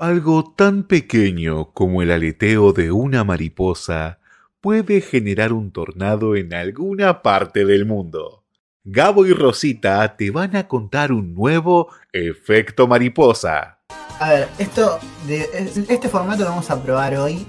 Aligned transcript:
Algo 0.00 0.54
tan 0.54 0.84
pequeño 0.84 1.72
como 1.72 2.02
el 2.02 2.12
aleteo 2.12 2.72
de 2.72 2.92
una 2.92 3.24
mariposa 3.24 4.20
puede 4.60 5.00
generar 5.00 5.52
un 5.52 5.72
tornado 5.72 6.36
en 6.36 6.54
alguna 6.54 7.20
parte 7.20 7.64
del 7.64 7.84
mundo. 7.84 8.44
Gabo 8.84 9.26
y 9.26 9.32
Rosita 9.32 10.16
te 10.16 10.30
van 10.30 10.54
a 10.54 10.68
contar 10.68 11.10
un 11.10 11.34
nuevo 11.34 11.88
efecto 12.12 12.86
mariposa. 12.86 13.80
A 14.20 14.30
ver, 14.30 14.48
esto 14.60 15.00
de, 15.26 15.48
este 15.88 16.08
formato 16.08 16.44
lo 16.44 16.50
vamos 16.50 16.70
a 16.70 16.80
probar 16.80 17.16
hoy. 17.16 17.44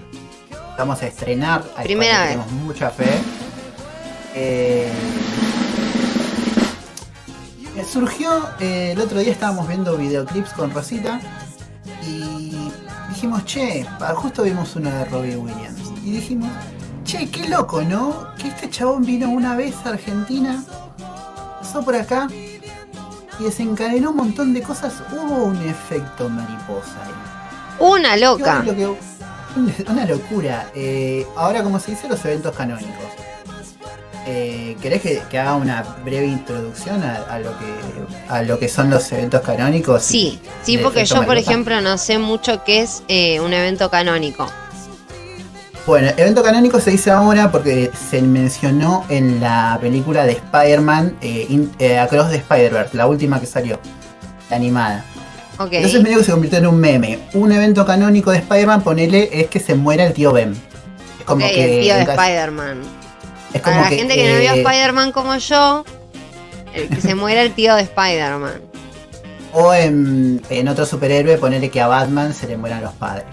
Vamos 0.75 1.03
a 1.03 1.05
estrenar. 1.05 1.63
A 1.77 1.83
Primera 1.83 2.21
vez. 2.21 2.29
Tenemos 2.31 2.51
mucha 2.51 2.89
fe. 2.89 3.11
Eh, 4.33 4.91
surgió 7.87 8.49
eh, 8.59 8.93
el 8.93 9.01
otro 9.01 9.19
día 9.19 9.31
estábamos 9.31 9.67
viendo 9.67 9.95
videoclips 9.97 10.51
con 10.53 10.71
Rosita 10.71 11.21
y 12.05 12.71
dijimos, 13.09 13.45
che, 13.45 13.85
justo 14.15 14.43
vimos 14.43 14.75
uno 14.75 14.89
de 14.89 15.05
Robbie 15.05 15.37
Williams 15.37 15.79
y 16.03 16.11
dijimos, 16.11 16.49
che, 17.03 17.29
qué 17.29 17.47
loco, 17.47 17.81
¿no? 17.81 18.27
Que 18.37 18.49
este 18.49 18.69
chabón 18.69 19.05
vino 19.05 19.29
una 19.29 19.55
vez 19.55 19.75
a 19.85 19.89
Argentina, 19.89 20.63
pasó 21.59 21.83
por 21.83 21.95
acá 21.95 22.27
y 23.39 23.43
desencadenó 23.43 24.11
un 24.11 24.17
montón 24.17 24.53
de 24.53 24.61
cosas. 24.61 24.93
Hubo 25.11 25.45
un 25.45 25.61
efecto 25.67 26.29
mariposa 26.29 27.03
ahí. 27.05 27.11
Una 27.79 28.17
loca. 28.17 28.63
una 29.87 30.05
locura. 30.05 30.69
Eh, 30.75 31.25
ahora, 31.35 31.63
como 31.63 31.79
se 31.79 31.91
dice, 31.91 32.07
los 32.07 32.23
eventos 32.25 32.55
canónicos. 32.55 33.05
Eh, 34.31 34.77
¿Querés 34.79 35.01
que, 35.01 35.39
haga 35.39 35.55
una 35.55 35.81
breve 36.05 36.27
introducción 36.27 37.01
a, 37.01 37.39
lo 37.39 37.49
que, 37.57 37.65
a 38.27 38.43
lo 38.43 38.59
que 38.59 38.69
son 38.69 38.91
los 38.91 39.11
eventos 39.11 39.41
canónicos? 39.41 40.03
Sí, 40.03 40.39
sí, 40.61 40.77
porque 40.77 41.03
yo, 41.05 41.25
por 41.25 41.35
ejemplo, 41.35 41.81
no 41.81 41.97
sé 41.97 42.19
mucho 42.19 42.63
qué 42.63 42.81
es 42.81 43.01
eh, 43.07 43.39
un 43.39 43.53
evento 43.53 43.89
canónico. 43.89 44.47
Bueno, 45.87 46.09
evento 46.15 46.43
canónico 46.43 46.79
se 46.79 46.91
dice 46.91 47.09
ahora 47.09 47.51
porque 47.51 47.89
se 48.11 48.21
mencionó 48.21 49.03
en 49.09 49.41
la 49.41 49.79
película 49.81 50.27
de 50.27 50.33
Spider-Man 50.33 51.17
eh, 51.21 51.97
Across 51.97 52.29
the 52.29 52.35
Spider-Verse, 52.35 52.95
la 52.95 53.07
última 53.07 53.39
que 53.39 53.47
salió, 53.47 53.79
la 54.51 54.57
animada. 54.57 55.05
Okay. 55.57 55.77
Entonces 55.77 56.03
medio 56.03 56.19
que 56.19 56.25
se 56.25 56.31
convirtió 56.31 56.59
en 56.59 56.67
un 56.67 56.79
meme. 56.79 57.19
Un 57.33 57.51
evento 57.51 57.83
canónico 57.83 58.29
de 58.29 58.37
Spider-Man, 58.37 58.83
ponele, 58.83 59.41
es 59.41 59.47
que 59.47 59.59
se 59.59 59.73
muera 59.73 60.05
el 60.05 60.13
tío 60.13 60.31
Ben. 60.31 60.51
Es 61.17 61.25
como 61.25 61.47
que 61.47 61.79
el 61.79 61.81
tío 61.81 61.95
de 61.95 62.01
Spider-Man. 62.03 62.98
Para 63.57 63.81
la 63.81 63.87
gente 63.87 64.15
que 64.15 64.31
no 64.31 64.39
vio 64.39 64.53
eh, 64.53 64.61
Spider-Man 64.61 65.11
como 65.11 65.35
yo, 65.37 65.83
el 66.73 66.89
que 66.89 67.01
se 67.01 67.15
muera 67.15 67.41
el 67.41 67.53
tío 67.53 67.75
de 67.75 67.83
Spider-Man. 67.83 68.61
O 69.53 69.73
en, 69.73 70.67
otro 70.67 70.85
superhéroe, 70.85 71.37
ponerle 71.37 71.69
que 71.69 71.81
a 71.81 71.87
Batman 71.87 72.33
se 72.33 72.47
le 72.47 72.57
mueran 72.57 72.81
los 72.81 72.93
padres. 72.93 73.25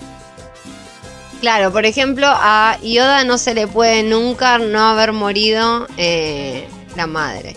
Claro, 1.41 1.71
por 1.71 1.85
ejemplo, 1.85 2.27
a 2.29 2.79
Yoda 2.83 3.25
no 3.25 3.37
se 3.37 3.53
le 3.53 3.67
puede 3.67 4.03
nunca 4.03 4.57
no 4.57 4.81
haber 4.89 5.13
morido 5.13 5.87
eh, 5.99 6.67
la 6.97 7.07
madre. 7.07 7.55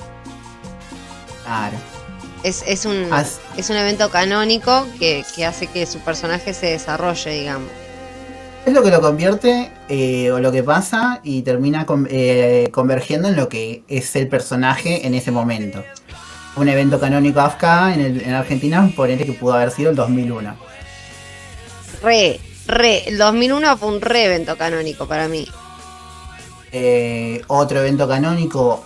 Claro. 1.45 1.77
Es, 2.43 2.85
un, 2.85 3.09
es 3.57 3.69
un 3.69 3.75
evento 3.75 4.09
canónico 4.09 4.85
que, 4.97 5.25
que 5.35 5.45
hace 5.45 5.67
que 5.67 5.85
su 5.85 5.99
personaje 5.99 6.53
se 6.53 6.67
desarrolle, 6.67 7.31
digamos 7.31 7.69
es 8.65 8.73
lo 8.73 8.83
que 8.83 8.91
lo 8.91 9.01
convierte 9.01 9.71
eh, 9.87 10.31
o 10.31 10.39
lo 10.39 10.51
que 10.51 10.63
pasa 10.63 11.21
y 11.23 11.41
termina 11.41 11.85
eh, 12.09 12.69
convergiendo 12.71 13.27
en 13.27 13.35
lo 13.35 13.49
que 13.49 13.83
es 13.87 14.15
el 14.15 14.27
personaje 14.27 15.07
en 15.07 15.13
ese 15.13 15.31
momento. 15.31 15.83
Un 16.55 16.67
evento 16.67 16.99
canónico 16.99 17.39
AFK 17.39 17.63
en, 17.95 18.21
en 18.21 18.33
Argentina, 18.33 18.91
por 18.95 19.09
el 19.09 19.17
que 19.17 19.33
pudo 19.33 19.53
haber 19.53 19.71
sido 19.71 19.91
el 19.91 19.95
2001. 19.95 20.55
Re, 22.01 22.39
re, 22.67 23.07
el 23.07 23.17
2001 23.17 23.77
fue 23.77 23.89
un 23.89 24.01
re 24.01 24.25
evento 24.25 24.57
canónico 24.57 25.07
para 25.07 25.27
mí. 25.27 25.47
Eh, 26.71 27.41
otro 27.47 27.79
evento 27.79 28.07
canónico, 28.07 28.85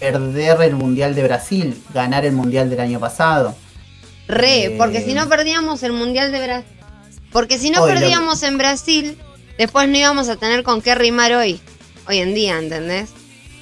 perder 0.00 0.62
el 0.62 0.74
Mundial 0.74 1.14
de 1.14 1.22
Brasil, 1.22 1.82
ganar 1.92 2.24
el 2.24 2.32
Mundial 2.32 2.70
del 2.70 2.80
año 2.80 2.98
pasado. 2.98 3.54
Re, 4.26 4.74
porque 4.78 5.02
si 5.02 5.12
no 5.12 5.28
perdíamos 5.28 5.82
el 5.82 5.92
Mundial 5.92 6.32
de 6.32 6.42
Brasil 6.42 6.73
porque 7.34 7.58
si 7.58 7.70
no 7.70 7.84
perdíamos 7.84 8.44
en 8.44 8.58
Brasil, 8.58 9.18
después 9.58 9.88
no 9.88 9.98
íbamos 9.98 10.28
a 10.28 10.36
tener 10.36 10.62
con 10.62 10.80
qué 10.80 10.94
rimar 10.94 11.32
hoy. 11.32 11.60
Hoy 12.06 12.18
en 12.18 12.32
día, 12.32 12.60
¿entendés? 12.60 13.10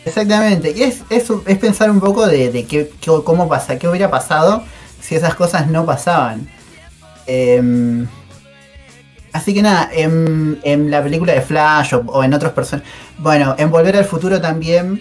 Exactamente. 0.05 0.75
Y 0.77 0.83
es, 0.83 1.00
es, 1.09 1.25
pensar 1.59 1.91
un 1.91 1.99
poco 1.99 2.27
de, 2.27 2.66
qué, 2.69 2.91
cómo 3.25 3.49
pasa, 3.49 3.78
qué 3.78 3.88
hubiera 3.88 4.11
pasado 4.11 4.62
si 5.00 5.15
esas 5.15 5.34
cosas 5.37 5.69
no 5.69 5.87
pasaban. 5.87 6.50
Em, 7.27 8.06
así 9.32 9.55
que 9.55 9.62
nada, 9.62 9.88
en, 9.91 10.91
la 10.91 11.03
película 11.03 11.32
de 11.32 11.41
Flash 11.41 11.94
o, 11.94 12.22
en 12.22 12.34
otros 12.34 12.53
personajes. 12.53 12.93
Bueno, 13.16 13.55
en 13.56 13.71
Volver 13.71 13.97
al 13.97 14.05
Futuro 14.05 14.38
también. 14.38 15.00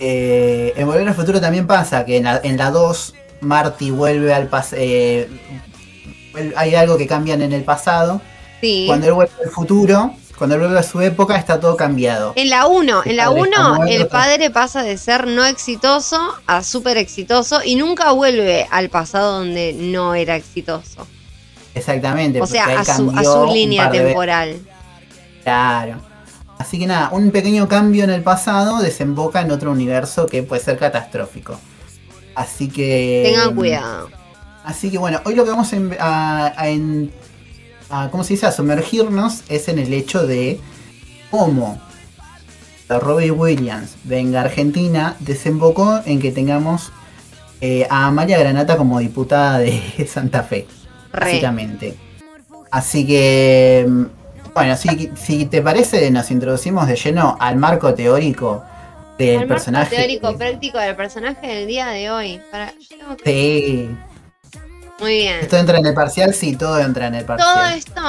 Eh, 0.00 0.72
en 0.74 0.86
Volver 0.86 1.06
al 1.06 1.14
Futuro 1.14 1.38
también 1.38 1.66
pasa 1.66 2.06
que 2.06 2.16
en 2.16 2.24
la, 2.24 2.40
en 2.42 2.56
la 2.56 2.70
2 2.70 3.14
Marty 3.42 3.90
vuelve 3.90 4.32
al 4.32 4.46
pasado. 4.46 4.80
Eh, 4.80 5.28
hay 6.56 6.74
algo 6.74 6.96
que 6.96 7.06
cambian 7.06 7.42
en 7.42 7.52
el 7.52 7.64
pasado. 7.64 8.20
Cuando 8.86 9.06
él 9.06 9.12
vuelve 9.12 9.32
al 9.44 9.50
futuro, 9.50 10.14
cuando 10.36 10.54
él 10.54 10.62
vuelve 10.62 10.78
a 10.78 10.82
su 10.82 11.00
época, 11.00 11.36
está 11.36 11.60
todo 11.60 11.76
cambiado. 11.76 12.32
En 12.36 12.50
la 12.50 12.66
1, 12.66 13.02
en 13.04 13.16
la 13.16 13.30
1, 13.30 13.86
el 13.88 14.06
padre 14.06 14.50
pasa 14.50 14.82
de 14.82 14.96
ser 14.96 15.26
no 15.26 15.44
exitoso 15.44 16.34
a 16.46 16.62
súper 16.62 16.96
exitoso 16.96 17.60
y 17.64 17.76
nunca 17.76 18.12
vuelve 18.12 18.66
al 18.70 18.88
pasado 18.88 19.38
donde 19.38 19.72
no 19.72 20.14
era 20.14 20.36
exitoso. 20.36 21.06
Exactamente. 21.74 22.40
O 22.40 22.46
sea, 22.46 22.80
a 22.80 22.84
su, 22.84 23.46
línea 23.52 23.90
temporal. 23.90 24.58
Claro. 25.42 26.00
Así 26.58 26.78
que 26.78 26.86
nada, 26.86 27.10
un 27.12 27.30
pequeño 27.30 27.68
cambio 27.68 28.04
en 28.04 28.10
el 28.10 28.22
pasado 28.22 28.80
desemboca 28.80 29.40
en 29.40 29.52
otro 29.52 29.70
universo 29.70 30.26
que 30.26 30.42
puede 30.42 30.62
ser 30.62 30.78
catastrófico. 30.78 31.58
Así 32.34 32.68
que. 32.68 33.22
Tengan 33.24 33.54
cuidado. 33.54 34.10
Así 34.68 34.90
que 34.90 34.98
bueno, 34.98 35.22
hoy 35.24 35.34
lo 35.34 35.44
que 35.44 35.50
vamos 35.50 35.72
a, 35.98 36.52
¿cómo 38.10 38.22
se 38.22 38.34
dice? 38.34 38.44
A 38.44 38.52
sumergirnos 38.52 39.42
es 39.48 39.66
en 39.68 39.78
el 39.78 39.94
hecho 39.94 40.26
de 40.26 40.60
cómo 41.30 41.80
Robbie 42.86 43.30
Williams 43.30 43.96
venga 44.04 44.42
a 44.42 44.44
Argentina 44.44 45.16
desembocó 45.20 46.02
en 46.04 46.20
que 46.20 46.32
tengamos 46.32 46.92
eh, 47.62 47.86
a 47.88 48.08
Amalia 48.08 48.38
Granata 48.38 48.76
como 48.76 48.98
diputada 48.98 49.60
de 49.60 50.06
Santa 50.06 50.42
Fe, 50.42 50.66
básicamente. 51.14 51.94
Así 52.70 53.06
que, 53.06 53.88
bueno, 54.52 54.76
si, 54.76 55.10
si 55.16 55.46
te 55.46 55.62
parece, 55.62 56.10
nos 56.10 56.30
introducimos 56.30 56.86
de 56.86 56.96
lleno 56.96 57.38
al 57.40 57.56
marco 57.56 57.94
teórico 57.94 58.62
del 59.16 59.46
personaje. 59.46 59.96
teórico 59.96 60.36
práctico 60.36 60.76
del 60.78 60.94
personaje 60.94 61.46
del 61.46 61.66
día 61.66 61.88
de 61.88 62.10
hoy. 62.10 62.40
Sí. 63.24 63.88
Muy 65.00 65.16
bien. 65.16 65.36
¿Esto 65.40 65.56
entra 65.56 65.78
en 65.78 65.86
el 65.86 65.94
parcial? 65.94 66.34
Sí, 66.34 66.56
todo 66.56 66.78
entra 66.78 67.06
en 67.06 67.14
el 67.14 67.24
parcial. 67.24 67.54
Todo 67.54 67.66
esto 67.66 68.02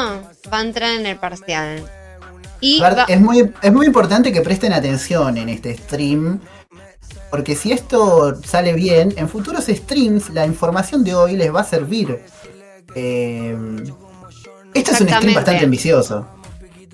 va 0.51 0.57
a 0.57 0.61
entrar 0.61 0.91
en 0.99 1.05
el 1.05 1.17
parcial. 1.17 1.83
Y 2.61 2.81
es, 3.07 3.21
muy, 3.21 3.53
es 3.61 3.71
muy 3.71 3.85
importante 3.85 4.33
que 4.33 4.41
presten 4.41 4.73
atención 4.73 5.37
en 5.37 5.49
este 5.49 5.77
stream. 5.77 6.41
Porque 7.29 7.55
si 7.55 7.71
esto 7.71 8.41
sale 8.43 8.73
bien, 8.73 9.13
en 9.17 9.29
futuros 9.29 9.65
streams 9.65 10.31
la 10.31 10.45
información 10.45 11.03
de 11.03 11.13
hoy 11.13 11.35
les 11.35 11.53
va 11.53 11.61
a 11.61 11.63
servir. 11.63 12.19
Eh, 12.95 13.55
este 14.73 14.91
es 14.91 15.01
un 15.01 15.09
stream 15.09 15.35
bastante 15.35 15.63
ambicioso. 15.63 16.27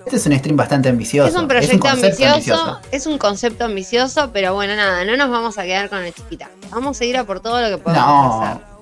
Este 0.06 0.18
es 0.18 0.26
un 0.28 0.38
stream 0.38 0.56
bastante 0.56 0.90
ambicioso. 0.90 1.30
Es 1.30 1.36
un 1.36 1.48
proyecto 1.48 1.88
ambicioso, 1.88 2.80
es 2.92 3.08
un 3.08 3.18
concepto 3.18 3.66
ambicioso, 3.66 4.30
pero 4.32 4.54
bueno, 4.54 4.76
nada, 4.76 5.04
no 5.04 5.18
nos 5.18 5.32
vamos 5.32 5.58
a 5.58 5.64
quedar 5.64 5.90
con 5.90 6.04
el 6.04 6.14
chiquita. 6.14 6.50
Vamos 6.70 7.02
a 7.02 7.06
ir 7.06 7.18
a 7.18 7.24
por 7.24 7.40
todo 7.40 7.60
lo 7.60 7.76
que 7.76 7.82
podemos 7.82 8.06
no. 8.06 8.42
hacer. 8.44 8.75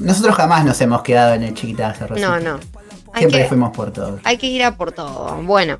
Nosotros 0.00 0.34
jamás 0.34 0.64
nos 0.64 0.80
hemos 0.80 1.02
quedado 1.02 1.34
en 1.34 1.42
el 1.42 1.54
chiquitazo. 1.54 2.08
No, 2.16 2.40
no. 2.40 2.58
Siempre 3.16 3.46
fuimos 3.46 3.70
por 3.76 3.92
todo. 3.92 4.18
Hay 4.24 4.38
que 4.38 4.46
ir 4.46 4.62
a 4.62 4.76
por 4.76 4.92
todo. 4.92 5.42
Bueno, 5.42 5.78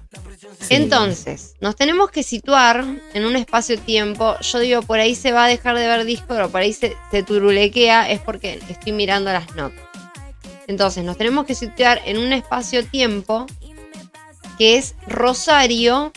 entonces, 0.68 1.54
nos 1.60 1.76
tenemos 1.76 2.10
que 2.10 2.22
situar 2.22 2.84
en 3.14 3.24
un 3.24 3.36
espacio-tiempo. 3.36 4.36
Yo 4.40 4.58
digo, 4.58 4.82
por 4.82 4.98
ahí 4.98 5.14
se 5.14 5.32
va 5.32 5.44
a 5.44 5.48
dejar 5.48 5.76
de 5.76 5.86
ver 5.86 6.04
disco, 6.04 6.26
pero 6.28 6.50
por 6.50 6.60
ahí 6.60 6.72
se, 6.72 6.96
se 7.10 7.22
turulequea, 7.22 8.10
es 8.10 8.20
porque 8.20 8.60
estoy 8.68 8.92
mirando 8.92 9.32
las 9.32 9.54
notas. 9.54 9.80
Entonces, 10.66 11.04
nos 11.04 11.16
tenemos 11.16 11.46
que 11.46 11.54
situar 11.54 12.00
en 12.04 12.18
un 12.18 12.32
espacio-tiempo 12.32 13.46
que 14.58 14.76
es 14.76 14.94
Rosario, 15.06 16.12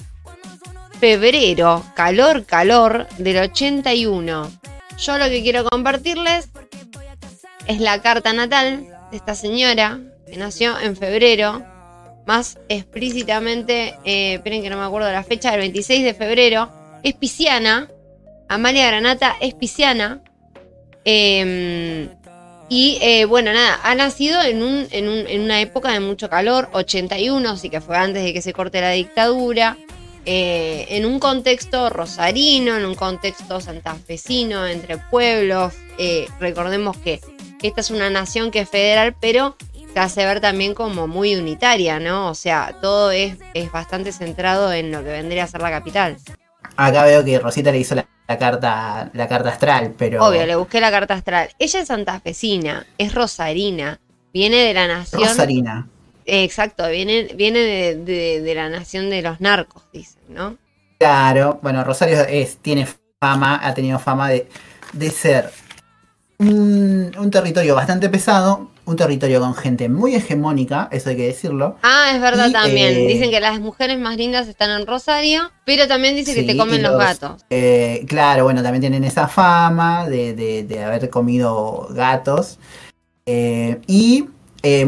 febrero, 0.99 1.83
calor, 1.95 2.45
calor 2.45 3.07
del 3.17 3.37
81. 3.37 4.51
Yo 4.97 5.17
lo 5.17 5.25
que 5.25 5.41
quiero 5.41 5.63
compartirles 5.65 6.49
es 7.67 7.79
la 7.79 8.01
carta 8.01 8.33
natal 8.33 8.85
de 9.11 9.17
esta 9.17 9.35
señora 9.35 9.99
que 10.25 10.37
nació 10.37 10.79
en 10.79 10.95
febrero, 10.95 11.63
más 12.25 12.57
explícitamente, 12.69 13.95
eh, 14.05 14.35
esperen 14.35 14.61
que 14.61 14.69
no 14.69 14.77
me 14.77 14.83
acuerdo 14.83 15.11
la 15.11 15.23
fecha, 15.23 15.51
del 15.51 15.59
26 15.59 16.03
de 16.03 16.13
febrero, 16.13 16.69
es 17.03 17.13
pisciana, 17.13 17.89
Amalia 18.47 18.87
Granata 18.87 19.35
es 19.41 19.53
pisciana, 19.53 20.21
em, 21.05 22.09
Y 22.69 22.97
eh, 23.01 23.25
bueno, 23.25 23.51
nada, 23.53 23.79
ha 23.83 23.93
nacido 23.93 24.41
en, 24.41 24.63
un, 24.63 24.87
en, 24.89 25.07
un, 25.07 25.27
en, 25.27 25.41
una 25.41 25.61
época 25.61 25.91
de 25.91 25.99
mucho 25.99 26.29
calor, 26.29 26.69
81, 26.71 27.47
así 27.49 27.69
que 27.69 27.81
fue 27.81 27.97
antes 27.97 28.23
de 28.23 28.33
que 28.33 28.41
se 28.41 28.53
corte 28.53 28.81
la 28.81 28.91
dictadura, 28.91 29.77
eh, 30.25 30.85
en 30.89 31.05
un 31.05 31.19
contexto 31.19 31.89
rosarino, 31.89 32.77
en 32.77 32.85
un 32.85 32.95
contexto 32.95 33.59
santafesino, 33.59 34.65
entre 34.65 34.97
pueblos. 34.97 35.73
Recordemos 36.39 36.97
que 36.97 37.19
esta 37.67 37.81
es 37.81 37.91
una 37.91 38.09
nación 38.09 38.51
que 38.51 38.59
es 38.61 38.69
federal, 38.69 39.15
pero 39.19 39.55
se 39.93 39.99
hace 39.99 40.25
ver 40.25 40.41
también 40.41 40.73
como 40.73 41.07
muy 41.07 41.35
unitaria, 41.35 41.99
¿no? 41.99 42.29
O 42.29 42.35
sea, 42.35 42.77
todo 42.81 43.11
es, 43.11 43.37
es 43.53 43.71
bastante 43.71 44.11
centrado 44.11 44.73
en 44.73 44.91
lo 44.91 45.03
que 45.03 45.09
vendría 45.09 45.43
a 45.43 45.47
ser 45.47 45.61
la 45.61 45.69
capital. 45.69 46.17
Acá 46.75 47.03
veo 47.05 47.23
que 47.23 47.39
Rosita 47.39 47.71
le 47.71 47.79
hizo 47.79 47.95
la, 47.95 48.05
carta, 48.39 49.11
la 49.13 49.27
carta 49.27 49.49
astral, 49.49 49.93
pero. 49.97 50.25
Obvio, 50.25 50.45
le 50.45 50.55
busqué 50.55 50.81
la 50.81 50.89
carta 50.89 51.13
astral. 51.13 51.49
Ella 51.59 51.81
es 51.81 51.87
santafesina, 51.87 52.85
es 52.97 53.13
rosarina, 53.13 53.99
viene 54.33 54.57
de 54.57 54.73
la 54.73 54.87
nación. 54.87 55.21
Rosarina. 55.21 55.87
exacto, 56.25 56.87
viene, 56.89 57.29
viene 57.35 57.59
de, 57.59 58.53
la 58.55 58.69
nación 58.69 59.09
de 59.09 59.21
los 59.21 59.39
narcos, 59.39 59.83
dicen, 59.93 60.21
¿no? 60.29 60.57
Claro, 60.97 61.59
bueno, 61.61 61.83
Rosario 61.83 62.21
es, 62.21 62.57
tiene 62.57 62.87
fama, 63.19 63.59
ha 63.61 63.73
tenido 63.73 63.99
fama 63.99 64.29
de, 64.29 64.47
de 64.93 65.11
ser 65.11 65.51
un, 66.43 67.31
territorio 67.31 67.75
bastante 67.75 68.09
pesado, 68.09 68.69
un 68.85 68.95
territorio 68.95 69.39
con 69.39 69.55
gente 69.55 69.89
muy 69.89 70.15
hegemónica, 70.15 70.87
eso 70.91 71.09
hay 71.09 71.15
que 71.15 71.27
decirlo. 71.27 71.77
Ah, 71.83 72.11
es 72.13 72.21
verdad 72.21 72.51
también. 72.51 72.93
Eh, 72.93 73.07
dicen 73.07 73.31
que 73.31 73.39
las 73.39 73.59
mujeres 73.59 73.99
más 73.99 74.17
lindas 74.17 74.47
están 74.47 74.69
en 74.69 74.85
Rosario, 74.87 75.51
pero 75.65 75.87
también 75.87 76.15
dicen 76.15 76.35
que 76.35 76.43
te 76.43 76.57
comen 76.57 76.81
los, 76.81 76.97
gatos. 76.97 77.45
Eh, 77.49 78.05
claro, 78.07 78.43
bueno, 78.43 78.61
también 78.61 78.81
tienen 78.81 79.03
esa 79.03 79.27
fama 79.27 80.07
de, 80.07 80.83
haber 80.85 81.09
comido 81.09 81.87
gatos. 81.91 82.59
Eh, 83.25 83.79
y 83.87 84.25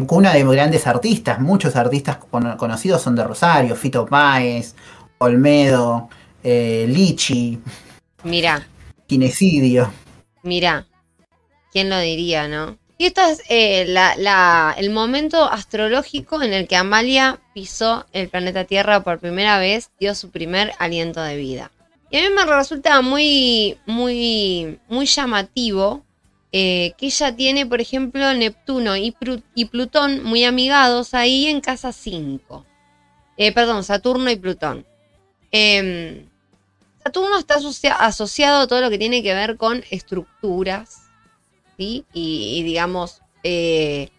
una 0.10 0.34
de 0.34 0.44
grandes 0.44 0.88
artistas, 0.88 1.40
muchos 1.40 1.75
artistas 1.75 2.18
conocidos 2.58 3.01
son 3.01 3.16
de 3.16 3.24
Rosario, 3.24 3.75
Fito 3.75 4.06
Páez, 4.06 4.75
Olmedo, 5.18 6.10
Lichi. 6.44 7.60
Mira. 8.24 8.66
Kinesidio. 9.08 9.92
Mira. 10.44 10.86
¿Quién 11.75 11.89
lo 11.89 12.00
diría, 12.00 12.48
no? 12.48 12.77
Y 12.98 13.07
esto 13.07 13.19
es 13.19 13.44
eh, 13.50 13.86
el 14.77 14.89
momento 14.92 15.44
astrológico 15.44 16.42
en 16.42 16.54
el 16.54 16.69
que 16.69 16.77
Amalia 16.77 17.42
pisó 17.54 18.06
el 18.13 18.30
planeta 18.30 18.63
Tierra 18.63 19.04
por 19.04 19.19
primera 19.19 19.60
vez, 19.60 19.92
dio 20.00 20.16
su 20.16 20.30
primer 20.30 20.72
aliento 20.80 21.22
de 21.22 21.36
vida. 21.36 21.72
Y 22.10 22.16
a 22.16 22.22
mí 22.22 22.33
me 22.33 22.45
resulta 22.45 23.01
muy, 23.01 23.77
muy, 23.86 24.80
muy 24.88 25.06
llamativo 25.06 26.06
eh, 26.54 26.94
que 26.98 27.07
ella 27.07 27.36
tiene, 27.36 27.66
por 27.66 27.81
ejemplo, 27.81 28.33
Neptuno 28.33 28.95
y, 28.95 29.12
Plutón 29.66 30.24
muy 30.24 30.45
amigados 30.45 31.13
ahí 31.13 31.48
en 31.48 31.60
casa 31.60 31.92
5. 31.92 32.66
Eh, 33.36 33.51
perdón, 33.51 33.83
Saturno 33.83 34.31
y 34.31 34.38
Plutón. 34.38 34.86
Em, 35.51 36.25
Saturno 37.04 37.38
está 37.38 37.56
asociado 38.00 38.62
a 38.62 38.68
todo 38.68 38.80
lo 38.80 38.89
que 38.89 38.98
tiene 38.98 39.22
que 39.22 39.33
ver 39.33 39.57
con 39.57 39.83
estructuras, 39.89 41.05
y, 41.77 42.63
digamos, 42.63 43.22
eh, 43.44 44.10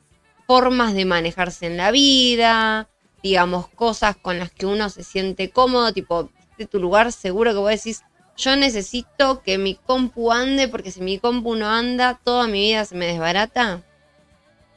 formas 0.47 0.95
de 0.95 1.05
manejarse 1.05 1.67
en 1.67 1.77
la 1.77 1.91
vida, 1.91 2.89
digamos, 3.23 3.69
cosas 3.69 4.17
con 4.17 4.39
las 4.39 4.51
que 4.51 4.67
uno 4.67 4.89
se 4.91 5.03
siente 5.03 5.51
cómodo, 5.51 5.93
tipo, 5.93 6.31
de 6.59 6.67
tu 6.67 6.79
lugar 6.79 7.13
seguro 7.13 7.53
que 7.53 7.59
vos 7.59 7.71
decís, 7.71 8.03
yo 8.37 8.55
necesito 8.57 9.43
que 9.43 9.59
mi 9.59 9.75
compu 9.75 10.31
ande 10.31 10.69
porque 10.69 10.91
si 10.91 11.01
mi 11.01 11.19
compu 11.19 11.55
no 11.57 11.69
anda, 11.69 12.21
toda 12.23 12.47
mi 12.47 12.61
vida 12.61 12.85
se 12.85 12.95
me 12.95 13.07
desbarata. 13.07 13.83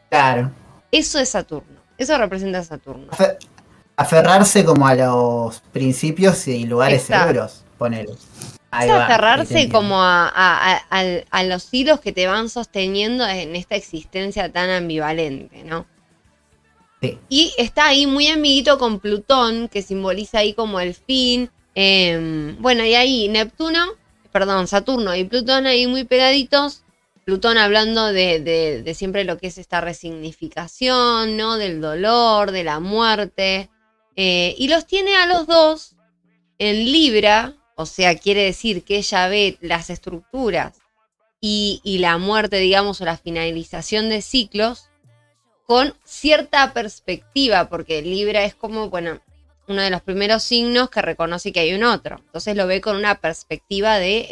Claro. 0.10 0.52
Eso 0.92 1.20
es 1.20 1.30
Saturno. 1.30 1.80
Eso 1.98 2.18
representa 2.18 2.64
Saturno. 2.64 3.08
Aferrarse 3.96 4.64
como 4.64 4.88
a 4.88 4.96
los 4.96 5.60
principios 5.74 6.48
y 6.48 6.66
lugares 6.66 7.04
seguros, 7.04 7.66
ponele 8.70 8.92
es 8.92 9.00
aferrarse 9.00 9.70
como 9.70 9.98
a, 10.02 11.44
los 11.46 11.74
hilos 11.74 12.00
que 12.00 12.12
te 12.12 12.28
van 12.28 12.50
sosteniendo 12.50 13.28
en 13.28 13.56
esta 13.56 13.76
existencia 13.76 14.52
tan 14.52 14.70
ambivalente, 14.70 15.64
¿no? 15.64 15.86
Sí. 17.02 17.18
Y 17.30 17.54
está 17.58 17.88
ahí 17.88 18.08
muy 18.08 18.28
amiguito 18.28 18.78
con 18.78 19.00
Plutón, 19.00 19.70
que 19.70 19.82
simboliza 19.82 20.40
ahí 20.40 20.54
como 20.54 20.80
el 20.80 20.94
fin. 20.94 21.50
Em, 21.74 22.62
bueno, 22.62 22.84
y 22.84 22.94
ahí 22.94 23.30
Neptuno, 23.30 23.86
perdón, 24.32 24.68
Saturno 24.68 25.16
y 25.16 25.24
Plutón 25.24 25.66
ahí 25.66 25.88
muy 25.88 26.04
pegaditos. 26.04 26.84
Plutón 27.24 27.58
hablando 27.58 28.08
de, 28.08 28.40
de 28.84 28.94
siempre 28.96 29.24
lo 29.24 29.38
que 29.38 29.48
es 29.48 29.58
esta 29.58 29.82
resignificación, 29.82 31.38
¿no? 31.38 31.58
Del 31.58 31.80
dolor, 31.80 32.52
de 32.52 32.64
la 32.64 32.80
muerte. 32.80 33.70
Eh, 34.22 34.54
y 34.58 34.68
los 34.68 34.86
tiene 34.86 35.16
a 35.16 35.28
los 35.28 35.48
dos 35.48 35.96
en 36.58 36.92
Libra, 36.92 37.56
o 37.80 37.86
sea, 37.86 38.14
quiere 38.18 38.44
decir 38.44 38.84
que 38.84 38.98
ella 38.98 39.30
ve 39.30 39.58
las 39.62 39.90
estructuras 39.90 40.82
y, 41.40 41.82
la 42.02 42.18
muerte, 42.18 42.58
digamos, 42.58 43.00
o 43.00 43.06
la 43.06 43.16
finalización 43.16 44.10
de 44.10 44.22
ciclos 44.22 44.90
con 45.66 45.96
cierta 46.04 46.74
perspectiva, 46.74 47.70
porque 47.70 48.02
Libra 48.02 48.44
es 48.44 48.54
como, 48.54 48.90
bueno, 48.90 49.22
uno 49.70 49.82
de 49.82 49.92
los 49.92 50.02
primeros 50.02 50.44
signos 50.44 50.90
que 50.90 51.02
reconoce 51.02 51.54
que 51.54 51.62
hay 51.62 51.74
un 51.74 51.86
otro. 51.86 52.18
Entonces 52.18 52.58
lo 52.58 52.68
ve 52.68 52.82
con 52.82 52.98
una 52.98 53.16
perspectiva 53.16 53.98
de 53.98 54.28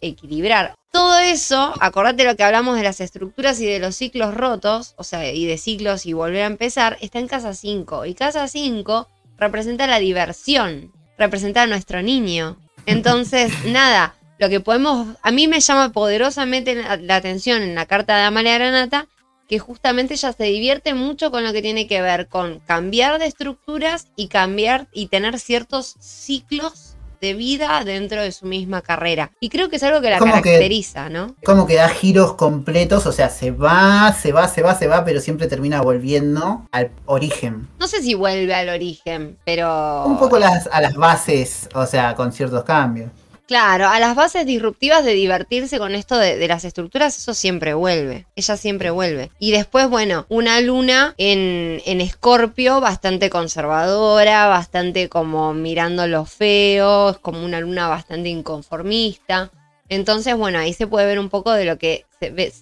equilibrar. 0.00 0.74
Todo 0.90 1.16
eso, 1.20 1.72
acordate 1.80 2.24
lo 2.24 2.34
que 2.34 2.42
hablamos 2.42 2.76
de 2.76 2.82
las 2.82 3.00
estructuras 3.00 3.60
y 3.60 3.66
de 3.66 3.78
los 3.78 3.94
ciclos 3.94 4.34
rotos, 4.34 4.94
o 4.96 5.04
sea, 5.04 5.32
y 5.32 5.46
de 5.46 5.58
ciclos 5.58 6.06
y 6.06 6.12
volver 6.12 6.42
a 6.42 6.46
empezar, 6.46 6.98
está 7.00 7.20
en 7.20 7.28
casa 7.28 7.54
5. 7.54 8.06
Y 8.06 8.14
casa 8.14 8.48
5 8.48 9.06
representa 9.38 9.86
la 9.86 10.00
diversión, 10.00 10.92
representa 11.16 11.62
a 11.62 11.66
nuestro 11.66 12.02
niño, 12.02 12.58
entonces, 12.86 13.52
nada, 13.66 14.14
lo 14.38 14.48
que 14.48 14.60
podemos, 14.60 15.16
a 15.22 15.30
mí 15.30 15.48
me 15.48 15.60
llama 15.60 15.92
poderosamente 15.92 16.74
la, 16.74 17.16
atención 17.16 17.62
en 17.62 17.74
la 17.74 17.86
carta 17.86 18.16
de 18.16 18.22
Amalia 18.22 18.54
Granata, 18.54 19.06
que 19.48 19.58
justamente 19.58 20.14
ella 20.14 20.32
se 20.32 20.44
divierte 20.44 20.94
mucho 20.94 21.30
con 21.30 21.44
lo 21.44 21.52
que 21.52 21.60
tiene 21.60 21.86
que 21.86 22.00
ver 22.00 22.28
con 22.28 22.60
cambiar 22.60 23.18
de 23.18 23.26
estructuras 23.26 24.06
y 24.16 24.28
cambiar 24.28 24.88
y 24.92 25.08
tener 25.08 25.38
ciertos 25.38 25.96
ciclos 26.00 26.89
de 27.20 27.34
vida 27.34 27.82
dentro 27.84 28.22
de 28.22 28.32
su 28.32 28.46
misma 28.46 28.82
carrera. 28.82 29.30
Y 29.40 29.48
creo 29.48 29.68
que 29.68 29.76
es 29.76 29.82
algo 29.82 30.00
que 30.00 30.10
la 30.10 30.18
caracteriza, 30.18 31.08
¿no? 31.08 31.36
Como 31.44 31.66
que 31.66 31.74
da 31.76 31.88
giros 31.88 32.34
completos, 32.34 33.06
o 33.06 33.12
sea, 33.12 33.28
se 33.28 33.50
va, 33.50 34.12
se 34.12 34.32
va, 34.32 34.48
se 34.48 34.62
va, 34.62 34.74
se 34.74 34.86
va, 34.86 35.04
pero 35.04 35.20
siempre 35.20 35.46
termina 35.46 35.82
volviendo 35.82 36.66
al 36.72 36.90
origen. 37.06 37.68
No 37.78 37.86
sé 37.86 38.02
si 38.02 38.14
vuelve 38.14 38.54
al 38.54 38.68
origen, 38.68 39.38
pero... 39.44 40.04
Un 40.06 40.18
poco 40.18 40.38
las, 40.38 40.68
a 40.72 40.80
las 40.80 40.94
bases, 40.94 41.68
o 41.74 41.86
sea, 41.86 42.14
con 42.14 42.32
ciertos 42.32 42.64
cambios. 42.64 43.10
Claro, 43.50 43.88
a 43.88 43.98
las 43.98 44.14
bases 44.14 44.46
disruptivas 44.46 45.04
de 45.04 45.12
divertirse 45.12 45.80
con 45.80 45.96
esto 45.96 46.16
de, 46.16 46.46
las 46.46 46.64
estructuras, 46.64 47.18
eso 47.18 47.34
siempre 47.34 47.74
vuelve. 47.74 48.24
Ella 48.36 48.56
siempre 48.56 48.90
vuelve. 48.90 49.32
Y 49.40 49.50
después, 49.50 49.88
bueno, 49.90 50.24
una 50.28 50.60
luna 50.60 51.16
en, 51.18 51.82
en 51.84 52.00
Escorpio, 52.00 52.80
bastante 52.80 53.28
conservadora, 53.28 54.46
bastante 54.46 55.08
como 55.08 55.52
mirando 55.52 56.06
lo 56.06 56.26
feo, 56.26 57.10
es 57.10 57.18
como 57.18 57.44
una 57.44 57.58
luna 57.58 57.88
bastante 57.88 58.28
inconformista. 58.28 59.50
Entonces, 59.88 60.36
bueno, 60.36 60.60
ahí 60.60 60.72
se 60.72 60.86
puede 60.86 61.06
ver 61.06 61.18
un 61.18 61.28
poco 61.28 61.50
de 61.50 61.64
lo 61.64 61.76
que 61.76 62.06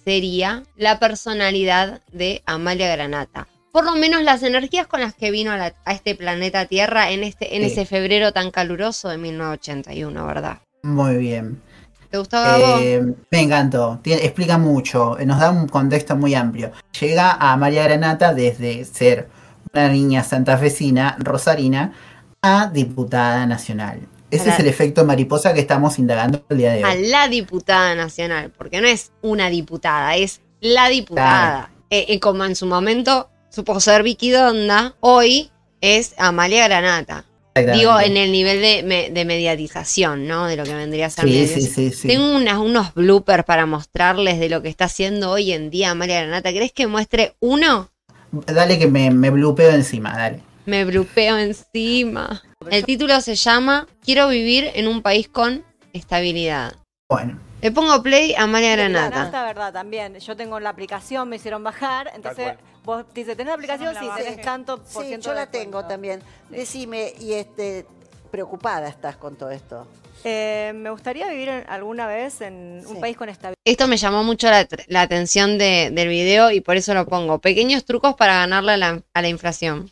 sería 0.03 0.63
la 0.75 0.97
personalidad 0.97 2.01
de 2.11 2.41
Amalia 2.47 2.91
Granata 2.91 3.47
por 3.71 3.85
lo 3.85 3.93
menos 3.93 4.23
las 4.23 4.41
energías 4.41 4.87
con 4.87 4.99
las 4.99 5.13
que 5.13 5.29
vino 5.29 5.51
a, 5.51 5.71
este 5.93 6.15
planeta 6.15 6.65
Tierra 6.65 7.11
en, 7.11 7.23
este, 7.23 7.55
en 7.55 7.63
ese 7.63 7.85
febrero 7.85 8.33
tan 8.33 8.49
caluroso 8.49 9.09
de 9.09 9.19
1981, 9.19 10.25
¿verdad? 10.25 10.57
Muy 10.83 11.17
bien. 11.17 11.61
¿Te 12.09 12.17
gustó? 12.17 12.37
Eh, 12.79 13.15
me 13.29 13.41
encantó, 13.41 13.99
explica 14.03 14.57
mucho, 14.57 15.15
nos 15.25 15.39
da 15.39 15.51
un 15.51 15.67
contexto 15.67 16.15
muy 16.15 16.33
amplio. 16.33 16.71
Llega 16.99 17.33
a 17.33 17.55
María 17.55 17.83
Granata 17.83 18.33
desde 18.33 18.83
ser 18.85 19.29
una 19.73 19.89
niña 19.89 20.23
santafesina, 20.23 21.15
rosarina, 21.19 21.93
a 22.41 22.67
diputada 22.67 23.45
nacional. 23.45 24.07
Ese 24.31 24.49
es 24.49 24.59
el 24.59 24.67
efecto 24.67 25.05
mariposa 25.05 25.53
que 25.53 25.59
estamos 25.59 25.97
indagando 25.97 26.43
el 26.49 26.57
día 26.57 26.71
de 26.73 26.83
hoy. 26.83 26.91
A 26.91 26.95
la 26.95 27.27
diputada 27.27 27.95
nacional, 27.95 28.51
porque 28.55 28.79
no 28.79 28.87
es 28.87 29.11
una 29.21 29.49
diputada, 29.49 30.15
es 30.15 30.41
la 30.61 30.87
diputada. 30.89 31.71
Eh, 31.89 32.05
eh, 32.09 32.19
como 32.19 32.45
en 32.45 32.55
su 32.55 32.67
momento 32.67 33.29
supo 33.49 33.79
ser 33.79 34.03
Vicky 34.03 34.29
Donda, 34.29 34.95
hoy 34.99 35.51
es 35.81 36.13
Amalia 36.17 36.67
Granata. 36.67 37.25
Digo, 37.65 37.99
en 37.99 38.17
el 38.17 38.31
nivel 38.31 38.61
de, 38.61 39.25
mediatización, 39.25 40.27
¿no? 40.27 40.47
De 40.47 40.55
lo 40.55 40.63
que 40.63 40.73
vendría 40.73 41.07
a 41.07 41.09
ser. 41.09 41.25
Sí, 41.25 41.47
sí, 41.47 41.91
sí, 41.91 42.07
Tengo 42.07 42.35
unos 42.35 42.93
bloopers 42.93 43.43
para 43.43 43.65
mostrarles 43.65 44.39
de 44.39 44.49
lo 44.49 44.61
que 44.61 44.69
está 44.69 44.85
haciendo 44.85 45.31
hoy 45.31 45.51
en 45.51 45.69
día 45.69 45.93
María 45.95 46.21
Granata. 46.21 46.51
¿Crees 46.51 46.71
que 46.71 46.87
muestre 46.87 47.35
uno? 47.39 47.89
Dale 48.31 48.77
que 48.77 48.87
me, 48.87 49.09
me 49.11 49.29
blupeo 49.29 49.71
encima, 49.71 50.15
dale. 50.15 50.41
Me 50.65 50.85
blupeo 50.85 51.37
encima. 51.37 52.43
El 52.69 52.85
título 52.85 53.19
se 53.21 53.35
llama 53.35 53.87
Quiero 54.03 54.27
vivir 54.27 54.69
en 54.75 54.87
un 54.87 55.01
país 55.01 55.27
con 55.27 55.63
estabilidad. 55.93 56.75
Bueno, 57.09 57.39
Le 57.61 57.71
pongo 57.71 58.03
play 58.03 58.35
a 58.35 58.45
María 58.45 58.75
Granata, 58.75 59.09
Granata. 59.09 59.43
verdad, 59.45 59.73
también. 59.73 60.19
Yo 60.19 60.35
tengo 60.35 60.59
la 60.59 60.69
aplicación, 60.69 61.27
me 61.27 61.37
hicieron 61.37 61.63
bajar. 61.63 62.11
Entonces, 62.13 62.53
vos 62.83 63.05
dices, 63.13 63.35
¿tenés 63.37 63.47
la 63.49 63.53
aplicación? 63.55 63.93
la 63.93 63.99
Sí, 63.99 64.07
bajé. 64.07 64.23
tenés 64.23 64.41
tanto 64.45 64.77
por 64.77 65.03
Sí, 65.03 65.09
ciento 65.09 65.27
yo 65.29 65.33
la 65.33 65.47
tengo 65.51 65.85
también. 65.85 66.21
Decime, 66.49 67.13
y 67.19 67.33
este, 67.33 67.85
preocupada 68.31 68.87
estás 68.87 69.15
con 69.17 69.35
todo 69.35 69.51
esto. 69.51 69.87
Eh, 70.25 70.73
me 70.75 70.89
gustaría 70.89 71.29
vivir 71.29 71.47
en- 71.49 71.65
alguna 71.69 72.05
vez 72.05 72.41
en 72.41 72.83
un 72.85 72.95
Sí. 72.95 72.99
país 73.01 73.15
con 73.15 73.29
estabilidad. 73.29 73.55
Esto 73.63 73.87
me 73.87 73.95
llamó 73.97 74.23
mucho 74.23 74.49
la, 74.49 74.67
la 74.87 75.01
atención 75.01 75.57
de- 75.57 75.91
del 75.91 76.09
video 76.09 76.51
y 76.51 76.59
por 76.61 76.75
eso 76.75 76.93
lo 76.93 77.05
pongo. 77.05 77.39
Pequeños 77.39 77.85
trucos 77.85 78.15
para 78.15 78.33
ganarle 78.39 78.73
a 78.73 78.77
la, 78.77 79.01
a 79.13 79.21
la 79.21 79.29
inflación. 79.29 79.91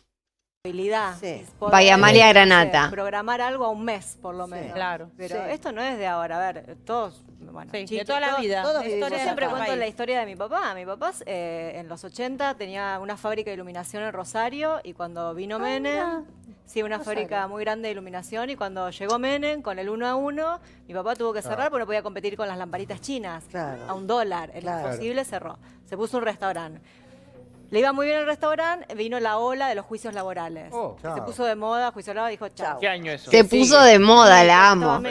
Sí. 1.20 1.46
Vaya 1.60 1.94
Amalia 1.94 2.28
Granata. 2.30 2.90
programar 2.90 3.40
algo 3.40 3.64
a 3.64 3.68
un 3.70 3.84
mes, 3.84 4.18
por 4.20 4.34
lo 4.34 4.48
menos. 4.48 4.72
Claro. 4.74 5.08
Pero 5.16 5.36
Sí. 5.36 5.42
esto 5.50 5.70
no 5.70 5.80
es 5.80 5.96
de 5.98 6.06
ahora. 6.08 6.36
A 6.48 6.52
ver, 6.52 6.76
todos. 6.84 7.22
Bueno, 7.38 7.70
Sí, 7.72 7.78
de 7.78 7.84
chiquitos, 7.84 8.06
toda 8.08 8.20
la 8.20 8.26
todos- 8.30 8.40
vida. 8.40 8.62
todos 8.62 8.74
La 8.84 9.08
Yo 9.08 9.18
siempre 9.18 9.46
cuento 9.46 9.66
país. 9.68 9.78
la 9.78 9.86
historia 9.86 10.18
de 10.20 10.26
mi 10.26 10.34
papá. 10.36 10.74
Mi 10.74 10.84
papá 10.84 11.12
eh, 11.26 11.74
en 11.76 11.88
los 11.88 12.02
80 12.02 12.54
tenía 12.54 12.98
una 13.00 13.16
fábrica 13.16 13.50
de 13.50 13.54
iluminación 13.54 14.02
en 14.02 14.12
Rosario 14.12 14.80
y 14.82 14.92
cuando 14.94 15.32
vino 15.32 15.58
Menem, 15.60 16.24
sí, 16.66 16.82
una 16.82 16.98
Rosario. 16.98 17.20
fábrica 17.22 17.46
muy 17.46 17.62
grande 17.64 17.86
de 17.88 17.92
iluminación 17.92 18.50
y 18.50 18.56
cuando 18.56 18.90
llegó 18.90 19.18
Menem 19.18 19.62
con 19.62 19.78
el 19.78 19.88
uno 19.88 20.06
a 20.08 20.16
uno, 20.16 20.58
mi 20.88 20.92
papá 20.92 21.14
tuvo 21.14 21.32
que 21.32 21.40
cerrar 21.40 21.70
porque 21.70 21.80
no 21.82 21.86
podía 21.86 22.02
competir 22.02 22.36
con 22.36 22.48
las 22.48 22.58
lamparitas 22.58 23.00
chinas. 23.00 23.44
Claro. 23.48 23.84
A 23.88 23.94
un 23.94 24.06
dólar, 24.08 24.50
era 24.50 24.60
Claro. 24.60 24.88
imposible, 24.88 25.24
cerró. 25.24 25.56
Se 25.86 25.96
puso 25.96 26.18
un 26.18 26.24
restaurante. 26.24 26.80
Le 27.70 27.80
iba 27.80 27.92
muy 27.92 28.06
bien 28.06 28.18
el 28.20 28.24
restaurante, 28.26 28.94
vino 28.94 29.20
la 29.20 29.36
ola 29.36 29.68
de 29.68 29.74
los 29.74 29.84
juicios 29.84 30.14
laborales. 30.14 30.70
Oh, 30.72 30.96
se 31.02 31.20
puso 31.22 31.44
de 31.44 31.54
moda, 31.54 31.92
juicio 31.92 32.14
laboral, 32.14 32.30
dijo 32.30 32.48
chao. 32.48 32.78
¿Qué 32.80 32.88
año 32.88 33.12
eso? 33.12 33.30
Se 33.30 33.36
¿Qué 33.36 33.44
puso 33.44 33.78
de 33.82 33.98
moda, 33.98 34.42
la 34.42 34.70
amo. 34.70 35.02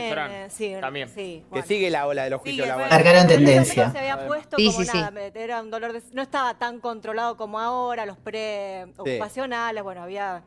Sí, 0.50 0.74
También. 0.82 1.08
sí, 1.10 1.44
Que 1.54 1.62
sigue 1.62 1.92
la 1.92 2.08
ola 2.08 2.24
de 2.24 2.32
los 2.32 2.42
juicios 2.42 2.68
laborales. 2.68 2.94
Marcaron 2.98 3.28
pero 3.28 3.38
tendencia. 3.38 3.92
Se 3.92 4.00
había 4.00 4.26
puesto 4.26 4.58
Sí, 4.58 4.68
como 4.68 4.80
sí, 4.80 4.86
sí. 4.92 4.98
nada, 4.98 5.22
era 5.36 5.62
un 5.62 5.70
dolor 5.70 5.94
de- 5.94 6.02
no 6.14 6.22
estaba 6.24 6.56
tan 6.56 6.80
controlado 6.80 7.38
como 7.38 7.60
ahora, 7.60 8.08
los 8.08 8.18
pre-ocupacionales, 8.18 9.84
bueno, 9.84 10.02
había 10.02 10.42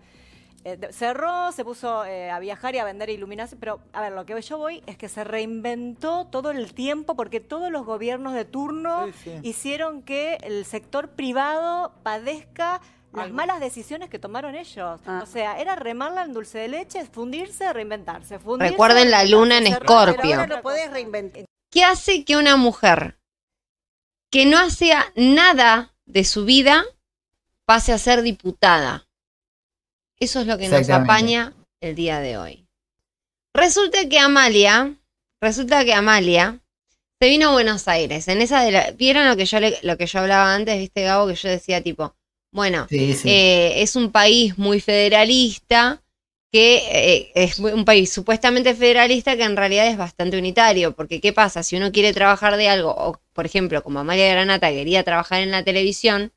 eh, 0.64 0.78
cerró, 0.92 1.52
se 1.52 1.64
puso 1.64 2.04
eh, 2.04 2.30
a 2.30 2.38
viajar 2.38 2.74
y 2.74 2.78
a 2.78 2.84
vender 2.84 3.08
iluminación, 3.08 3.58
pero 3.58 3.80
a 3.92 4.02
ver, 4.02 4.12
lo 4.12 4.26
que 4.26 4.40
yo 4.42 4.58
voy 4.58 4.82
es 4.86 4.98
que 4.98 5.08
se 5.08 5.24
reinventó 5.24 6.26
todo 6.26 6.50
el 6.50 6.74
tiempo 6.74 7.16
porque 7.16 7.40
todos 7.40 7.70
los 7.70 7.86
gobiernos 7.86 8.34
de 8.34 8.44
turno 8.44 9.06
Sí, 9.06 9.12
sí. 9.24 9.32
hicieron 9.42 10.02
que 10.02 10.34
el 10.42 10.66
sector 10.66 11.08
privado 11.10 11.92
padezca 12.02 12.80
las 13.12 13.24
Algo. 13.24 13.36
malas 13.36 13.58
decisiones 13.58 14.08
que 14.10 14.18
tomaron 14.18 14.54
ellos. 14.54 15.00
Ah. 15.06 15.20
O 15.22 15.26
sea, 15.26 15.58
era 15.58 15.74
remarla 15.76 16.22
en 16.22 16.32
dulce 16.32 16.58
de 16.58 16.68
leche, 16.68 17.04
fundirse, 17.06 17.72
reinventarse. 17.72 18.38
Fundirse, 18.38 18.70
Recuerden 18.70 19.10
la 19.10 19.24
luna 19.24 19.58
en 19.58 19.66
Escorpio. 19.66 20.46
¿Qué 21.70 21.84
hace 21.84 22.24
que 22.24 22.36
una 22.36 22.56
mujer 22.56 23.18
que 24.30 24.46
no 24.46 24.58
hacía 24.58 25.06
nada 25.16 25.94
de 26.04 26.24
su 26.24 26.44
vida 26.44 26.84
pase 27.64 27.92
a 27.92 27.98
ser 27.98 28.22
diputada? 28.22 29.08
Eso 30.20 30.40
es 30.40 30.46
lo 30.46 30.58
que 30.58 30.68
nos 30.68 30.86
apaña 30.90 31.54
el 31.80 31.94
día 31.94 32.20
de 32.20 32.36
hoy. 32.36 32.66
Resulta 33.54 34.08
que 34.08 34.18
Amalia, 34.18 34.94
resulta 35.40 35.84
que 35.84 35.94
Amalia 35.94 36.60
se 37.20 37.28
vino 37.28 37.48
a 37.48 37.52
Buenos 37.52 37.88
Aires. 37.88 38.28
En 38.28 38.40
esa 38.42 38.62
de 38.62 38.70
la, 38.70 38.90
¿Vieron 38.92 39.26
lo 39.28 39.36
que 39.36 39.46
yo 39.46 39.60
le- 39.60 39.78
lo 39.82 39.96
que 39.96 40.06
yo 40.06 40.20
hablaba 40.20 40.54
antes, 40.54 40.78
viste, 40.78 41.02
Gabo? 41.02 41.26
Que 41.26 41.34
yo 41.34 41.48
decía 41.48 41.82
tipo, 41.82 42.14
bueno, 42.52 42.86
Sí, 42.88 43.14
sí. 43.14 43.28
eh, 43.30 43.82
es 43.82 43.96
un 43.96 44.12
país 44.12 44.56
muy 44.58 44.80
federalista, 44.80 46.02
que 46.52 46.76
eh, 46.92 47.32
es 47.34 47.58
un 47.60 47.84
país 47.84 48.12
supuestamente 48.12 48.74
federalista 48.74 49.36
que 49.36 49.44
en 49.44 49.56
realidad 49.56 49.86
es 49.86 49.96
bastante 49.96 50.36
unitario, 50.38 50.92
porque 50.96 51.20
¿qué 51.20 51.32
pasa? 51.32 51.62
Si 51.62 51.76
uno 51.76 51.92
quiere 51.92 52.12
trabajar 52.12 52.56
de 52.56 52.68
algo, 52.68 52.90
o 52.96 53.20
por 53.32 53.46
ejemplo, 53.46 53.82
como 53.82 54.00
Amalia 54.00 54.28
Granata 54.32 54.70
quería 54.70 55.04
trabajar 55.04 55.42
en 55.42 55.50
la 55.52 55.62
televisión, 55.64 56.32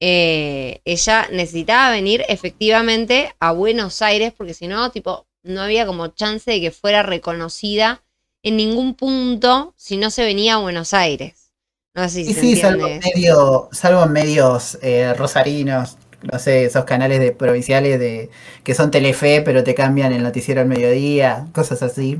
eh, 0.00 0.80
ella 0.84 1.28
necesitaba 1.32 1.90
venir 1.90 2.24
efectivamente 2.28 3.34
a 3.40 3.52
Buenos 3.52 4.02
Aires, 4.02 4.32
porque 4.36 4.54
si 4.54 4.66
no, 4.68 4.90
tipo, 4.90 5.26
no 5.42 5.62
había 5.62 5.86
como 5.86 6.08
chance 6.08 6.50
de 6.50 6.60
que 6.60 6.70
fuera 6.70 7.02
reconocida 7.02 8.02
en 8.42 8.56
ningún 8.56 8.94
punto 8.94 9.74
si 9.76 9.96
no 9.96 10.10
se 10.10 10.24
venía 10.24 10.54
a 10.54 10.58
Buenos 10.58 10.92
Aires. 10.94 11.52
No 11.94 12.02
sé 12.04 12.24
si 12.24 12.24
Y 12.26 12.34
se 12.34 12.40
sí, 12.40 12.56
salvo 12.56 12.88
medio, 13.04 13.68
salvo 13.72 14.06
medios 14.06 14.78
eh, 14.82 15.14
rosarinos, 15.14 15.96
no 16.22 16.38
sé, 16.38 16.64
esos 16.64 16.84
canales 16.84 17.20
de 17.20 17.32
provinciales 17.32 17.98
de 18.00 18.30
que 18.64 18.74
son 18.74 18.90
Telefe, 18.90 19.42
pero 19.42 19.62
te 19.64 19.74
cambian 19.74 20.12
el 20.12 20.22
noticiero 20.22 20.60
al 20.60 20.66
mediodía, 20.68 21.46
cosas 21.52 21.82
así. 21.82 22.18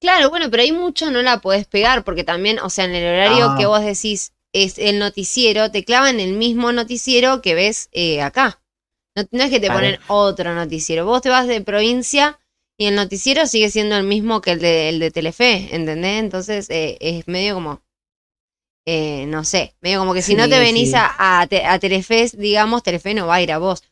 Claro, 0.00 0.28
bueno, 0.30 0.50
pero 0.50 0.62
hay 0.62 0.72
mucho 0.72 1.10
no 1.10 1.22
la 1.22 1.40
podés 1.40 1.66
pegar 1.66 2.04
porque 2.04 2.22
también, 2.24 2.58
o 2.60 2.68
sea, 2.70 2.84
en 2.84 2.94
el 2.94 3.06
horario 3.14 3.50
Ah. 3.50 3.56
que 3.56 3.66
vos 3.66 3.82
decís 3.82 4.32
es 4.64 4.78
el 4.78 4.98
noticiero, 4.98 5.70
te 5.70 5.84
clavan 5.84 6.20
el 6.20 6.32
mismo 6.34 6.72
noticiero 6.72 7.42
que 7.42 7.54
ves 7.54 7.88
eh, 7.92 8.22
acá. 8.22 8.62
No, 9.16 9.24
no 9.30 9.42
es 9.44 9.50
que 9.50 9.60
te 9.60 9.70
ponen 9.70 9.98
otro 10.08 10.54
noticiero. 10.54 11.06
Vos 11.06 11.22
te 11.22 11.30
vas 11.30 11.46
de 11.46 11.60
provincia 11.62 12.38
y 12.78 12.86
el 12.86 12.94
noticiero 12.94 13.46
sigue 13.46 13.70
siendo 13.70 13.96
el 13.96 14.04
mismo 14.04 14.40
que 14.42 14.52
el 14.52 14.60
de, 14.60 14.88
el 14.90 14.98
de 14.98 15.10
Telefe, 15.10 15.74
¿entendés? 15.74 16.20
Entonces 16.20 16.68
eh, 16.70 16.98
es 17.00 17.26
medio 17.26 17.54
como, 17.54 17.82
eh, 18.86 19.26
no 19.26 19.44
sé, 19.44 19.74
medio 19.80 19.98
como 20.00 20.14
que 20.14 20.22
si 20.22 20.34
no 20.34 20.48
te 20.48 20.58
venís 20.58 20.90
sí. 20.90 20.96
a, 20.96 21.40
a, 21.40 21.46
Te- 21.46 21.64
a 21.64 21.78
Telefe, 21.78 22.30
digamos, 22.34 22.82
Telefe 22.82 23.14
no 23.14 23.26
va 23.26 23.36
a 23.36 23.42
ir 23.42 23.52
a 23.52 23.58
vos. 23.58 23.82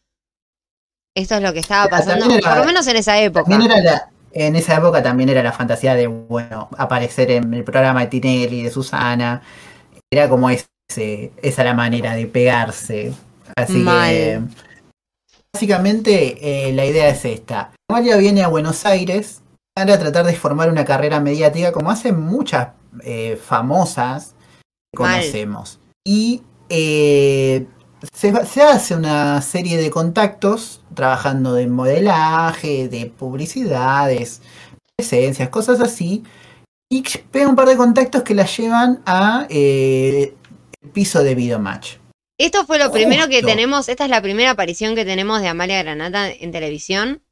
Esto 1.16 1.36
es 1.36 1.42
lo 1.42 1.52
que 1.52 1.60
estaba 1.60 1.88
pasando, 1.88 2.26
era- 2.34 2.50
por 2.50 2.58
lo 2.58 2.64
menos 2.64 2.86
en 2.86 2.96
esa 2.96 3.20
época. 3.20 3.54
Era 3.54 3.80
la, 3.80 4.10
en 4.32 4.56
esa 4.56 4.76
época 4.76 5.02
también 5.02 5.28
era 5.28 5.42
la 5.42 5.52
fantasía 5.52 5.94
de, 5.94 6.06
bueno, 6.08 6.68
aparecer 6.76 7.30
en 7.30 7.54
el 7.54 7.64
programa 7.64 8.00
de 8.00 8.06
Tinelli, 8.08 8.62
de 8.62 8.70
Susana. 8.70 9.42
Era 10.14 10.28
como 10.28 10.48
ese, 10.48 11.32
esa 11.42 11.64
la 11.64 11.74
manera 11.74 12.14
de 12.14 12.28
pegarse. 12.28 13.12
Así 13.56 13.72
Mal. 13.78 14.10
que 14.10 14.42
básicamente 15.52 16.68
eh, 16.68 16.72
la 16.72 16.86
idea 16.86 17.08
es 17.08 17.24
esta. 17.24 17.72
Amalia 17.90 18.16
viene 18.16 18.44
a 18.44 18.48
Buenos 18.48 18.86
Aires 18.86 19.42
para 19.74 19.98
tratar 19.98 20.24
de 20.24 20.36
formar 20.36 20.70
una 20.70 20.84
carrera 20.84 21.18
mediática 21.18 21.72
como 21.72 21.90
hacen 21.90 22.20
muchas 22.20 22.68
eh, 23.02 23.36
famosas 23.44 24.36
que 24.92 25.02
Mal. 25.02 25.20
conocemos. 25.20 25.80
Y 26.06 26.42
eh, 26.68 27.66
se, 28.12 28.46
se 28.46 28.62
hace 28.62 28.94
una 28.94 29.42
serie 29.42 29.78
de 29.78 29.90
contactos 29.90 30.80
trabajando 30.94 31.54
de 31.54 31.66
modelaje, 31.66 32.88
de 32.88 33.06
publicidades, 33.06 34.42
presencias, 34.96 35.48
cosas 35.48 35.80
así. 35.80 36.22
Y 36.94 37.02
pega 37.32 37.48
un 37.48 37.56
par 37.56 37.66
de 37.66 37.76
contactos 37.76 38.22
que 38.22 38.36
la 38.36 38.46
llevan 38.46 39.02
a 39.04 39.48
eh, 39.50 40.32
el 40.80 40.90
piso 40.90 41.24
de 41.24 41.34
Videomatch. 41.34 41.96
Esto 42.38 42.64
fue 42.66 42.78
lo 42.78 42.92
primero 42.92 43.26
que 43.26 43.42
tenemos, 43.42 43.88
esta 43.88 44.04
es 44.04 44.10
la 44.10 44.22
primera 44.22 44.50
aparición 44.52 44.94
que 44.94 45.04
tenemos 45.04 45.40
de 45.40 45.48
Amalia 45.48 45.82
Granata 45.82 46.30
en 46.30 46.52
televisión, 46.52 47.24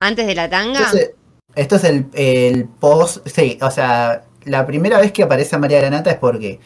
antes 0.00 0.26
de 0.26 0.34
la 0.34 0.48
tanga. 0.48 0.78
Entonces, 0.78 1.10
esto 1.54 1.76
es 1.76 1.84
el, 1.84 2.06
el 2.14 2.64
post. 2.64 3.28
Sí, 3.28 3.58
o 3.60 3.70
sea, 3.70 4.24
la 4.44 4.66
primera 4.66 4.98
vez 4.98 5.12
que 5.12 5.22
aparece 5.22 5.58
María 5.58 5.80
Granata 5.80 6.10
es 6.10 6.16
porque 6.16 6.58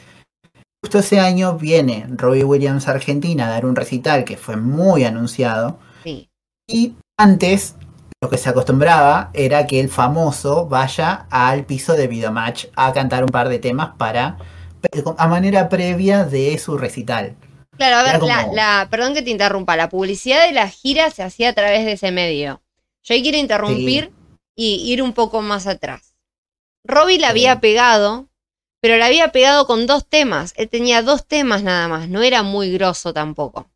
justo 0.80 1.00
ese 1.00 1.18
año 1.18 1.58
viene 1.58 2.06
Robbie 2.08 2.44
Williams 2.44 2.86
a 2.86 2.92
Argentina 2.92 3.48
a 3.48 3.50
dar 3.50 3.66
un 3.66 3.74
recital 3.74 4.22
que 4.22 4.36
fue 4.36 4.56
muy 4.56 5.02
anunciado. 5.02 5.80
Sí. 6.04 6.28
Y 6.68 6.94
antes 7.18 7.74
lo 8.22 8.30
que 8.30 8.38
se 8.38 8.48
acostumbraba 8.48 9.30
era 9.34 9.66
que 9.66 9.80
el 9.80 9.88
famoso 9.88 10.66
vaya 10.66 11.26
al 11.28 11.66
piso 11.66 11.94
de 11.94 12.06
Videomatch 12.06 12.66
a 12.76 12.92
cantar 12.92 13.24
un 13.24 13.30
par 13.30 13.48
de 13.48 13.58
temas 13.58 13.96
para 13.98 14.38
a 15.18 15.26
manera 15.28 15.68
previa 15.68 16.24
de 16.24 16.56
su 16.58 16.78
recital. 16.78 17.36
Claro, 17.76 17.96
a 17.96 18.02
ver, 18.04 18.22
la, 18.22 18.42
como- 18.44 18.54
la- 18.54 18.86
perdón 18.90 19.14
que 19.14 19.22
te 19.22 19.30
interrumpa, 19.30 19.76
la 19.76 19.88
publicidad 19.88 20.46
de 20.46 20.52
la 20.52 20.68
gira 20.68 21.10
se 21.10 21.24
hacía 21.24 21.48
a 21.48 21.52
través 21.52 21.84
de 21.84 21.92
ese 21.92 22.12
medio. 22.12 22.62
Yo 23.02 23.14
ahí 23.14 23.22
quiero 23.22 23.38
interrumpir 23.38 24.12
y 24.54 24.74
ir 24.92 25.02
un 25.02 25.14
poco 25.14 25.42
más 25.42 25.66
atrás. 25.66 26.14
Robbie 26.84 27.18
la 27.18 27.28
Sí. 27.28 27.30
había 27.32 27.60
pegado, 27.60 28.28
pero 28.80 28.98
la 28.98 29.06
había 29.06 29.32
pegado 29.32 29.66
con 29.66 29.86
dos 29.88 30.06
temas. 30.08 30.52
Él 30.56 30.68
tenía 30.68 31.02
dos 31.02 31.26
temas 31.26 31.64
nada 31.64 31.88
más, 31.88 32.08
no 32.08 32.22
era 32.22 32.44
muy 32.44 32.70
grosso 32.72 33.12
tampoco. 33.12 33.68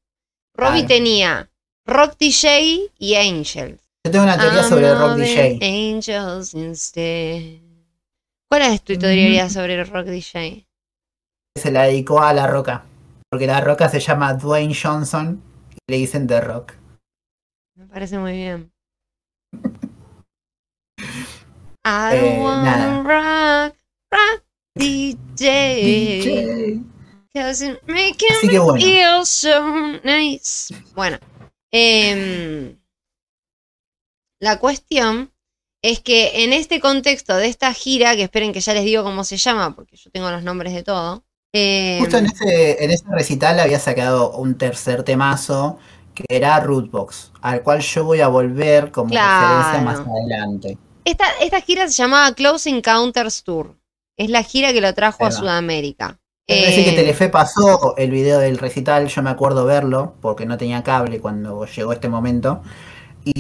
Robbie 0.55 0.81
Claro. 0.87 0.88
tenía 0.88 1.50
Rock 1.85 2.17
DJ 2.19 2.91
y 2.99 3.15
Angels. 3.17 3.81
Yo 4.07 4.13
tengo 4.13 4.23
una 4.25 4.39
teoría 4.39 4.63
sobre 4.63 4.89
el 4.89 4.97
Rock 4.97 5.17
DJ. 5.17 5.59
Angels 5.61 6.55
instead. 6.55 7.61
¿Cuál 8.49 8.63
es 8.63 8.81
tu 8.83 8.97
teoría 8.97 9.51
sobre 9.51 9.75
el 9.75 9.85
Rock 9.85 10.07
DJ? 10.07 10.65
Se 11.57 11.73
la 11.73 11.83
dedicó 11.87 12.23
a 12.23 12.33
La 12.33 12.47
Roca. 12.47 12.85
Porque 13.29 13.49
La 13.49 13.61
Roca 13.61 13.89
se 13.89 13.99
llama 13.99 14.33
Dwayne 14.35 14.73
Johnson 14.81 15.43
y 15.73 15.79
le 15.91 15.97
dicen 15.97 16.29
The 16.29 16.41
Rock. 16.41 16.75
Me 17.75 17.87
parece 17.87 18.17
muy 18.21 18.31
bien. 18.35 18.71
I 21.85 22.15
Eh, 22.15 22.39
wanna 22.41 23.03
rock, 23.03 23.75
rock 24.13 24.45
DJ. 24.77 25.83
DJ. 25.83 26.81
Cause 27.35 27.61
it 27.67 27.83
make 27.89 28.25
Así 28.31 28.47
que 28.47 28.53
me 28.53 28.59
bueno. 28.61 28.81
feel 28.81 29.27
so 29.27 29.99
nice. 30.05 30.73
Bueno, 30.95 31.19
em, 31.73 32.77
la 34.40 34.59
cuestión 34.59 35.33
es 35.83 36.00
que 36.00 36.45
en 36.45 36.52
este 36.52 36.81
contexto 36.81 37.37
de 37.37 37.47
esta 37.49 37.73
gira, 37.73 38.16
que 38.16 38.23
esperen 38.25 38.52
que 38.52 38.61
ya 38.61 38.75
les 38.75 38.85
digo 38.85 39.05
cómo 39.05 39.25
se 39.25 39.37
llama, 39.37 39.75
porque 39.76 39.97
yo 39.97 40.11
tengo 40.11 40.31
los 40.31 40.43
nombres 40.43 40.73
de 40.75 40.83
todo. 40.83 41.25
eh, 41.52 41.99
Justo 42.00 42.19
en 42.19 42.26
ese, 42.26 42.85
en 42.85 42.90
ese 42.90 43.05
recital 43.11 43.61
había 43.61 43.78
sacado 43.78 44.33
un 44.37 44.59
tercer 44.59 45.02
temazo 45.05 45.78
que 46.14 46.25
era 46.28 46.59
Rootbox, 46.61 47.33
al 47.43 47.62
cual 47.62 47.81
yo 47.81 48.05
voy 48.05 48.21
a 48.21 48.28
volver 48.28 48.90
como 48.90 49.11
Claro. 49.11 49.47
referencia 49.47 49.81
más 49.83 50.00
adelante. 50.00 50.78
esta, 51.05 51.25
esta 51.40 51.61
gira 51.61 51.87
se 51.88 51.95
llamaba 51.95 52.33
Close 52.35 52.69
Encounters 52.71 53.43
Tour. 53.45 53.76
Es 54.19 54.31
la 54.31 54.43
gira 54.43 54.73
que 54.73 54.81
lo 54.81 54.93
trajo 54.95 55.25
a. 55.26 55.31
Sudamérica. 55.31 56.19
Me 56.49 56.57
parece 56.57 56.85
que 56.85 56.90
Eh, 56.90 56.95
Telefe 56.97 57.28
pasó 57.28 57.95
el 57.97 58.11
video 58.11 58.38
del 58.38 58.57
recital, 58.59 59.09
yo 59.09 59.23
me 59.23 59.31
acuerdo 59.31 59.66
verlo, 59.66 60.14
porque 60.23 60.47
no 60.47 60.57
tenía 60.57 60.83
cable 60.83 61.21
cuando 61.21 61.66
llegó 61.66 61.93
este 61.93 62.09
momento. 62.09 62.62
Y 63.25 63.33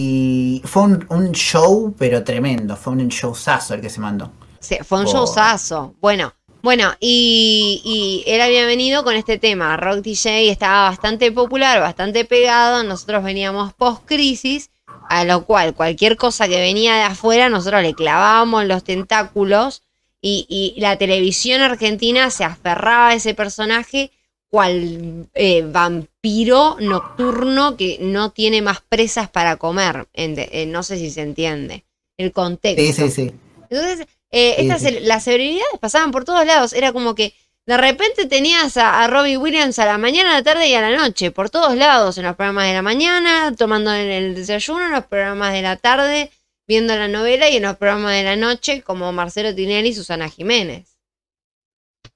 fue 0.64 0.82
un, 0.82 1.06
un 1.10 1.32
show, 1.32 1.94
pero 1.98 2.22
tremendo, 2.24 2.76
fue 2.76 2.92
un 2.94 3.08
showzazo 3.08 3.74
el 3.74 3.80
que 3.80 3.90
se 3.90 4.00
mandó. 4.00 4.32
Sí, 4.60 4.76
fue 4.84 4.98
un 5.00 5.04
Por- 5.04 5.14
showzazo. 5.14 5.94
Bueno, 6.00 6.32
bueno, 6.62 6.92
y, 6.98 7.80
y 7.84 8.30
él 8.30 8.40
había 8.40 8.66
venido 8.66 9.04
con 9.04 9.14
este 9.14 9.38
tema. 9.38 9.76
Rock 9.76 9.98
DJ 10.02 10.50
estaba 10.50 10.88
bastante 10.88 11.30
popular, 11.30 11.80
bastante 11.80 12.24
pegado. 12.24 12.82
Nosotros 12.82 13.22
veníamos 13.22 13.72
post-crisis, 13.74 14.70
a 15.08 15.24
lo 15.24 15.44
cual 15.44 15.74
cualquier 15.74 16.16
cosa 16.16 16.48
que 16.48 16.58
venía 16.58 16.94
de 16.96 17.02
afuera, 17.02 17.48
nosotros 17.48 17.82
le 17.82 17.94
clavábamos 17.94 18.64
los 18.64 18.82
tentáculos. 18.82 19.82
Y, 20.20 20.46
y 20.48 20.80
la 20.80 20.96
televisión 20.96 21.60
argentina 21.60 22.30
se 22.30 22.42
aferraba 22.42 23.08
a 23.10 23.14
ese 23.14 23.34
personaje 23.34 24.10
cual 24.50 25.28
eh, 25.34 25.62
vampiro 25.62 26.76
nocturno 26.80 27.76
que 27.76 27.98
no 28.00 28.30
tiene 28.30 28.62
más 28.62 28.80
presas 28.80 29.28
para 29.28 29.56
comer. 29.56 30.06
Eh, 30.14 30.66
no 30.66 30.82
sé 30.82 30.96
si 30.96 31.10
se 31.10 31.22
entiende 31.22 31.84
el 32.16 32.32
contexto. 32.32 32.82
Sí, 32.82 32.92
sí, 32.92 33.10
sí. 33.10 33.32
Entonces, 33.68 34.06
eh, 34.30 34.56
estas 34.58 34.82
las 35.02 35.24
celebridades 35.24 35.78
pasaban 35.80 36.10
por 36.10 36.24
todos 36.24 36.46
lados. 36.46 36.72
Era 36.72 36.92
como 36.92 37.14
que 37.14 37.34
de 37.66 37.76
repente 37.76 38.26
tenías 38.26 38.76
a, 38.76 39.02
a 39.02 39.08
Robbie 39.08 39.36
Williams 39.36 39.78
a 39.80 39.86
la 39.86 39.98
mañana, 39.98 40.30
a 40.30 40.38
la 40.38 40.42
tarde 40.44 40.68
y 40.68 40.74
a 40.74 40.80
la 40.80 40.96
noche, 40.96 41.32
por 41.32 41.50
todos 41.50 41.76
lados, 41.76 42.16
en 42.16 42.24
los 42.24 42.36
programas 42.36 42.66
de 42.68 42.74
la 42.74 42.82
mañana, 42.82 43.54
tomando 43.56 43.92
en 43.92 44.08
el 44.08 44.34
desayuno, 44.36 44.86
en 44.86 44.92
los 44.92 45.06
programas 45.06 45.52
de 45.52 45.62
la 45.62 45.76
tarde, 45.76 46.30
viendo 46.68 46.94
la 46.94 47.08
novela 47.08 47.50
y 47.50 47.56
en 47.56 47.64
los 47.64 47.76
programas 47.76 48.12
de 48.12 48.22
la 48.22 48.36
noche, 48.36 48.82
como 48.82 49.12
Marcelo 49.12 49.52
Tinelli 49.54 49.88
y 49.88 49.94
Susana 49.94 50.28
Jiménez. 50.28 50.95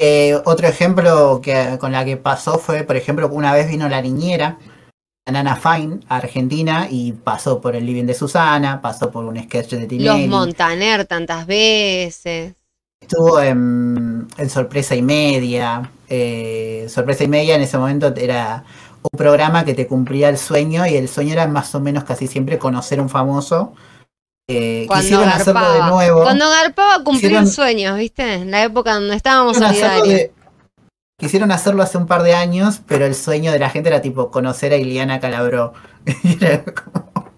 Eh, 0.03 0.35
otro 0.47 0.67
ejemplo 0.67 1.43
que 1.43 1.77
con 1.79 1.93
la 1.93 2.07
que 2.07 2.17
pasó 2.17 2.59
fue, 2.59 2.85
por 2.85 2.97
ejemplo, 2.97 3.29
una 3.29 3.53
vez 3.53 3.69
vino 3.69 3.87
la 3.87 4.01
niñera, 4.01 4.57
Nana 5.31 5.57
Fine, 5.57 6.01
a 6.09 6.17
Argentina, 6.17 6.89
y 6.91 7.13
pasó 7.13 7.61
por 7.61 7.77
el 7.77 7.85
living 7.85 8.07
de 8.07 8.15
Susana, 8.15 8.81
pasó 8.81 9.11
por 9.11 9.27
un 9.27 9.39
sketch 9.39 9.73
de 9.73 9.81
Los 9.81 9.89
Tinelli, 9.89 10.27
Montaner 10.27 11.05
tantas 11.05 11.47
veces. 11.47 12.55
estuvo 13.01 13.41
en, 13.41 14.27
en 14.39 14.51
Sorpresa 14.51 14.97
y 14.97 15.03
Media. 15.03 15.91
eh, 16.09 16.87
Sorpresa 16.89 17.25
y 17.25 17.29
Media 17.29 17.55
en 17.57 17.61
ese 17.61 17.77
momento 17.77 18.13
era 18.17 18.65
un 19.03 19.19
programa 19.19 19.65
que 19.67 19.75
te 19.75 19.87
cumplía 19.87 20.31
el 20.31 20.39
sueño, 20.39 20.87
y 20.87 20.97
el 20.97 21.09
sueño 21.09 21.35
era 21.35 21.47
más 21.47 21.75
o 21.75 21.81
menos 21.81 22.05
casi 22.05 22.27
siempre 22.27 22.59
conocer 22.59 23.03
un 23.03 23.11
famoso. 23.11 23.75
Eh, 24.53 24.87
quisieron 24.93 25.29
hacerlo 25.29 25.73
de 25.73 25.81
nuevo. 25.91 26.23
Cuando 26.23 26.49
garpaba 26.51 27.05
cumplir 27.05 27.31
Hicieron- 27.33 27.47
sueños, 27.47 27.97
¿viste? 27.97 28.35
En 28.35 28.51
la 28.51 28.65
época 28.65 28.95
donde 28.95 29.15
estábamos 29.15 29.53
Quisieron 29.59 29.75
solidarios. 29.77 30.09
de- 30.09 30.33
quisieron 31.19 31.53
hacerlo 31.53 31.83
hace 31.83 31.99
un 31.99 32.07
par 32.07 32.23
de 32.23 32.35
años, 32.35 32.81
pero 32.87 33.07
el 33.07 33.15
sueño 33.15 33.53
de 33.53 33.59
la 33.59 33.71
gente 33.71 33.89
era 33.91 34.01
tipo 34.03 34.31
conocer 34.31 34.73
a 34.73 34.77
Iliana 34.77 35.21
Calabró. 35.21 35.73
Era 36.41 36.65
como 36.65 37.31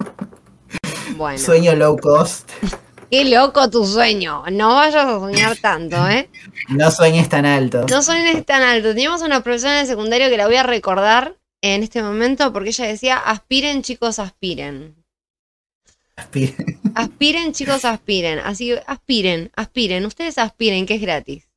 Bueno. 1.16 1.38
sueño 1.38 1.74
low 1.74 1.96
cost. 1.98 2.50
Qué 3.10 3.24
loco 3.26 3.68
tu 3.68 3.84
sueño. 3.84 4.44
No 4.50 4.74
vayas 4.74 5.04
a 5.04 5.18
soñar 5.18 5.56
tanto, 5.58 6.08
¿eh? 6.08 6.30
No 6.70 6.90
sueñes 6.90 7.28
tan 7.28 7.44
alto. 7.44 7.84
No 7.90 8.02
sueñes 8.02 8.46
tan 8.46 8.62
alto. 8.62 8.88
Teníamos 8.94 9.20
una 9.20 9.42
profesora 9.42 9.74
en 9.74 9.80
el 9.80 9.86
secundario 9.86 10.30
que 10.30 10.38
la 10.38 10.46
voy 10.46 10.56
a 10.56 10.62
recordar 10.62 11.36
en 11.60 11.82
este 11.82 12.02
momento 12.02 12.52
porque 12.54 12.70
ella 12.70 12.86
decía, 12.86 13.18
aspiren 13.18 13.82
chicos, 13.82 14.18
aspiren. 14.18 14.94
Aspiren 16.94 17.52
chicos, 17.52 17.84
aspiren. 17.84 18.38
Así 18.38 18.72
aspiren, 18.86 19.50
aspiren. 19.56 20.06
Ustedes 20.06 20.38
aspiren, 20.38 20.86
que 20.86 20.94
es 20.94 21.00
gratis. 21.00 21.48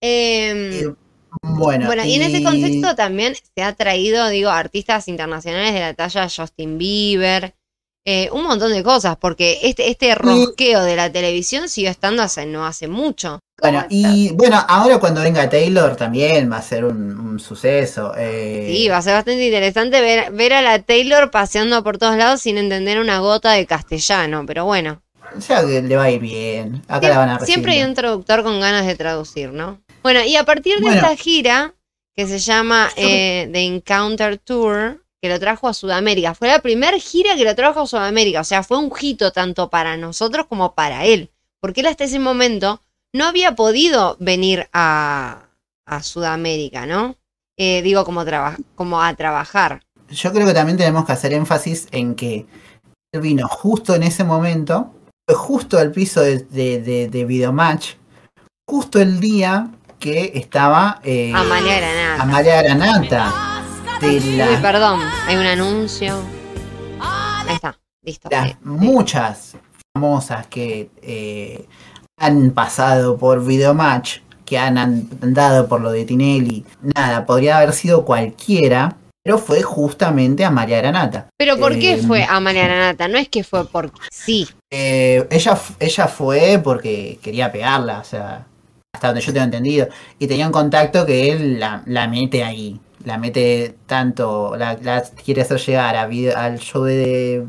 Em, 0.00 0.72
Eh, 0.72 0.94
Bueno, 1.42 1.86
bueno, 1.86 2.04
y 2.04 2.14
en 2.14 2.22
ese 2.22 2.42
contexto 2.42 2.96
también 2.96 3.34
se 3.36 3.62
ha 3.62 3.72
traído, 3.74 4.28
digo, 4.28 4.50
artistas 4.50 5.06
internacionales 5.06 5.72
de 5.72 5.80
la 5.80 5.94
talla 5.94 6.28
Justin 6.28 6.76
Bieber, 6.76 7.54
eh, 8.04 8.28
un 8.32 8.44
montón 8.44 8.72
de 8.72 8.82
cosas, 8.82 9.16
porque 9.20 9.58
este, 9.62 9.90
este 9.90 10.14
rosqueo 10.14 10.82
de 10.84 10.96
la 10.96 11.10
televisión 11.12 11.68
siguió 11.68 11.90
estando 11.90 12.22
hace 12.22 12.46
no 12.46 12.66
hace 12.66 12.88
mucho. 12.88 13.38
Bueno, 13.60 13.84
y 13.90 14.30
bueno, 14.32 14.64
ahora 14.68 14.98
cuando 14.98 15.20
venga 15.20 15.50
Taylor 15.50 15.94
también 15.94 16.50
va 16.50 16.56
a 16.56 16.62
ser 16.62 16.84
un, 16.86 17.18
un 17.20 17.38
suceso. 17.38 18.14
eh, 18.16 18.72
Sí, 18.74 18.88
va 18.88 18.96
a 18.96 19.02
ser 19.02 19.12
bastante 19.14 19.44
interesante 19.44 20.00
ver, 20.00 20.32
ver 20.32 20.54
a 20.54 20.62
la 20.62 20.78
Taylor 20.82 21.30
paseando 21.30 21.84
por 21.84 21.98
todos 21.98 22.16
lados 22.16 22.40
sin 22.40 22.56
entender 22.56 22.98
una 22.98 23.18
gota 23.18 23.52
de 23.52 23.66
castellano, 23.66 24.44
pero 24.46 24.64
bueno. 24.64 25.02
Ya 25.46 25.62
le 25.62 25.94
va 25.96 26.04
a 26.04 26.10
ir 26.10 26.20
bien. 26.20 26.82
Acá 26.88 27.08
la 27.10 27.18
van 27.18 27.28
a 27.28 27.32
recibir 27.34 27.54
Siempre 27.54 27.72
hay 27.74 27.82
un 27.82 27.94
traductor 27.94 28.42
con 28.42 28.58
ganas 28.60 28.86
de 28.86 28.96
traducir, 28.96 29.52
¿no? 29.52 29.78
Bueno, 30.02 30.24
y 30.24 30.36
a 30.36 30.44
partir 30.44 30.76
de 30.76 30.80
Bueno. 30.86 30.96
esta 31.02 31.14
gira, 31.16 31.74
que 32.16 32.26
se 32.26 32.38
llama 32.38 32.88
eh, 32.96 33.48
The 33.52 33.60
Encounter 33.60 34.38
Tour, 34.38 35.04
que 35.22 35.28
lo 35.28 35.38
trajo 35.38 35.68
a 35.68 35.74
Sudamérica, 35.74 36.34
fue 36.34 36.48
la 36.48 36.60
primera 36.60 36.98
gira 36.98 37.34
que 37.36 37.44
lo 37.44 37.54
trajo 37.54 37.80
a 37.80 37.86
Sudamérica, 37.86 38.40
o 38.40 38.44
sea, 38.44 38.62
fue 38.62 38.78
un 38.78 38.90
hito 39.00 39.32
tanto 39.32 39.68
para 39.68 39.96
nosotros 39.96 40.46
como 40.48 40.74
para 40.74 41.04
él, 41.04 41.30
porque 41.60 41.80
él 41.82 41.86
hasta 41.88 42.04
ese 42.04 42.18
momento 42.18 42.80
no 43.14 43.26
había 43.26 43.54
podido 43.54 44.16
venir 44.20 44.68
a, 44.72 45.48
a 45.86 46.02
Sudamérica, 46.02 46.86
¿no? 46.86 47.16
Eh, 47.58 47.82
digo, 47.82 48.04
como, 48.04 48.24
traba- 48.24 48.56
como 48.74 49.02
a 49.02 49.12
trabajar. 49.14 49.82
Yo 50.08 50.32
creo 50.32 50.46
que 50.46 50.54
también 50.54 50.78
tenemos 50.78 51.04
que 51.04 51.12
hacer 51.12 51.32
énfasis 51.34 51.88
en 51.90 52.14
que 52.14 52.46
él 53.12 53.20
vino 53.20 53.46
justo 53.48 53.94
en 53.94 54.04
ese 54.04 54.24
momento, 54.24 54.94
justo 55.28 55.78
al 55.78 55.90
piso 55.92 56.22
de, 56.22 56.38
de, 56.44 56.80
de, 56.80 57.08
de 57.08 57.24
Videomatch, 57.26 57.94
justo 58.66 59.00
el 59.00 59.20
día 59.20 59.68
que 59.98 60.32
estaba 60.34 61.00
eh, 61.04 61.32
Amalia 61.34 61.76
Granata. 61.76 62.22
Amalia 62.22 62.62
Granata. 62.62 63.49
De 64.00 64.16
Uy, 64.16 64.56
perdón, 64.62 65.00
hay 65.26 65.36
un 65.36 65.44
anuncio. 65.44 66.22
Ahí 66.98 67.54
está, 67.54 67.78
listo. 68.02 68.28
las 68.30 68.48
Eh, 68.48 68.56
muchas 68.62 69.56
famosas 69.94 70.46
que 70.46 70.90
eh, 71.02 71.66
han 72.18 72.52
pasado 72.52 73.18
por 73.18 73.44
Videomatch, 73.44 74.20
que 74.46 74.56
han 74.56 74.78
andado 74.78 75.68
por 75.68 75.82
lo 75.82 75.92
de 75.92 76.06
Tinelli. 76.06 76.64
Nada, 76.94 77.26
podría 77.26 77.58
haber 77.58 77.74
sido 77.74 78.06
cualquiera, 78.06 78.96
pero 79.22 79.36
fue 79.36 79.60
justamente 79.60 80.46
Amalia 80.46 80.78
Granata. 80.78 81.26
Pero 81.36 81.58
¿por 81.58 81.78
qué 81.78 81.92
Eh, 81.94 81.98
fue 81.98 82.24
Amalia 82.24 82.64
Granata? 82.64 83.06
No 83.06 83.18
es 83.18 83.28
que 83.28 83.44
fue 83.44 83.66
porque 83.66 84.00
sí. 84.10 84.48
Eh, 84.72 85.26
ella, 85.30 85.58
ella 85.78 86.08
fue 86.08 86.58
porque 86.64 87.18
quería 87.22 87.52
pegarla, 87.52 87.98
o 87.98 88.04
sea, 88.04 88.46
hasta 88.94 89.08
donde 89.08 89.20
yo 89.20 89.32
tengo 89.34 89.44
entendido. 89.44 89.88
Y 90.18 90.26
tenía 90.26 90.46
un 90.46 90.52
contacto 90.52 91.04
que 91.04 91.32
él 91.32 91.60
la, 91.60 91.82
la 91.84 92.08
mete 92.08 92.42
ahí. 92.42 92.80
La 93.04 93.18
mete 93.18 93.76
tanto, 93.86 94.56
la, 94.56 94.76
quiere 95.24 95.42
hacer 95.42 95.58
llegar 95.58 95.96
a 95.96 96.06
video- 96.06 96.36
al 96.36 96.58
show 96.58 96.84
de 96.84 97.46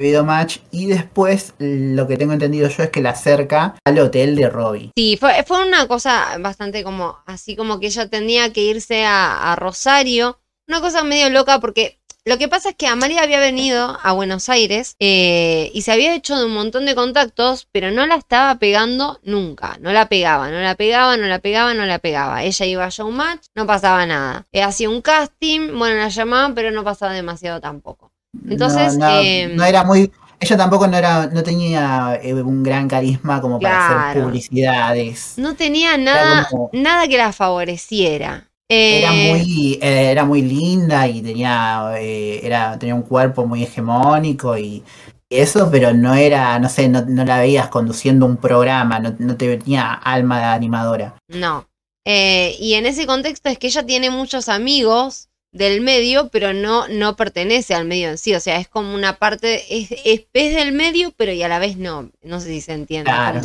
Videomatch. 0.00 0.58
Y 0.70 0.86
después 0.86 1.54
lo 1.58 2.06
que 2.06 2.16
tengo 2.16 2.32
entendido 2.32 2.68
yo 2.68 2.84
es 2.84 2.90
que 2.90 3.02
la 3.02 3.10
acerca 3.10 3.74
al 3.84 3.98
hotel 3.98 4.36
de 4.36 4.48
Robbie. 4.48 4.90
Sí, 4.96 5.16
fue, 5.18 5.42
fue 5.44 5.66
una 5.66 5.88
cosa 5.88 6.38
bastante 6.38 6.84
como, 6.84 7.18
así 7.26 7.56
como 7.56 7.80
que 7.80 7.86
ella 7.88 8.08
tenía 8.08 8.52
que 8.52 8.62
irse 8.62 9.04
a, 9.04 9.52
a 9.52 9.56
Rosario. 9.56 10.40
Una 10.68 10.80
cosa 10.80 11.02
medio 11.02 11.30
loca 11.30 11.58
porque 11.60 11.97
lo 12.28 12.38
que 12.38 12.46
pasa 12.48 12.68
es 12.70 12.76
que 12.76 12.86
Amalia 12.86 13.22
había 13.22 13.40
venido 13.40 13.98
a 14.02 14.12
Buenos 14.12 14.48
Aires 14.48 14.94
eh, 15.00 15.70
y 15.72 15.82
se 15.82 15.92
había 15.92 16.14
hecho 16.14 16.36
de 16.38 16.44
un 16.44 16.52
montón 16.52 16.84
de 16.86 16.94
contactos, 16.94 17.66
pero 17.72 17.90
no 17.90 18.06
la 18.06 18.16
estaba 18.16 18.54
pegando 18.56 19.18
nunca. 19.24 19.78
No 19.80 19.92
la 19.92 20.08
pegaba, 20.08 20.50
no 20.50 20.60
la 20.60 20.74
pegaba, 20.74 21.16
no 21.16 21.26
la 21.26 21.38
pegaba, 21.38 21.74
no 21.74 21.86
la 21.86 21.98
pegaba. 21.98 22.42
Ella 22.42 22.66
iba 22.66 22.84
a 22.84 22.90
Showmatch, 22.90 23.46
no 23.54 23.66
pasaba 23.66 24.04
nada. 24.06 24.46
Eh, 24.52 24.62
hacía 24.62 24.90
un 24.90 25.00
casting, 25.02 25.78
bueno, 25.78 25.96
la 25.96 26.08
llamaban, 26.08 26.54
pero 26.54 26.70
no 26.70 26.84
pasaba 26.84 27.12
demasiado 27.12 27.60
tampoco. 27.60 28.12
Entonces, 28.48 28.96
no, 28.98 29.08
no, 29.08 29.20
eh, 29.20 29.48
no 29.54 29.64
era 29.64 29.84
muy. 29.84 30.12
Ella 30.40 30.56
tampoco 30.56 30.86
no 30.86 30.96
era, 30.96 31.26
no 31.26 31.42
tenía 31.42 32.20
eh, 32.22 32.32
un 32.34 32.62
gran 32.62 32.86
carisma 32.88 33.40
como 33.40 33.58
para 33.58 34.08
hacer 34.10 34.22
publicidades. 34.22 35.34
No 35.36 35.54
tenía 35.56 35.96
nada, 35.96 36.46
como- 36.50 36.70
nada 36.72 37.08
que 37.08 37.16
la 37.16 37.32
favoreciera. 37.32 38.47
Eh, 38.70 38.98
Era 38.98 39.12
muy, 39.12 39.78
eh, 39.80 40.10
era 40.10 40.24
muy 40.24 40.42
linda 40.42 41.08
y 41.08 41.22
tenía, 41.22 41.94
eh, 41.98 42.40
era, 42.42 42.78
tenía 42.78 42.94
un 42.94 43.02
cuerpo 43.02 43.46
muy 43.46 43.62
hegemónico 43.62 44.58
y, 44.58 44.84
y 45.30 45.36
eso, 45.36 45.70
pero 45.70 45.94
no 45.94 46.14
era, 46.14 46.58
no 46.58 46.68
sé, 46.68 46.88
no, 46.88 47.02
no 47.06 47.24
la 47.24 47.38
veías 47.38 47.68
conduciendo 47.68 48.26
un 48.26 48.36
programa, 48.36 48.98
no, 48.98 49.14
no 49.18 49.36
te 49.36 49.56
tenía 49.56 49.92
alma 49.92 50.38
de 50.38 50.44
animadora. 50.44 51.14
No. 51.28 51.66
Eh, 52.06 52.56
y 52.58 52.74
en 52.74 52.86
ese 52.86 53.06
contexto 53.06 53.50
es 53.50 53.58
que 53.58 53.66
ella 53.66 53.84
tiene 53.84 54.10
muchos 54.10 54.48
amigos 54.48 55.28
del 55.52 55.80
medio, 55.82 56.28
pero 56.28 56.54
no, 56.54 56.88
no 56.88 57.16
pertenece 57.16 57.74
al 57.74 57.84
medio 57.84 58.08
en 58.08 58.18
sí. 58.18 58.34
O 58.34 58.40
sea, 58.40 58.58
es 58.58 58.68
como 58.68 58.94
una 58.94 59.16
parte, 59.16 59.64
es, 59.68 59.88
es, 60.04 60.24
del 60.32 60.72
medio, 60.72 61.12
pero 61.16 61.32
y 61.32 61.42
a 61.42 61.48
la 61.48 61.58
vez 61.58 61.76
no. 61.76 62.10
No 62.22 62.40
sé 62.40 62.48
si 62.48 62.60
se 62.62 62.72
entiende. 62.72 63.10
Claro. 63.10 63.40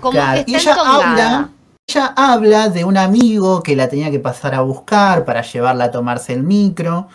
Como, 0.00 0.18
y 0.46 0.54
ella 0.54 0.74
habla, 0.74 1.50
ella 1.88 2.14
habla 2.16 2.68
de 2.68 2.84
un 2.84 2.96
amigo 2.96 3.62
que 3.62 3.76
la 3.76 3.88
tenía 3.88 4.10
que 4.10 4.18
pasar 4.18 4.54
a 4.54 4.62
buscar 4.62 5.24
para 5.24 5.42
llevarla 5.42 5.84
a 5.84 5.90
tomarse 5.90 6.32
el 6.32 6.42
micro. 6.42 7.08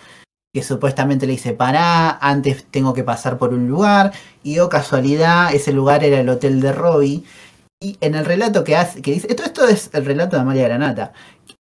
Que 0.53 0.63
supuestamente 0.63 1.27
le 1.27 1.34
dice, 1.34 1.53
pará, 1.53 2.17
antes 2.19 2.65
tengo 2.71 2.93
que 2.93 3.03
pasar 3.03 3.38
por 3.38 3.53
un 3.53 3.67
lugar. 3.67 4.12
Y 4.43 4.60
oh 4.60 4.69
casualidad, 4.69 5.53
ese 5.53 5.73
lugar 5.73 6.03
era 6.03 6.19
el 6.19 6.30
hotel 6.30 6.60
de 6.62 6.71
Robbie. 6.71 7.23
Y 7.80 7.97
en 8.01 8.15
el 8.15 8.25
relato 8.25 8.63
que 8.63 8.75
hace, 8.75 9.01
que 9.01 9.12
dice, 9.12 9.27
esto, 9.30 9.43
esto 9.43 9.67
es 9.67 9.89
el 9.93 10.06
relato 10.06 10.36
de 10.36 10.41
Amalia 10.41 10.67
Granata. 10.67 11.13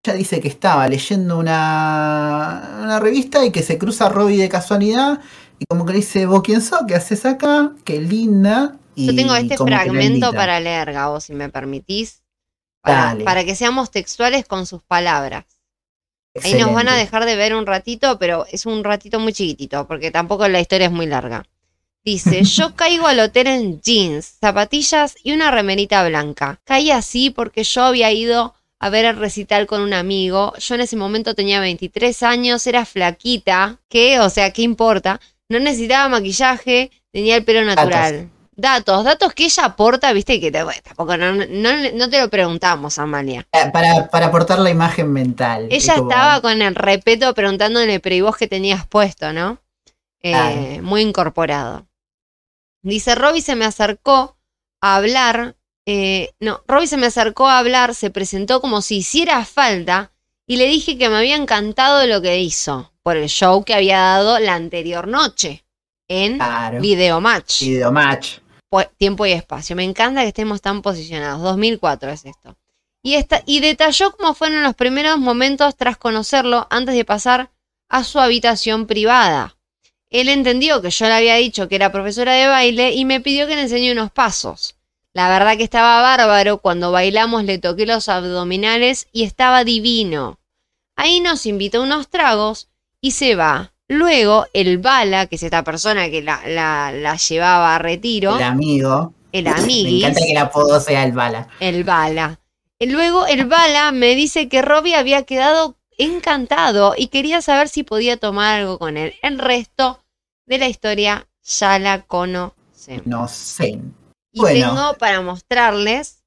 Ella 0.04 0.16
dice 0.16 0.40
que 0.40 0.48
estaba 0.48 0.86
leyendo 0.86 1.38
una, 1.38 2.78
una 2.82 3.00
revista 3.00 3.44
y 3.44 3.50
que 3.50 3.62
se 3.62 3.78
cruza 3.78 4.08
Robbie 4.08 4.38
de 4.38 4.48
casualidad 4.48 5.20
y 5.58 5.66
como 5.66 5.86
que 5.86 5.92
le 5.92 5.98
dice, 5.98 6.26
vos 6.26 6.42
quién 6.42 6.60
sos, 6.60 6.80
qué 6.86 6.94
haces 6.94 7.24
acá, 7.24 7.72
qué 7.84 8.00
linda. 8.00 8.76
Y 8.94 9.06
Yo 9.06 9.14
tengo 9.14 9.34
este 9.34 9.56
fragmento 9.56 10.32
para 10.32 10.60
leer, 10.60 10.92
Gabo, 10.92 11.20
si 11.20 11.32
me 11.32 11.48
permitís. 11.48 12.23
Para, 12.84 13.16
para, 13.24 13.44
que 13.44 13.54
seamos 13.56 13.90
textuales 13.90 14.44
con 14.46 14.66
sus 14.66 14.82
palabras. 14.82 15.46
Ahí 16.42 16.54
nos 16.54 16.72
van 16.72 16.88
a 16.88 16.96
dejar 16.96 17.24
de 17.24 17.36
ver 17.36 17.54
un 17.54 17.64
ratito, 17.64 18.18
pero 18.18 18.44
es 18.50 18.66
un 18.66 18.84
ratito 18.84 19.18
muy 19.20 19.32
chiquitito, 19.32 19.86
porque 19.86 20.10
tampoco 20.10 20.46
la 20.48 20.60
historia 20.60 20.86
es 20.88 20.92
muy 20.92 21.06
larga. 21.06 21.44
Dice, 22.04 22.44
yo 22.44 22.74
caigo 22.74 23.06
al 23.06 23.20
hotel 23.20 23.46
en 23.46 23.80
jeans, 23.80 24.36
zapatillas 24.40 25.16
y 25.22 25.32
una 25.32 25.50
remerita 25.50 26.06
blanca. 26.06 26.60
Caí 26.64 26.90
así 26.90 27.30
porque 27.30 27.64
yo 27.64 27.84
había 27.84 28.12
ido 28.12 28.54
a 28.78 28.90
ver 28.90 29.06
el 29.06 29.16
recital 29.16 29.66
con 29.66 29.80
un 29.80 29.94
amigo. 29.94 30.52
Yo 30.58 30.74
en 30.74 30.82
ese 30.82 30.96
momento 30.96 31.34
tenía 31.34 31.60
23 31.60 32.22
años, 32.22 32.66
era 32.66 32.84
flaquita, 32.84 33.80
¿qué? 33.88 34.20
o 34.20 34.28
sea, 34.28 34.52
¿qué 34.52 34.62
importa? 34.62 35.20
No 35.48 35.58
necesitaba 35.58 36.08
maquillaje, 36.08 36.90
tenía 37.10 37.36
el 37.36 37.44
pelo 37.44 37.64
natural. 37.64 38.30
Datos, 38.56 39.04
datos, 39.04 39.32
que 39.32 39.46
ella 39.46 39.64
aporta, 39.64 40.12
viste, 40.12 40.40
que 40.40 40.52
tampoco 40.52 41.16
no, 41.16 42.08
te 42.08 42.20
lo 42.20 42.30
preguntamos, 42.30 42.98
Amalia. 42.98 43.46
Eh, 43.52 43.70
para, 43.72 44.08
para 44.08 44.26
aportar 44.26 44.60
la 44.60 44.70
imagen 44.70 45.12
mental. 45.12 45.66
Ella 45.70 45.94
estaba 45.94 46.40
con 46.40 46.62
el 46.62 46.74
respeto 46.74 47.34
preguntándole, 47.34 47.98
pero 48.00 48.14
¿y 48.14 48.20
vos 48.20 48.36
qué 48.36 48.46
tenías 48.46 48.86
puesto, 48.86 49.32
no? 49.32 49.58
Eh, 50.22 50.80
muy 50.82 51.02
incorporado. 51.02 51.86
Dice, 52.82 53.14
Robbie 53.14 53.42
se 53.42 53.56
me 53.56 53.64
acercó 53.64 54.36
a 54.80 54.96
hablar, 54.96 55.56
eh, 55.86 56.32
no, 56.38 56.62
Robbie 56.68 56.86
se 56.86 56.96
me 56.96 57.06
acercó 57.06 57.48
a 57.48 57.58
hablar, 57.58 57.94
se 57.94 58.10
presentó 58.10 58.60
como 58.60 58.82
si 58.82 58.98
hiciera 58.98 59.44
falta 59.44 60.12
y 60.46 60.58
le 60.58 60.66
dije 60.66 60.96
que 60.96 61.08
me 61.08 61.16
había 61.16 61.36
encantado 61.36 62.06
lo 62.06 62.22
que 62.22 62.38
hizo 62.40 62.92
por 63.02 63.16
el 63.16 63.28
show 63.28 63.64
que 63.64 63.74
había 63.74 63.98
dado 63.98 64.38
la 64.38 64.54
anterior 64.54 65.08
noche 65.08 65.64
en 66.08 66.38
Video 66.80 67.20
Match. 67.20 67.60
Video 67.60 67.90
Match. 67.90 68.38
Tiempo 68.96 69.26
y 69.26 69.32
espacio. 69.32 69.76
Me 69.76 69.84
encanta 69.84 70.22
que 70.22 70.28
estemos 70.28 70.60
tan 70.60 70.82
posicionados. 70.82 71.42
2004 71.42 72.10
es 72.10 72.24
esto. 72.24 72.56
Y, 73.02 73.14
esta, 73.16 73.42
y 73.44 73.60
detalló 73.60 74.12
cómo 74.12 74.34
fueron 74.34 74.62
los 74.62 74.74
primeros 74.74 75.18
momentos 75.18 75.76
tras 75.76 75.98
conocerlo 75.98 76.66
antes 76.70 76.94
de 76.94 77.04
pasar 77.04 77.50
a 77.88 78.02
su 78.02 78.18
habitación 78.18 78.86
privada. 78.86 79.56
Él 80.08 80.28
entendió 80.28 80.80
que 80.80 80.90
yo 80.90 81.06
le 81.06 81.12
había 81.12 81.34
dicho 81.34 81.68
que 81.68 81.74
era 81.74 81.92
profesora 81.92 82.32
de 82.32 82.46
baile 82.46 82.92
y 82.92 83.04
me 83.04 83.20
pidió 83.20 83.46
que 83.46 83.56
le 83.56 83.62
enseñe 83.62 83.92
unos 83.92 84.10
pasos. 84.10 84.76
La 85.12 85.28
verdad 85.28 85.56
que 85.56 85.64
estaba 85.64 86.00
bárbaro, 86.00 86.58
cuando 86.58 86.92
bailamos 86.92 87.44
le 87.44 87.58
toqué 87.58 87.84
los 87.84 88.08
abdominales 88.08 89.06
y 89.12 89.24
estaba 89.24 89.64
divino. 89.64 90.40
Ahí 90.96 91.20
nos 91.20 91.46
invitó 91.46 91.82
unos 91.82 92.08
tragos 92.08 92.68
y 93.00 93.10
se 93.10 93.34
va. 93.34 93.73
Luego 93.98 94.46
el 94.52 94.78
Bala, 94.78 95.26
que 95.26 95.36
es 95.36 95.42
esta 95.42 95.64
persona 95.64 96.10
que 96.10 96.22
la, 96.22 96.40
la, 96.46 97.16
llevaba 97.16 97.74
a 97.74 97.78
retiro. 97.78 98.36
El 98.36 98.42
amigo. 98.42 99.12
El 99.32 99.46
amigo. 99.46 99.90
Me 99.90 99.98
encanta 99.98 100.20
que 100.20 100.32
el 100.32 100.38
apodo 100.38 100.80
sea 100.80 101.04
el 101.04 101.12
Bala. 101.12 101.48
El 101.60 101.84
Bala. 101.84 102.40
Luego 102.80 103.26
el 103.26 103.46
Bala 103.46 103.92
me 103.92 104.14
dice 104.14 104.48
que 104.48 104.62
Robbie 104.62 104.96
había 104.96 105.22
quedado 105.22 105.76
encantado 105.96 106.94
y 106.96 107.08
quería 107.08 107.40
saber 107.40 107.68
si 107.68 107.82
podía 107.82 108.16
tomar 108.16 108.60
algo 108.60 108.78
con 108.78 108.96
él. 108.96 109.14
El 109.22 109.38
resto 109.38 110.04
de 110.46 110.58
la 110.58 110.68
historia 110.68 111.26
ya 111.42 111.78
la 111.78 112.02
conocemos. 112.02 113.06
No 113.06 113.28
sé. 113.28 113.80
Y 114.32 114.42
tengo 114.42 114.94
para 114.98 115.20
mostrarles 115.20 116.24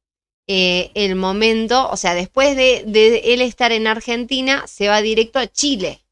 eh, 0.47 0.91
el 0.93 1.15
momento, 1.15 1.89
o 1.89 1.97
sea, 1.97 2.13
después 2.13 2.55
de, 2.55 2.83
él 3.25 3.41
estar 3.41 3.73
en 3.73 3.85
Argentina, 3.85 4.65
se 4.65 4.87
va 4.87 5.01
directo 5.01 5.39
a 5.39 5.47
Chile. 5.47 6.05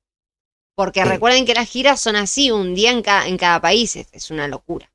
Porque 0.75 1.05
recuerden 1.05 1.45
que 1.45 1.53
las 1.53 1.69
giras 1.69 2.01
son 2.01 2.17
así, 2.17 2.51
un 2.51 2.75
día 2.75 2.91
en, 2.91 3.01
en 3.25 3.37
cada 3.37 3.61
país, 3.61 3.95
es, 3.95 4.29
una 4.29 4.47
locura. 4.47 4.91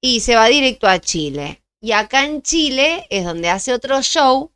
Y 0.00 0.20
se 0.20 0.36
va 0.36 0.46
directo 0.46 0.88
a 0.88 0.98
Chile. 0.98 1.62
Y 1.80 1.92
acá 1.92 2.24
en 2.24 2.42
Chile 2.42 3.06
es 3.10 3.24
donde 3.24 3.50
hace 3.50 3.74
otro 3.74 4.02
show 4.02 4.52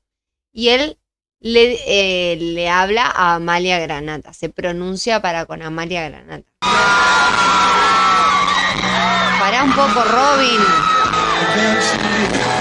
y 0.53 0.71
él 0.71 0.99
le, 1.41 1.79
eh, 1.87 2.37
le 2.37 2.69
habla 2.71 3.05
a 3.07 3.35
Amalia 3.35 3.79
Granata, 3.79 4.33
se 4.33 4.49
pronuncia 4.49 5.21
para 5.21 5.45
con 5.45 5.63
Amalia 5.63 6.09
Granata. 6.09 6.51
Pará 9.39 9.65
un 9.65 9.73
poco, 9.73 10.03
Robin. 10.05 10.61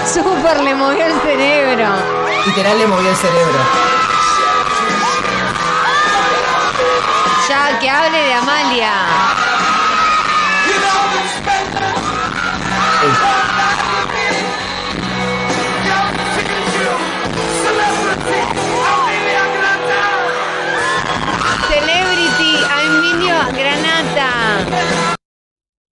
Super 0.06 0.62
le 0.62 0.74
movió 0.74 1.06
el 1.06 1.20
cerebro. 1.20 1.88
Literal 2.46 2.78
le 2.78 2.86
movió 2.86 3.10
el 3.10 3.16
cerebro. 3.16 3.99
Que 7.80 7.88
hable 7.88 8.18
de 8.18 8.34
Amalia. 8.34 8.92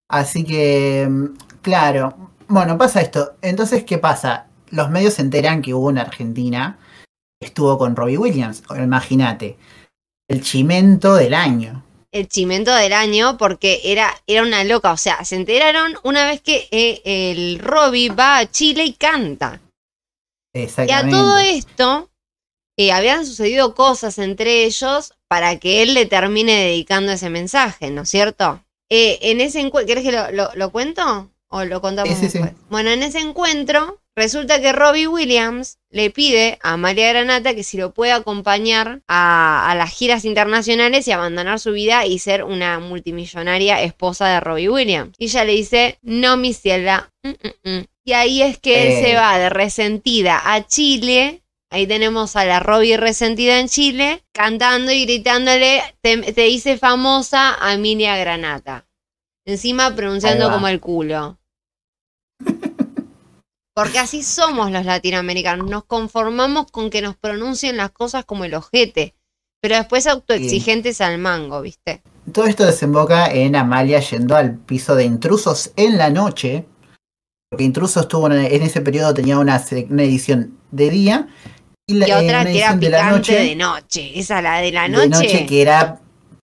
Así 0.09 0.43
que, 0.43 1.07
mm, 1.09 1.25
claro. 1.61 2.31
Bueno, 2.47 2.77
pasa 2.77 3.01
esto. 3.01 3.35
Entonces, 3.41 3.83
¿qué 3.83 3.97
pasa? 3.97 4.47
Los 4.71 4.89
medios 4.89 5.15
se 5.15 5.21
enteran 5.21 5.61
que 5.61 5.73
hubo 5.73 5.87
una 5.87 6.01
Argentina 6.01 6.77
estuvo 7.39 7.77
con 7.77 7.95
Robbie 7.95 8.17
Williams. 8.17 8.63
Imagínate. 8.75 9.57
El 10.27 10.41
chimento 10.41 11.15
del 11.15 11.33
año. 11.33 11.83
El 12.11 12.27
chimento 12.27 12.73
del 12.73 12.93
año 12.93 13.37
porque 13.37 13.81
era, 13.83 14.13
era 14.27 14.43
una 14.43 14.63
loca. 14.63 14.91
O 14.91 14.97
sea, 14.97 15.23
se 15.23 15.35
enteraron 15.35 15.95
una 16.03 16.25
vez 16.25 16.41
que 16.41 16.67
eh, 16.71 17.01
el 17.03 17.59
Robbie 17.59 18.09
va 18.09 18.37
a 18.37 18.51
Chile 18.51 18.83
y 18.83 18.93
canta. 18.93 19.61
Exactamente. 20.53 21.15
Y 21.15 21.19
a 21.19 21.21
todo 21.21 21.37
esto 21.37 22.09
eh, 22.77 22.91
habían 22.91 23.25
sucedido 23.25 23.73
cosas 23.73 24.17
entre 24.19 24.65
ellos 24.65 25.13
para 25.27 25.57
que 25.59 25.81
él 25.81 25.93
le 25.93 26.05
termine 26.05 26.53
dedicando 26.53 27.11
ese 27.11 27.29
mensaje, 27.29 27.89
¿no 27.89 28.03
es 28.03 28.09
cierto? 28.09 28.63
Eh, 28.89 29.19
en 29.23 29.41
ese 29.41 29.59
encuentro, 29.59 29.87
¿querés 29.87 30.03
que 30.03 30.55
lo, 30.55 30.71
cuento? 30.71 31.29
¿O 31.49 31.63
lo 31.63 31.81
contamos 31.81 32.19
después? 32.21 32.51
Bueno, 32.69 32.89
en 32.91 33.03
ese 33.03 33.19
encuentro, 33.19 33.99
resulta 34.17 34.59
que 34.59 34.73
Robbie 34.73 35.07
Williams 35.07 35.77
le 35.89 36.09
pide 36.09 36.59
a 36.61 36.75
María 36.75 37.09
Granata 37.13 37.55
que 37.55 37.63
si 37.63 37.77
lo 37.77 37.93
puede 37.93 38.11
acompañar 38.11 39.01
a, 39.07 39.73
las 39.77 39.91
giras 39.91 40.25
internacionales 40.25 41.07
y 41.07 41.11
abandonar 41.11 41.59
su 41.59 41.71
vida 41.71 42.05
y 42.05 42.19
ser 42.19 42.43
una 42.43 42.79
multimillonaria 42.79 43.81
esposa 43.81 44.27
de 44.27 44.39
Robbie 44.41 44.69
Williams. 44.69 45.15
Y 45.17 45.25
ella 45.25 45.45
le 45.45 45.53
dice, 45.53 45.99
no, 46.01 46.35
mi 46.35 46.53
ciela. 46.53 47.13
Mm, 47.23 47.29
mm, 47.29 47.69
mm". 47.71 47.85
Y 48.03 48.13
ahí 48.13 48.41
es 48.41 48.57
que 48.57 48.87
él 48.87 49.03
se 49.03 49.11
eh. 49.11 49.15
va 49.15 49.37
de 49.37 49.49
resentida 49.49 50.41
a 50.43 50.65
Chile 50.65 51.43
Ahí 51.69 51.85
tenemos 51.85 52.37
a 52.37 52.45
la 52.45 52.61
Robbie 52.61 52.95
resentida 52.95 53.59
en 53.59 53.67
Chile, 53.67 54.23
cantando 54.31 54.91
y 54.91 55.03
gritándole, 55.03 55.81
te, 56.01 56.47
hice 56.47 56.77
famosa 56.77 57.57
a 57.59 57.73
Emilia 57.73 58.15
Granata. 58.15 58.87
Encima 59.45 59.93
pronunciando 59.93 60.49
como 60.49 60.69
el 60.69 60.79
culo. 60.79 61.37
Porque 63.77 63.99
así 63.99 64.23
somos 64.23 64.71
los 64.71 64.85
latinoamericanos, 64.85 65.69
nos 65.69 65.85
conformamos 65.85 66.71
con 66.71 66.89
que 66.89 67.03
nos 67.03 67.15
pronuncien 67.15 67.77
las 67.77 67.91
cosas 67.91 68.25
como 68.25 68.43
el 68.43 68.55
ojete, 68.55 69.13
pero 69.61 69.75
después 69.75 70.07
autoexigentes 70.07 70.99
al 70.99 71.19
mango, 71.19 71.61
¿viste? 71.61 72.01
Todo 72.33 72.47
esto 72.47 72.65
desemboca 72.65 73.31
en 73.31 73.55
Amalia 73.55 73.99
yendo 73.99 74.35
al 74.35 74.55
piso 74.57 74.95
de 74.95 75.03
intrusos 75.03 75.73
en 75.75 75.99
la 75.99 76.09
noche, 76.09 76.65
porque 77.51 77.65
Intrusos 77.65 78.07
tuvo 78.07 78.31
en 78.31 78.63
ese 78.63 78.81
periodo 78.81 79.13
tenía 79.13 79.37
una, 79.37 79.63
una 79.91 80.03
edición 80.03 80.57
de 80.71 80.89
día 80.89 81.27
y, 81.85 82.01
otra 82.01 82.45
que 82.45 82.57
era 82.57 82.79
picante 82.79 83.35
de, 83.35 83.55
noche. 83.55 84.19
Esa, 84.19 84.41
la 84.41 84.57
de 84.57 84.71
la 84.71 84.87
noche. 84.87 85.03
De 85.03 85.09
noche 85.09 85.45
que 85.45 85.61
era 85.61 85.99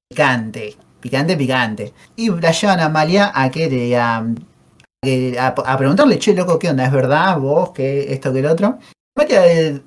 picante. 0.09 0.77
Picante, 1.01 1.37
picante. 1.37 1.93
Y 2.15 2.31
la 2.31 2.53
llevan 2.53 2.79
a 2.79 2.85
Amalia 2.85 3.33
a 3.35 3.51
que 3.51 3.69
a, 5.39 5.49
a, 5.49 5.79
preguntarle, 5.79 6.19
che, 6.19 6.35
loco, 6.35 6.59
¿qué 6.59 6.71
onda? 6.71 6.85
¿Es 6.87 6.93
verdad? 6.93 7.39
¿Vos? 7.39 7.71
¿Qué? 7.73 8.13
¿Esto 8.13 8.33
que 8.33 8.41
el 8.41 8.47
otro? 8.47 8.79
Eh, 9.29 9.81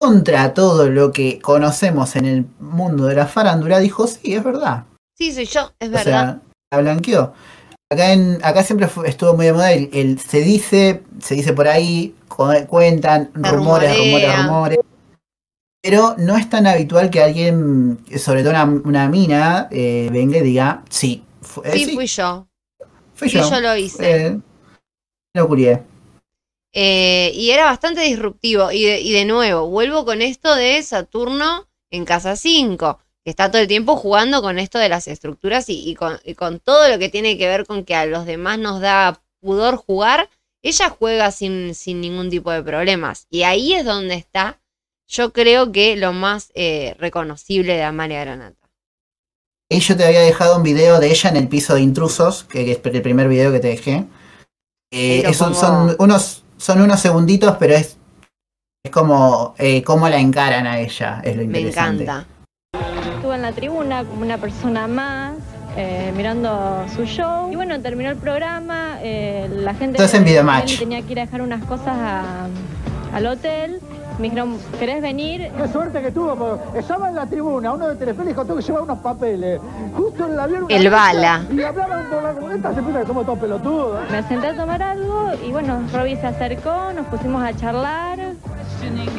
contra 0.00 0.52
todo 0.52 0.88
lo 0.90 1.12
que 1.12 1.38
conocemos 1.40 2.16
en 2.16 2.24
el 2.24 2.46
mundo 2.58 3.06
de 3.06 3.14
la 3.14 3.26
farándula, 3.26 3.78
dijo, 3.78 4.06
sí, 4.06 4.34
es 4.34 4.42
verdad. 4.42 4.84
Sí, 5.16 5.32
soy 5.32 5.44
yo, 5.46 5.72
es 5.78 5.88
O 5.88 5.92
verdad. 5.92 6.02
sea, 6.02 6.40
la 6.72 6.78
blanqueó. 6.78 7.32
Acá, 7.92 8.12
en, 8.12 8.38
acá 8.42 8.64
siempre 8.64 8.88
fue- 8.88 9.08
estuvo 9.08 9.34
muy 9.34 9.46
de 9.46 9.52
moda 9.52 9.72
el, 9.72 9.90
el 9.92 10.18
se 10.18 10.40
dice, 10.40 11.02
se 11.20 11.34
dice 11.34 11.52
por 11.52 11.68
ahí, 11.68 12.16
cu- 12.26 12.66
cuentan, 12.66 13.30
rumores, 13.34 13.96
rumores, 13.96 14.36
rumores. 14.36 14.78
Pero 15.82 16.14
no 16.16 16.36
es 16.36 16.48
tan 16.48 16.66
habitual 16.66 17.10
que 17.10 17.22
alguien, 17.22 17.98
sobre 18.16 18.42
todo 18.42 18.50
una, 18.50 18.64
una 18.64 19.08
mina, 19.08 19.68
eh, 19.70 20.08
venga 20.12 20.38
y 20.38 20.42
diga, 20.42 20.82
sí, 20.88 21.24
eh, 21.64 21.72
sí, 21.72 21.84
sí, 21.86 21.94
fui 21.94 22.06
yo. 22.06 22.46
fui 23.14 23.28
Sí, 23.28 23.36
yo. 23.38 23.50
yo 23.50 23.60
lo 23.60 23.76
hice. 23.76 24.26
Eh, 24.26 24.38
lo 25.34 25.48
curié. 25.48 25.82
Eh, 26.72 27.32
y 27.34 27.50
era 27.50 27.64
bastante 27.64 28.00
disruptivo. 28.02 28.72
Y 28.72 28.84
de, 28.84 29.00
y 29.00 29.12
de 29.12 29.24
nuevo, 29.24 29.68
vuelvo 29.68 30.04
con 30.04 30.22
esto 30.22 30.54
de 30.54 30.82
Saturno 30.82 31.68
en 31.90 32.04
casa 32.04 32.36
5, 32.36 32.98
que 33.24 33.30
está 33.30 33.50
todo 33.50 33.60
el 33.60 33.68
tiempo 33.68 33.96
jugando 33.96 34.42
con 34.42 34.58
esto 34.58 34.78
de 34.78 34.88
las 34.88 35.08
estructuras 35.08 35.68
y, 35.68 35.88
y 35.88 35.94
con, 35.94 36.18
y 36.24 36.34
con 36.34 36.60
todo 36.60 36.88
lo 36.88 36.98
que 36.98 37.08
tiene 37.08 37.36
que 37.36 37.46
ver 37.46 37.66
con 37.66 37.84
que 37.84 37.94
a 37.94 38.06
los 38.06 38.26
demás 38.26 38.58
nos 38.58 38.80
da 38.80 39.22
pudor 39.40 39.76
jugar. 39.76 40.30
Ella 40.62 40.90
juega 40.90 41.30
sin, 41.30 41.74
sin 41.74 42.00
ningún 42.00 42.30
tipo 42.30 42.50
de 42.50 42.62
problemas. 42.62 43.26
Y 43.30 43.42
ahí 43.42 43.74
es 43.74 43.84
donde 43.84 44.14
está, 44.14 44.60
yo 45.08 45.32
creo 45.32 45.72
que 45.72 45.96
lo 45.96 46.12
más 46.12 46.52
eh, 46.54 46.94
reconocible 46.98 47.74
de 47.74 47.82
Amalia 47.82 48.20
Granata. 48.20 48.56
Y 49.68 49.80
yo 49.80 49.96
te 49.96 50.04
había 50.04 50.20
dejado 50.20 50.56
un 50.58 50.62
video 50.62 51.00
de 51.00 51.10
ella 51.10 51.30
en 51.30 51.36
el 51.36 51.48
piso 51.48 51.74
de 51.74 51.80
intrusos, 51.80 52.44
que, 52.44 52.64
que 52.64 52.72
es 52.72 52.80
el 52.84 53.02
primer 53.02 53.28
video 53.28 53.50
que 53.50 53.60
te 53.60 53.68
dejé. 53.68 54.06
Eh, 54.92 55.16
Ahí 55.18 55.22
lo 55.22 55.28
es 55.30 55.40
un- 55.40 55.46
pongo. 55.48 55.58
son, 55.60 55.96
unos, 55.98 56.44
son 56.58 56.80
unos 56.82 57.00
segunditos, 57.00 57.56
pero 57.58 57.74
es, 57.74 57.96
es 58.84 58.90
como 58.92 59.54
eh, 59.58 59.82
cómo 59.82 60.06
la 60.08 60.18
encaran 60.18 60.66
a 60.66 60.78
ella, 60.80 61.20
es 61.24 61.34
lo 61.36 61.42
Me 61.46 61.60
interesante. 61.60 62.02
encanta. 62.04 62.26
Estuve 63.16 63.34
en 63.36 63.42
la 63.42 63.52
tribuna 63.52 64.04
como 64.04 64.20
una 64.22 64.36
persona 64.36 64.86
más, 64.86 65.32
eh, 65.76 66.12
mirando 66.14 66.84
su 66.94 67.04
show. 67.06 67.50
Y 67.50 67.56
bueno, 67.56 67.80
terminó 67.80 68.10
el 68.10 68.16
programa, 68.18 68.98
eh, 69.00 69.48
la 69.50 69.72
gente 69.74 69.96
Estás 69.96 70.12
en 70.14 70.24
tenía 70.78 71.00
que 71.02 71.12
ir 71.12 71.20
a 71.20 71.24
dejar 71.24 71.40
unas 71.40 71.64
cosas 71.64 71.96
a- 71.96 72.46
al 73.14 73.26
hotel. 73.26 73.80
Me 74.18 74.24
dijeron, 74.24 74.58
¿querés 74.78 75.02
venir? 75.02 75.50
Qué 75.56 75.68
suerte 75.68 76.02
que 76.02 76.10
tuvo, 76.10 76.36
porque 76.36 76.78
estaba 76.78 77.08
en 77.08 77.16
la 77.16 77.26
tribuna, 77.26 77.72
uno 77.72 77.88
de 77.88 77.96
Telefe 77.96 78.24
dijo, 78.24 78.44
tengo 78.44 78.58
que 78.58 78.64
llevar 78.64 78.82
unos 78.82 78.98
papeles. 78.98 79.60
Justo 79.96 80.26
en 80.26 80.32
el 80.32 80.40
avión... 80.40 80.66
El 80.68 80.90
bala. 80.90 81.44
Y 81.50 81.62
hablaban 81.62 82.04
por 82.10 82.22
la 82.22 82.32
comunidad, 82.32 82.74
se 82.74 82.82
piensa 82.82 83.00
que 83.00 83.06
somos 83.06 83.26
todos 83.26 83.38
pelotudos. 83.38 84.10
Me 84.10 84.22
senté 84.24 84.48
a 84.48 84.56
tomar 84.56 84.82
algo 84.82 85.30
y 85.46 85.50
bueno, 85.50 85.82
Robbie 85.92 86.16
se 86.16 86.26
acercó, 86.26 86.92
nos 86.94 87.06
pusimos 87.06 87.42
a 87.42 87.56
charlar, 87.56 88.18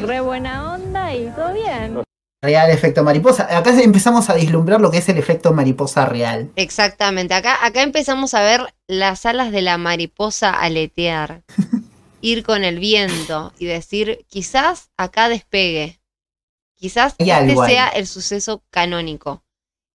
re 0.02 0.20
buena 0.20 0.74
onda 0.74 1.14
y 1.14 1.26
todo 1.36 1.52
bien. 1.52 2.04
Real 2.42 2.70
efecto 2.70 3.02
mariposa. 3.02 3.56
Acá 3.56 3.70
empezamos 3.80 4.28
a 4.28 4.34
vislumbrar 4.34 4.78
lo 4.78 4.90
que 4.90 4.98
es 4.98 5.08
el 5.08 5.16
efecto 5.16 5.54
mariposa 5.54 6.04
real. 6.04 6.50
Exactamente, 6.56 7.32
acá, 7.32 7.64
acá 7.64 7.82
empezamos 7.82 8.34
a 8.34 8.42
ver 8.42 8.74
las 8.86 9.24
alas 9.24 9.50
de 9.50 9.62
la 9.62 9.78
mariposa 9.78 10.50
aletear, 10.50 11.40
ir 12.24 12.42
con 12.42 12.64
el 12.64 12.78
viento 12.78 13.52
y 13.58 13.66
decir, 13.66 14.24
quizás 14.28 14.90
acá 14.96 15.28
despegue, 15.28 16.00
quizás 16.74 17.14
este 17.18 17.30
ahí. 17.30 17.54
sea 17.54 17.88
el 17.88 18.06
suceso 18.06 18.64
canónico. 18.70 19.44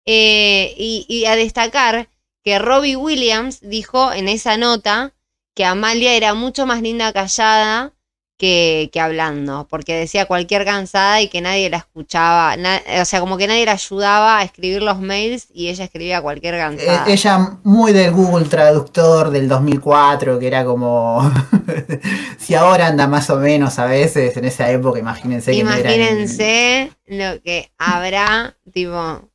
Eh, 0.05 0.75
y, 0.77 1.05
y 1.09 1.25
a 1.25 1.35
destacar 1.35 2.07
que 2.43 2.59
Robbie 2.59 2.95
Williams 2.95 3.61
dijo 3.61 4.13
en 4.13 4.27
esa 4.29 4.57
nota 4.57 5.15
que 5.55 5.65
Amalia 5.65 6.13
era 6.13 6.35
mucho 6.35 6.67
más 6.67 6.83
linda 6.83 7.11
callada 7.13 7.93
que, 8.39 8.89
que 8.93 8.99
hablando, 9.01 9.67
porque 9.69 9.95
decía 9.95 10.25
cualquier 10.25 10.65
cansada 10.65 11.21
y 11.21 11.27
que 11.27 11.41
nadie 11.41 11.69
la 11.69 11.77
escuchaba, 11.77 12.55
na- 12.57 12.81
o 13.01 13.05
sea, 13.05 13.19
como 13.19 13.37
que 13.37 13.47
nadie 13.47 13.65
la 13.65 13.73
ayudaba 13.73 14.39
a 14.39 14.43
escribir 14.43 14.81
los 14.81 14.99
mails 14.99 15.47
y 15.53 15.67
ella 15.69 15.83
escribía 15.85 16.21
cualquier 16.21 16.55
Eh, 16.55 16.59
cansada. 16.59 17.05
ella 17.07 17.59
muy 17.63 17.91
del 17.93 18.11
Google 18.13 18.45
Traductor 18.47 19.29
del 19.31 19.47
2004, 19.49 20.39
que 20.39 20.47
era 20.47 20.65
como... 20.65 21.21
si 22.39 22.55
ahora 22.55 22.87
anda 22.87 23.07
más 23.07 23.29
o 23.29 23.35
menos 23.35 23.77
a 23.77 23.85
veces, 23.85 24.35
en 24.37 24.45
esa 24.45 24.71
época, 24.71 24.99
imagínense 24.99 25.51
que 25.51 25.63
no 25.63 25.71
Imagínense 25.71 26.91
lo 27.07 27.41
que 27.43 27.71
habrá, 27.77 28.55
tipo, 28.73 29.29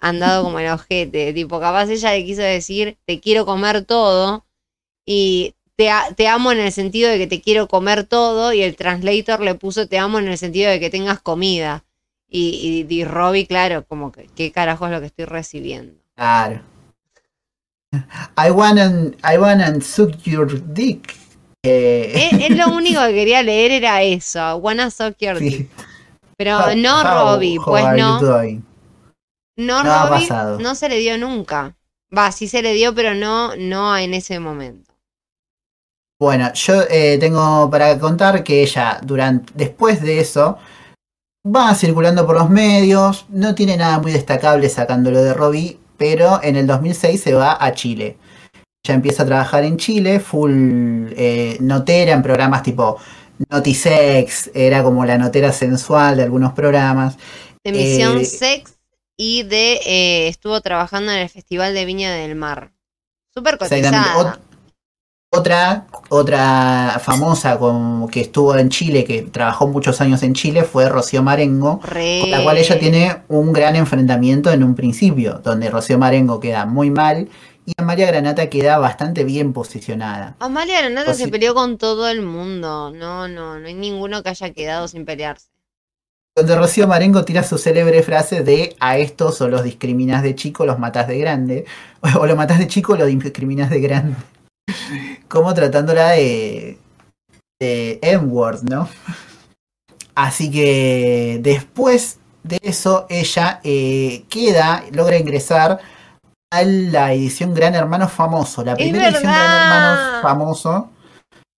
andado 0.00 0.44
como 0.44 0.58
el 0.60 0.68
ojete. 0.70 1.32
Tipo, 1.32 1.60
capaz 1.60 1.88
ella 1.90 2.12
le 2.12 2.24
quiso 2.24 2.42
decir, 2.42 2.96
te 3.06 3.20
quiero 3.20 3.44
comer 3.44 3.84
todo. 3.84 4.46
Y 5.06 5.54
te, 6.16 6.28
amo 6.28 6.52
en 6.52 6.58
el 6.60 6.72
sentido 6.72 7.10
de 7.10 7.18
que 7.18 7.26
te 7.26 7.40
quiero 7.40 7.68
comer 7.68 8.04
todo. 8.04 8.52
Y 8.52 8.62
el 8.62 8.76
translator 8.76 9.40
le 9.40 9.54
puso, 9.54 9.86
te 9.86 9.98
amo 9.98 10.18
en 10.18 10.28
el 10.28 10.38
sentido 10.38 10.70
de 10.70 10.80
que 10.80 10.90
tengas 10.90 11.20
comida. 11.20 11.84
Y, 12.28 12.86
y, 12.88 12.94
y 12.94 13.04
Robbie, 13.04 13.46
claro, 13.46 13.84
como 13.86 14.12
que, 14.12 14.28
¿qué 14.36 14.52
carajo 14.52 14.86
es 14.86 14.92
lo 14.92 15.00
que 15.00 15.06
estoy 15.06 15.24
recibiendo? 15.24 15.94
Claro. 16.14 16.62
I 18.36 18.50
wanna, 18.50 19.12
I 19.24 19.36
wanna 19.36 19.80
suck 19.80 20.16
your 20.22 20.48
dick. 20.72 21.16
Eh, 21.64 22.30
Él, 22.32 22.42
él 22.42 22.58
lo 22.58 22.68
único 22.68 23.00
que 23.02 23.12
quería 23.12 23.42
leer 23.42 23.72
era 23.72 24.02
eso, 24.02 24.56
wanna 24.56 24.90
suck 24.90 25.16
your 25.18 25.38
sí. 25.38 25.50
dick. 25.50 25.70
Pero 26.36 26.58
How- 26.58 26.76
no 26.76 27.00
how- 27.00 27.34
Robbie, 27.34 27.58
how 27.58 27.64
pues 27.64 27.84
no. 27.96 28.20
No, 29.56 29.82
No 29.82 29.82
Robbie 29.82 30.28
no 30.62 30.74
se 30.74 30.88
le 30.88 30.98
dio 30.98 31.18
nunca. 31.18 31.76
Va, 32.16 32.32
sí 32.32 32.48
se 32.48 32.62
le 32.62 32.72
dio, 32.72 32.94
pero 32.94 33.14
no, 33.14 33.56
no 33.56 33.96
en 33.98 34.14
ese 34.14 34.40
momento. 34.40 34.89
Bueno, 36.20 36.52
yo 36.52 36.82
eh, 36.90 37.16
tengo 37.18 37.70
para 37.70 37.98
contar 37.98 38.44
que 38.44 38.62
ella, 38.62 39.00
durante, 39.02 39.50
después 39.56 40.02
de 40.02 40.20
eso, 40.20 40.58
va 41.44 41.74
circulando 41.74 42.26
por 42.26 42.36
los 42.36 42.50
medios, 42.50 43.24
no 43.30 43.54
tiene 43.54 43.78
nada 43.78 43.98
muy 44.00 44.12
destacable 44.12 44.68
sacándolo 44.68 45.22
de 45.22 45.32
Robbie, 45.32 45.78
pero 45.96 46.38
en 46.42 46.56
el 46.56 46.66
2006 46.66 47.22
se 47.22 47.32
va 47.32 47.56
a 47.58 47.72
Chile. 47.72 48.18
Ella 48.84 48.96
empieza 48.96 49.22
a 49.22 49.26
trabajar 49.26 49.64
en 49.64 49.78
Chile, 49.78 50.20
full 50.20 51.08
eh, 51.16 51.56
notera 51.60 52.12
en 52.12 52.22
programas 52.22 52.62
tipo 52.64 52.98
Notisex, 53.48 54.50
era 54.52 54.82
como 54.82 55.06
la 55.06 55.16
notera 55.16 55.52
sensual 55.52 56.18
de 56.18 56.24
algunos 56.24 56.52
programas. 56.52 57.16
De 57.64 57.72
Misión 57.72 58.18
Eh, 58.18 58.24
Sex 58.26 58.74
y 59.16 59.44
de 59.44 59.80
eh, 59.86 60.28
estuvo 60.28 60.60
trabajando 60.60 61.12
en 61.12 61.20
el 61.20 61.30
Festival 61.30 61.72
de 61.72 61.86
Viña 61.86 62.12
del 62.12 62.34
Mar. 62.34 62.72
Súper 63.32 63.56
cotizada. 63.56 64.38
Ot- 65.32 65.38
Otra, 65.38 65.86
otra 66.08 66.98
famosa 67.00 67.56
que 68.10 68.20
estuvo 68.20 68.56
en 68.56 68.68
Chile, 68.68 69.04
que 69.04 69.22
trabajó 69.22 69.68
muchos 69.68 70.00
años 70.00 70.24
en 70.24 70.34
Chile, 70.34 70.64
fue 70.64 70.88
Rocío 70.88 71.22
Marengo, 71.22 71.78
Re- 71.84 72.18
con 72.22 72.30
la 72.32 72.42
cual 72.42 72.58
ella 72.58 72.78
tiene 72.80 73.22
un 73.28 73.52
gran 73.52 73.76
enfrentamiento 73.76 74.50
en 74.50 74.64
un 74.64 74.74
principio, 74.74 75.40
donde 75.44 75.70
Rocío 75.70 75.98
Marengo 75.98 76.40
queda 76.40 76.66
muy 76.66 76.90
mal 76.90 77.28
y 77.64 77.72
Amalia 77.78 78.08
Granata 78.08 78.48
queda 78.50 78.78
bastante 78.78 79.22
bien 79.22 79.52
posicionada. 79.52 80.34
Amalia 80.40 80.80
Granata 80.80 81.14
se 81.14 81.28
peleó 81.28 81.54
con 81.54 81.78
todo 81.78 82.08
el 82.08 82.22
mundo. 82.22 82.90
No, 82.90 83.28
no, 83.28 83.58
no 83.60 83.66
hay 83.68 83.74
ninguno 83.74 84.24
que 84.24 84.30
haya 84.30 84.50
quedado 84.52 84.88
sin 84.88 85.04
pelearse. 85.04 85.46
Donde 86.34 86.56
Rocío 86.56 86.88
Marengo 86.88 87.24
tira 87.24 87.44
su 87.44 87.56
célebre 87.56 88.02
frase 88.02 88.42
de 88.42 88.74
a 88.80 88.98
estos 88.98 89.40
o 89.40 89.48
los 89.48 89.62
discriminas 89.62 90.24
de 90.24 90.34
chico, 90.34 90.66
los 90.66 90.80
matás 90.80 91.06
de 91.06 91.18
grande, 91.18 91.66
o 92.18 92.26
lo 92.26 92.34
matás 92.34 92.58
de 92.58 92.66
chico 92.66 92.94
o 92.94 92.96
lo 92.96 93.06
discriminas 93.06 93.70
de 93.70 93.80
grande. 93.80 94.16
Como 95.28 95.54
tratándola 95.54 96.10
de, 96.10 96.78
de 97.60 97.98
M-word, 98.02 98.62
¿no? 98.62 98.88
Así 100.14 100.50
que 100.50 101.38
después 101.40 102.18
de 102.42 102.58
eso, 102.62 103.06
ella 103.08 103.60
eh, 103.64 104.24
queda, 104.28 104.84
logra 104.92 105.16
ingresar 105.16 105.80
a 106.52 106.62
la 106.62 107.12
edición 107.12 107.54
Gran 107.54 107.74
Hermano 107.74 108.08
Famoso, 108.08 108.64
la 108.64 108.74
primera 108.74 109.08
edición 109.08 109.32
Gran. 109.32 109.62
Hermano 109.62 110.22
Famoso. 110.22 110.90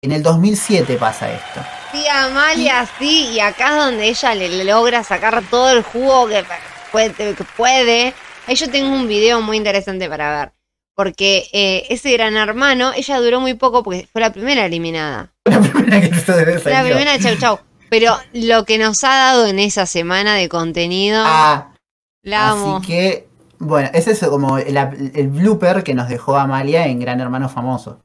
En 0.03 0.12
el 0.12 0.23
2007 0.23 0.96
pasa 0.96 1.31
esto. 1.31 1.61
Sí, 1.92 2.07
Amalia, 2.09 2.88
sí, 2.99 3.33
y 3.33 3.40
acá 3.40 3.77
es 3.77 3.85
donde 3.85 4.09
ella 4.09 4.35
le 4.35 4.64
logra 4.64 5.05
sacar 5.05 5.42
todo 5.51 5.70
el 5.70 5.83
jugo 5.83 6.27
que 6.27 6.44
puede. 6.90 7.12
Que 7.12 7.44
puede. 7.57 8.14
Ahí 8.46 8.55
yo 8.55 8.70
tengo 8.70 8.94
un 8.94 9.07
video 9.07 9.42
muy 9.42 9.59
interesante 9.59 10.09
para 10.09 10.38
ver. 10.38 10.53
Porque 11.00 11.48
eh, 11.54 11.86
ese 11.88 12.12
gran 12.12 12.36
hermano, 12.36 12.92
ella 12.94 13.18
duró 13.20 13.40
muy 13.40 13.54
poco 13.54 13.82
porque 13.82 14.06
fue 14.12 14.20
la 14.20 14.34
primera 14.34 14.66
eliminada. 14.66 15.32
La 15.46 15.58
primera 15.58 15.98
que 15.98 16.12
Fue 16.12 16.72
la 16.72 16.82
primera 16.82 17.12
de 17.14 17.20
Chau 17.20 17.36
Chau. 17.38 17.58
Pero 17.88 18.18
lo 18.34 18.66
que 18.66 18.76
nos 18.76 19.02
ha 19.02 19.08
dado 19.08 19.46
en 19.46 19.60
esa 19.60 19.86
semana 19.86 20.34
de 20.34 20.50
contenido, 20.50 21.22
Ah, 21.24 21.72
la 22.20 22.50
amo. 22.50 22.76
Así 22.76 22.86
que, 22.86 23.28
bueno, 23.58 23.88
ese 23.94 24.10
es 24.10 24.20
como 24.20 24.58
el, 24.58 24.76
el 24.76 25.28
blooper 25.28 25.82
que 25.84 25.94
nos 25.94 26.06
dejó 26.06 26.36
Amalia 26.36 26.86
en 26.86 27.00
Gran 27.00 27.18
Hermano 27.18 27.48
Famoso. 27.48 28.04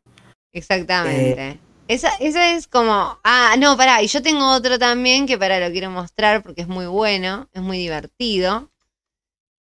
Exactamente. 0.54 1.60
esa, 1.90 2.16
esa 2.22 2.54
es 2.54 2.66
como. 2.66 3.20
Ah, 3.26 3.56
no, 3.60 3.76
pará. 3.76 4.04
Y 4.04 4.08
yo 4.08 4.22
tengo 4.22 4.54
otro 4.54 4.80
también 4.80 5.28
que 5.28 5.38
para 5.38 5.60
lo 5.60 5.70
quiero 5.70 5.92
mostrar 5.92 6.44
porque 6.44 6.62
es 6.62 6.70
muy 6.70 6.86
bueno, 6.86 7.50
es 7.52 7.62
muy 7.62 7.78
divertido. 7.78 8.70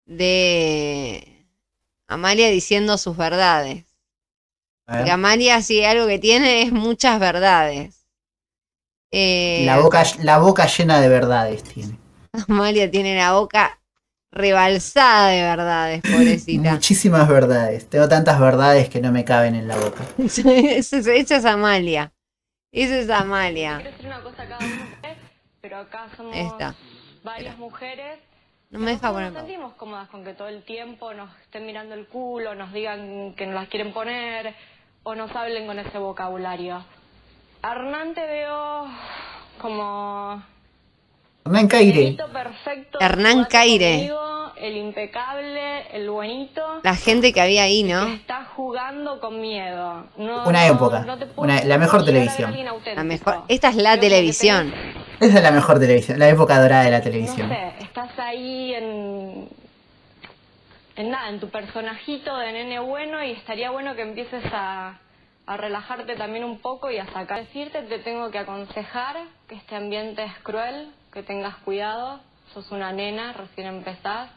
De 0.06 1.33
Amalia 2.14 2.48
diciendo 2.48 2.98
sus 2.98 3.16
verdades. 3.16 3.84
A 4.86 4.92
ver. 4.92 5.00
Porque 5.00 5.10
Amalia, 5.12 5.62
sí, 5.62 5.84
algo 5.84 6.06
que 6.06 6.18
tiene 6.18 6.62
es 6.62 6.72
muchas 6.72 7.18
verdades. 7.20 8.06
Eh, 9.10 9.62
La 9.64 9.78
boca, 9.78 10.02
la 10.22 10.38
boca 10.38 10.66
llena 10.66 11.00
de 11.00 11.08
verdades 11.08 11.62
tiene. 11.62 11.98
Amalia 12.48 12.90
tiene 12.90 13.14
la 13.16 13.32
boca 13.32 13.78
rebalsada 14.32 15.28
de 15.28 15.42
verdades, 15.42 16.02
pobrecita. 16.12 16.72
Muchísimas 16.72 17.28
verdades. 17.28 17.88
Tengo 17.88 18.08
tantas 18.08 18.40
verdades 18.40 18.88
que 18.88 19.00
no 19.00 19.12
me 19.12 19.24
caben 19.24 19.54
en 19.54 19.68
la 19.68 19.76
boca. 19.76 20.04
Eso 20.18 20.50
es, 20.50 21.44
Amalia. 21.44 22.12
Eso 22.72 22.94
es 22.94 23.08
Amalia. 23.08 23.76
Quiero 23.76 23.90
decir 23.92 24.06
una 24.06 24.20
cosa 24.22 24.48
cada 24.48 24.58
uno, 24.58 24.84
pero 25.60 25.78
acá 25.78 26.08
somos 26.16 26.36
Esta. 26.36 26.74
varias 27.22 27.56
mujeres. 27.56 28.18
No 28.74 28.80
me 28.80 28.90
deja 28.90 29.06
No 29.08 29.14
poner. 29.14 29.32
nos 29.32 29.42
sentimos 29.42 29.72
cómodas 29.74 30.08
con 30.08 30.24
que 30.24 30.34
todo 30.34 30.48
el 30.48 30.64
tiempo 30.64 31.14
nos 31.14 31.30
estén 31.42 31.64
mirando 31.64 31.94
el 31.94 32.06
culo, 32.08 32.56
nos 32.56 32.72
digan 32.72 33.32
que 33.36 33.46
nos 33.46 33.54
las 33.54 33.68
quieren 33.68 33.92
poner 33.92 34.52
o 35.04 35.14
nos 35.14 35.30
hablen 35.36 35.66
con 35.68 35.78
ese 35.78 35.96
vocabulario. 35.98 36.84
A 37.62 37.70
Hernán 37.72 38.14
te 38.14 38.26
veo 38.26 38.86
como 39.60 40.42
Hernán 41.46 41.68
Caire. 41.68 42.16
Perfecto. 42.32 42.98
Hernán 43.00 43.44
Caire. 43.44 43.92
conmigo, 44.08 44.52
el 44.56 44.76
impecable, 44.76 45.96
el 45.96 46.10
buenito. 46.10 46.80
La 46.82 46.96
gente 46.96 47.32
que 47.32 47.40
había 47.40 47.62
ahí, 47.62 47.84
¿no? 47.84 48.08
está 48.08 48.44
jugando 48.56 49.20
con 49.20 49.40
miedo. 49.40 50.04
No- 50.16 50.48
Una 50.48 50.66
época, 50.66 51.00
no 51.04 51.16
te 51.16 51.26
puedo 51.26 51.42
una- 51.48 51.62
la 51.64 51.78
mejor 51.78 52.04
televisión. 52.04 52.52
La 52.96 53.04
mejor. 53.04 53.44
Esta 53.48 53.68
es 53.68 53.76
la 53.76 53.90
Creo 53.92 54.00
televisión. 54.00 54.74
Esa 55.20 55.38
es 55.38 55.42
la 55.42 55.50
mejor 55.50 55.78
televisión, 55.78 56.18
la 56.18 56.28
época 56.28 56.60
dorada 56.60 56.84
de 56.84 56.90
la 56.90 56.98
no 56.98 57.04
televisión. 57.04 57.48
sé, 57.48 57.72
estás 57.80 58.10
ahí 58.18 58.74
en, 58.74 59.48
en 60.96 61.10
nada, 61.10 61.28
en 61.28 61.40
tu 61.40 61.48
personajito 61.48 62.36
de 62.36 62.52
nene 62.52 62.78
bueno 62.80 63.22
y 63.24 63.32
estaría 63.32 63.70
bueno 63.70 63.94
que 63.94 64.02
empieces 64.02 64.44
a, 64.52 64.98
a 65.46 65.56
relajarte 65.56 66.16
también 66.16 66.44
un 66.44 66.58
poco 66.58 66.90
y 66.90 66.98
a 66.98 67.06
sacar. 67.12 67.40
Decirte, 67.46 67.82
te 67.82 67.98
tengo 67.98 68.30
que 68.30 68.38
aconsejar 68.38 69.16
que 69.48 69.54
este 69.56 69.76
ambiente 69.76 70.24
es 70.24 70.32
cruel, 70.42 70.90
que 71.12 71.22
tengas 71.22 71.56
cuidado, 71.58 72.20
sos 72.52 72.70
una 72.70 72.92
nena, 72.92 73.32
recién 73.32 73.66
empezás. 73.66 74.30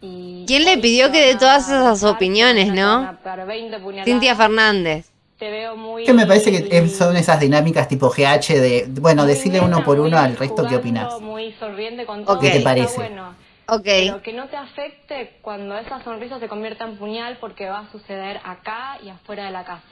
Y 0.00 0.44
¿Quién 0.46 0.64
le 0.64 0.78
pidió 0.78 1.10
que 1.10 1.32
a 1.32 1.38
todas 1.38 1.66
esas 1.68 2.04
opiniones, 2.04 2.72
no? 2.72 3.04
a 3.04 3.12
pegar 3.14 3.44
20 3.46 3.78
puñaladas. 3.80 4.04
Cintia 4.06 4.36
Fernández. 4.36 5.10
Te 5.38 5.50
veo 5.50 5.76
muy... 5.76 6.04
Que 6.04 6.12
me 6.12 6.26
parece 6.26 6.50
que 6.50 6.76
es- 6.78 6.96
son 6.96 7.16
esas 7.16 7.38
dinámicas 7.38 7.86
tipo 7.88 8.08
GH 8.10 8.60
de, 8.60 8.86
bueno, 9.00 9.24
decirle 9.24 9.60
uno 9.60 9.84
por 9.84 10.00
uno 10.00 10.18
al 10.18 10.36
resto 10.36 10.66
qué 10.66 10.76
opinas. 10.76 11.20
Muy 11.20 11.52
sonriente 11.60 12.06
con 12.06 12.24
todo, 12.24 12.40
¿Qué 12.40 12.50
te 12.50 12.60
parece? 12.60 12.96
bueno. 12.96 13.34
Ok. 13.68 13.82
Pero 13.84 14.22
que 14.22 14.32
no 14.32 14.48
te 14.48 14.56
afecte 14.56 15.38
cuando 15.42 15.76
esa 15.78 16.02
sonrisa 16.02 16.40
se 16.40 16.48
convierta 16.48 16.84
en 16.84 16.96
puñal 16.96 17.36
porque 17.38 17.68
va 17.68 17.80
a 17.80 17.92
suceder 17.92 18.40
acá 18.44 18.98
y 19.04 19.10
afuera 19.10 19.44
de 19.44 19.50
la 19.52 19.64
casa. 19.64 19.82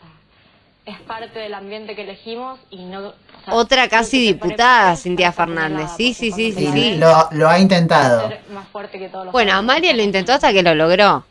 Es 0.86 0.98
parte 1.00 1.38
del 1.40 1.52
ambiente 1.52 1.94
que 1.94 2.02
elegimos 2.02 2.58
y 2.70 2.84
no... 2.84 3.08
o 3.08 3.14
sea, 3.44 3.54
Otra 3.54 3.88
casi 3.88 4.20
diputada, 4.20 4.96
Cintia 4.96 5.30
Fernández. 5.32 5.90
Sí, 5.96 6.14
sí, 6.14 6.30
sí, 6.32 6.52
sí, 6.52 6.68
sí. 6.72 6.96
Lo, 6.96 7.28
lo 7.32 7.48
ha 7.48 7.58
intentado. 7.58 8.30
más 8.52 8.66
fuerte 8.68 8.98
que 8.98 9.08
todos 9.08 9.26
los 9.26 9.32
Bueno. 9.32 9.52
Amalia 9.52 9.92
lo 9.94 10.02
intentó 10.02 10.32
hasta 10.32 10.52
que 10.52 10.62
lo 10.62 10.74
logró. 10.74 11.24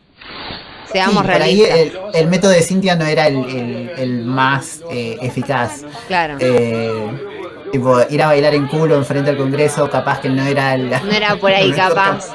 Sí, 0.96 1.12
Seamos 1.12 1.24
por 1.24 1.32
ahí 1.42 1.66
realistas. 1.66 1.78
el, 2.14 2.16
el 2.22 2.28
método 2.28 2.52
de 2.52 2.62
Cintia 2.62 2.96
no 2.96 3.06
era 3.06 3.28
el, 3.28 3.38
el- 3.38 3.90
el 3.98 4.26
más 4.26 4.82
eh, 4.90 5.18
eficaz. 5.22 5.84
Claro. 6.08 6.38
Eh, 6.40 7.68
tipo, 7.72 7.98
ir 8.10 8.24
a 8.24 8.28
bailar 8.28 8.54
en 8.56 8.68
culo 8.68 8.96
enfrente 8.96 9.30
al 9.32 9.38
Congreso, 9.38 9.90
capaz 9.90 10.20
que 10.20 10.30
no 10.30 10.44
era 10.46 10.74
el, 10.76 10.90
No 10.90 11.12
era 11.12 11.36
por 11.36 11.52
ahí, 11.52 11.72
capaz. 11.76 12.28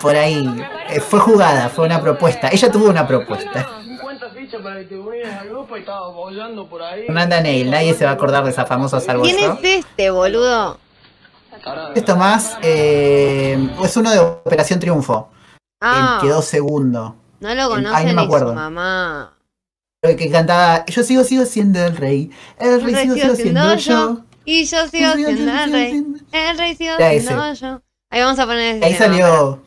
Por 0.00 0.14
ahí. 0.16 0.48
eh, 0.90 1.00
fue 1.00 1.18
jugada, 1.20 1.68
fue 1.68 1.86
una 1.86 2.00
propuesta. 2.00 2.48
Ella 2.52 2.70
tuvo 2.70 2.88
una 2.88 3.06
propuesta. 3.06 3.66
50 3.84 4.30
fichas 4.30 4.62
para 4.62 4.78
que 4.80 4.84
te 4.86 4.96
unieras 4.96 5.40
al 5.40 5.48
grupo 5.48 5.76
y 5.76 5.80
estaba 5.80 6.08
bollando 6.10 6.66
por 6.68 6.82
ahí. 6.82 7.04
Fernanda 7.06 7.40
Neil, 7.40 7.70
nadie 7.70 7.94
se 7.94 8.04
va 8.04 8.12
a 8.12 8.14
acordar 8.14 8.44
de 8.44 8.50
esa 8.50 8.64
famosa 8.66 9.00
salvo 9.00 9.24
¿Quién 9.24 9.38
es 9.38 9.50
este, 9.62 10.10
boludo? 10.10 10.78
Esto 11.94 12.16
más 12.16 12.56
eh, 12.62 13.58
es 13.82 13.96
uno 13.96 14.10
de 14.12 14.18
Operación 14.20 14.78
Triunfo. 14.78 15.28
Ah, 15.80 16.18
quedó 16.22 16.40
segundo. 16.42 17.16
No 17.40 17.54
lo 17.54 17.62
Ay, 17.62 17.68
conoce 17.68 18.12
no 18.12 18.26
ni 18.26 18.38
su 18.38 18.54
mamá. 18.54 19.34
El 20.02 20.16
que 20.16 20.30
cantaba 20.30 20.84
Yo 20.86 21.02
sigo, 21.02 21.24
sigo 21.24 21.44
siendo 21.44 21.84
el 21.84 21.96
rey. 21.96 22.30
El 22.58 22.82
rey 22.82 22.94
sigo, 22.94 23.14
sigo 23.14 23.34
siendo 23.34 23.74
yo. 23.76 24.20
Y 24.44 24.64
yo 24.64 24.86
sigo 24.88 25.12
sigo, 25.14 25.28
siendo 25.30 25.52
el 25.52 25.72
rey. 25.72 25.90
siendo- 25.90 26.18
El 26.32 26.58
rey 26.58 26.74
sigo 26.76 26.92
Ya, 26.98 27.10
siendo 27.10 27.52
yo. 27.54 27.82
Ahí 28.10 28.20
vamos 28.22 28.38
a 28.38 28.46
poner 28.46 28.76
ese 28.76 28.84
Ahí 28.86 28.92
tema. 28.94 29.04
salió. 29.06 29.62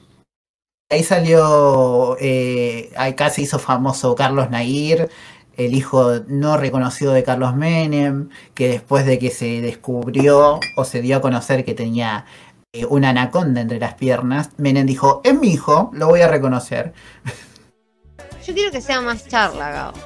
Ahí 0.89 1.03
salió. 1.03 2.17
Eh, 2.19 2.91
acá 2.97 3.29
se 3.29 3.41
hizo 3.43 3.59
famoso 3.59 4.15
Carlos 4.15 4.49
Nair, 4.49 5.09
el 5.57 5.75
hijo 5.75 6.19
no 6.27 6.57
reconocido 6.57 7.13
de 7.13 7.23
Carlos 7.23 7.55
Menem, 7.55 8.29
que 8.53 8.67
después 8.69 9.05
de 9.05 9.19
que 9.19 9.29
se 9.31 9.61
descubrió 9.61 10.59
o 10.75 10.85
se 10.85 11.01
dio 11.01 11.17
a 11.17 11.21
conocer 11.21 11.63
que 11.65 11.73
tenía 11.75 12.25
eh, 12.73 12.85
una 12.85 13.09
anaconda 13.09 13.61
entre 13.61 13.79
las 13.79 13.93
piernas, 13.95 14.49
Menem 14.57 14.87
dijo: 14.87 15.21
Es 15.23 15.37
mi 15.37 15.49
hijo, 15.51 15.91
lo 15.93 16.07
voy 16.07 16.21
a 16.21 16.27
reconocer. 16.27 16.93
Yo 18.51 18.55
quiero 18.55 18.71
que 18.71 18.81
sea 18.81 18.99
más 18.99 19.25
charla, 19.29 19.69
Gabo. 19.71 19.97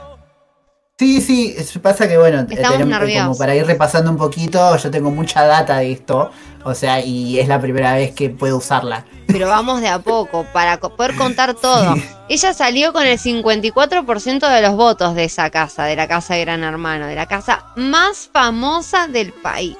Sí, 0.99 1.19
sí, 1.19 1.55
pasa 1.81 2.07
que 2.07 2.15
bueno, 2.17 2.41
Estamos 2.41 2.77
tenemos- 2.77 2.87
nerviosos. 2.99 3.23
como 3.25 3.37
para 3.39 3.55
ir 3.55 3.65
repasando 3.65 4.11
un 4.11 4.17
poquito, 4.17 4.77
yo 4.77 4.91
tengo 4.91 5.09
mucha 5.09 5.43
data 5.43 5.77
de 5.79 5.91
esto, 5.91 6.29
o 6.63 6.73
sea, 6.75 7.01
y 7.03 7.39
es 7.39 7.47
la 7.49 7.59
primera 7.59 7.95
vez 7.95 8.13
que 8.13 8.29
puedo 8.29 8.57
usarla. 8.57 9.03
Pero 9.27 9.47
vamos 9.49 9.81
de 9.81 9.89
a 9.89 9.97
poco, 9.99 10.45
para 10.53 10.79
poder 10.79 11.15
contar 11.15 11.53
todo. 11.61 11.95
Sí. 11.95 12.03
Ella 12.29 12.53
salió 12.53 12.93
con 12.93 13.05
el 13.07 13.17
54% 13.19 14.47
de 14.47 14.61
los 14.61 14.75
votos 14.75 15.15
de 15.15 15.23
esa 15.23 15.49
casa, 15.49 15.85
de 15.85 15.95
la 15.95 16.07
casa 16.07 16.35
de 16.35 16.41
Gran 16.41 16.63
Hermano, 16.63 17.07
de 17.07 17.15
la 17.15 17.25
casa 17.25 17.65
más 17.75 18.29
famosa 18.31 19.07
del 19.07 19.33
país, 19.33 19.75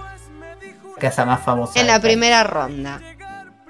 Casa 1.00 1.24
más 1.24 1.42
famosa. 1.46 1.80
en 1.80 1.86
la 1.88 1.94
país. 1.94 2.04
primera 2.14 2.44
ronda. 2.44 3.00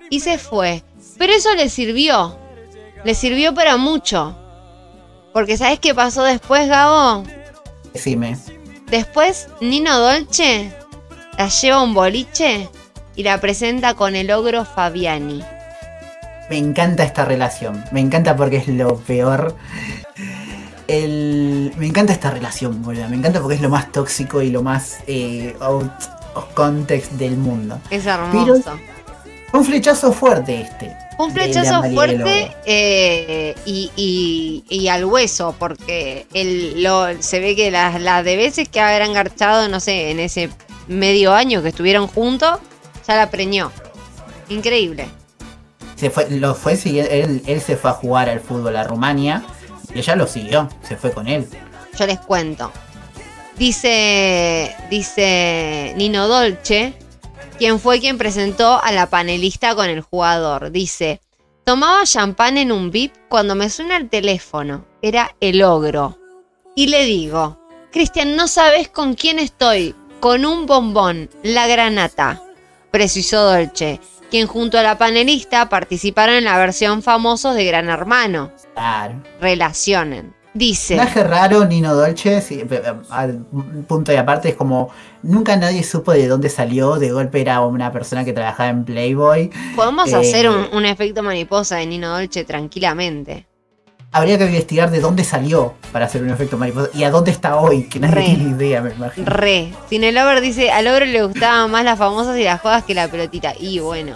Y 0.09 0.21
se 0.21 0.37
fue. 0.39 0.83
Pero 1.19 1.33
eso 1.33 1.53
le 1.53 1.69
sirvió. 1.69 2.39
Le 3.03 3.13
sirvió 3.13 3.53
para 3.53 3.77
mucho. 3.77 4.35
Porque 5.35 5.57
¿sabes 5.57 5.79
qué 5.81 5.93
pasó 5.93 6.23
después, 6.23 6.69
Gabo? 6.69 7.25
Decime. 7.91 8.37
Después 8.87 9.49
Nino 9.59 9.99
Dolce 9.99 10.73
la 11.37 11.49
lleva 11.49 11.75
a 11.75 11.83
un 11.83 11.93
boliche 11.93 12.69
y 13.17 13.23
la 13.23 13.41
presenta 13.41 13.95
con 13.95 14.15
el 14.15 14.31
ogro 14.31 14.63
Fabiani. 14.63 15.43
Me 16.49 16.57
encanta 16.57 17.03
esta 17.03 17.25
relación. 17.25 17.83
Me 17.91 17.99
encanta 17.99 18.37
porque 18.37 18.55
es 18.55 18.69
lo 18.69 18.95
peor. 18.95 19.57
El... 20.87 21.73
Me 21.75 21.87
encanta 21.87 22.13
esta 22.13 22.31
relación, 22.31 22.81
boludo. 22.81 23.09
Me 23.09 23.17
encanta 23.17 23.41
porque 23.41 23.55
es 23.55 23.61
lo 23.61 23.69
más 23.69 23.91
tóxico 23.91 24.41
y 24.41 24.51
lo 24.51 24.63
más 24.63 24.99
eh, 25.05 25.53
out 25.59 25.91
of 26.35 26.45
context 26.53 27.11
del 27.11 27.35
mundo. 27.35 27.77
Es 27.89 28.05
hermoso. 28.05 28.79
Un 29.51 29.65
flechazo 29.65 30.13
fuerte 30.13 30.61
este. 30.61 31.04
Un 31.17 31.31
flechazo 31.31 31.81
fuerte 31.93 32.51
eh, 32.65 33.55
y, 33.65 33.89
y- 33.95 34.63
y 34.69 34.87
al 34.89 35.05
hueso, 35.05 35.55
porque 35.57 36.27
el, 36.33 36.83
lo, 36.83 37.07
se 37.21 37.39
ve 37.39 37.55
que 37.55 37.71
las, 37.71 38.01
las 38.01 38.23
de 38.25 38.35
veces 38.35 38.67
que 38.67 38.81
haber 38.81 39.01
engarchado, 39.03 39.67
no 39.69 39.79
sé, 39.79 40.11
en 40.11 40.19
ese 40.19 40.49
medio 40.87 41.33
año 41.33 41.61
que 41.63 41.69
estuvieron 41.69 42.07
juntos, 42.07 42.59
ya 43.07 43.15
la 43.15 43.29
preñó. 43.29 43.71
Increíble. 44.49 45.07
Se 45.95 46.09
fue, 46.09 46.29
lo 46.29 46.53
fue 46.53 46.73
él, 46.83 47.41
él 47.45 47.61
se 47.61 47.77
fue 47.77 47.89
a 47.91 47.93
jugar 47.93 48.29
al 48.29 48.41
fútbol 48.41 48.75
a 48.75 48.83
Rumania 48.83 49.43
y 49.93 49.99
ella 49.99 50.15
lo 50.17 50.27
siguió, 50.27 50.67
se 50.85 50.97
fue 50.97 51.11
con 51.11 51.27
él. 51.27 51.47
Yo 51.97 52.05
les 52.05 52.19
cuento. 52.19 52.71
Dice, 53.57 54.75
dice 54.89 55.93
Nino 55.95 56.27
Dolce, 56.27 56.93
quien 57.57 57.79
fue 57.79 57.99
quien 57.99 58.17
presentó 58.17 58.81
a 58.83 58.91
la 58.91 59.09
panelista 59.09 59.75
con 59.75 59.89
el 59.89 60.01
jugador. 60.01 60.71
Dice, 60.71 61.21
tomaba 61.63 62.03
champán 62.03 62.57
en 62.57 62.71
un 62.71 62.91
VIP 62.91 63.13
cuando 63.29 63.55
me 63.55 63.69
suena 63.69 63.97
el 63.97 64.09
teléfono. 64.09 64.85
Era 65.01 65.35
el 65.39 65.63
ogro. 65.63 66.17
Y 66.75 66.87
le 66.87 67.05
digo, 67.05 67.59
Cristian, 67.91 68.35
no 68.35 68.47
sabes 68.47 68.89
con 68.89 69.13
quién 69.13 69.39
estoy. 69.39 69.95
Con 70.19 70.45
un 70.45 70.65
bombón, 70.65 71.29
la 71.43 71.67
granata. 71.67 72.41
Precisó 72.91 73.43
Dolce, 73.43 73.99
quien 74.29 74.47
junto 74.47 74.77
a 74.77 74.83
la 74.83 74.97
panelista 74.97 75.69
participaron 75.69 76.35
en 76.35 76.45
la 76.45 76.57
versión 76.57 77.03
famosos 77.03 77.55
de 77.55 77.65
Gran 77.65 77.89
Hermano. 77.89 78.51
Claro. 78.73 79.21
Relacionen. 79.39 80.35
Dice... 80.57 80.95
Personaje 80.95 81.23
raro, 81.27 81.65
Nino 81.65 81.93
Dolce, 81.93 82.39
sí, 82.41 82.63
pe- 82.67 82.77
pe- 82.79 82.93
al 83.09 83.39
punto 83.87 84.13
y 84.13 84.15
aparte 84.15 84.47
es 84.47 84.55
como 84.55 84.89
nunca 85.21 85.57
nadie 85.57 85.83
supo 85.83 86.13
de 86.13 86.27
dónde 86.29 86.47
salió, 86.49 86.95
de 86.95 87.11
golpe 87.11 87.41
era 87.41 87.59
una 87.59 87.91
persona 87.91 88.23
que 88.23 88.31
trabajaba 88.31 88.69
en 88.69 88.85
Playboy. 88.85 89.51
Podemos 89.75 90.09
Eh, 90.13 90.15
hacer 90.15 90.49
un, 90.49 90.65
un 90.71 90.85
efecto 90.85 91.21
mariposa 91.23 91.75
de 91.75 91.85
Nino 91.87 92.09
Dolce 92.09 92.45
tranquilamente. 92.45 93.45
Habría 94.13 94.37
que 94.37 94.45
investigar 94.45 94.91
de 94.91 95.01
dónde 95.01 95.25
salió 95.25 95.73
para 95.91 96.05
hacer 96.05 96.23
un 96.23 96.29
efecto 96.29 96.57
mariposa 96.57 96.89
y 96.93 97.03
a 97.03 97.11
dónde 97.11 97.31
está 97.31 97.57
hoy, 97.57 97.89
que 97.89 97.99
nadie 97.99 98.15
Re. 98.15 98.23
tiene 98.23 98.49
idea, 98.51 98.81
me 98.81 98.93
imagino. 98.93 99.29
Re. 99.29 99.73
Cinelover 99.89 100.39
dice, 100.39 100.71
al 100.71 100.87
ogro 100.87 101.03
le 101.03 101.21
gustaban 101.21 101.69
más 101.69 101.83
las 101.83 101.99
famosas 101.99 102.37
y 102.37 102.43
las 102.43 102.61
jodas 102.61 102.85
que 102.85 102.93
la 102.93 103.09
pelotita. 103.09 103.53
Y 103.59 103.79
bueno. 103.79 104.15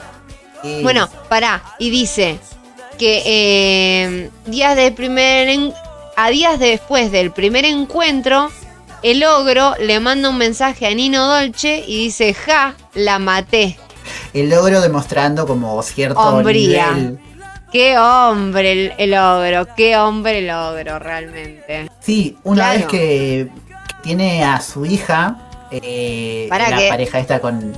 Eh, 0.64 0.80
Bueno, 0.84 1.10
pará. 1.28 1.62
Y 1.80 1.90
dice 1.90 2.40
que 2.98 3.24
eh, 3.26 4.30
días 4.46 4.78
del 4.78 4.94
primer 4.94 5.50
a 6.26 6.30
días 6.30 6.60
después 6.60 7.12
del 7.12 7.32
primer 7.32 7.66
encuentro, 7.66 8.52
el 9.04 9.24
ogro 9.24 9.76
le 9.80 10.00
manda 10.00 10.30
un 10.30 10.38
mensaje 10.38 10.86
a 10.88 10.94
Nino 10.94 11.26
Dolce 11.28 11.84
y 11.88 12.06
dice, 12.06 12.34
ja, 12.34 12.76
la 12.94 13.20
maté. 13.20 13.78
El 14.34 14.50
logro 14.50 14.82
demostrando 14.82 15.46
como 15.48 15.82
cierto 15.84 16.20
Hombría. 16.20 16.92
nivel. 16.92 17.20
Qué 17.72 17.98
hombre 18.00 18.72
el, 18.72 18.94
el 18.98 19.14
ogro, 19.14 19.68
qué 19.78 19.96
hombre 19.98 20.40
el 20.40 20.50
ogro 20.50 20.98
realmente. 21.00 21.90
Sí, 22.00 22.36
una 22.44 22.64
Claro. 22.64 22.80
vez 22.80 22.88
que 22.88 23.48
tiene 24.02 24.44
a 24.44 24.60
su 24.60 24.86
hija, 24.86 25.38
eh, 25.72 26.48
¿Para 26.50 26.70
la 26.72 26.90
pareja 26.90 27.20
esta 27.20 27.40
con... 27.40 27.78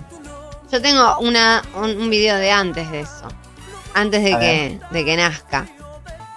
Yo 0.71 0.81
tengo 0.81 1.17
una, 1.19 1.61
un, 1.75 1.89
un 2.01 2.09
video 2.09 2.37
de 2.37 2.49
antes 2.51 2.89
de 2.89 3.01
eso. 3.01 3.27
Antes 3.93 4.23
de 4.23 4.33
A 4.33 4.39
que, 4.39 4.79
de 4.91 5.05
que 5.05 5.17
nazca. 5.17 5.67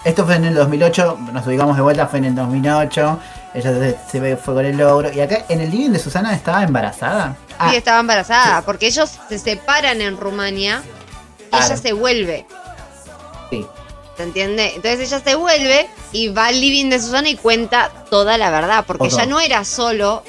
Esto 0.05 0.25
fue 0.27 0.35
en 0.37 0.45
el 0.45 0.55
2008, 0.55 1.19
nos 1.33 1.47
ubicamos 1.47 1.77
de 1.77 1.83
vuelta, 1.83 2.07
fue 2.07 2.19
en 2.19 2.27
el 2.27 2.35
2008. 2.35 3.19
Ella 3.55 3.97
se, 4.11 4.37
fue 4.37 4.55
con 4.55 4.65
el 4.67 4.77
logro. 4.77 5.11
Y 5.13 5.21
acá 5.21 5.45
en 5.49 5.61
el 5.61 5.71
living 5.71 5.91
de 5.91 5.99
Susana 5.99 6.35
estaba 6.35 6.63
embarazada. 6.63 7.37
Ah, 7.59 7.71
Sí, 7.71 7.77
estaba 7.77 8.01
embarazada, 8.01 8.63
porque 8.63 8.87
ellos 8.87 9.11
se 9.29 9.39
separan 9.39 10.01
en 10.03 10.17
Rumania 10.19 10.83
y 11.39 11.45
Claro. 11.51 11.67
ella 11.67 11.77
se 11.77 11.93
vuelve. 11.93 12.47
sí. 13.51 13.65
¿Se 14.17 14.23
entiende? 14.23 14.67
Entonces 14.77 15.01
ella 15.13 15.21
se 15.25 15.35
vuelve 15.35 15.89
y 16.13 16.29
va 16.29 16.47
al 16.47 16.61
living 16.61 16.89
de 16.89 17.01
Susana 17.01 17.29
y 17.29 17.35
cuenta 17.35 17.91
toda 18.11 18.39
la 18.39 18.49
verdad, 18.51 18.85
porque 18.87 19.09
Todo. 19.09 19.19
ella 19.19 19.27
no 19.27 19.41
era 19.41 19.65
solo 19.65 20.23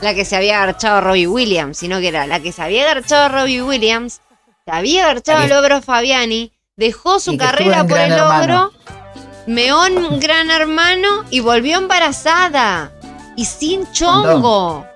la 0.00 0.14
que 0.14 0.24
se 0.24 0.34
había 0.34 0.62
agarchado 0.62 0.96
a 0.96 1.00
Robbie 1.02 1.26
Williams, 1.26 1.76
sino 1.76 1.98
que 2.00 2.08
era 2.08 2.26
la 2.26 2.40
que 2.40 2.52
se 2.52 2.62
había 2.62 2.90
agarchado 2.90 3.24
a 3.24 3.28
Robbie 3.28 3.60
Williams, 3.60 4.22
se 4.64 4.70
había 4.70 5.04
agarchado 5.04 5.40
al 5.42 5.48
que- 5.48 5.56
ogro 5.56 5.82
Fabiani, 5.82 6.52
dejó 6.76 7.20
su 7.20 7.36
carrera 7.36 7.84
por 7.86 7.98
el 7.98 8.12
Hermano. 8.12 8.70
Ogro, 9.48 9.54
meó 9.54 9.86
en 9.86 10.20
Gran 10.20 10.50
Hermano 10.50 11.24
y 11.30 11.40
volvió 11.40 11.78
embarazada. 11.78 12.92
Y 13.36 13.44
sin 13.44 13.90
chongo. 13.92 14.86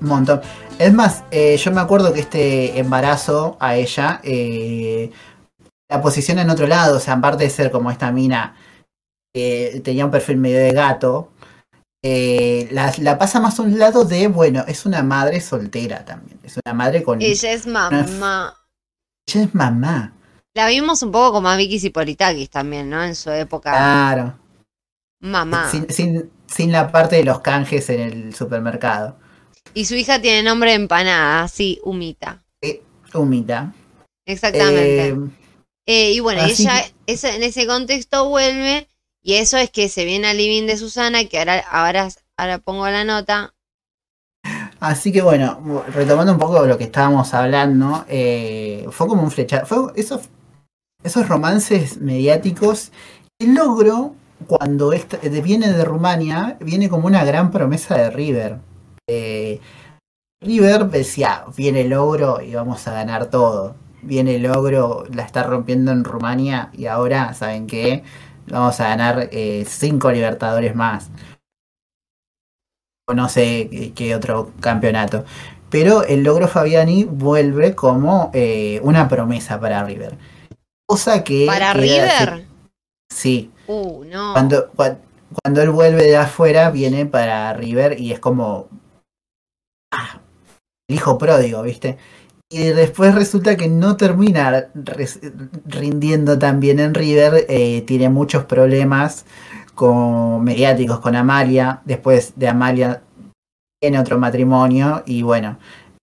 Un 0.00 0.08
montón. 0.08 0.40
Es 0.78 0.92
más, 0.92 1.24
eh, 1.30 1.56
yo 1.56 1.72
me 1.72 1.80
acuerdo 1.80 2.12
que 2.12 2.20
este 2.20 2.78
embarazo 2.78 3.56
a 3.58 3.74
ella 3.74 4.20
eh, 4.22 5.10
la 5.90 6.00
posiciona 6.00 6.42
en 6.42 6.50
otro 6.50 6.66
lado. 6.66 6.96
O 6.96 7.00
sea, 7.00 7.14
aparte 7.14 7.44
de 7.44 7.50
ser 7.50 7.70
como 7.70 7.90
esta 7.90 8.12
mina 8.12 8.54
que 9.34 9.80
tenía 9.84 10.04
un 10.04 10.10
perfil 10.12 10.36
medio 10.36 10.58
de 10.58 10.72
gato, 10.72 11.32
eh, 12.04 12.68
la, 12.70 12.92
la 12.98 13.18
pasa 13.18 13.40
más 13.40 13.58
a 13.58 13.62
un 13.62 13.76
lado 13.76 14.04
de, 14.04 14.28
bueno, 14.28 14.64
es 14.68 14.86
una 14.86 15.02
madre 15.02 15.40
soltera 15.40 16.04
también. 16.04 16.38
Es 16.44 16.56
una 16.64 16.74
madre 16.74 17.02
con. 17.02 17.20
Ella 17.20 17.52
es 17.52 17.66
mamá. 17.66 18.54
Ella 19.26 19.42
es 19.42 19.54
mamá. 19.54 20.17
La 20.54 20.68
vimos 20.68 21.02
un 21.02 21.12
poco 21.12 21.32
como 21.32 21.48
a 21.48 21.56
Vicky 21.56 21.78
Zipolitakis 21.78 22.50
también, 22.50 22.90
¿no? 22.90 23.02
En 23.02 23.14
su 23.14 23.30
época. 23.30 23.70
Claro. 23.72 24.38
Mamá. 25.20 25.70
Sin, 25.70 25.88
sin, 25.90 26.30
sin 26.46 26.72
la 26.72 26.90
parte 26.90 27.16
de 27.16 27.24
los 27.24 27.40
canjes 27.40 27.88
en 27.90 28.00
el 28.00 28.34
supermercado. 28.34 29.16
Y 29.74 29.84
su 29.84 29.94
hija 29.94 30.20
tiene 30.20 30.42
nombre 30.42 30.70
de 30.70 30.76
empanada, 30.76 31.46
sí, 31.48 31.80
Humita. 31.84 32.42
Humita. 33.14 33.72
Exactamente. 34.26 35.08
Eh, 35.08 35.16
Eh, 35.86 36.12
y 36.12 36.20
bueno, 36.20 36.42
así 36.42 36.64
ella 36.64 36.84
esa- 37.06 37.34
en 37.34 37.42
ese 37.42 37.66
contexto 37.66 38.28
vuelve 38.28 38.88
y 39.22 39.34
eso 39.34 39.56
es 39.56 39.70
que 39.70 39.88
se 39.88 40.04
viene 40.04 40.28
al 40.28 40.36
living 40.36 40.66
de 40.66 40.76
Susana, 40.76 41.24
que 41.24 41.38
ahora, 41.38 41.60
ahora, 41.70 42.08
ahora 42.36 42.58
pongo 42.58 42.86
la 42.90 43.04
nota. 43.04 43.54
Así 44.80 45.12
que 45.12 45.22
bueno, 45.22 45.84
retomando 45.94 46.32
un 46.32 46.38
poco 46.38 46.64
lo 46.66 46.76
que 46.76 46.84
estábamos 46.84 47.32
hablando, 47.32 48.04
eh, 48.08 48.86
fue 48.90 49.06
como 49.08 49.22
un 49.22 49.30
flechazo. 49.30 49.66
Fue 49.66 49.92
esos, 49.96 50.28
esos 51.02 51.28
romances 51.28 52.00
mediáticos. 52.00 52.92
El 53.38 53.54
logro, 53.54 54.14
cuando 54.46 54.92
viene 55.42 55.72
de 55.72 55.84
Rumania, 55.84 56.56
viene 56.60 56.88
como 56.88 57.06
una 57.06 57.24
gran 57.24 57.50
promesa 57.50 57.96
de 57.96 58.10
River. 58.10 58.58
Eh, 59.08 59.60
River 60.40 60.86
decía, 60.86 61.44
viene 61.56 61.82
el 61.82 61.90
logro 61.90 62.40
y 62.40 62.54
vamos 62.54 62.86
a 62.86 62.92
ganar 62.92 63.26
todo. 63.30 63.76
Viene 64.02 64.36
el 64.36 64.42
logro, 64.44 65.04
la 65.12 65.24
está 65.24 65.42
rompiendo 65.42 65.90
en 65.92 66.04
Rumania 66.04 66.70
y 66.72 66.86
ahora, 66.86 67.34
¿saben 67.34 67.66
qué? 67.66 68.04
Vamos 68.46 68.80
a 68.80 68.88
ganar 68.88 69.28
eh, 69.32 69.64
cinco 69.66 70.10
Libertadores 70.12 70.74
más 70.74 71.10
o 73.08 73.14
no 73.14 73.28
sé 73.28 73.68
qué- 73.70 73.92
qué 73.94 74.14
otro 74.14 74.52
campeonato. 74.60 75.24
Pero 75.70 76.02
el 76.04 76.22
logro 76.22 76.48
Fabiani 76.48 77.04
vuelve 77.04 77.74
como 77.74 78.30
eh, 78.34 78.80
una 78.82 79.08
promesa 79.08 79.60
para 79.60 79.84
River. 79.84 80.16
Cosa 80.88 81.22
que... 81.22 81.44
¿Para 81.46 81.72
River? 81.74 82.46
Sí. 83.12 83.50
Uh, 83.66 84.04
no. 84.04 84.32
Cuando, 84.32 84.72
cua- 84.72 84.98
cuando 85.42 85.62
él 85.62 85.70
vuelve 85.70 86.04
de 86.04 86.16
afuera, 86.16 86.70
viene 86.70 87.04
para 87.06 87.52
River 87.52 88.00
y 88.00 88.12
es 88.12 88.20
como... 88.20 88.68
ah, 89.92 90.20
el 90.88 90.96
hijo 90.96 91.18
pródigo, 91.18 91.62
¿viste? 91.62 91.98
Y 92.50 92.68
después 92.68 93.14
resulta 93.14 93.56
que 93.58 93.68
no 93.68 93.98
termina 93.98 94.68
res- 94.74 95.20
rindiendo 95.66 96.38
tan 96.38 96.60
bien 96.60 96.80
en 96.80 96.94
River, 96.94 97.44
eh, 97.50 97.82
tiene 97.82 98.08
muchos 98.08 98.46
problemas 98.46 99.26
con 99.74 100.42
mediáticos 100.42 101.00
con 101.00 101.14
Amalia, 101.14 101.82
después 101.84 102.32
de 102.36 102.48
Amalia 102.48 103.02
tiene 103.80 103.98
otro 104.00 104.18
matrimonio 104.18 105.02
y 105.06 105.22
bueno, 105.22 105.58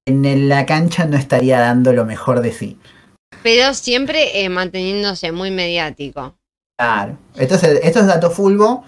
en 0.08 0.48
la 0.48 0.68
cancha 0.68 1.06
no 1.06 1.18
estaría 1.18 1.60
dando 1.60 1.92
lo 1.92 2.06
mejor 2.06 2.42
de 2.42 2.52
sí. 2.54 2.78
Pero 3.46 3.76
siempre 3.76 4.44
eh, 4.44 4.50
manteniéndose 4.50 5.32
muy 5.32 5.52
mediático. 5.52 6.36
Claro. 6.80 7.16
Entonces, 7.36 7.80
esto 7.84 8.00
es 8.00 8.08
dato 8.08 8.32
fulbo. 8.32 8.84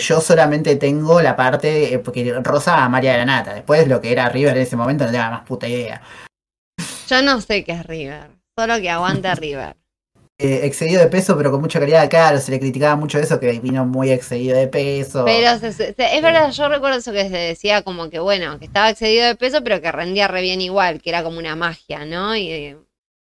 Yo 0.00 0.20
solamente 0.20 0.76
tengo 0.76 1.20
la 1.20 1.34
parte, 1.34 1.92
eh, 1.92 1.98
porque 1.98 2.32
Rosa 2.40 2.84
a 2.84 2.88
María 2.88 3.14
Granata. 3.14 3.52
Después 3.52 3.88
lo 3.88 4.00
que 4.00 4.12
era 4.12 4.28
River 4.28 4.56
en 4.56 4.62
ese 4.62 4.76
momento 4.76 5.04
no 5.04 5.10
tengo 5.10 5.24
la 5.24 5.30
más 5.30 5.42
puta 5.44 5.66
idea. 5.66 6.00
Yo 7.08 7.20
no 7.22 7.40
sé 7.40 7.64
qué 7.64 7.72
es 7.72 7.84
River, 7.84 8.30
solo 8.56 8.80
que 8.80 8.90
aguanta 8.90 9.34
River. 9.34 9.74
Eh, 10.38 10.66
excedido 10.66 11.00
de 11.00 11.06
peso, 11.06 11.34
pero 11.34 11.50
con 11.50 11.62
mucha 11.62 11.80
calidad. 11.80 12.10
Claro, 12.10 12.38
se 12.38 12.50
le 12.50 12.60
criticaba 12.60 12.94
mucho 12.94 13.18
eso, 13.18 13.40
que 13.40 13.58
vino 13.58 13.86
muy 13.86 14.12
excedido 14.12 14.54
de 14.54 14.68
peso. 14.68 15.24
Pero 15.24 15.58
se- 15.58 15.94
es 15.98 16.22
verdad, 16.22 16.50
yo 16.52 16.68
recuerdo 16.68 16.98
eso 16.98 17.10
que 17.10 17.22
se 17.30 17.36
decía 17.38 17.80
como 17.80 18.10
que 18.10 18.18
bueno, 18.18 18.58
que 18.58 18.66
estaba 18.66 18.90
excedido 18.90 19.26
de 19.26 19.34
peso, 19.34 19.64
pero 19.64 19.80
que 19.80 19.90
rendía 19.90 20.28
re 20.28 20.42
bien 20.42 20.60
igual, 20.60 21.00
que 21.00 21.08
era 21.08 21.22
como 21.22 21.38
una 21.38 21.56
magia, 21.56 22.04
¿no? 22.04 22.36
Y 22.36 22.76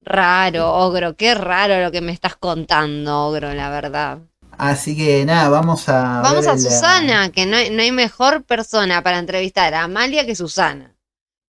raro, 0.06 0.74
ogro, 0.74 1.16
qué 1.16 1.34
raro 1.36 1.82
lo 1.84 1.92
que 1.92 2.02
me 2.02 2.12
estás 2.12 2.36
contando, 2.36 3.28
ogro, 3.28 3.54
la 3.54 3.70
verdad. 3.70 4.20
Así 4.58 4.96
que 4.96 5.26
nada, 5.26 5.50
vamos 5.50 5.90
a. 5.90 6.22
Vamos 6.22 6.48
a 6.48 6.58
Susana, 6.58 7.30
que 7.30 7.46
no 7.46 7.58
hay, 7.58 7.70
no 7.72 7.82
hay 7.82 7.92
mejor 7.92 8.44
persona 8.44 9.02
para 9.04 9.20
entrevistar 9.20 9.74
a 9.74 9.84
Amalia 9.84 10.26
que 10.26 10.36
Susana. 10.36 10.92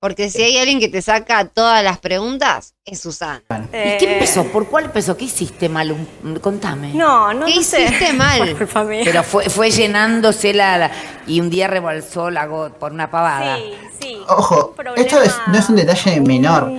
Porque 0.01 0.29
si 0.29 0.43
hay 0.43 0.59
alguien 0.59 0.79
que 0.79 0.89
te 0.89 1.01
saca 1.01 1.47
todas 1.47 1.83
las 1.83 1.99
preguntas, 1.99 2.75
es 2.85 3.01
Susana. 3.01 3.43
¿Y 3.73 3.97
qué 3.99 4.13
empezó? 4.15 4.45
¿Por 4.45 4.69
cuál 4.69 4.85
empezó? 4.87 5.17
¿Qué 5.17 5.25
hiciste 5.25 5.69
mal? 5.69 5.97
Contame. 6.43 6.93
No, 6.95 7.33
no, 7.33 7.47
¿Qué 7.47 7.57
no 7.57 7.63
sé. 7.63 7.85
hiciste 7.85 8.13
mal? 8.13 8.57
Pero 9.05 9.23
fue, 9.23 9.49
fue 9.49 9.71
llenándose 9.71 10.53
la, 10.53 10.77
la- 10.77 10.91
y 11.27 11.41
un 11.41 11.49
día 11.49 11.67
rebalsó 11.69 12.31
la 12.31 12.47
go- 12.47 12.71
por 12.79 12.93
una 12.93 13.11
pavada. 13.11 13.57
Sí, 13.57 13.75
sí. 14.01 14.19
Ojo, 14.29 14.75
Un 14.79 14.99
esto 14.99 15.23
es- 15.23 15.35
no 15.47 15.57
es 15.59 15.69
un 15.71 15.77
detalle 15.77 16.21
menor. 16.21 16.71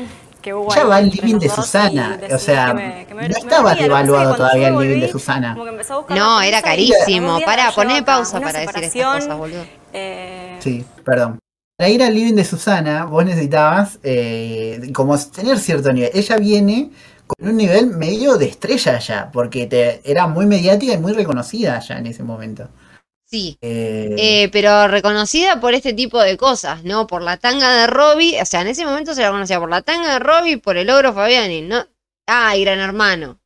Que 0.48 0.54
hubo 0.54 0.74
Ya 0.74 0.86
va 0.86 1.00
entre 1.02 1.22
living 1.28 1.40
de 1.40 1.50
Susana. 1.50 2.18
O 2.34 2.40
sea, 2.40 2.74
me- 2.74 3.06
me- 3.06 3.06
no 3.10 3.16
me 3.18 3.28
estaba 3.28 3.76
devaluado 3.76 4.36
todavía 4.36 4.70
el 4.70 4.80
living 4.80 5.02
de 5.02 5.10
Susana. 5.12 5.58
No, 6.10 6.42
era 6.42 6.62
carísimo. 6.62 7.40
Pará, 7.46 7.72
poné 7.76 8.02
pausa 8.04 8.40
para 8.40 8.60
decir 8.60 8.84
estas 8.84 9.16
cosas, 9.24 9.38
boludo. 9.38 9.66
eh, 9.92 10.58
Sí, 10.60 10.86
perdón. 11.04 11.40
Para 11.78 11.90
ir 11.90 12.02
al 12.02 12.14
living 12.14 12.34
de 12.36 12.46
Susana, 12.46 13.04
vos 13.06 13.26
necesitabas 13.26 14.00
eh, 14.04 14.90
como 14.94 15.18
tener 15.18 15.60
cierto 15.60 15.92
nivel. 15.92 16.12
Ella 16.14 16.38
viene 16.38 16.92
con 17.28 17.50
un 17.50 17.58
nivel 17.58 17.88
medio 17.88 18.38
de 18.38 18.46
estrella 18.46 19.00
ya, 19.00 19.30
porque 19.34 19.68
te, 19.68 20.02
era 20.10 20.28
muy 20.28 20.46
mediática 20.46 20.94
y 20.94 20.98
muy 20.98 21.12
reconocida 21.12 21.80
ya 21.80 21.98
en 21.98 22.08
ese 22.08 22.24
momento. 22.24 22.70
Sí. 23.30 23.58
Eh, 23.62 24.16
Eh, 24.18 24.50
pero 24.54 24.88
reconocida 24.88 25.60
por 25.60 25.74
este 25.74 25.92
tipo 25.94 26.22
de 26.22 26.38
cosas, 26.38 26.84
¿no? 26.86 27.08
Por 27.08 27.22
la 27.22 27.36
tanga 27.38 27.74
de 27.76 27.88
Robbie, 27.88 28.42
o 28.42 28.46
sea, 28.46 28.62
en 28.62 28.68
ese 28.68 28.86
momento 28.86 29.14
se 29.14 29.22
la 29.22 29.32
conocía 29.32 29.60
por 29.60 29.70
la 29.70 29.82
tanga 29.82 30.14
de 30.14 30.20
Robbie 30.20 30.54
y 30.54 30.58
por 30.58 30.78
el 30.78 30.90
ogro 30.90 31.14
Fabiani, 31.14 31.62
¿no? 31.62 31.86
Ah, 32.26 32.56
y 32.56 32.62
Gran 32.64 32.80
Hermano. 32.80 33.40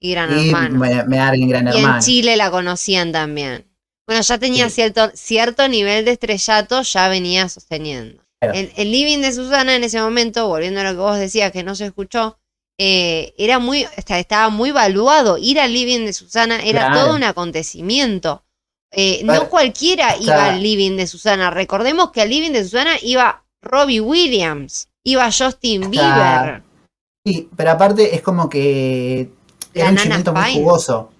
Y 0.00 0.10
Gran 0.12 0.36
y 0.36 0.48
Hermano. 0.48 0.78
me, 0.78 1.04
me 1.04 1.16
Gran 1.18 1.36
Y 1.38 1.42
en 1.44 1.66
Hermano. 1.68 2.00
Chile 2.02 2.36
la 2.36 2.50
conocían 2.50 3.12
también. 3.12 3.68
Bueno, 4.08 4.22
ya 4.22 4.38
tenía 4.38 4.68
Sí. 4.68 4.74
cierto, 4.74 5.10
cierto 5.14 5.68
nivel 5.68 6.04
de 6.04 6.10
estrellato, 6.12 6.82
ya 6.82 7.06
venía 7.08 7.48
sosteniendo. 7.48 8.24
Claro. 8.40 8.58
El, 8.58 8.72
el 8.76 8.90
living 8.90 9.18
de 9.18 9.32
Susana 9.32 9.76
en 9.76 9.84
ese 9.84 10.00
momento, 10.00 10.48
volviendo 10.48 10.80
a 10.80 10.84
lo 10.84 10.90
que 10.90 10.96
vos 10.96 11.16
decías 11.18 11.52
que 11.52 11.62
no 11.62 11.76
se 11.76 11.86
escuchó, 11.86 12.40
eh, 12.76 13.34
era 13.38 13.60
muy, 13.60 13.86
esta- 13.96 14.18
estaba 14.18 14.48
muy 14.48 14.72
valuado. 14.72 15.38
Ir 15.38 15.60
al 15.60 15.72
living 15.72 16.04
de 16.06 16.12
Susana 16.12 16.60
era 16.64 16.86
Claro. 16.86 16.94
todo 17.06 17.14
un 17.14 17.22
acontecimiento. 17.22 18.44
Eh, 18.92 19.22
no 19.24 19.48
cualquiera 19.48 20.16
iba 20.20 20.50
al 20.50 20.62
living 20.62 20.96
de 20.96 21.06
Susana. 21.06 21.50
Recordemos 21.50 22.10
que 22.10 22.20
al 22.20 22.28
living 22.28 22.52
de 22.52 22.62
Susana 22.62 22.92
iba 23.00 23.42
Robbie 23.62 24.00
Williams, 24.00 24.88
iba 25.04 25.30
Justin 25.32 25.90
Bieber. 25.90 26.62
Sí, 27.24 27.48
pero 27.56 27.70
aparte 27.70 28.14
es 28.14 28.20
como 28.20 28.48
que 28.48 29.30
La 29.72 29.82
era 29.82 29.90
un 29.90 29.96
chimento 29.96 30.32
muy 30.32 30.54
jugoso. 30.54 31.10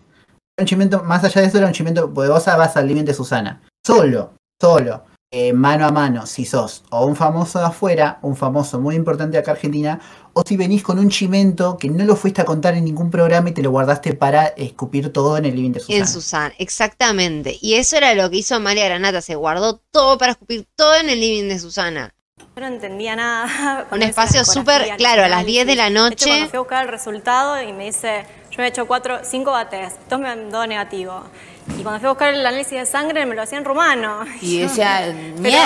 Era 0.56 0.64
un 0.64 0.66
chimento, 0.66 1.02
más 1.02 1.24
allá 1.24 1.40
de 1.40 1.46
eso, 1.46 1.58
era 1.58 1.66
un 1.66 1.72
chimento, 1.72 2.12
porque 2.12 2.30
vos 2.30 2.44
vas 2.44 2.76
al 2.76 2.86
living 2.86 3.04
de 3.04 3.14
Susana. 3.14 3.62
Solo, 3.84 4.34
solo. 4.60 5.04
Eh, 5.34 5.54
mano 5.54 5.86
a 5.86 5.90
mano 5.90 6.26
si 6.26 6.44
sos 6.44 6.84
o 6.90 7.06
un 7.06 7.16
famoso 7.16 7.58
de 7.58 7.64
afuera, 7.64 8.18
un 8.20 8.36
famoso 8.36 8.78
muy 8.78 8.94
importante 8.94 9.38
acá 9.38 9.52
Argentina, 9.52 9.98
o 10.34 10.42
si 10.46 10.58
venís 10.58 10.82
con 10.82 10.98
un 10.98 11.08
chimento 11.08 11.78
que 11.78 11.88
no 11.88 12.04
lo 12.04 12.16
fuiste 12.16 12.42
a 12.42 12.44
contar 12.44 12.74
en 12.74 12.84
ningún 12.84 13.10
programa 13.10 13.48
y 13.48 13.52
te 13.52 13.62
lo 13.62 13.70
guardaste 13.70 14.12
para 14.12 14.48
escupir 14.48 15.10
todo 15.10 15.38
en 15.38 15.46
el 15.46 15.56
living 15.56 15.72
de 15.72 15.80
Susana. 15.80 15.98
En 15.98 16.06
Susana, 16.06 16.54
exactamente. 16.58 17.56
Y 17.62 17.74
eso 17.74 17.96
era 17.96 18.14
lo 18.14 18.28
que 18.28 18.36
hizo 18.36 18.54
Amalia 18.56 18.84
Granata, 18.84 19.22
se 19.22 19.34
guardó 19.34 19.80
todo 19.90 20.18
para 20.18 20.32
escupir 20.32 20.66
todo 20.76 20.96
en 20.96 21.08
el 21.08 21.18
living 21.18 21.48
de 21.48 21.58
Susana. 21.58 22.14
Yo 22.54 22.60
no 22.60 22.66
entendía 22.66 23.16
nada. 23.16 23.86
Un 23.90 24.02
espacio 24.02 24.44
súper 24.44 24.96
claro, 24.98 25.24
a 25.24 25.28
las 25.28 25.46
10 25.46 25.66
de 25.66 25.76
la 25.76 25.88
noche. 25.88 26.10
De 26.10 26.12
hecho, 26.14 26.26
cuando 26.26 26.48
fui 26.50 26.56
a 26.56 26.60
buscar 26.60 26.84
el 26.84 26.90
resultado 26.90 27.62
y 27.62 27.72
me 27.72 27.84
dice, 27.86 28.26
yo 28.52 28.58
me 28.58 28.64
he 28.64 28.68
hecho 28.68 28.86
cuatro, 28.86 29.20
cinco 29.22 29.50
bates, 29.50 29.94
dos 30.10 30.20
me 30.20 30.28
han 30.28 30.50
dado 30.50 30.66
negativo. 30.66 31.22
Y 31.78 31.82
cuando 31.82 32.00
fui 32.00 32.06
a 32.06 32.10
buscar 32.10 32.34
el 32.34 32.44
análisis 32.44 32.72
de 32.72 32.84
sangre 32.84 33.24
me 33.24 33.34
lo 33.34 33.40
hacía 33.40 33.56
en 33.56 33.64
rumano. 33.64 34.24
Y 34.42 34.58
decía, 34.58 35.06
niet, 35.38 35.56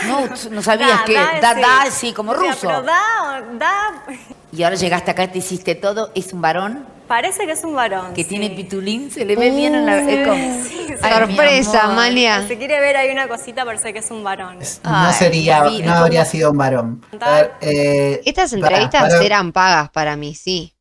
no, 0.06 0.28
no 0.50 0.62
sabías 0.62 1.02
que 1.02 1.14
da, 1.14 1.54
da, 1.54 1.90
sí, 1.90 2.12
como 2.12 2.32
ruso. 2.32 2.56
Pero 2.62 2.82
da, 2.82 3.42
da. 3.54 4.04
Y 4.52 4.62
ahora 4.62 4.76
llegaste 4.76 5.10
acá, 5.10 5.26
te 5.30 5.38
hiciste 5.38 5.74
todo, 5.74 6.12
¿es 6.14 6.32
un 6.32 6.40
varón? 6.40 6.86
Parece 7.08 7.44
que 7.46 7.52
es 7.52 7.64
un 7.64 7.74
varón. 7.74 8.14
Que 8.14 8.22
tiene 8.22 8.50
pitulín, 8.50 9.10
se 9.10 9.24
le 9.24 9.34
ve 9.34 9.50
bien 9.50 9.74
en 9.74 9.86
la. 9.86 9.98
Es 9.98 10.28
como, 10.28 10.64
Sí, 10.64 10.86
Sorpresa, 11.02 11.86
Amalia. 11.86 12.42
Si 12.42 12.48
se 12.48 12.58
quiere 12.58 12.78
ver 12.78 12.96
ahí 12.96 13.10
una 13.10 13.26
cosita, 13.26 13.64
parece 13.64 13.92
que 13.92 13.98
es 13.98 14.10
un 14.12 14.22
varón. 14.22 14.60
No 14.84 15.12
sería, 15.12 15.64
no 15.64 15.94
habría 15.94 16.24
sido 16.24 16.52
un 16.52 16.58
varón. 16.58 17.04
Ver, 17.10 17.54
eh, 17.60 18.20
Estas 18.24 18.52
entrevistas 18.52 19.20
eran 19.20 19.50
pagas 19.50 19.90
para 19.90 20.14
mí, 20.14 20.36
sí. 20.36 20.72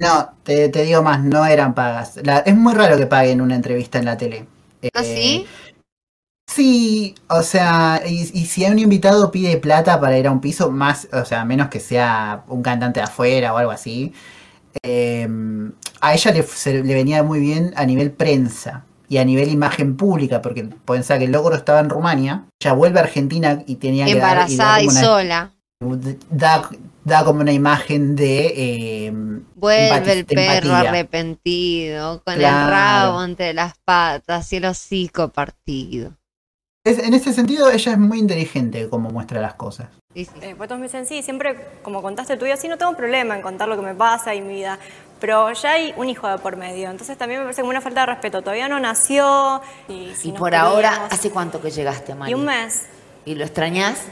No, 0.00 0.34
te, 0.42 0.68
te 0.70 0.82
digo 0.82 1.02
más, 1.02 1.22
no 1.22 1.44
eran 1.46 1.74
pagas. 1.74 2.18
La- 2.24 2.38
es 2.38 2.56
muy 2.56 2.74
raro 2.74 2.96
que 2.96 3.06
paguen 3.06 3.40
una 3.40 3.54
entrevista 3.54 3.98
en 3.98 4.04
la 4.06 4.16
tele. 4.16 4.46
¿Ah, 4.94 5.02
Eh, 5.02 5.14
sí? 5.16 5.46
Sí, 6.46 7.14
o 7.28 7.42
sea, 7.42 8.02
y, 8.06 8.20
y 8.32 8.46
si 8.46 8.64
un 8.66 8.78
invitado 8.78 9.30
pide 9.30 9.56
plata 9.56 9.98
para 10.00 10.18
ir 10.18 10.26
a 10.26 10.30
un 10.30 10.40
piso, 10.40 10.70
más, 10.70 11.08
o 11.12 11.24
sea, 11.24 11.44
menos 11.44 11.68
que 11.68 11.80
sea 11.80 12.44
un 12.48 12.62
cantante 12.62 13.00
de 13.00 13.04
afuera 13.04 13.54
o 13.54 13.56
algo 13.56 13.70
así, 13.72 14.12
eh, 14.82 15.28
a 16.00 16.14
ella 16.14 16.32
le, 16.32 16.42
se- 16.44 16.82
le 16.84 16.94
venía 16.94 17.22
muy 17.22 17.40
bien 17.40 17.72
a 17.76 17.86
nivel 17.86 18.12
prensa 18.12 18.84
y 19.08 19.18
a 19.18 19.24
nivel 19.24 19.48
imagen 19.48 19.96
pública, 19.96 20.42
porque 20.42 20.64
pensá 20.84 21.18
que 21.18 21.24
el 21.24 21.32
logro 21.32 21.56
estaba 21.56 21.80
en 21.80 21.90
Rumania, 21.90 22.44
ella 22.60 22.72
vuelve 22.74 23.00
a 23.00 23.04
Argentina 23.04 23.62
y 23.66 23.76
tenía 23.76 24.04
que 24.06 24.12
Embarazada 24.12 24.82
y 24.82 24.88
una- 24.88 25.00
sola. 25.00 25.50
Da, 26.30 26.68
da 27.04 27.24
como 27.24 27.40
una 27.40 27.52
imagen 27.52 28.16
de... 28.16 28.46
eh, 29.06 29.12
Vuelve 29.54 30.12
el 30.12 30.24
perro 30.26 30.40
empatía. 30.40 30.80
arrepentido, 30.90 32.22
con 32.24 32.34
el 32.34 32.40
rabo 32.42 33.22
entre 33.22 33.52
las 33.54 33.74
patas 33.84 34.52
y 34.52 34.56
el 34.56 34.64
hocico 34.66 35.28
partido. 35.28 36.12
Es- 36.84 36.98
en 36.98 37.14
ese 37.14 37.32
sentido, 37.32 37.70
ella 37.70 37.92
es 37.92 37.98
muy 37.98 38.18
inteligente 38.18 38.88
como 38.90 39.10
muestra 39.10 39.40
las 39.40 39.54
cosas. 39.54 39.88
Sí, 40.14 40.26
sí. 40.26 40.32
Eh, 40.42 40.54
pues 40.56 40.68
todos 40.68 40.78
me 40.80 40.86
dicen, 40.86 41.06
sí, 41.06 41.22
siempre, 41.22 41.56
como 41.82 42.02
contaste 42.02 42.36
tú 42.36 42.44
y 42.46 42.50
así, 42.50 42.68
no 42.68 42.76
tengo 42.76 42.94
problema 42.94 43.34
en 43.36 43.42
contar 43.42 43.68
lo 43.68 43.76
que 43.76 43.82
me 43.82 43.94
pasa 43.94 44.34
y 44.34 44.40
mi 44.42 44.54
vida. 44.56 44.78
Pero 45.18 45.50
ya 45.52 45.72
hay 45.72 45.94
un 45.96 46.08
hijo 46.10 46.28
de 46.28 46.36
por 46.38 46.56
medio. 46.56 46.90
Entonces 46.90 47.16
también 47.16 47.40
me 47.40 47.46
parece 47.46 47.62
como 47.62 47.70
una 47.70 47.80
falta 47.80 48.00
de 48.00 48.06
respeto. 48.06 48.42
Todavía 48.42 48.68
no 48.68 48.78
nació. 48.80 49.62
Y, 49.88 50.12
si 50.14 50.28
Y 50.28 50.32
por 50.32 50.54
ahora, 50.54 51.06
¿hace 51.10 51.30
cuánto 51.30 51.62
que 51.62 51.70
llegaste, 51.70 52.12
Y 52.12 52.14
María? 52.16 52.36
un 52.36 52.44
mes. 52.44 52.82
¿Y 53.24 53.34
lo 53.34 53.44
extrañas? 53.44 54.02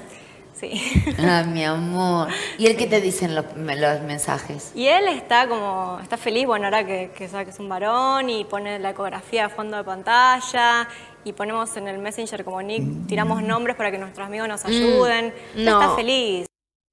Sí. 0.62 0.80
Ah, 1.18 1.42
mi 1.42 1.64
amor. 1.64 2.28
¿Y 2.56 2.66
el 2.66 2.76
qué 2.76 2.86
te 2.86 3.00
dicen 3.00 3.34
los, 3.34 3.44
los 3.56 4.02
mensajes? 4.02 4.70
Y 4.76 4.86
él 4.86 5.08
está 5.08 5.48
como, 5.48 5.98
está 6.00 6.16
feliz, 6.16 6.46
bueno, 6.46 6.66
ahora 6.66 6.86
que, 6.86 7.10
que 7.16 7.28
sabe 7.28 7.46
que 7.46 7.50
es 7.50 7.58
un 7.58 7.68
varón 7.68 8.30
y 8.30 8.44
pone 8.44 8.78
la 8.78 8.90
ecografía 8.90 9.46
a 9.46 9.48
fondo 9.48 9.76
de 9.76 9.82
pantalla 9.82 10.86
y 11.24 11.32
ponemos 11.32 11.76
en 11.76 11.88
el 11.88 11.98
Messenger 11.98 12.44
como 12.44 12.62
Nick, 12.62 13.08
tiramos 13.08 13.42
nombres 13.42 13.74
para 13.74 13.90
que 13.90 13.98
nuestros 13.98 14.24
amigos 14.24 14.46
nos 14.46 14.64
ayuden. 14.64 15.34
Él 15.56 15.64
no. 15.64 15.80
está 15.82 15.96
feliz. 15.96 16.46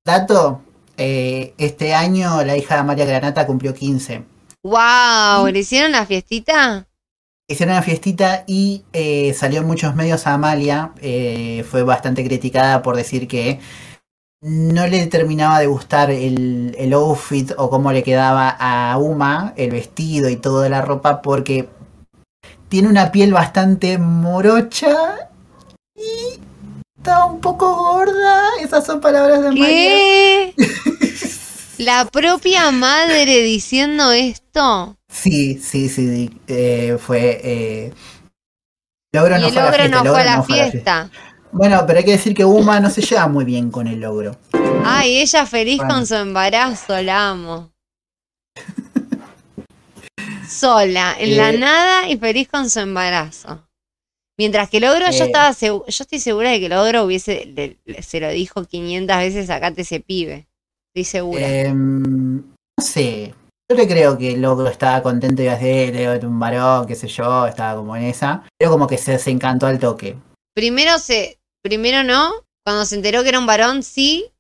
Dato, 0.04 0.62
eh, 0.98 1.54
este 1.60 1.94
año 1.94 2.44
la 2.44 2.58
hija 2.58 2.78
de 2.78 2.84
María 2.84 3.06
Granata 3.06 3.46
cumplió 3.46 3.76
15. 3.76 4.24
¡Wow! 4.64 5.48
¿Le 5.52 5.60
hicieron 5.60 5.92
la 5.92 6.08
fiestita? 6.08 6.89
Hicieron 7.50 7.74
una 7.74 7.82
fiestita 7.82 8.44
y 8.46 8.84
eh, 8.94 9.34
salió 9.34 9.62
en 9.62 9.68
muchos 9.68 9.96
medios 9.96 10.28
a 10.28 10.36
Amalia. 10.36 10.92
eh, 11.02 11.66
fue 11.70 11.82
bastante 11.84 12.24
criticada 12.24 12.84
por 12.84 12.96
decir 12.96 13.28
que 13.28 13.60
no 14.42 14.86
le 14.88 15.08
terminaba 15.08 15.60
de 15.60 15.66
gustar 15.66 16.12
el, 16.12 16.76
el 16.78 16.94
outfit 16.94 17.52
o 17.58 17.70
cómo 17.70 17.92
le 17.92 18.04
quedaba 18.04 18.56
a 18.60 18.98
Uma 18.98 19.54
el 19.58 19.72
vestido 19.72 20.30
y 20.30 20.38
toda 20.38 20.70
la 20.70 20.82
ropa 20.82 21.22
porque 21.24 21.68
tiene 22.70 22.88
una 22.88 23.12
piel 23.12 23.34
bastante 23.34 23.98
morocha 23.98 25.30
y 25.96 26.40
está 26.98 27.26
un 27.26 27.42
poco 27.42 27.76
gorda. 27.76 28.44
Esas 28.62 28.86
son 28.86 29.02
palabras 29.02 29.42
de. 29.42 29.56
¿Qué? 29.56 30.54
¿La 31.80 32.06
propia 32.06 32.72
madre 32.72 33.42
diciendo 33.42 34.12
esto? 34.12 34.99
Sí, 35.10 35.60
sí, 35.62 35.90
sí. 35.90 36.30
eh, 36.48 36.98
fue. 37.00 37.42
Eh, 37.44 37.94
logro 39.14 39.38
y 39.38 39.42
no 39.42 39.48
el 39.48 39.54
fue 39.54 39.62
a 39.62 39.66
la 39.66 39.70
ogro 39.72 39.78
fiesta, 39.84 39.90
no 39.90 40.02
el 40.04 40.10
fue 40.10 40.22
a 40.22 40.24
logro 40.24 40.24
la 40.24 40.36
no 40.38 40.44
fue 40.44 40.60
a 40.62 40.66
la 40.66 40.72
fiesta. 40.72 41.10
Bueno, 41.52 41.84
pero 41.88 42.00
hay 42.00 42.06
que 42.06 42.12
decir 42.12 42.36
que 42.36 42.46
Uma 42.46 42.80
no 42.80 42.90
se 42.92 43.02
lleva 43.02 43.28
muy 43.28 43.44
bien 43.44 43.72
con 43.72 43.88
el 43.88 44.00
logro. 44.02 44.38
Ay, 44.86 45.18
ella 45.20 45.46
feliz 45.48 45.78
Bueno. 45.78 45.96
con 45.96 46.08
su 46.08 46.14
embarazo, 46.16 47.02
la 47.02 47.30
amo. 47.32 47.72
Sola, 50.48 51.16
en 51.20 51.38
la 51.38 51.50
Eh. 51.52 51.58
nada 51.58 52.10
y 52.10 52.18
feliz 52.18 52.48
con 52.48 52.70
su 52.70 52.80
embarazo. 52.80 53.66
Mientras 54.38 54.70
que 54.70 54.78
el 54.78 54.86
ogro, 54.86 55.06
yo 55.12 55.24
Eh. 55.24 55.28
estaba 55.28 55.52
yo 55.60 55.84
estoy 55.88 56.20
segura 56.20 56.50
de 56.52 56.60
que 56.60 56.66
el 56.68 56.74
ogro 56.74 57.04
hubiese, 57.04 57.46
le- 57.46 57.78
le- 57.86 58.02
se 58.04 58.20
lo 58.20 58.30
dijo 58.30 58.64
500 58.66 59.18
veces, 59.18 59.48
sacate 59.48 59.82
ese 59.82 60.00
pibe. 60.00 60.48
Estoy 60.94 61.04
segura. 61.04 61.48
Em, 61.48 62.38
no 62.38 62.84
sé. 62.84 63.34
Yo 63.72 63.76
le 63.78 63.88
creo 63.88 64.18
que 64.18 64.34
el 64.34 64.42
logro 64.42 64.68
estaba 64.68 65.04
contento 65.04 65.44
y 65.44 65.46
iba 65.46 65.54
a 65.54 65.58
decir, 65.58 65.96
"Eh, 65.96 66.20
un 66.26 66.40
varón, 66.40 66.88
qué 66.88 66.96
sé 66.96 67.08
yo, 67.08 67.46
estaba 67.46 67.76
como 67.76 67.96
en 67.96 68.04
esa. 68.06 68.42
Pero 68.58 68.72
como 68.72 68.88
que 68.88 68.98
se, 68.98 69.20
se 69.20 69.30
encantó 69.30 69.68
al 69.68 69.78
toque. 69.78 70.16
Primero 70.56 70.98
se, 70.98 71.40
primero 71.62 72.04
no, 72.04 72.32
cuando 72.66 72.84
se 72.86 72.96
enteró 72.96 73.22
que 73.22 73.30
era 73.30 73.38
un 73.38 73.46
varón, 73.46 73.84
sí. 73.84 74.32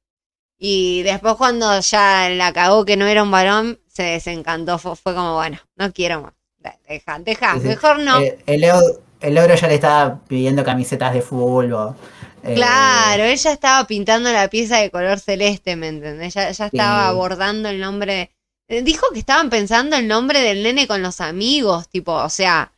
Y 0.57 1.03
después 1.03 1.35
cuando 1.35 1.79
ya 1.79 2.27
la 2.31 2.51
cagó 2.53 2.85
que 2.85 2.97
no 2.97 3.05
era 3.05 3.21
un 3.21 3.29
varón, 3.29 3.79
se 3.87 4.01
desencantó. 4.01 4.79
Fue, 4.79 4.95
fue 4.95 5.13
como, 5.13 5.35
bueno, 5.35 5.59
no 5.77 5.93
quiero 5.93 6.23
más. 6.23 6.33
Deja, 6.87 7.19
deja, 7.19 7.53
Sí, 7.53 7.59
sí. 7.61 7.67
mejor 7.67 7.99
no. 7.99 8.19
Eh, 8.19 8.39
el, 8.47 8.61
logro, 8.61 8.99
el 9.21 9.35
logro 9.35 9.53
ya 9.53 9.67
le 9.67 9.75
estaba 9.75 10.19
pidiendo 10.27 10.63
camisetas 10.63 11.13
de 11.13 11.21
fútbol. 11.21 11.95
eh, 12.43 12.55
Claro, 12.55 13.23
ella 13.25 13.51
estaba 13.53 13.85
pintando 13.85 14.31
la 14.33 14.47
pieza 14.47 14.77
de 14.77 14.89
color 14.89 15.19
celeste, 15.19 15.75
¿me 15.75 15.89
entendés? 15.89 16.33
Ya, 16.33 16.49
ya 16.49 16.65
estaba 16.65 17.03
Sí. 17.03 17.09
abordando 17.09 17.69
el 17.69 17.79
nombre. 17.79 18.31
Eh, 18.69 18.81
Dijo 18.83 19.07
que 19.11 19.19
estaban 19.19 19.49
pensando 19.49 19.97
el 19.97 20.07
nombre 20.07 20.39
del 20.39 20.63
nene 20.63 20.87
con 20.87 21.01
los 21.01 21.19
amigos, 21.19 21.89
tipo, 21.89 22.13
o 22.13 22.29
sea, 22.29 22.71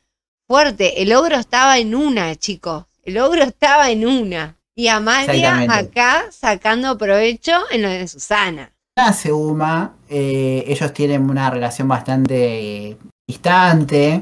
fuerte. 0.48 1.04
El 1.04 1.14
ogro 1.14 1.36
estaba 1.36 1.78
en 1.78 1.94
una, 1.94 2.36
chicos. 2.36 2.86
El 3.04 3.18
ogro 3.20 3.44
estaba 3.44 3.92
en 3.92 4.08
una. 4.08 4.58
Y 4.74 4.88
Amalia 4.88 5.68
acá 5.70 6.24
sacando 6.32 6.98
provecho 6.98 7.52
en 7.72 7.82
lo 7.82 7.90
de 7.90 8.08
Susana. 8.08 8.72
Nace 8.98 9.32
Uma, 9.32 9.96
eh, 10.10 10.64
ellos 10.68 10.94
tienen 10.94 11.30
una 11.30 11.50
relación 11.50 11.88
bastante 11.88 12.90
eh, 12.90 12.98
distante. 13.28 14.22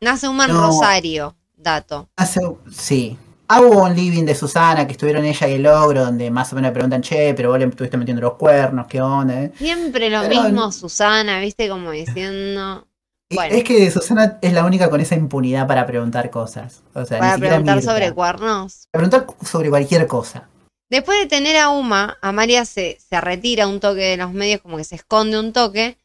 Nace 0.00 0.28
un 0.28 0.40
en 0.40 0.48
No. 0.48 0.66
Rosario, 0.66 1.36
dato. 1.56 2.08
Hace, 2.16 2.40
sí. 2.70 3.18
Ah, 3.48 3.60
Hubo 3.62 3.82
un 3.84 3.94
living 3.96 4.24
de 4.24 4.34
Susana 4.34 4.86
que 4.86 4.92
estuvieron 4.92 5.24
ella 5.24 5.48
y 5.48 5.54
el 5.54 5.66
ogro, 5.66 6.04
donde 6.04 6.30
más 6.30 6.52
o 6.52 6.56
menos 6.56 6.68
le 6.70 6.74
preguntan, 6.74 7.00
che, 7.02 7.32
pero 7.34 7.48
vos 7.50 7.58
le 7.58 7.64
estuviste 7.66 7.96
metiendo 7.96 8.20
los 8.22 8.34
cuernos, 8.34 8.86
¿qué 8.86 9.00
onda? 9.00 9.42
eh?". 9.44 9.52
Siempre 9.56 10.10
lo 10.10 10.20
Pero- 10.22 10.42
mismo, 10.42 10.70
Susana, 10.72 11.40
viste, 11.40 11.68
como 11.68 11.90
diciendo. 11.90 12.86
Y 13.30 13.34
Bueno. 13.36 13.54
Es 13.56 13.64
que 13.64 13.90
Susana 13.90 14.38
es 14.40 14.52
la 14.52 14.64
única 14.64 14.88
con 14.88 15.00
esa 15.00 15.14
impunidad 15.14 15.66
para 15.66 15.86
preguntar 15.86 16.30
cosas. 16.30 16.82
O 16.94 17.04
sea, 17.04 17.18
Para 17.18 17.36
preguntar 17.38 17.76
Mirta. 17.76 17.92
sobre 17.92 18.12
cuernos. 18.12 18.88
Para 18.90 19.06
preguntar 19.08 19.36
sobre 19.46 19.68
cualquier 19.70 20.06
cosa. 20.06 20.48
Después 20.90 21.18
de 21.20 21.26
tener 21.26 21.56
a 21.58 21.68
Uma, 21.68 22.16
Amalia 22.22 22.64
se, 22.64 22.96
se 23.06 23.20
retira 23.20 23.66
un 23.68 23.80
toque 23.80 24.00
de 24.00 24.16
los 24.16 24.32
medios, 24.32 24.62
como 24.62 24.78
que 24.78 24.84
se 24.84 24.94
esconde 24.94 25.38
un 25.38 25.52
toque, 25.52 25.98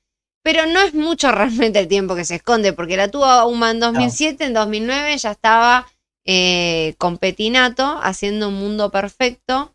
pero 0.43 0.65
no 0.65 0.81
es 0.81 0.93
mucho 0.93 1.31
realmente 1.31 1.79
el 1.79 1.87
tiempo 1.87 2.15
que 2.15 2.25
se 2.25 2.35
esconde, 2.35 2.73
porque 2.73 2.97
la 2.97 3.07
tuvo 3.07 3.45
Uma 3.47 3.71
en 3.71 3.79
2007, 3.79 4.43
en 4.43 4.53
2009 4.53 5.17
ya 5.17 5.31
estaba 5.31 5.87
eh, 6.25 6.95
con 6.97 7.17
Petinato 7.17 7.99
haciendo 8.01 8.49
un 8.49 8.55
mundo 8.55 8.91
perfecto 8.91 9.73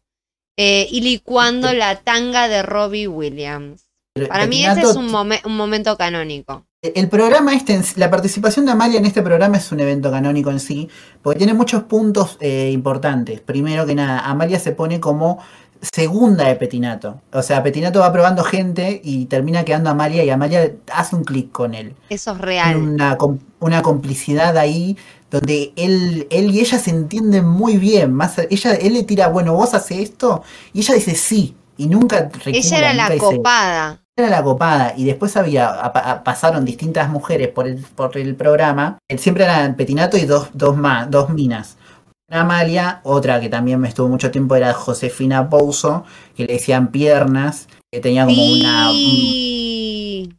eh, 0.57 0.87
y 0.91 1.01
licuando 1.01 1.73
la 1.73 1.97
tanga 1.97 2.49
de 2.49 2.63
Robbie 2.63 3.09
Williams. 3.09 3.85
Para 4.29 4.47
mí 4.47 4.65
ese 4.65 4.81
es 4.81 4.97
un, 4.97 5.09
momen- 5.11 5.45
un 5.45 5.57
momento 5.57 5.97
canónico. 5.97 6.65
El 6.83 7.09
programa 7.09 7.55
este, 7.55 7.81
la 7.97 8.09
participación 8.09 8.65
de 8.67 8.73
Amalia 8.73 8.99
en 8.99 9.07
este 9.07 9.23
programa 9.23 9.57
es 9.57 9.71
un 9.73 9.81
evento 9.81 10.11
canónico 10.11 10.51
en 10.51 10.61
sí, 10.61 10.89
porque 11.23 11.39
tiene 11.39 11.55
muchos 11.55 11.85
puntos 11.85 12.37
eh, 12.41 12.71
importantes. 12.73 13.41
Primero 13.41 13.85
que 13.85 13.95
nada, 13.95 14.21
Amalia 14.21 14.59
se 14.61 14.73
pone 14.73 15.01
como 15.01 15.39
segunda 15.81 16.49
de 16.49 16.57
Petinato. 16.57 17.21
O 17.33 17.43
sea, 17.43 17.63
Petinato 17.63 18.01
va 18.01 18.13
probando 18.13 18.43
gente 18.43 19.01
y 19.05 19.27
termina 19.27 19.65
quedando 19.65 19.91
Amalia 19.91 20.25
y 20.25 20.31
Amalia 20.31 20.73
hace 20.93 21.15
un 21.17 21.25
clic 21.25 21.53
con 21.53 21.75
él. 21.75 21.95
Eso 22.11 22.33
es 22.33 22.39
real. 22.39 22.77
una, 22.77 23.17
una 23.61 23.83
complicidad 23.83 24.57
ahí 24.57 24.97
donde 25.31 25.73
él, 25.77 26.27
él 26.31 26.51
y 26.55 26.61
ella 26.61 26.79
se 26.79 26.91
entienden 26.91 27.47
muy 27.47 27.77
bien. 27.77 28.15
Más, 28.15 28.39
ella, 28.51 28.75
él 28.75 28.95
le 28.95 29.03
tira, 29.05 29.29
bueno, 29.29 29.55
vos 29.55 29.75
haces 29.75 29.99
esto, 29.99 30.43
y 30.73 30.81
ella 30.81 30.95
dice 30.95 31.15
sí, 31.15 31.55
y 31.77 31.87
nunca 31.87 32.31
recula, 32.33 32.57
Ella 32.57 32.79
era 32.79 32.93
nunca 32.93 33.09
la 33.09 33.15
dice- 33.15 33.37
copada. 33.37 34.01
era 34.17 34.31
la 34.31 34.43
copada 34.43 34.95
y 34.97 35.05
después 35.05 35.37
había 35.37 35.69
a- 35.69 35.87
a- 35.87 36.25
pasaron 36.25 36.65
distintas 36.65 37.09
mujeres 37.09 37.49
por 37.49 37.69
el, 37.69 37.77
por 37.95 38.17
el 38.19 38.35
programa. 38.35 38.99
Eh, 39.09 39.17
Siempre 39.19 39.45
eran 39.45 39.77
Petinato 39.77 40.17
y 40.17 40.25
dos, 40.25 40.49
dos 40.55 40.77
más, 40.77 41.09
dos 41.11 41.31
minas. 41.31 41.77
Una 42.31 42.41
Amalia, 42.43 43.01
otra 43.05 43.41
que 43.41 43.49
también 43.49 43.81
me 43.81 43.89
estuvo 43.89 44.09
mucho 44.09 44.31
tiempo 44.31 44.57
era 44.57 44.75
Josefina 44.75 45.49
Pouso, 45.49 46.05
que 46.37 46.45
le 46.47 46.55
decían 46.55 46.89
piernas, 46.89 47.69
que 47.93 48.01
tenía 48.01 48.27
como 48.27 48.45
una 48.53 48.91
un- 48.91 48.97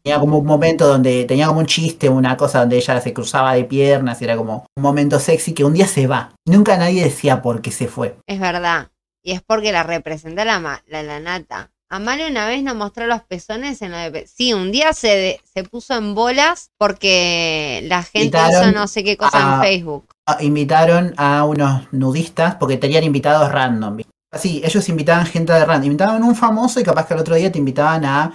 Tenía 0.03 0.19
como 0.19 0.37
un 0.37 0.45
momento 0.45 0.87
donde 0.87 1.25
tenía 1.25 1.47
como 1.47 1.59
un 1.59 1.65
chiste, 1.65 2.09
una 2.09 2.37
cosa 2.37 2.59
donde 2.59 2.77
ella 2.77 2.99
se 3.01 3.13
cruzaba 3.13 3.53
de 3.53 3.65
piernas 3.65 4.21
y 4.21 4.25
era 4.25 4.35
como 4.37 4.65
un 4.75 4.83
momento 4.83 5.19
sexy 5.19 5.53
que 5.53 5.63
un 5.63 5.73
día 5.73 5.87
se 5.87 6.07
va. 6.07 6.31
Nunca 6.45 6.77
nadie 6.77 7.03
decía 7.03 7.41
por 7.41 7.61
qué 7.61 7.71
se 7.71 7.87
fue. 7.87 8.17
Es 8.27 8.39
verdad. 8.39 8.89
Y 9.23 9.33
es 9.33 9.41
porque 9.41 9.71
la 9.71 9.83
representa 9.83 10.45
la, 10.45 10.81
la, 10.87 11.03
la 11.03 11.19
nata. 11.19 11.71
Amalia 11.91 12.27
una 12.27 12.45
vez 12.45 12.61
nos 12.61 12.75
mostró 12.75 13.07
los 13.07 13.23
pezones 13.23 13.81
en 13.81 13.91
lo 13.91 13.97
de... 13.97 14.27
Sí, 14.27 14.53
un 14.53 14.71
día 14.71 14.93
se, 14.93 15.07
de- 15.07 15.41
se 15.51 15.63
puso 15.63 15.95
en 15.97 16.13
bolas 16.13 16.69
porque 16.77 17.81
la 17.87 18.03
gente 18.03 18.37
hizo 18.49 18.71
no 18.71 18.87
sé 18.87 19.03
qué 19.03 19.17
cosa 19.17 19.55
en 19.55 19.61
Facebook. 19.61 20.05
Invitaron 20.39 21.13
a 21.17 21.43
unos 21.45 21.91
nudistas 21.91 22.55
porque 22.55 22.77
tenían 22.77 23.03
invitados 23.03 23.51
random. 23.51 23.97
Así, 24.31 24.61
ellos 24.63 24.87
invitaban 24.87 25.25
gente 25.25 25.51
de 25.51 25.65
random. 25.65 25.87
Invitaban 25.87 26.21
a 26.21 26.25
un 26.25 26.35
famoso 26.35 26.79
y 26.79 26.83
capaz 26.83 27.07
que 27.07 27.15
al 27.15 27.21
otro 27.21 27.33
día 27.35 27.51
te 27.51 27.57
invitaban 27.57 28.05
a 28.05 28.31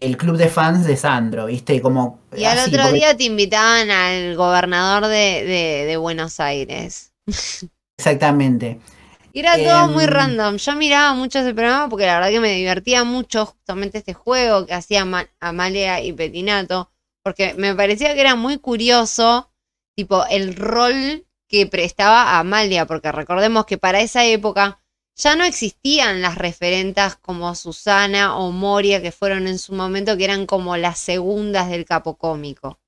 el 0.00 0.16
club 0.16 0.36
de 0.36 0.48
fans 0.48 0.84
de 0.86 0.96
Sandro, 0.96 1.46
¿viste? 1.46 1.80
Como 1.80 2.20
Y 2.36 2.44
al 2.44 2.58
así, 2.58 2.70
otro 2.70 2.82
porque- 2.84 2.98
día 2.98 3.16
te 3.16 3.24
invitaban 3.24 3.90
al 3.90 4.36
gobernador 4.36 5.06
de, 5.06 5.44
de- 5.44 5.84
de 5.86 5.96
Buenos 5.96 6.40
Aires. 6.40 7.12
Exactamente. 7.98 8.80
Y 9.32 9.40
era 9.40 9.56
todo 9.56 9.88
muy 9.88 10.04
Em, 10.04 10.10
random. 10.10 10.56
Yo 10.58 10.74
miraba 10.76 11.14
mucho 11.14 11.40
ese 11.40 11.54
programa 11.54 11.88
porque 11.88 12.06
la 12.06 12.14
verdad 12.14 12.30
que 12.30 12.40
me 12.40 12.52
divertía 12.54 13.02
mucho 13.04 13.46
justamente 13.46 13.98
este 13.98 14.14
juego 14.14 14.64
que 14.66 14.74
hacía 14.74 15.04
Ma- 15.04 15.28
Amalia 15.40 16.00
y 16.00 16.12
Petinato. 16.12 16.90
Porque 17.24 17.54
me 17.54 17.74
parecía 17.74 18.14
que 18.14 18.20
era 18.20 18.36
muy 18.36 18.58
curioso, 18.58 19.50
tipo, 19.96 20.24
el 20.26 20.54
rol 20.54 21.26
que 21.48 21.66
prestaba 21.66 22.38
Amalia. 22.38 22.86
Porque 22.86 23.10
recordemos 23.10 23.66
que 23.66 23.76
para 23.78 24.00
esa 24.00 24.24
época 24.24 24.80
ya 25.16 25.36
no 25.36 25.44
existían 25.44 26.22
las 26.22 26.36
referentas 26.36 27.16
como 27.16 27.54
Susana 27.54 28.36
o 28.36 28.50
Moria 28.50 29.00
que 29.00 29.12
fueron 29.12 29.46
en 29.46 29.58
su 29.58 29.72
momento, 29.74 30.16
que 30.16 30.24
eran 30.24 30.46
como 30.46 30.76
las 30.76 30.98
segundas 30.98 31.68
del 31.68 31.84
capo 31.84 32.16
cómico. 32.16 32.78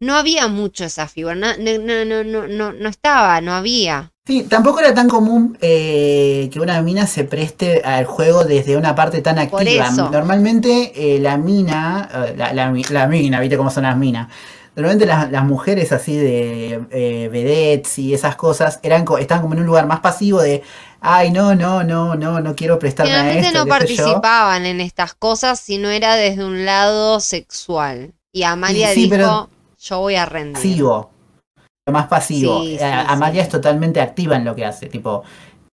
No 0.00 0.16
había 0.16 0.48
mucho 0.48 0.84
esa 0.84 1.06
figura, 1.06 1.36
no, 1.36 1.48
no, 1.58 1.78
no, 1.78 2.24
no, 2.24 2.48
no, 2.48 2.72
no, 2.72 2.88
estaba, 2.88 3.40
no 3.40 3.52
había. 3.52 4.12
Sí, 4.26 4.44
tampoco 4.44 4.80
era 4.80 4.94
tan 4.94 5.08
común 5.08 5.56
eh, 5.60 6.48
que 6.52 6.60
una 6.60 6.80
mina 6.82 7.06
se 7.06 7.24
preste 7.24 7.82
al 7.82 8.04
juego 8.04 8.44
desde 8.44 8.76
una 8.76 8.94
parte 8.96 9.20
tan 9.20 9.38
activa. 9.38 9.90
Normalmente 9.90 10.92
eh, 10.94 11.20
la 11.20 11.36
mina, 11.36 12.08
eh, 12.26 12.34
la, 12.36 12.52
la 12.52 13.06
mina, 13.06 13.40
viste 13.40 13.56
cómo 13.56 13.70
son 13.70 13.84
las 13.84 13.96
minas. 13.96 14.28
Normalmente 14.74 15.04
las, 15.06 15.30
las 15.30 15.44
mujeres 15.44 15.92
así 15.92 16.16
de 16.16 16.80
eh, 16.90 17.28
vedettes 17.30 17.98
y 17.98 18.14
esas 18.14 18.36
cosas 18.36 18.80
eran 18.82 19.04
estaban 19.20 19.42
como 19.42 19.54
en 19.54 19.60
un 19.60 19.66
lugar 19.66 19.86
más 19.86 20.00
pasivo 20.00 20.40
de, 20.40 20.62
ay, 21.00 21.30
no, 21.30 21.54
no, 21.54 21.84
no, 21.84 22.14
no, 22.14 22.40
no 22.40 22.54
quiero 22.56 22.78
prestarme 22.78 23.12
a 23.12 23.32
esto. 23.34 23.52
no 23.64 23.64
qué 23.78 23.86
sé 23.86 23.94
yo". 23.96 24.04
participaban 24.06 24.64
en 24.64 24.80
estas 24.80 25.12
cosas 25.14 25.60
si 25.60 25.76
no 25.76 25.90
era 25.90 26.14
desde 26.16 26.44
un 26.44 26.64
lado 26.64 27.20
sexual. 27.20 28.14
Y 28.32 28.44
Amalia 28.44 28.88
Sí, 28.88 28.94
sí, 28.94 29.00
dijo, 29.02 29.10
pero- 29.16 29.48
yo 29.78 29.98
voy 29.98 30.14
a 30.16 30.24
rendir. 30.24 30.54
pasivo. 30.54 31.10
Lo 31.84 31.92
más 31.92 32.06
pasivo. 32.06 32.60
Sí, 32.62 32.74
Eh, 32.76 32.78
sí, 32.78 32.84
Amalia 33.08 33.42
es 33.42 33.48
totalmente 33.50 34.00
activa 34.00 34.36
en 34.36 34.44
lo 34.44 34.54
que 34.54 34.64
hace. 34.64 34.86
Tipo, 34.86 35.22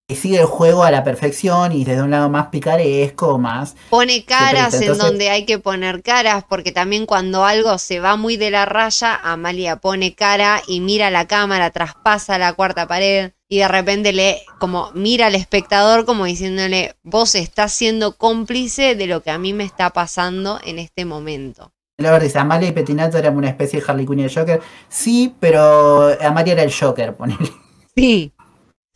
que 0.10 0.16
sigue 0.16 0.40
el 0.40 0.48
juego 0.48 0.84
a 0.84 0.90
la 0.90 1.04
perfección 1.04 1.72
y 1.72 1.86
desde 1.86 2.02
un 2.02 2.10
lado 2.10 2.32
más 2.32 2.48
picaresco, 2.48 3.38
más. 3.38 3.76
Pone 3.92 4.26
caras 4.26 4.74
en 4.82 4.98
donde 4.98 5.30
hay 5.30 5.46
que 5.46 5.60
poner 5.60 6.02
caras, 6.02 6.44
porque 6.50 6.72
también 6.72 7.06
cuando 7.06 7.46
algo 7.46 7.78
se 7.78 8.00
va 8.00 8.16
muy 8.16 8.36
de 8.36 8.50
la 8.50 8.66
raya, 8.66 9.20
Amalia 9.22 9.76
pone 9.76 10.16
cara 10.16 10.64
y 10.66 10.80
mira 10.80 11.12
la 11.12 11.28
cámara, 11.28 11.70
traspasa 11.70 12.40
la 12.40 12.54
cuarta 12.54 12.88
pared 12.88 13.34
y 13.48 13.60
de 13.60 13.68
repente 13.68 14.12
le 14.12 14.42
como 14.58 14.90
mira 14.96 15.28
al 15.28 15.36
espectador 15.36 16.06
como 16.06 16.26
diciéndole, 16.26 16.96
vos 17.04 17.36
estás 17.36 17.72
siendo 17.72 18.18
cómplice 18.18 18.96
de 18.96 19.06
lo 19.06 19.22
que 19.22 19.30
a 19.30 19.38
mí 19.38 19.54
me 19.54 19.64
está 19.64 19.92
pasando 19.92 20.60
en 20.64 20.80
este 20.80 21.06
momento. 21.06 21.72
Lover 22.00 22.24
dice, 22.24 22.40
Amalia 22.40 22.70
y 22.70 22.72
Petinato 22.72 23.20
eran 23.20 23.38
una 23.38 23.50
especie 23.50 23.80
de 23.80 23.86
Harley 23.88 24.08
Quinn 24.08 24.22
y 24.22 24.24
el 24.24 24.34
Joker. 24.34 24.60
Sí, 24.88 25.36
pero 25.40 26.18
Amalia 26.20 26.54
era 26.54 26.64
el 26.64 26.74
Joker, 26.74 27.16
ponele. 27.16 27.52
Sí. 27.96 28.34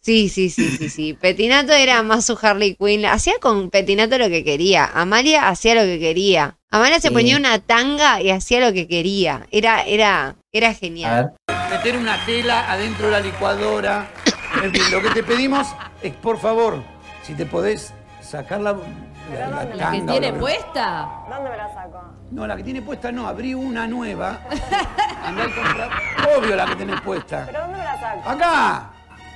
Sí, 0.04 0.28
sí, 0.28 0.50
sí, 0.50 0.70
sí, 0.78 0.90
sí. 0.90 1.14
Petinato 1.14 1.72
era 1.72 2.04
más 2.04 2.26
su 2.26 2.38
Harley 2.42 2.76
Quinn. 2.76 3.06
Hacía 3.06 3.36
con 3.42 3.70
Petinato 3.70 4.18
lo 4.18 4.28
que 4.28 4.44
quería. 4.44 4.90
Amalia 4.94 5.48
hacía 5.48 5.76
lo 5.76 5.82
que 5.82 5.98
quería. 5.98 6.58
Amalia 6.72 7.00
se 7.00 7.08
Sí. 7.08 7.14
ponía 7.14 7.38
una 7.38 7.60
tanga 7.60 8.22
y 8.22 8.30
hacía 8.30 8.60
lo 8.60 8.74
que 8.74 8.86
quería. 8.88 9.48
Era, 9.52 9.82
era, 9.84 10.36
era 10.52 10.74
genial. 10.74 11.32
meter 11.72 11.96
una 11.98 12.18
tela 12.26 12.70
adentro 12.70 13.06
de 13.06 13.12
la 13.14 13.20
licuadora. 13.22 14.10
En 14.62 14.72
fin, 14.74 14.84
lo 14.92 15.02
que 15.02 15.10
te 15.12 15.24
pedimos 15.24 15.68
es, 16.02 16.14
por 16.16 16.38
favor, 16.38 16.84
si 17.24 17.34
te 17.34 17.46
podés 17.46 17.94
sacar 18.22 18.60
la, 18.60 18.74
la, 18.74 19.48
la 19.50 19.64
¿La 19.64 19.70
tanga 19.78 19.92
que 19.92 20.02
tiene 20.12 20.32
la- 20.34 20.38
puesta? 20.40 21.10
¿Dónde 21.30 21.50
me 21.50 21.56
la 21.58 21.74
saco? 21.74 22.04
No, 22.32 22.46
la 22.46 22.58
que 22.58 22.64
tiene 22.64 22.82
puesta 22.82 23.10
no, 23.12 23.26
abrí 23.26 23.54
una 23.54 23.88
nueva. 23.88 24.42
Andá 25.26 25.46
y 25.46 25.52
comprar. 25.52 25.90
Obvio 26.38 26.56
la 26.58 26.66
que 26.66 26.76
tenés 26.76 27.00
puesta. 27.02 27.46
¿Pero 27.46 27.62
dónde 27.62 27.78
me 27.78 27.84
la 27.86 28.00
saco? 28.00 28.30
Acá. 28.30 28.90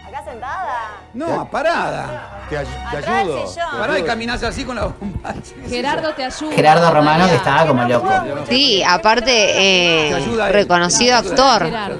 ¿Acá 0.08 0.24
sentada? 0.24 0.91
No, 1.14 1.49
parada. 1.49 2.45
Te, 2.49 2.58
ay- 2.58 2.66
te 2.91 2.97
Atrás 2.97 3.08
ayudo. 3.24 3.47
sillón. 3.47 3.68
Pará 3.80 3.99
y 3.99 4.03
caminás 4.03 4.43
así 4.43 4.64
con 4.64 4.76
la 4.76 4.86
bomba. 4.86 5.34
Gerardo 5.70 6.14
te 6.14 6.24
ayuda. 6.24 6.55
Gerardo 6.55 6.91
Romano 6.93 7.28
que 7.28 7.36
estaba 7.36 7.66
como 7.68 7.84
loco. 7.84 8.10
Sí, 8.49 8.84
aparte, 8.84 9.32
eh, 10.08 10.10
Te 10.10 10.16
ayuda 10.16 10.47
él. 10.47 10.53
reconocido 10.53 11.22
Te 11.22 11.28
ayuda 11.28 11.32
actor. 11.55 11.66
Gerardo. 11.68 11.97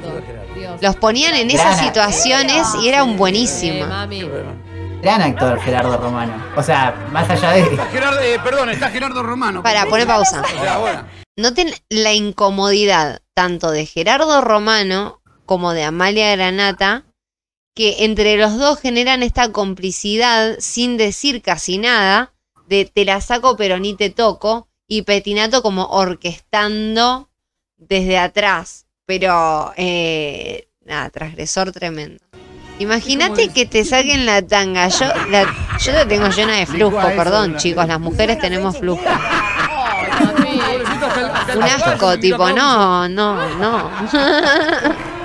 Dios. 0.56 0.82
Los 0.82 0.96
ponían 0.96 1.36
en 1.36 1.50
Gran 1.50 1.60
esas 1.60 1.80
situaciones 1.80 2.68
y 2.82 2.88
eran 2.90 3.10
Eh, 3.10 3.16
buenísimas. 3.18 3.90
mami. 3.90 4.30
Gran 5.02 5.22
actor 5.22 5.60
Gerardo 5.62 5.98
Romano. 5.98 6.34
O 6.56 6.64
sea, 6.64 6.96
más 7.12 7.30
allá 7.30 7.52
de. 7.52 7.62
Está 7.62 7.86
Gerardo, 7.88 8.20
eh, 8.22 8.40
perdón, 8.44 8.70
está 8.70 8.90
Gerardo 8.90 9.22
Romano. 9.22 9.62
Para, 9.62 9.86
pone 9.86 10.06
pausa. 10.08 10.42
Ahora. 10.72 11.06
Noten 11.36 11.70
la 11.90 12.14
incomodidad 12.14 13.20
tanto 13.36 13.70
de 13.70 13.86
Gerardo 13.86 14.42
Romano 14.42 15.22
como 15.46 15.74
de 15.74 15.84
Amalia 15.84 16.36
Granata, 16.36 17.04
que 17.78 18.06
entre 18.06 18.38
los 18.38 18.58
dos 18.58 18.80
generan 18.80 19.22
esta 19.22 19.52
complicidad 19.52 20.56
sin 20.58 20.98
decir 20.98 21.44
casi 21.44 21.78
nada, 21.78 22.34
de 22.68 22.86
te 22.86 23.06
la 23.06 23.22
saco 23.22 23.56
pero 23.56 23.78
ni 23.78 23.94
te 23.94 24.10
toco, 24.10 24.68
y 24.88 25.04
Petinato 25.04 25.62
como 25.62 25.86
orquestando 25.86 27.30
desde 27.78 28.18
atrás, 28.18 28.88
pero 29.06 29.74
eh, 29.78 30.70
nada, 30.86 31.12
transgresor 31.12 31.72
tremendo. 31.72 32.18
Imagínate 32.80 33.50
que 33.50 33.68
te 33.68 33.86
saquen 33.86 34.26
la 34.26 34.42
tanga. 34.42 34.88
Yo 34.88 35.06
la, 35.30 35.46
yo 35.80 35.92
la 35.92 36.08
tengo 36.08 36.30
llena 36.30 36.54
de 36.54 36.66
flujo, 36.66 37.00
perdón, 37.16 37.58
chicos. 37.58 37.88
Las 37.88 38.00
mujeres 38.00 38.40
tenemos 38.40 38.80
flujo. 38.80 39.04
Un 41.56 41.64
asco, 41.64 42.18
tipo, 42.18 42.50
no, 42.50 43.08
no, 43.08 43.50
no. 43.60 43.92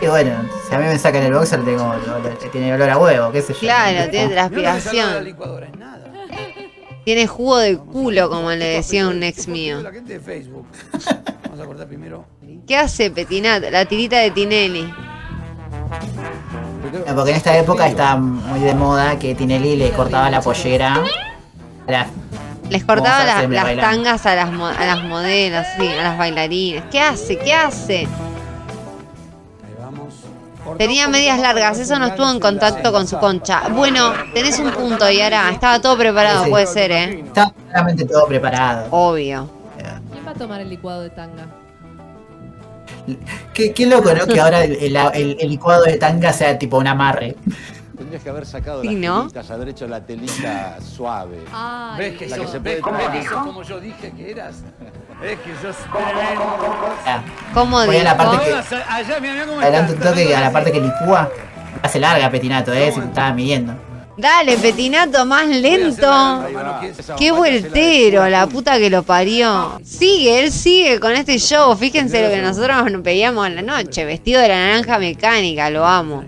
Y 0.00 0.06
bueno, 0.06 0.30
si 0.68 0.74
a 0.74 0.78
mí 0.78 0.84
me 0.84 0.98
sacan 0.98 1.22
el 1.24 1.32
boxer, 1.32 1.64
tengo, 1.64 1.92
tiene 2.52 2.72
olor 2.74 2.90
a 2.90 2.98
huevo, 2.98 3.32
qué 3.32 3.42
sé 3.42 3.52
yo. 3.54 3.60
Claro, 3.60 4.10
tiene 4.10 4.28
transpiración. 4.32 5.24
licuadora, 5.24 5.66
es 5.66 5.76
nada. 5.76 6.04
Tiene 7.04 7.26
jugo 7.26 7.58
de 7.58 7.76
culo, 7.78 8.28
como 8.28 8.50
le 8.50 8.64
decía 8.66 9.08
un 9.08 9.22
ex 9.22 9.48
mío. 9.48 9.80
La 9.80 9.90
gente 9.90 10.14
de 10.14 10.20
Facebook. 10.20 10.66
Vamos 11.44 11.60
a 11.60 11.64
cortar 11.64 11.86
primero. 11.88 12.24
¿Qué 12.66 12.76
hace 12.76 13.10
Petinato? 13.10 13.70
La 13.70 13.86
tirita 13.86 14.18
de 14.18 14.30
Tinelli. 14.30 14.92
No, 17.06 17.14
Porque 17.16 17.30
en 17.30 17.36
esta 17.36 17.56
época 17.56 17.86
estaba 17.88 18.16
muy 18.16 18.60
de 18.60 18.74
moda 18.74 19.18
que 19.18 19.34
Tinelli 19.34 19.76
le 19.76 19.90
cortaba 19.90 20.30
la 20.30 20.40
pollera. 20.40 21.02
Era- 21.86 22.06
Les 22.68 22.84
cortaba 22.84 23.24
las, 23.24 23.48
bailar. 23.48 23.80
tangas 23.80 24.26
a 24.26 24.34
las, 24.34 24.52
mo- 24.52 24.66
a 24.66 24.84
las 24.86 25.02
modelos, 25.04 25.66
sí, 25.78 25.88
a 25.88 26.02
las 26.02 26.18
bailarines. 26.18 26.84
¿Qué 26.90 27.00
hace? 27.00 27.38
¿Qué 27.38 27.54
hace? 27.54 28.06
Tenía 30.76 31.08
medias 31.08 31.38
largas, 31.40 31.78
eso 31.78 31.98
no 31.98 32.06
estuvo 32.06 32.30
en 32.30 32.40
contacto 32.40 32.92
con 32.92 33.06
su 33.08 33.18
concha. 33.18 33.68
Bueno, 33.68 34.12
tenés 34.34 34.58
un 34.58 34.70
punto, 34.72 35.08
Yara. 35.10 35.50
Estaba 35.50 35.80
todo 35.80 35.96
preparado, 35.96 36.44
puede 36.48 36.66
ser, 36.66 36.90
¿eh? 36.92 37.20
Estaba 37.24 37.52
claramente 37.52 38.04
todo 38.04 38.26
preparado. 38.26 38.88
Obvio. 38.90 39.48
¿Quién 40.12 40.26
va 40.26 40.30
a 40.30 40.34
tomar 40.34 40.60
el 40.60 40.68
licuado 40.68 41.02
de 41.02 41.10
tanga? 41.10 41.46
Qué, 43.54 43.72
qué 43.72 43.86
loco, 43.86 44.12
¿no? 44.12 44.26
Que 44.26 44.38
ahora 44.40 44.64
el, 44.64 44.72
el- 44.72 44.96
el- 44.96 45.36
el 45.40 45.48
licuado 45.48 45.84
de 45.84 45.96
tanga 45.96 46.32
sea 46.32 46.58
tipo 46.58 46.76
un 46.78 46.86
amarre. 46.86 47.36
Tendrías 47.96 48.22
que 48.22 48.28
haber 48.30 48.46
sacado 48.46 48.82
Sí, 48.82 48.88
las 48.94 48.96
¿no? 49.00 49.20
telitas, 49.22 49.50
haber 49.50 49.68
hecho 49.70 49.86
la 49.88 50.00
telita 50.04 50.78
suave. 50.80 51.38
Ay, 51.52 51.98
¿Ves 51.98 52.18
que, 52.18 52.28
La 52.28 52.36
sos, 52.36 52.46
que 52.46 52.52
se 52.52 52.60
puede 52.60 52.74
ves 52.76 52.84
tomar. 52.84 53.12
que 53.12 53.22
sos 53.24 53.42
como 53.46 53.62
yo 53.62 53.80
dije 53.80 54.12
que 54.16 54.30
eras? 54.30 54.56
Es 55.22 55.38
que 55.40 55.50
sos 55.60 55.76
Ah, 57.04 57.22
¿Cómo 57.52 57.84
Voy 57.84 57.96
a 57.96 58.04
la 58.04 58.14
dijo? 58.14 58.30
parte 58.30 58.46
que- 58.46 58.76
Allá, 58.88 59.20
mira, 59.20 59.32
mira 59.32 59.46
cómo 59.46 59.60
Adelante 59.60 59.92
un 59.94 59.98
toque 59.98 60.36
a 60.36 60.40
la 60.40 60.52
parte 60.52 60.72
que 60.72 60.80
licúa. 60.80 61.28
Hace 61.82 61.98
larga 61.98 62.30
Petinato, 62.30 62.72
eh, 62.72 62.92
si 62.92 63.00
te 63.00 63.06
estaba 63.06 63.32
midiendo. 63.32 63.74
Dale, 64.16 64.56
Petinato, 64.58 65.24
más 65.26 65.46
lento. 65.46 66.44
Qué 67.16 67.30
vueltero, 67.32 68.28
la 68.28 68.46
puta 68.46 68.78
que 68.78 68.90
lo 68.90 69.02
parió. 69.02 69.80
Sigue, 69.84 70.40
él 70.44 70.52
sigue 70.52 70.98
con 70.98 71.12
este 71.12 71.38
show. 71.38 71.76
Fíjense 71.76 72.22
lo 72.22 72.28
que 72.30 72.42
nosotros 72.42 72.90
nos 72.90 73.02
veíamos 73.02 73.46
en 73.46 73.56
la 73.56 73.62
noche. 73.62 74.04
Vestido 74.04 74.40
de 74.40 74.48
la 74.48 74.56
naranja 74.56 74.98
mecánica, 74.98 75.70
lo 75.70 75.86
amo. 75.86 76.24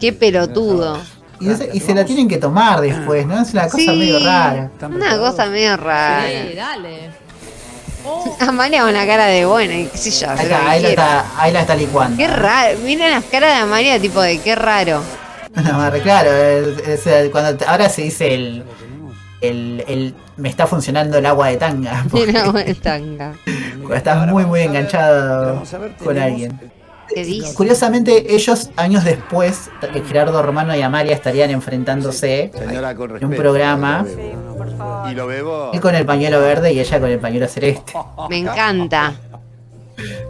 Qué 0.00 0.12
pelotudo. 0.12 0.98
Y, 1.40 1.80
se 1.80 1.94
la 1.94 2.04
tienen 2.04 2.28
que 2.28 2.38
tomar 2.38 2.80
después, 2.80 3.26
¿no? 3.26 3.40
Es 3.40 3.52
una 3.52 3.64
cosa 3.64 3.76
Sí, 3.78 3.88
medio 3.88 4.18
rara. 4.20 4.70
Una 4.82 5.18
cosa 5.18 5.46
medio 5.46 5.76
rara. 5.76 6.24
Sí, 6.26 6.54
dale. 6.54 7.21
Amalia 8.40 8.80
con 8.82 8.90
una 8.90 9.06
cara 9.06 9.26
de 9.26 9.44
buena, 9.46 9.74
y 9.78 9.86
qué 9.86 9.98
sé 9.98 10.10
yo. 10.10 10.30
Ahí 10.30 10.38
está, 10.42 10.48
que 10.48 10.54
ahí 10.54 10.82
la 10.82 10.88
está, 10.90 11.24
ahí 11.38 11.52
la 11.52 11.60
está 11.60 11.74
licuando. 11.76 12.16
Qué 12.16 12.26
raro. 12.26 12.78
Miren 12.84 13.10
las 13.10 13.24
caras 13.24 13.54
de 13.56 13.62
Amalia, 13.62 14.00
tipo 14.00 14.20
de 14.20 14.38
qué 14.38 14.54
raro. 14.54 15.02
No, 15.54 15.90
claro, 16.02 16.30
es- 16.32 16.88
es 16.88 17.06
el- 17.06 17.30
cuando 17.30 17.54
te- 17.58 17.66
ahora 17.66 17.88
se 17.90 18.00
dice 18.02 18.34
el, 18.34 18.64
el, 19.42 19.84
el- 19.86 20.14
me 20.38 20.48
está 20.48 20.66
funcionando 20.66 21.18
el 21.18 21.26
agua 21.26 21.48
de 21.48 21.58
tanga. 21.58 22.04
porque 22.10 22.26
Mira, 22.28 22.50
buena 22.50 22.74
tanga. 22.74 23.34
cuando 23.76 23.94
estás 23.94 24.26
muy 24.28 24.46
muy 24.46 24.60
enganchado 24.62 25.62
con 26.02 26.18
alguien. 26.18 26.58
Curiosamente, 27.54 28.34
ellos 28.34 28.70
años 28.76 29.04
después, 29.04 29.68
que 29.92 30.00
Gerardo 30.02 30.42
Romano 30.42 30.74
y 30.74 30.80
Amalia 30.80 31.14
estarían 31.14 31.50
enfrentándose 31.50 32.50
Señora, 32.56 32.92
en 32.92 33.24
un 33.26 33.34
programa, 33.34 34.06
Y 35.10 35.14
lo 35.14 35.26
bebo. 35.26 35.70
él 35.72 35.80
con 35.80 35.94
el 35.94 36.06
pañuelo 36.06 36.40
verde 36.40 36.72
y 36.72 36.80
ella 36.80 37.00
con 37.00 37.10
el 37.10 37.18
pañuelo 37.18 37.48
celeste. 37.48 37.92
Me 38.28 38.38
encanta. 38.38 39.14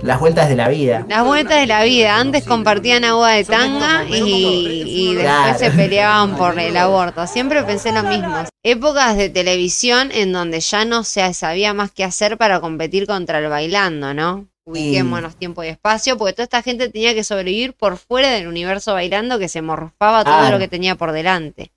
Las 0.03 0.19
vueltas 0.19 0.49
de 0.49 0.57
la 0.57 0.69
vida. 0.69 1.07
Las 1.09 1.25
vueltas 1.25 1.61
de 1.61 1.67
la 1.67 1.85
vida. 1.85 2.19
Antes 2.19 2.45
compartían 2.45 3.05
agua 3.05 3.31
de 3.31 3.45
tanga 3.45 4.05
y, 4.05 4.83
y 4.85 5.15
después 5.15 5.25
Claro. 5.25 5.59
se 5.59 5.71
peleaban 5.71 6.37
por 6.37 6.59
el 6.59 6.77
aborto. 6.77 7.27
Siempre 7.27 7.63
pensé 7.63 7.93
lo 7.93 8.03
mismo. 8.03 8.35
Épocas 8.65 9.17
de 9.17 9.31
televisión 9.31 10.11
en 10.13 10.33
donde 10.33 10.61
ya 10.61 10.85
no 10.85 11.05
se 11.05 11.33
sabía 11.33 11.73
más 11.75 11.93
qué 11.93 12.03
hacer 12.05 12.37
para 12.37 12.61
competir 12.61 13.07
contra 13.07 13.39
el 13.39 13.49
bailando, 13.49 14.13
¿no? 14.15 14.47
Ubiquémonos 14.65 15.37
tiempo 15.37 15.65
y 15.65 15.69
espacio, 15.69 16.17
porque 16.19 16.35
toda 16.35 16.45
esta 16.45 16.63
gente 16.63 16.89
tenía 16.89 17.15
que 17.15 17.25
sobrevivir 17.25 17.73
por 17.75 17.97
fuera 17.97 18.31
del 18.31 18.47
universo 18.49 18.93
bailando 18.95 19.39
que 19.39 19.49
se 19.49 19.63
morfaba 19.63 20.25
todo 20.25 20.51
lo 20.51 20.59
que 20.59 20.69
tenía 20.69 20.95
por 20.97 21.13
delante. 21.13 21.73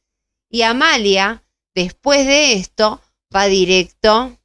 Y 0.51 0.61
Amalia, 0.63 1.41
después 1.75 2.25
de 2.25 2.53
esto, 2.53 3.01
va 3.35 3.45
directo 3.45 4.35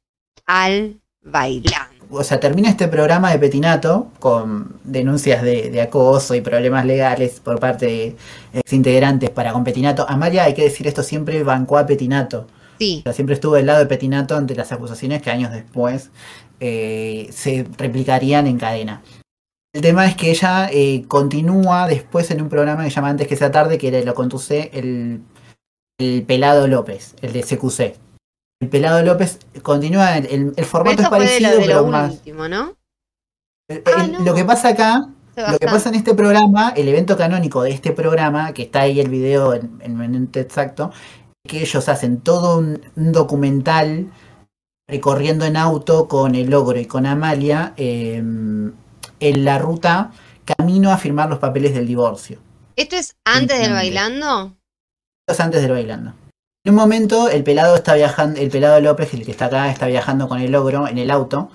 al 0.45 1.01
bailando. 1.23 1.89
O 2.13 2.23
sea, 2.25 2.41
termina 2.41 2.69
este 2.69 2.89
programa 2.89 3.31
de 3.31 3.39
Petinato 3.39 4.09
con 4.19 4.79
denuncias 4.83 5.41
de, 5.41 5.69
de 5.69 5.81
acoso 5.81 6.35
y 6.35 6.41
problemas 6.41 6.85
legales 6.85 7.39
por 7.39 7.59
parte 7.59 7.85
de 7.85 8.15
ex 8.53 8.73
integrantes 8.73 9.29
para 9.29 9.53
con 9.53 9.63
Petinato. 9.63 10.05
Amalia, 10.09 10.43
hay 10.43 10.53
que 10.53 10.63
decir 10.63 10.87
esto, 10.87 11.03
siempre 11.03 11.41
bancó 11.43 11.77
a 11.77 11.85
Petinato. 11.85 12.47
Sí. 12.79 12.97
O 12.99 13.03
sea, 13.03 13.13
siempre 13.13 13.35
estuvo 13.35 13.55
del 13.55 13.67
lado 13.67 13.79
de 13.79 13.85
Petinato 13.85 14.35
ante 14.35 14.55
las 14.55 14.73
acusaciones 14.73 15.21
que 15.21 15.31
años 15.31 15.53
después 15.53 16.09
eh, 16.59 17.29
se 17.31 17.65
replicarían 17.77 18.45
en 18.45 18.57
cadena. 18.57 19.01
El 19.73 19.81
tema 19.81 20.05
es 20.05 20.17
que 20.17 20.31
ella 20.31 20.69
eh, 20.69 21.05
continúa 21.07 21.87
después 21.87 22.29
en 22.29 22.41
un 22.41 22.49
programa 22.49 22.83
que 22.83 22.89
se 22.89 22.97
llama 22.97 23.09
Antes 23.09 23.27
que 23.27 23.37
sea 23.37 23.51
tarde, 23.51 23.77
que 23.77 24.03
lo 24.03 24.13
conduce 24.13 24.69
el, 24.73 25.21
el 26.01 26.23
Pelado 26.23 26.67
López, 26.67 27.15
el 27.21 27.33
de 27.33 27.41
CQC. 27.43 27.95
El 28.61 28.69
Pelado 28.69 29.01
López 29.03 29.39
continúa, 29.63 30.17
el, 30.17 30.53
el- 30.55 30.65
formato 30.65 31.01
es 31.01 31.03
de 31.05 31.09
parecido, 31.09 31.51
lo, 31.51 31.57
de 31.57 31.65
pero 31.65 31.81
lo 31.81 31.87
más... 31.87 32.11
último, 32.13 32.47
¿no? 32.47 32.75
El- 33.69 33.83
Ah, 33.95 34.07
no. 34.07 34.19
Lo 34.23 34.33
que 34.33 34.43
pasa 34.45 34.69
acá, 34.69 35.07
lo 35.35 35.57
que 35.57 35.65
pasa 35.65 35.89
en 35.89 35.95
este 35.95 36.13
programa, 36.13 36.73
el 36.75 36.87
evento 36.87 37.17
canónico 37.17 37.63
de 37.63 37.71
este 37.71 37.91
programa, 37.91 38.53
que 38.53 38.63
está 38.63 38.81
ahí 38.81 38.99
el 38.99 39.09
video 39.09 39.53
en 39.53 39.79
el 39.81 39.93
momento 39.93 40.39
exacto, 40.39 40.91
es 41.45 41.51
que 41.51 41.61
ellos 41.61 41.87
hacen 41.89 42.19
todo 42.21 42.57
un, 42.59 42.81
un 42.95 43.11
documental 43.11 44.11
recorriendo 44.89 45.45
en 45.45 45.55
auto 45.57 46.07
con 46.07 46.35
el 46.35 46.53
ogro 46.53 46.77
y 46.79 46.85
con 46.85 47.05
Amalia 47.05 47.73
eh, 47.77 48.15
en 48.17 49.45
la 49.45 49.57
ruta 49.57 50.11
camino 50.43 50.91
a 50.91 50.97
firmar 50.97 51.29
los 51.29 51.39
papeles 51.39 51.73
del 51.73 51.87
divorcio. 51.87 52.39
¿Esto 52.75 52.95
es 52.97 53.15
antes 53.25 53.59
del 53.59 53.71
bailando? 53.73 54.55
Antes 55.27 55.61
del 55.61 55.71
bailando. 55.71 56.13
En 56.65 56.73
un 56.73 56.75
momento 56.75 57.29
el 57.29 57.43
pelado 57.43 57.75
está 57.75 57.95
viajando, 57.95 58.39
el 58.39 58.49
pelado 58.49 58.79
López, 58.81 59.13
el 59.13 59.25
que 59.25 59.31
está 59.31 59.45
acá, 59.45 59.69
está 59.71 59.87
viajando 59.87 60.27
con 60.27 60.39
el 60.41 60.53
ogro 60.53 60.87
en 60.87 60.97
el 60.97 61.09
auto. 61.09 61.49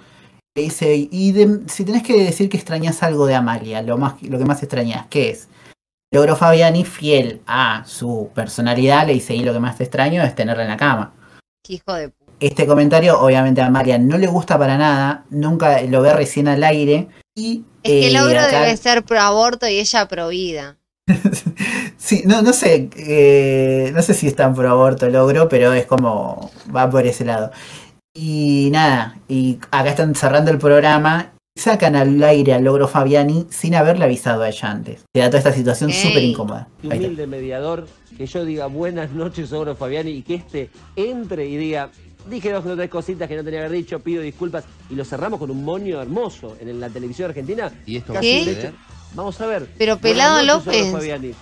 Le 0.56 0.62
dice, 0.64 1.08
y 1.10 1.32
de- 1.32 1.60
si 1.68 1.84
tenés 1.84 2.02
que 2.02 2.24
decir 2.24 2.48
que 2.48 2.56
extrañas 2.56 3.02
algo 3.02 3.26
de 3.26 3.34
Amalia, 3.34 3.82
lo, 3.82 3.98
más, 3.98 4.14
lo 4.22 4.38
que 4.38 4.44
más 4.46 4.62
extrañas, 4.62 5.06
¿qué 5.10 5.30
es? 5.30 5.48
El 6.10 6.20
ogro 6.20 6.36
Fabiani, 6.36 6.84
fiel 6.84 7.42
a 7.46 7.84
su 7.86 8.30
personalidad, 8.34 9.06
le 9.06 9.12
dice, 9.12 9.34
y 9.34 9.44
lo 9.44 9.52
que 9.52 9.60
más 9.60 9.76
te 9.76 9.84
extraño 9.84 10.22
es 10.22 10.34
tenerla 10.34 10.62
en 10.62 10.70
la 10.70 10.76
cama. 10.78 11.12
Qué 11.62 11.74
hijo 11.74 11.92
de 11.92 12.08
puta. 12.08 12.32
Este 12.40 12.66
comentario, 12.66 13.20
obviamente, 13.20 13.60
a 13.60 13.66
Amalia 13.66 13.98
no 13.98 14.16
le 14.16 14.26
gusta 14.26 14.58
para 14.58 14.78
nada, 14.78 15.24
nunca 15.30 15.82
lo 15.82 16.00
ve 16.00 16.12
recién 16.14 16.48
al 16.48 16.64
aire. 16.64 17.08
Y, 17.36 17.64
Es 17.82 17.90
que 17.92 18.06
el 18.08 18.16
eh, 18.16 18.20
ogro 18.22 18.40
acá- 18.40 18.60
debe 18.62 18.76
ser 18.78 19.04
pro 19.04 19.20
aborto 19.20 19.68
y 19.68 19.78
ella 19.78 20.08
pro 20.08 20.28
vida. 20.28 20.76
Sí, 21.96 22.22
no, 22.24 22.42
no 22.42 22.52
sé, 22.52 22.88
eh, 22.96 23.90
no 23.94 24.02
sé 24.02 24.14
si 24.14 24.26
es 24.26 24.36
tan 24.36 24.54
pro 24.54 24.70
aborto 24.70 25.06
el 25.06 25.16
ogro, 25.16 25.48
pero 25.48 25.72
es 25.72 25.86
como 25.86 26.50
va 26.74 26.88
por 26.90 27.06
ese 27.06 27.24
lado. 27.24 27.50
Y 28.14 28.70
nada, 28.72 29.18
y 29.28 29.58
acá 29.70 29.90
están 29.90 30.14
cerrando 30.14 30.50
el 30.50 30.58
programa, 30.58 31.32
sacan 31.56 31.96
al 31.96 32.22
aire 32.22 32.54
al 32.54 32.66
ogro 32.66 32.88
Fabiani 32.88 33.46
sin 33.50 33.74
haberle 33.74 34.04
avisado 34.04 34.42
a 34.42 34.48
ella 34.48 34.70
antes. 34.70 35.04
Se 35.14 35.20
da 35.20 35.26
toda 35.26 35.38
esta 35.38 35.52
situación 35.52 35.92
súper 35.92 36.22
incómoda. 36.22 36.68
Humilde 36.82 37.26
mediador, 37.26 37.86
que 38.16 38.26
yo 38.26 38.44
diga 38.44 38.66
buenas 38.66 39.12
noches, 39.12 39.52
Ogro 39.52 39.74
Fabiani, 39.74 40.10
y 40.10 40.22
que 40.22 40.34
este 40.36 40.70
entre 40.94 41.46
y 41.46 41.56
diga, 41.56 41.90
dije 42.28 42.52
dos 42.52 42.64
o 42.66 42.76
tres 42.76 42.90
cositas 42.90 43.28
que 43.28 43.36
no 43.36 43.44
tenía 43.44 43.60
que 43.60 43.66
haber 43.66 43.78
dicho, 43.78 44.00
pido 44.00 44.22
disculpas, 44.22 44.64
y 44.90 44.94
lo 44.94 45.04
cerramos 45.04 45.38
con 45.38 45.50
un 45.50 45.64
moño 45.64 46.00
hermoso 46.00 46.56
en 46.60 46.80
la 46.80 46.88
televisión 46.88 47.30
argentina. 47.30 47.72
¿Y 47.84 47.96
esto 47.96 48.12
Casi 48.12 48.44
¿Qué? 48.44 48.72
Vamos 49.16 49.40
a 49.40 49.46
ver. 49.46 49.66
Pero 49.78 49.96
Pelado 49.98 50.42
López. 50.44 51.34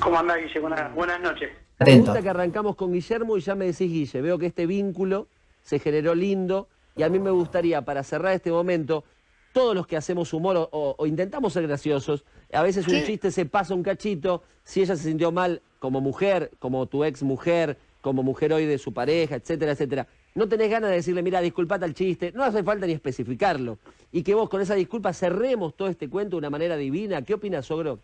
¿Cómo 0.00 0.18
anda, 0.18 0.36
Guille? 0.36 0.58
Buenas, 0.60 0.94
buenas 0.94 1.20
noches. 1.20 1.50
Me 1.78 1.84
Atento. 1.84 2.06
gusta 2.06 2.22
que 2.22 2.28
arrancamos 2.30 2.74
con 2.76 2.92
Guillermo 2.92 3.36
y 3.36 3.40
ya 3.40 3.54
me 3.54 3.66
decís, 3.66 3.90
Guille, 3.90 4.20
veo 4.22 4.38
que 4.38 4.46
este 4.46 4.66
vínculo 4.66 5.28
se 5.62 5.78
generó 5.78 6.14
lindo 6.14 6.68
y 6.96 7.02
a 7.02 7.08
mí 7.08 7.18
me 7.18 7.30
gustaría, 7.30 7.82
para 7.82 8.02
cerrar 8.02 8.32
este 8.32 8.50
momento, 8.50 9.04
todos 9.52 9.74
los 9.74 9.86
que 9.86 9.96
hacemos 9.96 10.32
humor 10.32 10.56
o, 10.56 10.68
o- 10.72 10.94
o 10.98 11.06
intentamos 11.06 11.52
ser 11.52 11.66
graciosos, 11.66 12.24
a 12.52 12.62
veces 12.62 12.88
un 12.88 13.02
chiste 13.04 13.30
se 13.30 13.44
pasa 13.46 13.74
un 13.74 13.82
cachito, 13.82 14.42
si 14.64 14.80
ella 14.82 14.96
se 14.96 15.04
sintió 15.04 15.30
mal 15.32 15.60
como 15.78 16.00
mujer, 16.00 16.50
como 16.58 16.86
tu 16.86 17.04
ex 17.04 17.22
mujer, 17.22 17.76
como 18.00 18.22
mujer 18.22 18.52
hoy 18.52 18.64
de 18.66 18.78
su 18.78 18.92
pareja, 18.92 19.36
etcétera, 19.36 19.72
etcétera, 19.72 20.06
no 20.34 20.48
tenés 20.48 20.70
ganas 20.70 20.90
de 20.90 20.96
decirle, 20.96 21.22
mira, 21.22 21.40
disculpate 21.40 21.84
al 21.84 21.94
chiste, 21.94 22.32
no 22.32 22.42
hace 22.42 22.62
falta 22.62 22.86
ni 22.86 22.92
especificarlo, 22.92 23.78
y 24.10 24.22
que 24.22 24.34
vos 24.34 24.48
con 24.48 24.60
esa 24.60 24.74
disculpa 24.74 25.12
cerremos 25.12 25.74
todo 25.74 25.88
este 25.88 26.08
cuento 26.08 26.36
de 26.36 26.38
una 26.38 26.50
manera 26.50 26.76
divina. 26.76 27.22
¿Qué 27.22 27.34
opinas, 27.34 27.70
Ogro? 27.70 27.98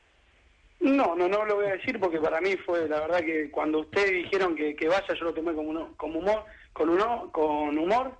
No, 0.80 1.16
no, 1.16 1.28
no 1.28 1.44
lo 1.44 1.56
voy 1.56 1.66
a 1.66 1.72
decir 1.72 1.98
porque 1.98 2.20
para 2.20 2.40
mí 2.40 2.56
fue, 2.56 2.88
la 2.88 3.00
verdad 3.00 3.20
que 3.20 3.50
cuando 3.50 3.80
ustedes 3.80 4.12
dijeron 4.12 4.54
que, 4.54 4.76
que 4.76 4.88
vaya, 4.88 5.14
yo 5.14 5.24
lo 5.24 5.34
tomé 5.34 5.52
como, 5.52 5.70
uno, 5.70 5.94
como 5.96 6.20
humor, 6.20 6.44
con 6.72 6.88
uno, 6.88 7.30
con 7.32 7.76
humor, 7.76 8.12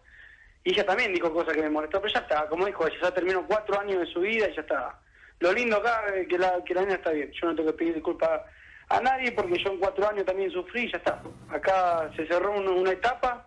y 0.65 0.73
ella 0.73 0.85
también 0.85 1.15
dijo 1.15 1.33
cosas 1.33 1.55
que 1.55 1.63
me 1.63 1.71
molestó, 1.71 2.01
pero 2.01 2.13
ya 2.13 2.21
está, 2.21 2.49
como 2.49 2.67
dijo 2.67 2.87
ella, 2.87 2.97
ya 3.01 3.15
terminó 3.15 3.47
cuatro 3.47 3.79
años 3.79 4.01
de 4.01 4.07
su 4.07 4.21
vida 4.21 4.49
y 4.51 4.55
ya 4.55 4.63
está. 4.63 4.99
Lo 5.39 5.53
lindo 5.53 5.77
acá 5.77 6.03
es 6.17 6.27
que 6.27 6.37
la, 6.37 6.65
que 6.65 6.75
la 6.75 6.81
niña 6.83 6.97
está 6.97 7.11
bien, 7.11 7.31
yo 7.31 7.47
no 7.47 7.55
tengo 7.55 7.71
que 7.71 7.79
pedir 7.79 7.95
disculpas 7.95 8.43
a 8.89 9.01
nadie 9.01 9.31
porque 9.33 9.63
yo 9.63 9.71
en 9.71 9.79
cuatro 9.79 10.09
años 10.09 10.25
también 10.25 10.51
sufrí 10.51 10.85
y 10.85 10.91
ya 10.93 10.99
está. 10.99 11.23
Acá 11.51 12.11
se 12.17 12.27
cerró 12.27 12.53
una, 12.53 12.73
una 12.73 12.91
etapa, 12.91 13.47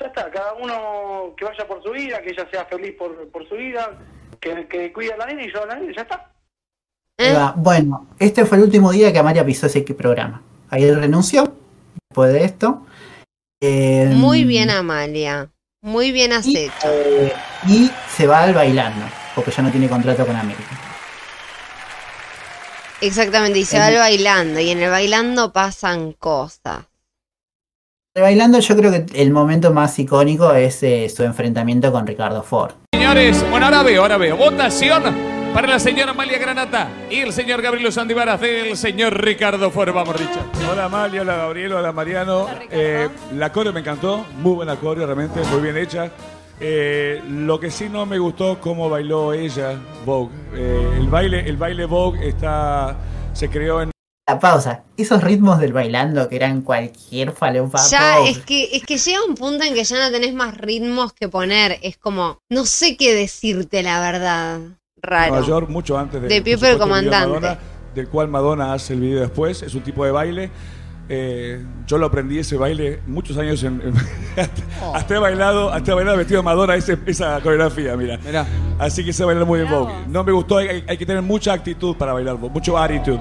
ya 0.00 0.06
está, 0.06 0.30
cada 0.30 0.54
uno 0.54 1.34
que 1.36 1.44
vaya 1.44 1.66
por 1.66 1.82
su 1.82 1.90
vida, 1.90 2.20
que 2.22 2.30
ella 2.30 2.46
sea 2.50 2.64
feliz 2.66 2.94
por, 2.98 3.28
por 3.30 3.48
su 3.48 3.54
vida, 3.56 3.98
que, 4.40 4.66
que 4.68 4.92
cuide 4.92 5.12
a 5.12 5.16
la 5.16 5.26
niña 5.26 5.44
y 5.44 5.52
yo 5.52 5.62
a 5.62 5.66
la 5.66 5.76
niña, 5.76 5.92
ya 5.96 6.02
está. 6.02 6.30
¿Eh? 7.16 7.36
Bueno, 7.56 8.08
este 8.18 8.44
fue 8.44 8.58
el 8.58 8.64
último 8.64 8.90
día 8.90 9.12
que 9.12 9.18
Amalia 9.18 9.44
pisó 9.46 9.66
ese 9.66 9.82
programa. 9.82 10.42
Ahí 10.70 10.90
renunció 10.90 11.54
después 12.08 12.32
de 12.32 12.44
esto. 12.44 12.86
Eh, 13.60 14.10
Muy 14.14 14.44
bien, 14.44 14.70
Amalia. 14.70 15.50
Muy 15.80 16.10
bien 16.12 16.32
y, 16.32 16.34
acecho. 16.34 16.88
eh, 16.88 17.32
y 17.68 17.90
se 18.08 18.26
va 18.26 18.42
al 18.42 18.54
bailando, 18.54 19.06
porque 19.34 19.50
ya 19.50 19.62
no 19.62 19.70
tiene 19.70 19.88
contrato 19.88 20.26
con 20.26 20.34
América. 20.34 20.80
Exactamente, 23.00 23.58
y 23.58 23.64
se 23.64 23.78
va 23.78 23.86
al 23.86 23.96
bailando. 23.96 24.60
Y 24.60 24.70
en 24.70 24.82
el 24.82 24.90
bailando 24.90 25.52
pasan 25.52 26.12
cosas. 26.12 26.86
Bailando 28.16 28.60
yo 28.60 28.76
creo 28.76 28.92
que 28.92 29.06
el 29.20 29.32
momento 29.32 29.72
más 29.72 29.98
icónico 29.98 30.54
es 30.54 30.84
eh, 30.84 31.08
su 31.08 31.24
enfrentamiento 31.24 31.90
con 31.90 32.06
Ricardo 32.06 32.44
Ford. 32.44 32.70
Señores, 32.92 33.44
bueno, 33.50 33.66
ahora 33.66 33.82
veo, 33.82 34.02
ahora 34.02 34.16
veo. 34.18 34.36
Votación 34.36 35.02
para 35.52 35.66
la 35.66 35.80
señora 35.80 36.12
Amalia 36.12 36.38
Granata 36.38 36.90
y 37.10 37.16
el 37.16 37.32
señor 37.32 37.60
Gabriel 37.60 37.92
Sandivaras 37.92 38.40
del 38.40 38.76
señor 38.76 39.20
Ricardo 39.20 39.68
Ford. 39.72 39.92
Vamos, 39.92 40.14
Richard. 40.14 40.46
Hola 40.70 40.84
Amalia, 40.84 41.22
hola 41.22 41.36
Gabriel, 41.38 41.72
hola 41.72 41.90
Mariano. 41.90 42.46
Eh, 42.70 43.08
la 43.34 43.50
coreo 43.50 43.72
me 43.72 43.80
encantó, 43.80 44.24
muy 44.38 44.52
buena 44.52 44.76
coreo 44.76 45.06
realmente, 45.06 45.40
muy 45.50 45.60
bien 45.60 45.76
hecha. 45.76 46.12
Eh, 46.60 47.20
lo 47.28 47.58
que 47.58 47.72
sí 47.72 47.88
no 47.90 48.06
me 48.06 48.18
gustó 48.18 48.60
cómo 48.60 48.88
bailó 48.88 49.32
ella, 49.32 49.76
Vogue. 50.06 50.30
Eh, 50.54 50.98
el 50.98 51.08
baile, 51.08 51.48
el 51.48 51.56
baile 51.56 51.84
Vogue 51.84 52.28
está, 52.28 52.96
se 53.32 53.50
creó 53.50 53.82
en 53.82 53.93
La 54.26 54.40
pausa. 54.40 54.84
Esos 54.96 55.22
ritmos 55.22 55.58
del 55.58 55.74
bailando 55.74 56.30
que 56.30 56.36
eran 56.36 56.62
cualquier 56.62 57.32
falopa. 57.32 57.78
Ya 57.90 58.20
es 58.20 58.38
que, 58.38 58.70
es 58.72 58.82
que 58.84 58.96
llega 58.96 59.18
un 59.28 59.34
punto 59.34 59.64
en 59.64 59.74
que 59.74 59.84
ya 59.84 59.98
no 59.98 60.10
tenés 60.10 60.32
más 60.32 60.56
ritmos 60.56 61.12
que 61.12 61.28
poner. 61.28 61.78
Es 61.82 61.98
como, 61.98 62.40
no 62.48 62.64
sé 62.64 62.96
qué 62.96 63.14
decirte 63.14 63.82
la 63.82 64.00
verdad. 64.00 64.60
Raro. 65.02 65.32
Nueva 65.32 65.46
York 65.46 65.68
mucho 65.68 65.98
antes 65.98 66.22
de, 66.22 66.28
De 66.28 66.40
de 66.40 66.78
Comandante. 66.78 67.28
Madonna, 67.28 67.58
del 67.94 68.08
cual 68.08 68.28
Madonna 68.28 68.72
hace 68.72 68.94
el 68.94 69.00
video 69.00 69.20
después. 69.20 69.62
Es 69.62 69.74
un 69.74 69.82
tipo 69.82 70.06
de 70.06 70.12
baile. 70.12 70.50
Eh, 71.08 71.62
yo 71.86 71.98
lo 71.98 72.06
aprendí 72.06 72.38
ese 72.38 72.56
baile 72.56 73.00
muchos 73.06 73.36
años 73.36 73.62
en, 73.62 73.78
en- 73.82 73.94
hasta, 74.40 74.62
hasta 74.96 75.14
he 75.16 75.18
bailado 75.18 75.70
hasta 75.70 75.92
he 75.92 75.94
bailado 75.94 76.16
vestido 76.16 76.38
de 76.40 76.44
Madonna 76.44 76.74
ese- 76.76 76.98
esa 77.04 77.38
coreografía 77.42 77.94
mira 77.94 78.18
así 78.78 79.04
que 79.04 79.12
sé 79.12 79.22
bailar 79.22 79.44
muy 79.44 79.60
bien 79.60 79.70
Vogue 79.70 79.92
no 80.08 80.24
me 80.24 80.32
gustó 80.32 80.56
hay, 80.58 80.82
hay 80.88 80.96
que 80.96 81.04
tener 81.04 81.20
mucha 81.20 81.52
actitud 81.52 81.94
para 81.96 82.14
bailar 82.14 82.36
Vogue 82.36 82.54
mucho 82.54 82.78
attitude 82.78 83.20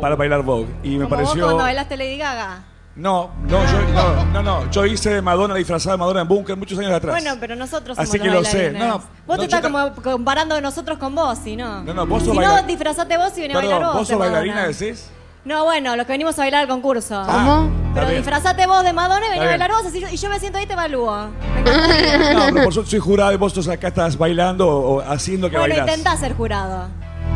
para 0.00 0.14
bailar 0.14 0.42
Vogue 0.42 0.68
y 0.84 0.90
me 0.90 1.06
vos 1.06 1.08
pareció 1.10 1.42
cuando 1.42 1.64
bailaste 1.64 1.96
Lady 1.96 2.18
Gaga. 2.18 2.62
no 2.94 3.32
no 3.42 3.58
yo 3.66 3.82
no, 3.92 4.24
no 4.26 4.42
no 4.44 4.70
yo 4.70 4.86
hice 4.86 5.20
Madonna 5.20 5.56
disfrazada 5.56 5.94
de 5.96 5.98
Madonna 5.98 6.20
en 6.20 6.28
Bunker 6.28 6.56
muchos 6.56 6.78
años 6.78 6.92
atrás 6.92 7.14
Bueno, 7.20 7.36
pero 7.40 7.56
nosotros 7.56 7.98
Así 7.98 8.12
somos 8.12 8.22
que 8.28 8.32
los 8.32 8.44
lo 8.44 8.48
sé. 8.48 8.56
bailarines. 8.70 8.80
No, 8.88 8.98
no, 8.98 9.04
vos 9.26 9.38
te 9.38 9.44
estás 9.46 9.60
como 9.60 9.92
comparando 9.96 10.54
de 10.54 10.60
nosotros 10.60 10.98
con 10.98 11.16
vos, 11.16 11.36
si 11.42 11.56
no. 11.56 11.82
No, 11.82 11.94
no, 11.94 12.06
vos 12.06 12.22
sos 12.22 12.30
si 12.32 12.38
bailar- 12.38 12.62
no, 12.62 12.68
disfrazate 12.68 13.16
vos 13.18 13.36
y 13.36 13.40
venís 13.40 13.56
a 13.56 13.58
bailar 13.58 13.82
vos. 13.86 13.94
vos 13.94 14.06
sos 14.06 14.18
bailarina 14.20 14.68
decís 14.68 15.10
No, 15.44 15.64
bueno, 15.64 15.94
los 15.96 16.06
que 16.06 16.12
venimos 16.12 16.38
a 16.38 16.42
bailar 16.42 16.62
al 16.62 16.68
concurso. 16.68 17.22
¿Cómo? 17.26 17.64
Está 17.88 17.94
Pero 17.94 18.06
bien. 18.06 18.16
disfrazate 18.22 18.66
vos 18.66 18.82
de 18.82 18.92
Madonna 18.94 19.26
y 19.26 19.30
vení 19.30 19.44
a 19.44 19.48
bailar 19.48 19.70
vos 19.72 19.84
así 19.86 20.02
y 20.10 20.16
yo 20.16 20.28
me 20.30 20.40
siento 20.40 20.56
ahí 20.58 20.64
y 20.64 20.66
te 20.66 20.72
evalúo. 20.72 21.28
No, 22.34 22.46
pero 22.52 22.64
por 22.64 22.72
suerte 22.72 22.90
soy 22.92 22.98
jurado 23.00 23.32
y 23.32 23.36
vos 23.36 23.52
sos 23.52 23.68
acá 23.68 23.88
estás 23.88 24.16
bailando 24.16 24.66
o, 24.68 25.00
haciendo 25.00 25.50
que 25.50 25.58
bueno, 25.58 25.74
bailás. 25.76 25.88
intentá 25.98 26.16
ser 26.16 26.34
jurado. 26.34 26.88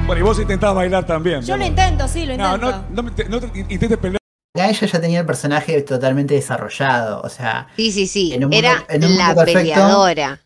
Bueno, 0.06 0.20
y 0.20 0.22
vos 0.24 0.38
intentás 0.40 0.74
bailar 0.74 1.04
también. 1.06 1.42
Yo 1.42 1.56
lo 1.56 1.64
intento, 1.66 2.08
sí, 2.08 2.24
lo 2.24 2.36
No, 2.36 2.54
intento. 2.54 2.84
no, 2.90 3.02
no, 3.02 3.02
me 3.02 3.10
no 3.28 3.40
te- 3.40 3.58
intentes 3.68 3.98
pelear. 3.98 4.18
Acá 4.56 4.70
ella 4.70 4.86
ya 4.86 5.00
tenía 5.00 5.20
el 5.20 5.26
personaje 5.26 5.82
totalmente 5.82 6.34
desarrollado. 6.34 7.20
O 7.22 7.28
sea, 7.28 7.68
Sí, 7.76 7.92
sí, 7.92 8.06
sí. 8.06 8.32
En 8.32 8.44
un 8.44 8.50
mundo- 8.50 8.56
Era 8.68 8.84
en 8.88 9.04
un 9.04 9.18
la 9.18 9.26
mundo 9.26 9.44
perfecto. 9.44 9.60
peleadora. 9.60 10.40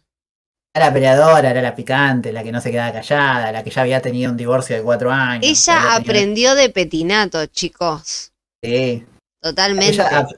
Era 0.75 0.87
la 0.87 0.93
peleadora, 0.93 1.51
era 1.51 1.61
la 1.61 1.75
picante, 1.75 2.33
la 2.33 2.43
que 2.43 2.51
no 2.51 2.61
se 2.61 2.71
quedaba 2.71 2.93
callada, 2.93 3.53
la 3.53 3.63
que 3.63 3.71
ya 3.71 3.83
había 3.83 4.01
tenido 4.01 4.31
un 4.31 4.37
divorcio 4.39 4.75
de 4.77 4.83
cuatro 4.83 5.11
años. 5.13 5.45
Ella 5.47 5.75
tenido- 5.75 5.97
aprendió 5.99 6.55
de 6.55 6.71
Petinato, 6.71 7.45
chicos. 7.47 8.33
Sí. 8.63 9.05
Totalmente. 9.43 9.93
Ella 9.93 10.09
ab- 10.23 10.37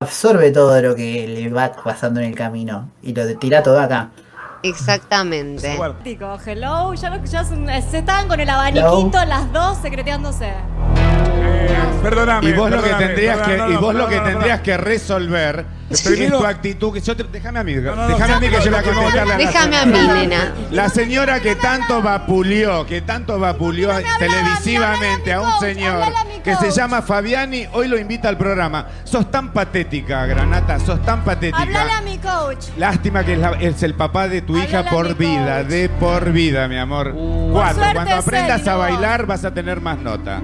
absorbe 0.00 0.50
todo 0.50 0.80
lo 0.80 0.94
que 0.94 1.28
le 1.28 1.50
va 1.50 1.72
pasando 1.84 2.20
en 2.20 2.26
el 2.26 2.34
camino 2.34 2.90
y 3.02 3.12
lo 3.12 3.36
tira 3.38 3.62
todo 3.62 3.78
acá. 3.78 4.10
Exactamente. 4.62 5.76
Tico, 6.02 6.38
hello, 6.46 6.94
ya, 6.94 7.10
lo- 7.10 7.24
ya 7.24 7.44
se, 7.44 7.82
se 7.90 7.98
estaban 7.98 8.28
con 8.28 8.40
el 8.40 8.48
abaniquito 8.48 9.22
las 9.26 9.52
dos 9.52 9.76
secreteándose. 9.82 10.52
Perdóname. 12.02 12.48
Y 12.48 12.52
vos 12.52 12.70
lo 12.70 12.76
que 12.76 12.82
perdóname, 12.82 13.06
tendrías 13.06 13.38
que, 13.40 13.56
y 13.72 13.76
vos 13.76 13.92
no, 13.94 14.00
lo 14.00 14.08
que 14.08 14.20
tendrías 14.20 14.58
no. 14.58 14.62
que 14.62 14.76
resolver 14.76 15.66
es 15.90 16.02
tu 16.30 16.44
actitud. 16.44 16.92
Que 16.94 17.00
yo 17.00 17.16
te- 17.16 17.24
déjame 17.24 17.58
a 17.58 17.64
mí, 17.64 17.74
no, 17.74 18.06
déjame 18.08 18.34
a 18.34 18.40
mí 18.40 18.48
que 18.48 18.60
yo 18.64 18.70
la 18.70 18.82
no, 18.82 18.92
contesto. 18.92 19.24
no, 19.24 19.36
Déjame 19.36 19.76
a 19.76 19.86
mí, 19.86 19.98
nena. 20.14 20.52
La 20.70 20.88
señora 20.88 21.40
que 21.40 21.56
tanto 21.56 22.00
vapuleó, 22.02 22.86
que 22.86 23.00
tanto 23.00 23.38
vapuleó 23.40 23.90
televisivamente 24.18 25.32
a 25.32 25.40
un 25.40 25.58
señor 25.58 26.02
que 26.44 26.54
se 26.56 26.70
llama 26.70 27.02
Fabiani, 27.02 27.66
hoy 27.72 27.88
lo 27.88 27.98
invita 27.98 28.28
al 28.28 28.36
programa. 28.38 28.86
Sos 29.04 29.28
tan 29.30 29.52
patética, 29.52 30.26
Granata, 30.26 30.78
sos 30.78 31.02
tan 31.04 31.20
Hablale 31.20 31.34
patética. 31.50 31.98
a 31.98 32.02
mi 32.02 32.18
coach. 32.18 32.66
Lástima 32.76 33.24
que 33.24 33.32
es, 33.32 33.38
la- 33.40 33.52
es 33.58 33.82
el 33.82 33.94
papá 33.94 34.28
de 34.28 34.42
tu 34.42 34.56
hija 34.56 34.78
Háblale 34.78 34.88
a 34.88 34.90
por 34.92 35.16
vida, 35.16 35.56
coach. 35.58 35.66
de 35.68 35.88
por 35.88 36.30
vida, 36.30 36.68
mi 36.68 36.78
amor. 36.78 37.12
Cuatro, 37.52 37.74
suerte 37.76 37.94
cuando 37.94 38.12
es 38.14 38.18
aprendas 38.20 38.68
a 38.68 38.72
no. 38.72 38.78
bailar 38.78 39.26
vas 39.26 39.44
a 39.44 39.52
tener 39.52 39.80
más 39.80 39.98
nota. 39.98 40.40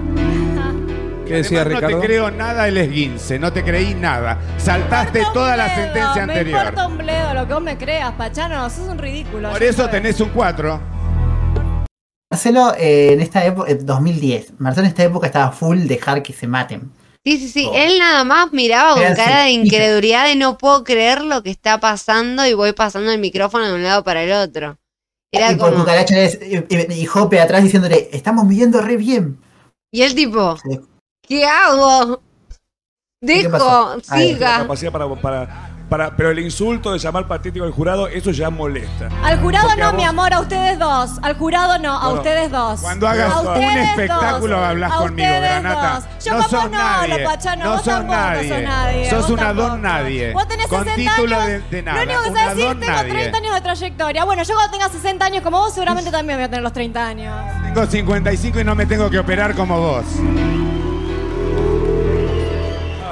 ¿Qué 1.25 1.35
decía 1.35 1.61
Además, 1.61 1.75
Ricardo? 1.81 1.95
No 1.95 2.01
te 2.01 2.07
creo 2.07 2.31
nada 2.31 2.67
el 2.67 2.77
esguince, 2.77 3.39
no 3.39 3.53
te 3.53 3.63
creí 3.63 3.93
nada. 3.93 4.39
Saltaste 4.57 5.23
toda 5.33 5.55
la 5.55 5.73
sentencia 5.73 6.25
Me 6.25 6.33
anterior. 6.33 6.59
importa 6.59 6.87
un 6.87 6.97
bledo 6.97 7.33
lo 7.33 7.47
que 7.47 7.53
vos 7.53 7.63
me 7.63 7.77
creas, 7.77 8.11
Pachano, 8.13 8.69
sos 8.69 8.87
un 8.89 8.97
ridículo. 8.97 9.49
Por 9.51 9.63
eso 9.63 9.77
sabes. 9.77 9.91
tenés 9.91 10.19
un 10.19 10.29
4. 10.29 10.81
Marcelo, 12.31 12.73
eh, 12.77 13.13
en 13.13 13.21
esta 13.21 13.45
época, 13.45 13.71
eh, 13.71 13.75
2010, 13.75 14.53
Marcelo 14.59 14.85
en 14.85 14.89
esta 14.89 15.03
época 15.03 15.27
estaba 15.27 15.51
full 15.51 15.81
dejar 15.81 16.23
que 16.23 16.33
se 16.33 16.47
maten. 16.47 16.91
Sí, 17.23 17.37
sí, 17.37 17.47
sí. 17.47 17.67
Oh. 17.69 17.73
Él 17.75 17.99
nada 17.99 18.23
más 18.25 18.51
miraba 18.51 18.93
con 18.95 19.03
Era 19.03 19.15
cara 19.15 19.43
de 19.43 19.51
incredulidad 19.51 20.25
de 20.27 20.35
no 20.35 20.57
puedo 20.57 20.83
creer 20.83 21.23
lo 21.23 21.41
que 21.41 21.51
está 21.51 21.79
pasando 21.79 22.45
y 22.45 22.53
voy 22.53 22.73
pasando 22.73 23.11
el 23.11 23.19
micrófono 23.19 23.65
de 23.67 23.75
un 23.75 23.83
lado 23.83 24.03
para 24.03 24.23
el 24.23 24.31
otro. 24.33 24.77
Era 25.31 25.51
y 25.51 25.55
por 25.55 25.69
como. 25.71 25.83
cucaracha 25.83 26.19
es- 26.19 26.39
y, 26.41 26.57
y- 26.57 27.01
y 27.01 27.05
Jope 27.05 27.39
atrás 27.39 27.63
diciéndole, 27.63 28.09
estamos 28.11 28.45
midiendo 28.45 28.81
re 28.81 28.97
bien. 28.97 29.37
Y 29.91 30.01
el 30.01 30.15
tipo, 30.15 30.57
Sí. 30.57 30.79
¿Qué 31.27 31.45
hago? 31.45 32.21
La 33.21 33.97
siga. 34.01 34.57
capacidad 34.59 34.91
para, 34.91 35.07
para, 35.15 35.47
para- 35.89 36.15
pero 36.17 36.31
el 36.31 36.39
insulto 36.39 36.91
de 36.91 36.99
llamar 36.99 37.25
patético 37.25 37.63
al 37.63 37.71
jurado, 37.71 38.07
eso 38.09 38.31
ya 38.31 38.49
molesta. 38.49 39.07
Al 39.23 39.39
jurado 39.39 39.67
Porque 39.67 39.81
no, 39.81 39.87
vos- 39.91 39.95
mi 39.97 40.03
amor, 40.03 40.33
a 40.33 40.41
ustedes 40.41 40.77
dos. 40.77 41.11
Al 41.21 41.37
jurado 41.37 41.79
no, 41.79 41.93
a 41.97 41.99
Bueno, 42.07 42.15
ustedes 42.17 42.51
dos. 42.51 42.81
Cuando 42.81 43.07
hagas 43.07 43.31
A 43.33 43.39
un 43.41 43.61
espectáculo 43.61 44.57
dos. 44.57 44.65
hablas 44.67 44.91
A 44.91 44.97
conmigo, 44.97 45.29
Granata. 45.29 45.93
dos. 46.11 46.25
Yo 46.25 46.33
no 46.33 46.41
sos 46.43 46.51
vos 46.51 46.63
no 46.63 46.69
nadie. 46.77 47.13
hablo, 47.13 47.25
Pachano, 47.29 47.63
no 47.63 47.69
vos 47.71 47.77
sos 47.81 47.93
tampoco 47.93 48.13
nadie. 48.19 48.49
sos 48.49 48.61
nadie. 48.61 49.09
Sos 49.09 49.21
vos 49.21 49.29
una 49.29 49.41
tampoco. 49.43 49.67
don 49.69 49.81
nadie. 49.81 50.33
Vos 50.33 50.47
tenés 50.49 50.67
Con 50.67 50.83
60 50.83 51.15
título 51.15 51.35
años. 51.37 51.47
de, 51.47 51.59
de 51.77 51.83
nada. 51.83 51.97
Lo 51.97 52.03
único 52.03 52.23
que 52.23 52.29
una 52.29 52.39
sabes 52.41 52.55
decir, 52.57 52.79
tengo 52.79 52.91
nadie. 52.93 53.09
30 53.13 53.37
años 53.37 53.53
de 53.55 53.61
trayectoria. 53.61 54.23
Bueno, 54.25 54.43
yo 54.43 54.53
cuando 54.55 54.71
tenga 54.73 54.89
60 54.89 55.25
años 55.25 55.43
como 55.43 55.59
vos, 55.59 55.73
seguramente 55.73 56.11
también 56.11 56.37
voy 56.39 56.43
a 56.45 56.49
tener 56.49 56.61
los 56.63 56.73
30 56.73 57.07
años. 57.07 57.33
Tengo 57.73 57.85
55 57.87 58.59
y 58.59 58.63
no 58.65 58.75
me 58.75 58.85
tengo 58.85 59.09
que 59.09 59.19
operar 59.19 59.55
como 59.55 59.79
vos. 59.79 60.03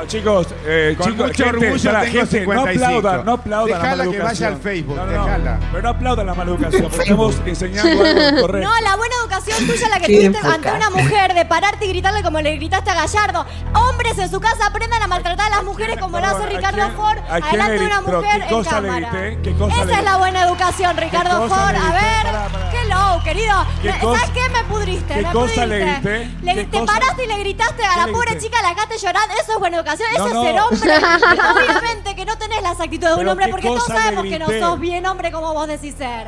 No, 0.02 0.08
chicos, 0.08 0.48
eh, 0.66 0.96
Con 0.98 1.12
chicos, 1.12 1.28
mucho 1.28 1.44
gente, 1.44 1.66
orgullo 1.68 1.92
para, 1.92 2.02
tengo 2.02 2.14
gente, 2.22 2.40
55. 2.40 2.54
No 2.54 2.62
aplaudan, 2.62 3.26
no 3.26 3.32
aplaudan 3.34 3.70
la 3.70 3.84
Dejala 3.84 3.92
que 4.04 4.08
maleducación. 4.10 4.24
vaya 4.26 4.48
al 4.56 4.62
Facebook, 4.62 4.96
No, 4.96 5.06
no, 5.06 5.12
no, 5.12 5.26
dejala. 5.26 5.60
Pero 5.72 5.84
no 5.84 5.90
aplaudan 5.90 6.26
la 6.26 6.34
maleducación, 6.34 6.82
porque 6.82 7.02
estamos 7.04 7.36
enseñando 7.46 8.04
algo 8.06 8.42
correcto. 8.42 8.70
No, 8.70 8.82
la 8.82 8.96
buena 8.96 9.16
educación 9.22 9.68
tuya 9.68 9.90
la 9.90 10.00
que 10.00 10.08
Qué 10.08 10.16
tuviste 10.30 10.48
ante 10.48 10.72
una 10.72 10.90
mujer 10.90 11.34
de 11.36 11.46
pararte 11.46 11.86
y 11.86 11.90
gritarle 11.90 12.24
como 12.24 12.42
le 12.42 12.56
gritaste 12.56 12.90
a 12.90 12.94
Gallardo. 12.96 13.46
Hombres 13.76 14.18
en 14.18 14.32
su 14.32 14.40
casa 14.40 14.66
aprendan 14.66 15.04
a 15.04 15.08
maltratar 15.08 15.48
a 15.54 15.56
las 15.58 15.64
mujeres 15.64 15.98
como 16.00 16.20
lo 16.20 16.26
hace 16.26 16.36
Perdón, 16.36 16.48
¿a 16.48 16.58
Ricardo 16.58 16.78
quién- 16.82 16.96
Ford 16.96 17.18
a 17.20 17.24
quién 17.42 17.44
adelante 17.62 17.74
le 17.74 17.80
de 17.80 17.86
una 17.86 17.96
gri- 18.00 18.06
pero 18.06 18.18
mujer 18.22 18.38
qué 18.40 18.44
en 18.44 18.50
cosa 18.50 18.82
le 18.82 18.88
cámara. 18.88 19.10
grité? 19.12 19.40
¿Qué 19.44 19.54
cosa 19.58 19.76
Esa 19.76 19.86
le 19.86 19.94
es 19.94 20.04
la 20.04 20.18
buena 20.18 20.44
educación, 20.46 20.98
Ricardo 20.98 21.38
cosa 21.42 21.56
Ford. 21.56 21.72
le 21.74 21.78
A 21.78 21.82
grité? 21.82 21.94
ver, 22.02 22.24
Pará, 22.26 22.72
qué 22.72 22.90
low, 22.90 23.24
querido. 23.24 23.66
¿Qué 23.84 23.92
Me- 23.92 24.00
cosa- 24.00 24.20
¿Sabes 24.20 24.34
qué? 24.34 24.50
Me 24.50 24.64
pudriste. 24.64 25.14
qué 25.14 25.22
me 25.22 25.32
cosa 25.32 25.66
le 25.68 25.80
pudriste. 25.80 26.10
grité? 26.10 26.32
Le- 26.42 26.56
¿Qué 26.56 26.66
te 26.66 26.80
cosa- 26.80 26.94
paraste 26.94 27.24
y 27.24 27.28
le 27.28 27.38
gritaste 27.38 27.86
a 27.86 27.90
¿Qué 27.94 28.00
la 28.00 28.06
le 28.08 28.12
pobre 28.14 28.32
grité? 28.32 28.46
chica, 28.46 28.62
la 28.64 28.70
dejaste 28.70 28.98
llorando. 28.98 29.34
Eso 29.42 29.52
es 29.54 29.60
buena 29.60 29.80
Eso 29.94 30.30
No, 30.34 30.44
es 30.44 30.48
ser 30.52 30.60
hombre. 30.62 31.08
Obviamente 31.70 32.16
que 32.16 32.26
no 32.26 32.38
tenés 32.38 32.62
las 32.62 32.80
actitudes 32.80 33.10
de 33.10 33.14
un 33.14 33.20
Pero 33.20 33.32
hombre 33.32 33.46
¿qué 33.46 33.52
porque 33.52 33.68
todos 33.68 33.80
cosa 33.84 33.94
le 33.94 34.00
sabemos 34.00 34.24
que 34.26 34.40
no 34.40 34.46
grité? 34.48 34.62
sos 34.62 34.80
bien 34.80 35.06
hombre 35.06 35.32
como 35.32 35.54
vos 35.54 35.68
decís 35.68 35.96
ser. 35.98 36.28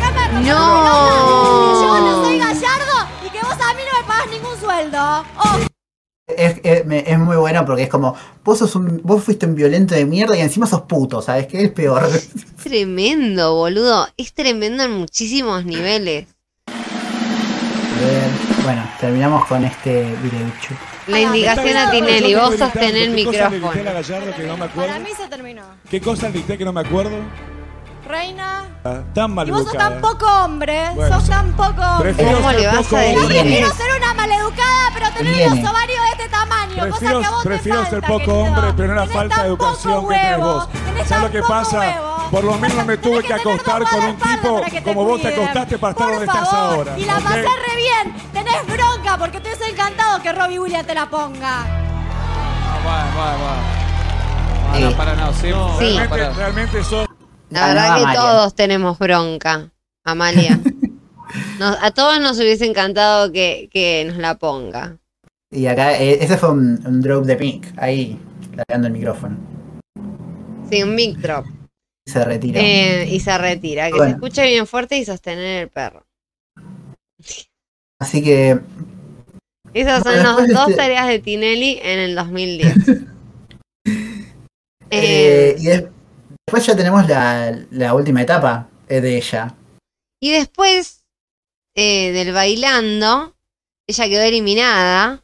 ¿Qué 0.00 0.12
me 0.12 0.40
No. 0.40 0.40
Que 0.40 1.86
yo 1.86 2.00
no 2.00 2.24
soy 2.24 2.38
gallardo 2.38 3.08
y 3.26 3.30
que 3.30 3.38
vos 3.40 3.52
a 3.52 3.74
mí 3.74 3.82
no 3.92 4.00
me 4.00 4.06
pagás 4.06 4.26
ningún 4.30 4.56
sueldo. 4.60 4.98
Oh, 5.38 5.58
Es, 6.28 6.60
es, 6.62 6.86
me- 6.86 7.04
es 7.10 7.18
muy 7.18 7.36
bueno 7.36 7.64
porque 7.66 7.82
es 7.82 7.88
como, 7.88 8.14
vos 8.44 8.58
sos 8.58 8.74
un, 8.76 9.00
vos 9.04 9.22
fuiste 9.22 9.46
un 9.46 9.54
violento 9.54 9.94
de 9.94 10.04
mierda 10.06 10.36
y 10.36 10.40
encima 10.40 10.66
sos 10.66 10.82
puto, 10.82 11.20
¿sabes 11.22 11.46
qué 11.46 11.64
es 11.64 11.70
peor? 11.72 12.08
Tremendo, 12.62 13.54
boludo. 13.54 14.08
Es 14.16 14.32
tremendo 14.32 14.82
en 14.84 14.92
muchísimos 14.92 15.64
niveles. 15.64 16.26
Ver, 18.00 18.30
bueno, 18.64 18.82
terminamos 19.00 19.44
con 19.46 19.64
este 19.64 20.02
videochu. 20.22 20.74
La 21.08 21.18
indicación 21.20 21.76
a 21.76 21.90
Tinelli, 21.90 22.34
vos 22.34 22.56
sostén 22.56 22.96
el 22.96 23.14
¿Qué 23.16 23.24
cosa 23.24 23.32
le 23.32 23.32
grité 23.32 23.42
a 23.42 23.50
micrófono. 23.50 23.84
la 23.84 23.92
Gallardo 23.92 24.34
que 24.36 24.42
no 24.44 24.56
me 24.56 24.64
acuerdo? 24.66 24.88
para 24.92 24.98
mí 25.04 25.10
se 25.16 25.28
terminó. 25.28 25.62
¿Qué 25.90 26.00
cosa 26.00 26.26
le 26.26 26.32
grité 26.32 26.58
que 26.58 26.64
no 26.64 26.72
me 26.72 26.80
acuerdo? 26.80 27.16
Reina. 28.08 28.64
Ah, 28.84 29.00
Tan 29.14 29.32
mal 29.32 29.48
Y 29.48 29.52
vos 29.52 29.62
sos 29.64 29.72
tan 29.74 30.00
poco 30.00 30.26
hombre. 30.26 30.90
Bueno, 30.94 31.16
sos 31.20 31.28
tan 31.30 31.52
poco 31.52 31.80
hombre. 31.82 32.12
Prefiero 32.12 32.36
¿Cómo 32.38 32.50
ser 32.50 32.60
le 32.60 32.66
vas 32.66 32.76
poco 32.76 32.96
a 32.96 33.00
hombre. 33.00 33.14
Yo 33.14 33.28
prefiero 33.28 33.70
ser 33.74 33.86
una 33.96 34.14
maleducada, 34.14 34.90
pero 34.94 35.10
tener 35.10 35.34
Viene. 35.34 35.62
los 35.62 35.70
ovarios 35.70 36.00
de 36.04 36.10
este 36.10 36.28
tamaño. 36.28 36.82
Prefiero, 36.82 37.14
cosa 37.18 37.20
que 37.20 37.26
a 37.26 37.30
vos 37.30 37.44
prefiero 37.44 37.78
te 37.84 37.90
ser 37.90 38.00
falta, 38.00 38.06
poco 38.08 38.18
querido. 38.24 38.42
hombre, 38.42 38.72
pero 38.76 38.88
no 38.88 38.94
la 38.94 39.00
Tenés 39.02 39.16
falta 39.16 39.34
tan 39.34 39.42
de 39.44 39.48
educación 39.48 39.94
poco 39.94 40.08
que 40.08 40.14
tenés 40.14 40.38
huevo, 40.38 40.52
vos. 40.52 40.68
tenés 40.72 40.84
¿Sabes 40.92 41.08
tan 41.08 41.22
lo 41.22 41.30
que 41.30 41.38
poco 41.40 41.52
pasa? 41.52 41.78
huevo. 41.78 42.12
Por 42.32 42.44
lo 42.44 42.54
menos 42.58 42.76
no 42.78 42.84
me 42.86 42.96
tuve 42.96 43.22
Tenés 43.22 43.22
que 43.22 43.28
que 43.28 43.34
tener 43.42 43.56
acostar 43.62 43.82
con 43.84 44.04
un 44.04 44.16
tipo 44.16 44.54
para 44.56 44.70
que 44.70 44.80
te 44.80 44.82
como 44.82 45.04
vos 45.04 45.16
te 45.22 45.28
cuiden. 45.28 45.40
acostaste 45.42 45.78
para 45.78 45.90
estar 45.92 46.06
Por 46.06 46.14
donde 46.16 46.26
estás 46.32 46.50
favor. 46.50 46.74
ahora. 46.88 46.98
Y 46.98 47.04
la 47.04 47.16
¿ok? 47.18 47.22
pasé 47.24 47.40
re 47.42 47.76
bien. 47.76 48.16
Tenés 48.32 48.41
bronca 48.66 49.18
porque 49.18 49.40
te 49.40 49.48
hubiese 49.48 49.70
encantado 49.70 50.22
que 50.22 50.32
Robbie 50.32 50.58
Williams 50.58 50.86
te 50.86 50.94
la 50.94 51.08
ponga. 51.08 51.64
Va, 52.86 53.04
va, 53.16 53.36
va. 53.36 54.78
No, 54.78 54.90
no, 54.90 54.96
para, 54.96 55.14
no, 55.14 55.32
sí. 55.34 55.50
no, 55.50 55.78
Sí. 55.78 55.96
para. 56.08 56.30
Realmente, 56.32 56.34
realmente 56.36 56.84
sos 56.84 57.06
La 57.50 57.66
verdad 57.68 57.96
que 57.96 58.02
Amalia. 58.02 58.20
todos 58.20 58.54
tenemos 58.54 58.98
bronca, 58.98 59.70
Amalia. 60.04 60.58
Nos- 61.58 61.78
a 61.82 61.90
todos 61.92 62.20
nos 62.20 62.38
hubiese 62.38 62.66
encantado 62.66 63.32
que, 63.32 63.68
que 63.72 64.04
nos 64.06 64.16
la 64.18 64.34
ponga. 64.36 64.96
Y 65.50 65.66
acá, 65.66 65.98
eh, 65.98 66.18
ese 66.22 66.36
fue 66.38 66.50
un, 66.50 66.82
un 66.86 67.00
drop 67.02 67.24
de 67.24 67.36
Pink, 67.36 67.66
ahí, 67.76 68.18
largando 68.54 68.86
el 68.88 68.92
micrófono. 68.94 69.36
Sí, 70.70 70.82
un 70.82 70.94
mic 70.94 71.16
drop. 71.18 71.46
Se 72.06 72.24
retira. 72.24 72.60
Eh, 72.60 73.06
y 73.10 73.20
se 73.20 73.36
retira. 73.38 73.86
Que 73.86 73.96
Bueno. 73.96 74.04
se 74.04 74.10
escuche 74.16 74.46
bien 74.46 74.66
fuerte 74.66 74.96
y 74.98 75.04
sostener 75.04 75.62
el 75.64 75.68
perro. 75.68 76.04
Así 78.02 78.20
que 78.22 78.58
Esas 79.74 80.02
son 80.02 80.12
Bueno, 80.14 80.40
las 80.40 80.48
dos 80.48 80.68
este- 80.70 80.74
tareas 80.74 81.06
de 81.06 81.20
Tinelli 81.20 81.78
en 81.82 81.98
el 82.00 82.14
2010. 82.16 82.74
eh, 84.90 85.54
y 85.58 85.64
des- 85.66 85.84
después 86.46 86.66
ya 86.66 86.76
tenemos 86.76 87.08
la, 87.08 87.56
la 87.70 87.94
última 87.94 88.22
etapa 88.22 88.68
eh, 88.88 89.00
de 89.00 89.16
ella. 89.16 89.54
Y 90.20 90.32
después 90.32 91.04
eh, 91.76 92.10
del 92.12 92.32
bailando, 92.32 93.34
ella 93.88 94.08
quedó 94.08 94.22
eliminada. 94.22 95.22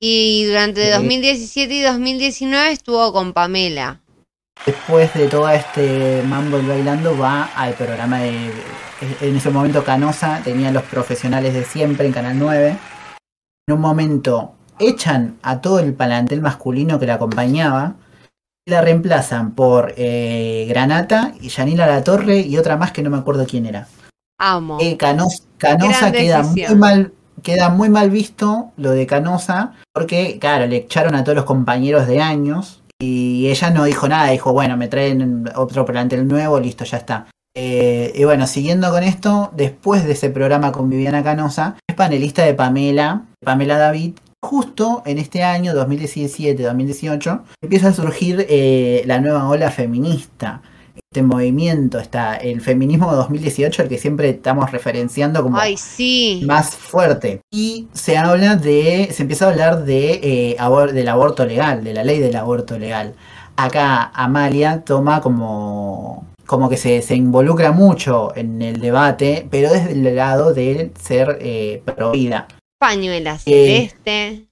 Y 0.00 0.44
durante 0.44 0.84
Sí. 0.84 0.92
2017 0.92 1.74
y 1.74 1.80
2019 1.82 2.70
estuvo 2.70 3.12
con 3.12 3.32
Pamela. 3.32 4.00
Después 4.66 5.12
de 5.14 5.28
todo 5.28 5.48
este 5.48 6.22
mambo 6.24 6.58
y 6.60 6.66
bailando 6.66 7.16
va 7.16 7.44
al 7.56 7.74
programa 7.74 8.20
de... 8.20 8.52
En 9.20 9.36
ese 9.36 9.50
momento 9.50 9.84
Canosa 9.84 10.40
tenía 10.42 10.72
los 10.72 10.82
profesionales 10.84 11.54
de 11.54 11.64
siempre 11.64 12.06
en 12.06 12.12
Canal 12.12 12.38
9. 12.38 12.76
En 13.68 13.74
un 13.74 13.80
momento 13.80 14.54
echan 14.78 15.36
a 15.42 15.60
todo 15.60 15.78
el 15.80 15.94
palantel 15.94 16.40
masculino 16.40 16.98
que 16.98 17.06
la 17.06 17.14
acompañaba 17.14 17.94
y 18.66 18.70
la 18.70 18.80
reemplazan 18.80 19.52
por 19.52 19.94
eh, 19.96 20.66
Granata 20.68 21.32
y 21.40 21.48
Yanila 21.48 21.86
La 21.86 22.02
Torre 22.02 22.40
y 22.40 22.56
otra 22.58 22.76
más 22.76 22.92
que 22.92 23.02
no 23.02 23.10
me 23.10 23.18
acuerdo 23.18 23.46
quién 23.46 23.66
era. 23.66 23.86
Amo. 24.40 24.78
Eh, 24.80 24.96
Canos- 24.96 25.44
Canosa 25.58 26.10
queda 26.12 26.42
muy 26.42 26.74
mal 26.76 27.12
queda 27.42 27.68
muy 27.68 27.88
mal 27.88 28.10
visto 28.10 28.72
lo 28.76 28.90
de 28.90 29.06
Canosa 29.06 29.74
porque 29.94 30.38
claro 30.40 30.66
le 30.66 30.76
echaron 30.78 31.14
a 31.14 31.22
todos 31.22 31.36
los 31.36 31.44
compañeros 31.44 32.08
de 32.08 32.20
años 32.20 32.82
y 33.00 33.46
ella 33.48 33.70
no 33.70 33.84
dijo 33.84 34.08
nada 34.08 34.30
dijo 34.30 34.52
bueno 34.52 34.76
me 34.76 34.88
traen 34.88 35.48
otro 35.54 35.84
plantel 35.86 36.26
nuevo 36.26 36.58
listo 36.58 36.84
ya 36.84 36.98
está 36.98 37.26
Eh, 37.56 38.12
y 38.14 38.24
bueno 38.24 38.46
siguiendo 38.46 38.90
con 38.90 39.02
esto 39.02 39.50
después 39.56 40.04
de 40.04 40.12
ese 40.12 40.30
programa 40.30 40.70
con 40.70 40.88
Viviana 40.90 41.24
Canosa 41.24 41.76
es 41.88 41.96
panelista 41.96 42.44
de 42.44 42.54
Pamela 42.54 43.22
Pamela 43.44 43.78
David 43.78 44.12
justo 44.40 45.02
en 45.06 45.18
este 45.18 45.42
año 45.42 45.72
2017-2018 45.74 47.40
empieza 47.62 47.88
a 47.88 47.92
surgir 47.92 48.46
eh, 48.48 49.02
la 49.06 49.20
nueva 49.20 49.48
ola 49.48 49.70
feminista 49.70 50.62
este 51.10 51.22
movimiento, 51.22 51.98
está 52.00 52.34
el 52.36 52.60
feminismo 52.60 53.10
de 53.10 53.16
2018, 53.18 53.82
el 53.82 53.88
que 53.88 53.96
siempre 53.98 54.28
estamos 54.28 54.70
referenciando 54.72 55.42
como 55.42 55.56
Ay, 55.58 55.76
sí. 55.78 56.42
más 56.44 56.76
fuerte. 56.76 57.40
Y 57.50 57.86
se 57.94 58.18
habla 58.18 58.56
de, 58.56 59.08
se 59.12 59.22
empieza 59.22 59.46
a 59.46 59.50
hablar 59.50 59.84
de 59.84 60.20
eh, 60.22 60.56
abor- 60.58 60.92
del 60.92 61.08
aborto 61.08 61.46
legal, 61.46 61.82
de 61.82 61.94
la 61.94 62.04
ley 62.04 62.18
del 62.18 62.36
aborto 62.36 62.78
legal. 62.78 63.14
Acá 63.56 64.10
Amalia 64.12 64.82
toma 64.84 65.22
como, 65.22 66.26
como 66.48 66.70
que 66.70 66.78
se, 66.78 67.02
se 67.02 67.14
involucra 67.14 67.72
mucho 67.72 68.34
en 68.34 68.62
el 68.62 68.80
debate, 68.80 69.46
pero 69.50 69.70
desde 69.70 69.92
el 69.92 70.16
lado 70.16 70.54
de 70.54 70.90
ser 70.98 71.36
eh, 71.42 71.82
pro 71.84 72.12
vida. 72.12 72.48
Pañuela 72.80 73.34
Eh, 73.44 73.90
celeste. 73.90 74.48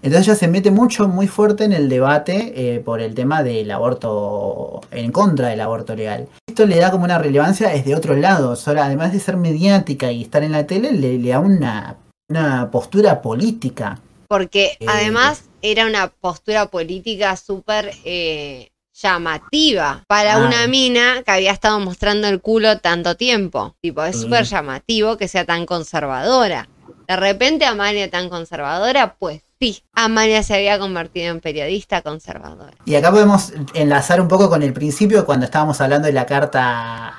Entonces 0.00 0.28
ella 0.28 0.34
se 0.34 0.48
mete 0.48 0.70
mucho, 0.70 1.06
muy 1.06 1.28
fuerte 1.28 1.64
en 1.64 1.74
el 1.74 1.90
debate 1.90 2.52
eh, 2.56 2.80
por 2.80 3.02
el 3.02 3.14
tema 3.14 3.42
del 3.42 3.70
aborto, 3.70 4.80
en 4.90 5.12
contra 5.12 5.48
del 5.48 5.60
aborto 5.60 5.94
legal. 5.94 6.26
Esto 6.48 6.64
le 6.64 6.76
da 6.76 6.90
como 6.90 7.04
una 7.04 7.18
relevancia 7.18 7.68
desde 7.68 7.94
otro 7.94 8.16
lado, 8.16 8.56
solo, 8.56 8.82
además 8.82 9.12
de 9.12 9.20
ser 9.20 9.36
mediática 9.36 10.10
y 10.10 10.22
estar 10.22 10.42
en 10.42 10.52
la 10.52 10.66
tele, 10.66 10.92
le, 10.92 11.18
le 11.18 11.28
da 11.28 11.38
una, 11.38 11.96
una 12.30 12.70
postura 12.70 13.20
política. 13.20 14.00
Porque 14.28 14.78
Eh, 14.80 14.86
además 14.88 15.44
era 15.60 15.86
una 15.86 16.08
postura 16.08 16.66
política 16.66 17.36
súper 17.36 17.92
eh, 18.04 18.70
llamativa 18.94 20.04
para 20.06 20.34
Ah. 20.34 20.46
una 20.46 20.66
mina 20.66 21.22
que 21.24 21.30
había 21.32 21.52
estado 21.52 21.80
mostrando 21.80 22.28
el 22.28 22.40
culo 22.40 22.78
tanto 22.78 23.16
tiempo. 23.16 23.76
Tipo, 23.80 24.04
es 24.04 24.16
Mm. 24.16 24.20
súper 24.20 24.44
llamativo 24.44 25.16
que 25.16 25.28
sea 25.28 25.44
tan 25.44 25.66
conservadora. 25.66 26.68
De 27.08 27.16
repente 27.16 27.64
Amalia 27.66 28.10
tan 28.10 28.28
conservadora, 28.30 29.16
pues 29.18 29.42
sí, 29.60 29.82
Amalia 29.92 30.42
se 30.42 30.54
había 30.54 30.78
convertido 30.78 31.30
en 31.32 31.40
periodista 31.40 32.00
conservadora. 32.02 32.72
Y 32.86 32.94
acá 32.94 33.10
podemos 33.10 33.52
enlazar 33.74 34.20
un 34.20 34.28
poco 34.28 34.48
con 34.48 34.62
el 34.62 34.72
principio 34.72 35.26
cuando 35.26 35.44
estábamos 35.44 35.80
hablando 35.80 36.06
de 36.06 36.12
la 36.14 36.24
carta 36.26 37.14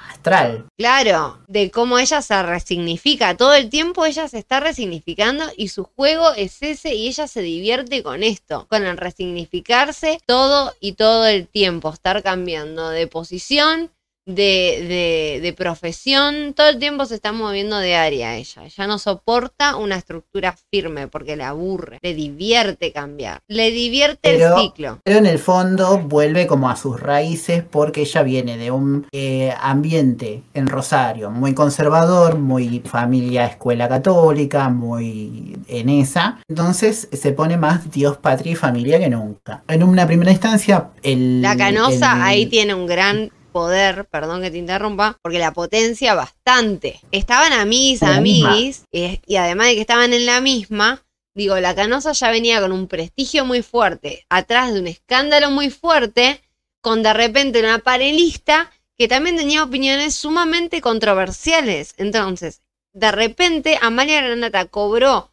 Claro, 0.78 1.40
de 1.48 1.72
cómo 1.72 2.00
ella 2.00 2.22
se 2.22 2.42
resignifica. 2.42 3.38
Todo 3.38 3.54
el 3.54 3.70
tiempo 3.70 4.06
ella 4.06 4.28
se 4.28 4.40
está 4.40 4.60
resignificando 4.60 5.46
y 5.56 5.70
su 5.70 5.84
juego 5.84 6.34
es 6.34 6.62
ese 6.62 6.96
y 6.96 7.08
ella 7.08 7.28
se 7.28 7.42
divierte 7.42 8.02
con 8.04 8.24
esto, 8.24 8.66
con 8.70 8.86
el 8.86 8.98
resignificarse 8.98 10.20
todo 10.26 10.74
y 10.80 10.94
todo 10.94 11.28
el 11.28 11.48
tiempo, 11.48 11.92
estar 11.94 12.24
cambiando 12.24 12.90
de 12.90 13.08
posición, 13.08 13.92
de, 14.26 15.36
de, 15.36 15.40
de 15.42 15.54
profesión, 15.54 16.54
todo 16.56 16.70
el 16.70 16.80
tiempo 16.80 17.06
se 17.06 17.16
está 17.16 17.32
moviendo 17.32 17.78
de 17.78 17.96
área 17.96 18.36
ella. 18.36 18.66
Ella 18.66 18.88
no 18.88 18.98
soporta 18.98 19.76
una 19.76 19.96
estructura 19.98 20.56
firme 20.72 21.08
porque 21.08 21.36
le 21.36 21.44
aburre, 21.44 22.00
le 22.02 22.14
divierte 22.14 22.92
cambiar, 22.92 23.40
le 23.48 23.72
divierte 23.72 24.20
Pero, 24.22 24.56
el 24.58 24.62
ciclo. 24.64 25.00
pero 25.04 25.20
en 25.20 25.26
el 25.28 25.40
fondo 25.40 26.00
vuelve 26.00 26.48
como 26.48 26.70
a 26.70 26.76
sus 26.76 27.00
raíces 27.00 27.64
porque 27.70 28.02
ella 28.02 28.24
viene 28.24 28.58
de 28.58 28.72
un 28.72 29.08
eh, 29.12 29.54
ambiente 29.62 30.44
en 30.54 30.68
Rosario 30.68 31.30
muy 31.30 31.54
conservador, 31.54 32.38
muy 32.40 32.82
familia 32.86 33.46
escuela 33.46 33.88
católica, 33.88 34.70
muy 34.70 35.58
en 35.68 35.90
esa. 35.90 36.40
Entonces 36.48 37.08
se 37.12 37.32
pone 37.32 37.58
más 37.58 37.92
Dios, 37.92 38.18
patria 38.18 38.54
y 38.54 38.56
familia 38.56 39.00
que 39.00 39.10
nunca. 39.10 39.64
En 39.68 39.84
una 39.84 40.08
primera 40.08 40.32
instancia, 40.32 40.90
el... 41.04 41.42
La 41.42 41.56
canosa 41.56 42.14
el- 42.16 42.22
ahí 42.22 42.46
tiene 42.48 42.74
un 42.74 42.88
gran 42.88 43.32
poder, 43.56 44.06
perdón 44.10 44.42
que 44.42 44.52
te 44.52 44.58
interrumpa, 44.58 45.18
porque 45.22 45.40
la 45.40 45.54
potencia 45.54 46.14
bastante. 46.14 47.00
Estaban 47.14 47.54
En 47.54 47.60
la 47.60 47.66
misma. 47.66 48.16
amiguis, 48.18 48.84
eh, 48.92 49.22
y 49.26 49.38
además 49.38 49.68
de 49.68 49.76
que 49.76 49.82
estaban 49.82 50.12
en 50.12 50.26
la 50.26 50.42
misma, 50.42 51.06
digo, 51.34 51.58
la 51.62 51.74
canosa 51.74 52.12
ya 52.12 52.32
venía 52.32 52.60
con 52.60 52.74
un 52.74 52.90
prestigio 52.90 53.46
muy 53.46 53.62
fuerte, 53.62 54.26
atrás 54.28 54.74
de 54.74 54.82
un 54.82 54.88
escándalo 54.88 55.52
muy 55.52 55.70
fuerte, 55.70 56.42
con 56.82 57.02
de 57.02 57.14
repente 57.14 57.62
una 57.62 57.80
panelista 57.80 58.74
que 58.98 59.08
también 59.08 59.38
tenía 59.38 59.64
opiniones 59.64 60.16
sumamente 60.16 60.82
controversiales. 60.82 61.94
Entonces, 61.96 62.62
de 62.92 63.10
repente, 63.14 63.80
Amalia 63.82 64.22
Granata 64.22 64.66
cobró 64.66 65.32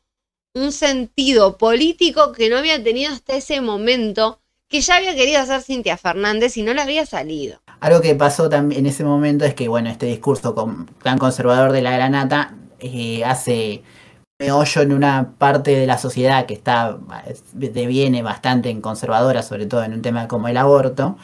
un 0.55 0.71
sentido 0.71 1.59
político 1.59 2.31
que 2.31 2.49
no 2.49 2.59
había 2.59 2.81
tenido 2.85 3.13
hasta 3.13 3.35
ese 3.35 3.61
momento, 3.61 4.41
que 4.69 4.81
ya 4.81 4.95
había 4.99 5.17
querido 5.17 5.41
hacer 5.41 5.61
Cintia 5.63 5.97
Fernández 5.97 6.57
y 6.57 6.63
no 6.63 6.73
le 6.73 6.83
había 6.83 7.05
salido. 7.05 7.62
Algo 7.83 8.01
que 8.01 8.15
pasó 8.15 8.49
también 8.49 8.81
en 8.83 8.87
ese 8.87 9.03
momento 9.03 9.45
es 9.45 9.55
que, 9.55 9.67
bueno, 9.67 9.91
este 9.91 10.07
discurso 10.07 10.55
con- 10.55 10.87
tan 11.03 11.19
conservador 11.19 11.73
de 11.73 11.83
la 11.83 11.91
granata 11.91 12.55
eh, 12.79 13.25
hace 13.25 13.83
meollo 14.41 14.83
en 14.83 14.93
una 14.93 15.33
parte 15.37 15.73
de 15.73 15.87
la 15.87 15.99
sociedad 15.99 16.47
que 16.47 16.55
está 16.55 16.97
deviene 17.53 18.23
bastante 18.23 18.71
en 18.71 18.81
conservadora, 18.81 19.43
sobre 19.43 19.67
todo 19.67 19.83
en 19.83 19.95
un 19.95 20.03
tema 20.03 20.29
como 20.29 20.47
el 20.47 20.57
aborto, 20.57 21.17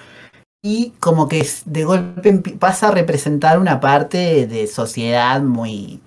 y 0.63 0.91
como 0.99 1.29
que 1.29 1.47
de 1.65 1.85
golpe 1.85 2.33
pasa 2.59 2.89
a 2.89 2.91
representar 2.91 3.59
una 3.61 3.79
parte 3.79 4.47
de 4.49 4.67
sociedad 4.67 5.41
muy 5.41 6.01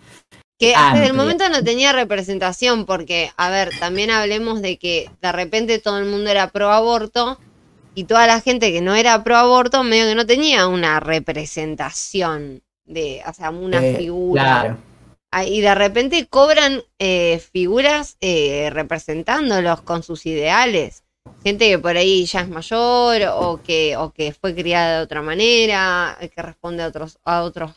Que 0.60 0.76
hasta 0.76 0.98
el 1.00 1.12
amplia. 1.12 1.14
momento 1.14 1.50
no 1.50 1.64
tenía 1.64 1.94
representación, 1.94 2.86
porque, 2.86 3.32
a 3.38 3.50
ver, 3.50 3.70
también 3.80 4.12
hablemos 4.12 4.62
de 4.62 4.78
que 4.78 5.10
de 5.22 5.32
repente 5.32 5.80
todo 5.80 5.98
el 5.98 6.06
mundo 6.06 6.30
era 6.30 6.50
pro 6.50 6.72
aborto 6.72 7.40
y 7.96 8.06
toda 8.06 8.28
la 8.28 8.42
gente 8.42 8.72
que 8.72 8.82
no 8.82 8.96
era 8.96 9.24
pro 9.24 9.36
aborto 9.38 9.84
medio 9.84 10.06
que 10.06 10.16
no 10.16 10.26
tenía 10.26 10.68
una 10.68 11.00
representación 11.00 12.64
de, 12.86 13.22
o 13.28 13.34
sea, 13.34 13.50
una 13.52 13.86
Eh, 13.86 13.96
figura. 13.98 14.44
Claro. 14.44 14.78
Ah, 15.32 15.46
Y 15.46 15.62
de 15.62 15.74
repente 15.76 16.28
cobran 16.28 16.84
eh, 17.00 17.40
figuras 17.54 18.18
eh, 18.22 18.70
representándolos 18.72 19.82
con 19.82 20.04
sus 20.04 20.26
ideales. 20.26 21.04
Gente 21.44 21.70
que 21.70 21.80
por 21.80 21.96
ahí 21.98 22.26
ya 22.26 22.42
es 22.42 22.50
mayor 22.50 23.22
o 23.36 23.62
que, 23.64 23.96
o 23.98 24.12
que 24.12 24.34
fue 24.34 24.54
criada 24.56 24.98
de 24.98 25.04
otra 25.04 25.22
manera, 25.22 26.18
que 26.20 26.42
responde 26.42 26.84
a 26.84 26.88
otros, 26.88 27.20
a 27.24 27.44
otros 27.44 27.72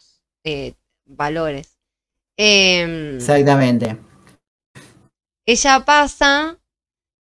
valores. 1.06 1.78
Em, 2.36 3.16
Exactamente. 3.16 3.96
ella 5.46 5.84
pasa 5.84 6.58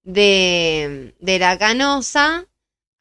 de, 0.04 1.14
de 1.20 1.38
la 1.38 1.58
canosa 1.58 2.46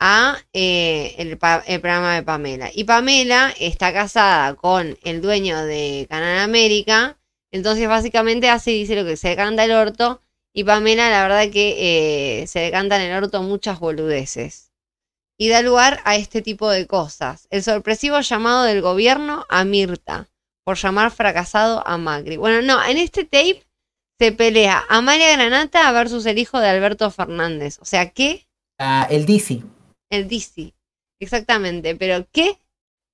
a 0.04 0.40
eh, 0.52 1.14
el, 1.20 1.38
el 1.68 1.80
programa 1.80 2.16
de 2.16 2.24
Pamela. 2.24 2.72
Y 2.74 2.86
Pamela 2.86 3.54
está 3.60 3.94
casada 3.94 4.56
con 4.56 4.98
el 5.04 5.22
dueño 5.22 5.64
de 5.64 6.08
Canal 6.10 6.40
América, 6.40 7.20
entonces 7.52 7.88
básicamente 7.88 8.50
hace 8.50 8.72
y 8.72 8.80
dice 8.80 8.96
lo 8.96 9.06
que 9.06 9.16
se 9.16 9.36
canta 9.36 9.64
el 9.64 9.72
orto. 9.72 10.24
Y 10.54 10.64
Pamela, 10.64 11.12
la 11.12 11.22
verdad 11.22 11.52
que 11.52 12.42
eh, 12.42 12.48
se 12.48 12.62
le 12.62 12.72
cantan 12.72 13.00
el 13.00 13.16
orto 13.16 13.44
muchas 13.44 13.80
boludeces. 13.80 14.72
Y 15.38 15.50
da 15.50 15.62
lugar 15.62 16.02
a 16.04 16.16
este 16.16 16.42
tipo 16.42 16.70
de 16.70 16.88
cosas. 16.88 17.48
El 17.52 17.62
sorpresivo 17.62 18.20
llamado 18.22 18.64
del 18.64 18.82
gobierno 18.82 19.46
a 19.50 19.64
Mirta 19.66 20.30
por 20.64 20.78
llamar 20.78 21.12
fracasado 21.12 21.88
a 21.88 21.98
Macri. 22.00 22.38
Bueno, 22.38 22.64
no, 22.64 22.84
en 22.84 22.98
este 22.98 23.24
tape 23.24 23.64
se 24.20 24.32
pelea 24.32 24.84
Amalia 24.90 25.32
Granata 25.34 25.92
versus 25.92 26.26
el 26.26 26.40
hijo 26.40 26.60
de 26.60 26.70
Alberto 26.70 27.12
Fernández. 27.12 27.78
O 27.82 27.86
sea, 27.86 28.10
¿qué? 28.10 28.48
Ah, 28.80 29.08
el 29.10 29.28
DC. 29.28 29.62
El 30.12 30.28
DC. 30.28 30.74
Exactamente. 31.20 31.96
Pero 31.96 32.28
¿qué? 32.32 32.60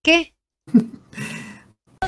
¿Qué? 0.04 0.34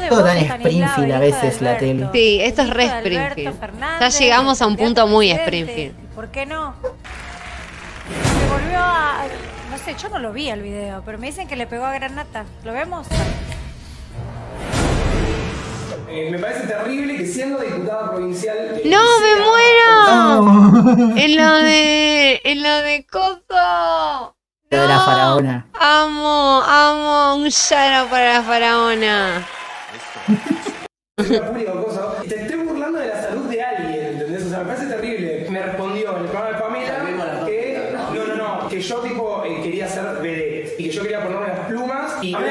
Todo 0.10 0.24
tan 0.24 0.38
Springfield 0.38 1.12
a 1.12 1.20
veces 1.20 1.62
la 1.62 1.78
tele. 1.78 2.08
Sí, 2.14 2.40
esto 2.42 2.64
es 2.64 2.70
re 2.70 2.86
Springfield. 2.86 3.56
Ya 4.00 4.10
llegamos 4.10 4.62
a 4.62 4.68
un 4.68 4.76
punto 4.76 5.08
muy. 5.08 5.32
Springfield. 5.32 5.96
¿Por 6.16 6.30
qué 6.32 6.46
no? 6.46 6.76
Se 6.82 8.48
volvió 8.50 8.80
a... 8.80 9.24
No 9.72 9.78
sé, 9.78 9.96
yo 10.02 10.10
no 10.10 10.20
lo 10.20 10.34
vi 10.34 10.50
el 10.50 10.62
video, 10.64 11.04
pero 11.06 11.18
me 11.18 11.28
dicen 11.28 11.48
que 11.48 11.56
le 11.56 11.68
pegó 11.68 11.86
a 11.86 11.94
Granata. 11.94 12.46
¿Lo 12.64 12.74
vemos? 12.74 13.08
Eh, 16.10 16.30
me 16.32 16.40
parece 16.40 16.66
terrible 16.66 17.18
que 17.18 17.26
siendo 17.28 17.60
diputada 17.60 18.10
provincial. 18.12 18.58
eh, 18.58 18.82
¡No, 18.86 19.04
me 19.22 19.36
muero! 19.46 21.16
En 21.18 21.36
lo 21.38 21.54
de. 21.60 22.42
En 22.44 22.64
lo 22.64 22.82
de 22.82 23.06
Coso. 23.06 24.36
De 24.70 24.78
la 24.78 25.00
faraona. 25.00 25.66
Amo, 25.74 26.62
amo 26.64 27.36
un 27.36 27.50
sharo 27.50 28.08
para 28.08 28.34
la 28.34 28.42
faraona. 28.44 29.48
sea 31.28 31.46
público, 31.48 31.84
cosa, 31.86 32.14
te 32.28 32.36
estoy 32.44 32.58
burlando 32.58 33.00
de 33.00 33.08
la 33.08 33.22
salud 33.22 33.50
de 33.50 33.62
alguien, 33.62 34.06
¿entendés? 34.06 34.46
O 34.46 34.50
sea, 34.50 34.60
me 34.60 34.66
parece 34.66 34.86
terrible. 34.86 35.48
Me 35.50 35.64
respondió 35.64 36.16
en 36.16 36.24
el 36.24 36.30
programa 36.30 36.50
de 36.50 36.62
Pamela 36.62 37.46
que. 37.46 37.94
No, 38.14 38.26
no, 38.26 38.36
no, 38.36 38.68
que 38.70 38.80
yo 38.80 38.98
tipo 39.00 39.44
eh, 39.44 39.60
quería 39.64 39.88
ser 39.88 40.06
vedette 40.22 40.76
y 40.78 40.84
que 40.86 40.92
yo 40.92 41.02
quería 41.02 41.24
ponerme 41.24 41.48
las 41.48 41.60
plumas. 41.68 42.24
Y 42.24 42.36
a 42.36 42.40
mí 42.40 42.46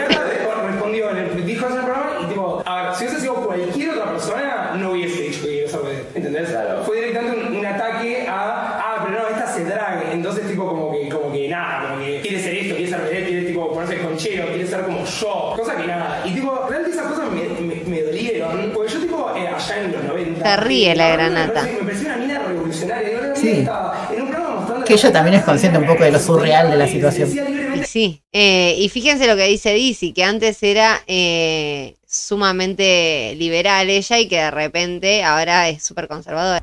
respondió 0.66 1.10
en 1.10 1.16
el. 1.18 1.46
Dijo 1.46 1.66
eso 1.66 1.74
en 1.74 1.80
el 1.80 1.84
programa 1.86 2.10
y 2.20 2.26
tipo, 2.26 2.62
a 2.66 2.82
ver, 2.82 2.94
si 2.94 3.04
hubiese 3.04 3.20
sido 3.20 3.34
cualquier 3.34 3.90
otra 3.90 4.10
persona, 4.10 4.72
no 4.76 4.90
hubiese 4.90 5.22
dicho 5.22 5.42
que 5.42 5.48
quería 5.48 5.68
ser 5.68 5.80
vedette, 5.82 6.16
¿entendés? 6.16 6.48
Fue 6.84 6.96
directamente 6.96 7.46
un, 7.46 7.56
un 7.56 7.66
ataque 7.66 8.26
a. 8.28 8.80
Ah, 8.80 9.04
pero 9.06 9.22
no, 9.22 9.28
esta 9.28 9.46
se 9.46 9.64
drag. 9.64 10.12
Entonces, 10.12 10.46
tipo, 10.48 10.66
como 10.66 10.92
que, 10.92 11.08
como 11.08 11.32
que 11.32 11.48
nada, 11.48 11.88
como 11.88 12.04
que 12.04 12.20
quiere 12.20 12.42
ser 12.42 12.54
esto, 12.54 12.74
quiere 12.74 12.90
ser 12.90 13.00
vedette, 13.02 13.26
quiere 13.26 13.46
tipo 13.46 13.68
ponerse 13.72 13.94
el 13.94 14.00
conchero, 14.00 14.46
quiere 14.48 14.66
ser 14.66 14.82
como 14.82 15.04
yo. 15.04 15.54
Cosa 15.56 15.76
que 15.76 15.86
nada. 15.86 16.22
Y 16.26 16.34
tipo, 16.34 16.66
realmente 16.68 16.90
esas 16.90 17.06
cosas 17.06 17.30
me, 17.30 17.48
me, 17.60 17.74
me 17.84 18.02
dolieron. 18.02 18.70
Porque 18.74 18.92
yo, 18.92 19.00
tipo, 19.00 19.30
eh, 19.36 19.48
allá 19.48 19.80
en 19.80 19.92
los 19.92 20.04
90. 20.04 20.37
Se 20.50 20.56
ríe 20.58 20.94
la 20.96 21.08
granata. 21.10 21.60
pareció- 21.60 21.78
Me 21.80 21.84
pareció 21.86 22.06
una 22.08 22.16
mina 22.16 22.38
revolucionaria. 22.40 23.10
Yo 23.28 23.36
Sí. 23.36 23.48
estaba 23.50 24.08
en 24.14 24.22
un 24.22 24.28
programa 24.28 24.54
mostrando 24.56 24.84
Que 24.84 24.92
ella 24.94 25.12
también 25.12 25.34
es 25.36 25.44
consciente 25.44 25.78
un 25.78 25.86
poco 25.86 26.04
de 26.04 26.10
lo 26.12 26.18
surreal 26.18 26.70
de 26.70 26.76
la 26.76 26.86
situación. 26.88 27.28
Y 27.74 27.84
sí. 27.84 28.22
Eh, 28.32 28.74
y 28.78 28.88
fíjense 28.88 29.26
lo 29.26 29.36
que 29.36 29.44
dice 29.44 29.72
Dizzy, 29.74 30.12
que 30.12 30.24
antes 30.24 30.62
era 30.62 31.00
eh, 31.06 31.96
sumamente 32.06 33.34
liberal 33.36 33.88
ella 33.90 34.18
y 34.18 34.28
que 34.28 34.36
de 34.36 34.50
repente 34.50 35.22
ahora 35.24 35.68
es 35.68 35.82
súper 35.84 36.08
conservadora. 36.08 36.62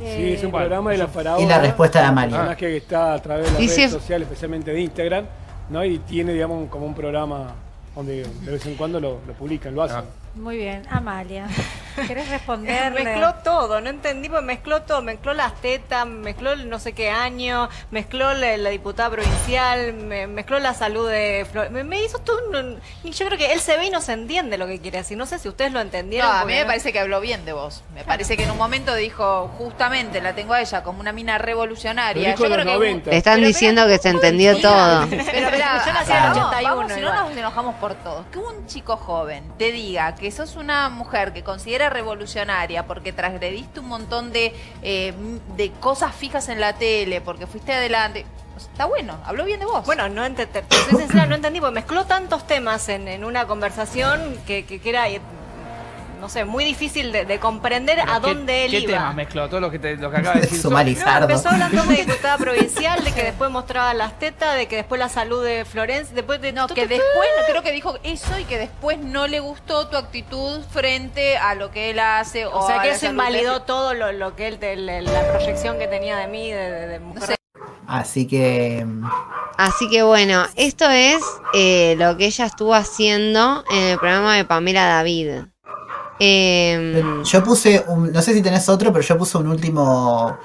Sí, 0.00 0.32
es 0.34 0.42
un 0.42 0.50
programa 0.50 0.90
de 0.90 0.98
la 0.98 1.06
faraona. 1.06 1.42
Y 1.42 1.46
la 1.46 1.60
respuesta 1.60 2.00
de 2.00 2.06
Amalia. 2.06 2.56
Que 2.56 2.76
está 2.78 3.14
a 3.14 3.22
través 3.22 3.46
de 3.46 3.52
las 3.52 3.60
Dice- 3.60 3.76
redes 3.82 3.92
sociales, 3.92 4.26
especialmente 4.26 4.72
de 4.72 4.80
Instagram, 4.80 5.26
¿no? 5.70 5.84
Y 5.84 5.98
tiene, 6.00 6.32
digamos, 6.32 6.68
como 6.68 6.84
un 6.86 6.94
programa 6.94 7.54
donde 7.94 8.24
de 8.24 8.50
vez 8.50 8.66
en 8.66 8.74
cuando 8.74 8.98
lo, 8.98 9.20
lo 9.26 9.32
publican, 9.34 9.74
lo 9.74 9.82
hacen. 9.84 10.02
Muy 10.34 10.56
bien, 10.56 10.82
Amalia. 10.90 11.46
¿Querés 12.08 12.28
responderle? 12.28 13.04
Mezcló 13.04 13.34
todo, 13.44 13.80
no 13.80 13.88
entendí, 13.88 14.28
pues 14.28 14.42
mezcló 14.42 14.82
todo, 14.82 15.00
mezcló 15.00 15.32
las 15.32 15.54
tetas, 15.60 16.04
mezcló 16.08 16.50
el 16.50 16.68
no 16.68 16.80
sé 16.80 16.92
qué 16.92 17.08
año, 17.08 17.68
mezcló 17.92 18.34
la, 18.34 18.56
la 18.56 18.70
diputada 18.70 19.10
provincial, 19.10 19.92
me- 19.92 20.26
mezcló 20.26 20.58
la 20.58 20.74
salud 20.74 21.08
de 21.08 21.46
Flor. 21.52 21.70
Me, 21.70 21.84
me 21.84 22.02
hizo 22.02 22.18
todo 22.18 22.40
un- 22.50 22.80
y 23.04 23.12
Yo 23.12 23.26
creo 23.26 23.38
que 23.38 23.52
él 23.52 23.60
se 23.60 23.76
ve 23.76 23.86
y 23.86 23.90
no 23.90 24.00
se 24.00 24.12
entiende 24.12 24.58
lo 24.58 24.66
que 24.66 24.80
quiere 24.80 24.98
decir. 24.98 25.16
No 25.16 25.24
sé 25.24 25.38
si 25.38 25.48
ustedes 25.48 25.70
lo 25.70 25.78
No, 25.78 25.82
entendieron. 25.84 26.28
a 26.28 26.32
mí 26.34 26.40
porque 26.40 26.54
me 26.54 26.60
no- 26.62 26.66
parece 26.66 26.92
que 26.92 26.98
habló 26.98 27.20
bien 27.20 27.44
de 27.44 27.52
vos. 27.52 27.84
Me 27.94 28.02
parece 28.02 28.36
que 28.36 28.42
en 28.42 28.50
un 28.50 28.58
momento 28.58 28.92
dijo, 28.96 29.46
justamente 29.56 30.20
la 30.20 30.34
tengo 30.34 30.54
a 30.54 30.60
ella 30.62 30.82
como 30.82 30.98
una 30.98 31.12
mina 31.12 31.38
revolucionaria. 31.38 32.34
Yo 32.34 32.44
creo 32.44 32.56
que 32.58 32.64
90. 32.64 33.10
Le 33.12 33.16
están 33.18 33.40
diciendo 33.40 33.86
que 33.86 33.98
se 33.98 34.08
entendió 34.08 34.60
todo. 34.60 35.06
Pero 35.08 35.22
espera, 35.22 35.84
Yo 35.86 35.92
nací 35.92 36.10
en 36.10 36.16
el 36.16 36.22
vamos, 36.24 36.46
81 36.48 36.74
vamos, 36.76 36.92
si 36.92 37.00
no 37.00 37.14
nos 37.14 37.30
enojamos 37.36 37.74
por 37.76 37.94
todos. 37.94 38.26
Que 38.32 38.38
un 38.40 38.66
chico 38.66 38.96
joven 38.96 39.44
te 39.58 39.70
diga 39.70 40.12
que 40.16 40.23
sos 40.30 40.56
una 40.56 40.88
mujer 40.88 41.32
que 41.32 41.42
considera 41.42 41.90
revolucionaria 41.90 42.86
porque 42.86 43.12
transgrediste 43.12 43.80
un 43.80 43.88
montón 43.88 44.32
de, 44.32 44.54
eh, 44.82 45.12
de 45.56 45.70
cosas 45.72 46.14
fijas 46.14 46.48
en 46.48 46.60
la 46.60 46.74
tele, 46.74 47.20
porque 47.20 47.46
fuiste 47.46 47.72
adelante. 47.72 48.24
Está 48.56 48.84
bueno, 48.84 49.18
habló 49.24 49.44
bien 49.44 49.58
de 49.58 49.66
vos. 49.66 49.84
Bueno, 49.84 50.08
no 50.08 50.24
ente- 50.24 50.46
te- 50.46 50.62
te 50.62 50.76
soy 50.76 50.98
sincera, 51.00 51.26
no 51.26 51.34
entendí, 51.34 51.58
porque 51.60 51.74
mezcló 51.74 52.04
tantos 52.04 52.46
temas 52.46 52.88
en, 52.88 53.08
en 53.08 53.24
una 53.24 53.46
conversación 53.48 54.38
que, 54.46 54.64
que- 54.64 54.80
que 54.80 54.88
era, 54.88 55.08
eh, 55.08 55.20
no 56.24 56.30
sé, 56.30 56.46
muy 56.46 56.64
difícil 56.64 57.12
de, 57.12 57.26
de 57.26 57.38
comprender 57.38 58.00
a 58.00 58.04
¿Qué- 58.06 58.20
dónde 58.20 58.64
él 58.64 58.70
¿Qué 58.70 58.78
iba. 58.80 58.92
temas 58.94 59.14
mezcló? 59.14 59.46
Todo 59.50 59.60
lo 59.60 59.70
que, 59.70 59.78
te, 59.78 59.96
lo 59.96 60.10
que 60.10 60.16
acaba 60.16 60.36
de 60.36 60.40
decir. 60.40 60.58
No, 60.64 60.78
empezó 60.80 61.50
hablando 61.50 61.82
de 61.84 61.96
diputada 61.96 62.38
provincial, 62.38 63.04
de 63.04 63.12
que 63.12 63.22
después 63.24 63.50
mostraba 63.50 63.92
las 63.92 64.18
tetas, 64.18 64.56
de 64.56 64.66
que 64.66 64.76
después 64.76 64.98
la 64.98 65.10
salud 65.10 65.44
de 65.44 65.66
Florencia, 65.66 66.14
después 66.14 66.40
de 66.40 66.52
No, 66.52 66.66
que 66.66 66.86
después, 66.86 67.28
no, 67.38 67.46
creo 67.46 67.62
que 67.62 67.72
dijo 67.72 67.98
eso 68.02 68.38
y 68.38 68.44
que 68.44 68.56
después 68.56 68.98
no 68.98 69.26
le 69.26 69.40
gustó 69.40 69.88
tu 69.88 69.98
actitud 69.98 70.62
frente 70.70 71.36
a 71.36 71.54
lo 71.54 71.70
que 71.70 71.90
él 71.90 71.98
hace. 71.98 72.46
O, 72.46 72.58
O 72.60 72.66
sea 72.66 72.80
que 72.80 72.90
eso 72.92 73.04
invalidó 73.04 73.60
todo 73.62 73.92
lo, 73.92 74.10
lo 74.12 74.34
que 74.34 74.48
él, 74.48 74.58
te- 74.58 74.76
la, 74.76 75.02
la 75.02 75.28
proyección 75.30 75.78
que 75.78 75.88
tenía 75.88 76.16
de 76.16 76.26
mí, 76.28 76.50
de, 76.50 76.70
de- 76.70 76.86
de 76.86 77.00
mujer. 77.00 77.36
Así 77.86 78.26
que. 78.26 78.86
Así 79.58 79.88
que 79.90 80.02
bueno, 80.02 80.46
esto 80.56 80.88
es 80.90 81.22
eh, 81.52 81.94
lo 81.98 82.16
que 82.16 82.24
ella 82.26 82.46
estuvo 82.46 82.74
haciendo 82.74 83.62
en 83.70 83.82
el 83.90 83.98
programa 83.98 84.34
de 84.34 84.44
Pamela 84.44 84.86
David. 84.86 85.42
Eh, 86.20 87.02
Yo 87.24 87.42
puse, 87.44 87.84
un- 87.88 88.12
no 88.12 88.22
sé 88.22 88.34
si 88.34 88.42
tenés 88.42 88.68
otro, 88.68 88.92
pero 88.92 89.04
yo 89.04 89.18
puse 89.18 89.38
un 89.38 89.48
último 89.48 90.38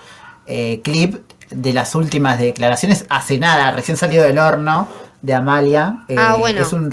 eh, 0.46 0.82
clip 0.84 1.16
de 1.50 1.74
las 1.74 1.94
últimas 1.96 2.40
declaraciones 2.40 3.06
hace 3.10 3.38
nada, 3.38 3.72
recién 3.72 3.98
salido 3.98 4.24
del 4.24 4.40
horno 4.40 4.88
de 5.22 5.34
Amalia. 5.34 6.06
Eh, 6.08 6.16
Ah, 6.18 6.36
bueno. 6.38 6.62
Es 6.62 6.74
un, 6.74 6.90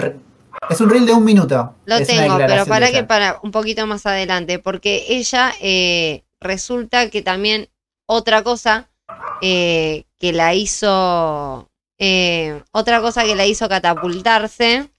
es 0.68 0.80
un 0.80 0.90
reel 0.90 1.06
de 1.06 1.12
un 1.12 1.24
minuto. 1.24 1.74
Lo 1.86 1.96
Es 1.96 2.06
tengo, 2.06 2.36
pero 2.36 2.66
para 2.66 2.90
que 2.90 3.04
para 3.04 3.38
un 3.42 3.50
poquito 3.50 3.86
más 3.86 4.04
adelante, 4.06 4.58
porque 4.58 5.04
ella 5.08 5.52
eh, 5.60 6.24
resulta 6.40 7.08
que 7.10 7.22
también 7.22 7.68
otra 8.06 8.42
cosa 8.42 8.88
eh, 9.40 10.04
que 10.18 10.32
la 10.32 10.54
hizo, 10.54 11.68
otra 12.72 13.00
cosa 13.00 13.24
que 13.24 13.36
la 13.36 13.46
hizo 13.46 13.68
catapultarse 13.68 14.90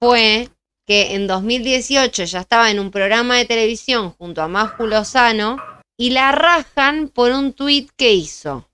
fue 0.00 0.48
que 0.90 1.14
en 1.14 1.28
2018 1.28 2.24
ya 2.24 2.40
estaba 2.40 2.68
en 2.68 2.80
un 2.80 2.90
programa 2.90 3.36
de 3.36 3.44
televisión 3.44 4.10
junto 4.10 4.42
a 4.42 4.48
Maju 4.48 4.88
Lozano 4.88 5.56
y 5.96 6.10
la 6.10 6.32
rajan 6.32 7.06
por 7.06 7.30
un 7.30 7.52
tuit 7.52 7.92
que 7.96 8.12
hizo. 8.12 8.68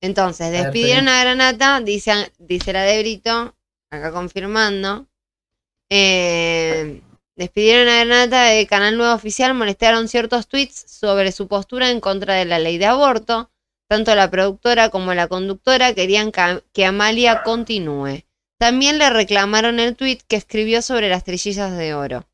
Entonces, 0.00 0.50
ver, 0.50 0.64
despidieron 0.64 1.06
a 1.06 1.20
Granata, 1.20 1.80
dice, 1.80 2.32
dice 2.40 2.72
la 2.72 2.82
de 2.82 2.98
Brito, 2.98 3.54
acá 3.88 4.10
confirmando. 4.10 5.06
Eh, 5.88 7.02
despidieron 7.36 7.86
a 7.86 8.04
Granata 8.04 8.46
de 8.46 8.66
Canal 8.66 8.96
Nuevo 8.96 9.14
Oficial, 9.14 9.54
molestaron 9.54 10.08
ciertos 10.08 10.48
tweets 10.48 10.74
sobre 10.74 11.30
su 11.30 11.46
postura 11.46 11.88
en 11.88 12.00
contra 12.00 12.34
de 12.34 12.46
la 12.46 12.58
ley 12.58 12.78
de 12.78 12.86
aborto. 12.86 13.52
Tanto 13.88 14.12
la 14.16 14.28
productora 14.28 14.88
como 14.88 15.14
la 15.14 15.28
conductora 15.28 15.94
querían 15.94 16.32
que 16.72 16.84
Amalia 16.84 17.44
continúe. 17.44 18.24
También 18.60 18.98
le 18.98 19.08
reclamaron 19.08 19.80
el 19.80 19.96
tweet 19.96 20.18
que 20.28 20.36
escribió 20.36 20.82
sobre 20.82 21.08
las 21.08 21.24
trillizas 21.24 21.74
de 21.78 21.94
oro, 21.94 22.28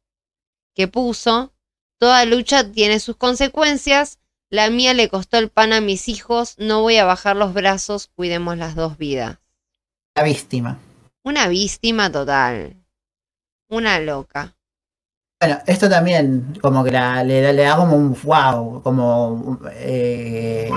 que 0.75 0.89
puso, 0.89 1.53
toda 2.01 2.25
lucha 2.25 2.69
tiene 2.73 2.99
sus 2.99 3.15
consecuencias, 3.17 4.19
la 4.51 4.69
mía 4.69 4.93
le 4.93 5.09
costó 5.09 5.39
el 5.39 5.51
pan 5.51 5.73
a 5.73 5.81
mis 5.81 6.09
hijos, 6.09 6.57
no 6.59 6.81
voy 6.83 6.97
a 6.97 7.05
bajar 7.05 7.37
los 7.37 7.55
brazos, 7.55 8.09
cuidemos 8.17 8.57
las 8.57 8.75
dos 8.75 8.99
vidas. 8.99 9.39
La 10.17 10.25
víctima. 10.25 10.79
Una 11.23 11.47
víctima 11.47 12.11
total. 12.11 12.75
Una 13.69 14.01
loca. 14.01 14.57
Bueno, 15.41 15.61
esto 15.67 15.89
también 15.89 16.59
como 16.61 16.83
que 16.83 16.91
la- 16.91 17.23
le, 17.23 17.41
da- 17.41 17.53
le 17.53 17.63
da 17.63 17.77
como 17.77 17.95
un 17.97 18.17
wow, 18.23 18.83
como... 18.83 19.61
eh, 19.75 20.71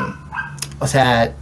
o 0.80 0.86
sea, 0.86 1.34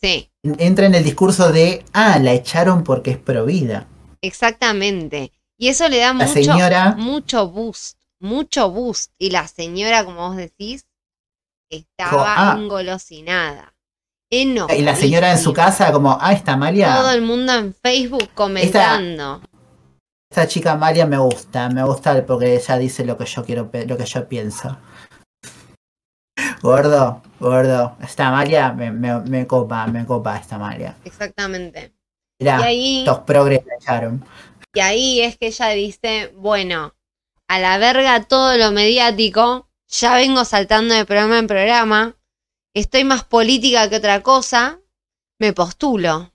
Sí, 0.00 0.27
entra 0.58 0.86
en 0.86 0.94
el 0.94 1.04
discurso 1.04 1.52
de, 1.52 1.84
ah, 1.92 2.18
la 2.18 2.32
echaron 2.32 2.84
porque 2.84 3.10
es 3.12 3.18
provida. 3.18 3.86
exactamente. 4.20 5.32
Y 5.60 5.68
eso 5.68 5.88
le 5.88 5.98
da 5.98 6.08
La 6.08 6.12
mucho, 6.14 6.32
señora- 6.32 6.94
mucho 6.96 7.48
boost, 7.50 7.98
mucho 8.20 8.70
boost. 8.70 9.12
Y 9.18 9.30
la 9.30 9.48
señora, 9.48 10.04
como 10.04 10.28
vos 10.28 10.36
decís, 10.36 10.86
estaba 11.70 12.52
"Ah". 12.52 12.56
engolosinada. 12.58 13.74
Eno, 14.30 14.66
Y 14.76 14.82
la 14.82 14.94
señora 14.94 15.32
en 15.32 15.38
su 15.38 15.52
casa 15.54 15.90
como, 15.90 16.16
ah, 16.20 16.32
esta 16.32 16.52
Amalia... 16.52 16.96
Todo 16.96 17.10
el 17.12 17.22
mundo 17.22 17.52
en 17.54 17.74
Facebook 17.74 18.28
comentando. 18.34 19.40
Esta 20.30 20.46
chica 20.46 20.72
Amalia 20.72 21.06
me 21.06 21.16
gusta, 21.16 21.70
me 21.70 21.82
gusta 21.82 22.24
porque 22.26 22.54
ella 22.56 22.76
dice 22.76 23.04
lo 23.06 23.16
que 23.16 23.24
yo 23.24 23.42
quiero, 23.44 23.70
lo 23.86 23.96
que 23.96 24.04
yo 24.04 24.28
pienso. 24.28 24.76
Gordo, 26.60 27.22
gordo, 27.38 27.96
esta 28.02 28.28
Amalia 28.28 28.72
me, 28.72 28.90
me, 28.90 29.20
me 29.20 29.46
copa, 29.46 29.86
me 29.86 30.04
copa 30.04 30.36
esta 30.36 30.56
Amalia. 30.56 30.96
Exactamente. 31.04 31.92
Mirá, 32.40 32.58
Y 32.60 32.64
ahí- 32.64 32.98
estos 33.00 33.20
progres 33.20 33.64
la 33.66 33.74
echaron. 33.76 34.24
Y 34.74 34.80
ahí 34.80 35.20
es 35.20 35.38
que 35.38 35.48
ella 35.48 35.68
dice, 35.70 36.32
bueno, 36.36 36.94
a 37.48 37.58
la 37.58 37.78
verga 37.78 38.24
todo 38.24 38.56
lo 38.56 38.70
mediático, 38.72 39.68
ya 39.88 40.14
vengo 40.16 40.44
saltando 40.44 40.94
de 40.94 41.04
programa 41.06 41.38
en 41.38 41.46
programa, 41.46 42.16
estoy 42.74 43.04
más 43.04 43.24
política 43.24 43.88
que 43.88 43.96
otra 43.96 44.22
cosa, 44.22 44.80
me 45.40 45.52
postulo. 45.52 46.32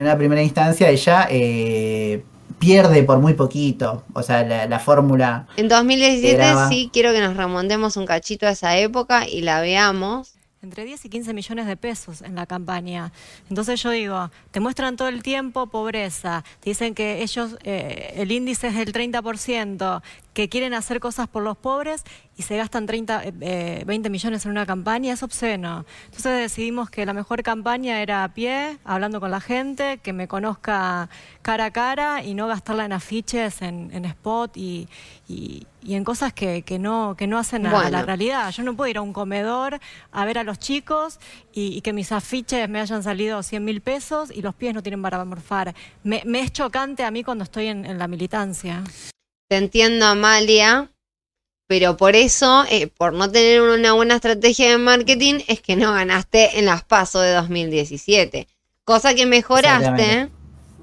En 0.00 0.06
una 0.06 0.16
primera 0.16 0.42
instancia 0.42 0.88
ella 0.90 1.26
eh, 1.30 2.24
pierde 2.58 3.02
por 3.02 3.18
muy 3.18 3.34
poquito. 3.34 4.04
O 4.12 4.22
sea, 4.22 4.42
la, 4.44 4.66
la 4.66 4.78
fórmula. 4.78 5.46
En 5.56 5.68
2017 5.68 6.36
graba. 6.36 6.68
sí 6.68 6.90
quiero 6.92 7.12
que 7.12 7.20
nos 7.20 7.36
remontemos 7.36 7.96
un 7.96 8.06
cachito 8.06 8.46
a 8.46 8.50
esa 8.50 8.76
época 8.78 9.28
y 9.28 9.42
la 9.42 9.60
veamos. 9.60 10.37
Entre 10.60 10.84
10 10.84 11.04
y 11.04 11.08
15 11.08 11.34
millones 11.34 11.66
de 11.66 11.76
pesos 11.76 12.20
en 12.20 12.34
la 12.34 12.44
campaña. 12.44 13.12
Entonces 13.48 13.80
yo 13.80 13.90
digo, 13.90 14.28
te 14.50 14.58
muestran 14.58 14.96
todo 14.96 15.06
el 15.06 15.22
tiempo 15.22 15.68
pobreza, 15.68 16.42
te 16.58 16.70
dicen 16.70 16.96
que 16.96 17.22
ellos, 17.22 17.56
eh, 17.62 18.14
el 18.16 18.32
índice 18.32 18.66
es 18.66 18.74
del 18.74 18.92
30%, 18.92 20.02
que 20.34 20.48
quieren 20.48 20.74
hacer 20.74 20.98
cosas 20.98 21.28
por 21.28 21.44
los 21.44 21.56
pobres 21.56 22.02
y 22.36 22.42
se 22.42 22.56
gastan 22.56 22.86
30, 22.86 23.24
eh, 23.24 23.32
eh, 23.40 23.82
20 23.86 24.10
millones 24.10 24.44
en 24.46 24.50
una 24.50 24.66
campaña, 24.66 25.12
es 25.12 25.22
obsceno. 25.22 25.84
Entonces 26.06 26.32
decidimos 26.40 26.90
que 26.90 27.06
la 27.06 27.12
mejor 27.12 27.44
campaña 27.44 28.02
era 28.02 28.24
a 28.24 28.34
pie, 28.34 28.78
hablando 28.84 29.20
con 29.20 29.30
la 29.30 29.40
gente, 29.40 29.98
que 29.98 30.12
me 30.12 30.26
conozca 30.26 31.08
cara 31.42 31.66
a 31.66 31.70
cara 31.70 32.24
y 32.24 32.34
no 32.34 32.48
gastarla 32.48 32.84
en 32.84 32.92
afiches, 32.92 33.62
en, 33.62 33.90
en 33.92 34.04
spot 34.06 34.56
y- 34.56 34.88
y 35.82 35.94
en 35.94 36.04
cosas 36.04 36.32
que, 36.32 36.62
que 36.62 36.78
no, 36.78 37.14
que 37.16 37.26
no 37.26 37.38
hacen 37.38 37.66
a, 37.66 37.70
a 37.86 37.90
la 37.90 38.02
realidad. 38.02 38.50
Yo 38.50 38.62
no 38.64 38.74
puedo 38.76 38.88
ir 38.90 38.98
a 38.98 39.02
un 39.02 39.12
comedor 39.12 39.78
a 40.12 40.24
ver 40.24 40.38
a 40.38 40.44
los 40.44 40.58
chicos 40.58 41.18
y, 41.52 41.68
y 41.76 41.80
que 41.82 41.92
mis 41.92 42.10
afiches 42.12 42.68
me 42.68 42.80
hayan 42.80 43.02
salido 43.02 43.42
100 43.42 43.64
mil 43.64 43.80
pesos 43.80 44.30
y 44.34 44.42
los 44.42 44.54
pies 44.54 44.74
no 44.74 44.82
tienen 44.82 45.00
para 45.02 45.24
morfar. 45.24 45.74
Me, 46.02 46.22
me 46.26 46.40
es 46.40 46.52
chocante 46.52 47.04
a 47.04 47.10
mí 47.10 47.22
cuando 47.24 47.44
estoy 47.44 47.66
en, 47.66 47.84
en 47.84 47.98
la 47.98 48.08
militancia. 48.08 48.82
Te 49.48 49.56
entiendo, 49.56 50.04
Amalia, 50.06 50.90
pero 51.68 51.96
por 51.96 52.16
eso, 52.16 52.64
eh, 52.70 52.86
por 52.88 53.12
no 53.12 53.30
tener 53.30 53.62
una 53.62 53.92
buena 53.92 54.16
estrategia 54.16 54.70
de 54.70 54.78
marketing, 54.78 55.40
es 55.48 55.60
que 55.60 55.76
no 55.76 55.92
ganaste 55.92 56.58
en 56.58 56.66
las 56.66 56.82
PASO 56.84 57.20
de 57.20 57.32
2017. 57.34 58.48
Cosa 58.84 59.14
que 59.14 59.26
mejoraste, 59.26 59.86
Exactamente. 59.86 60.32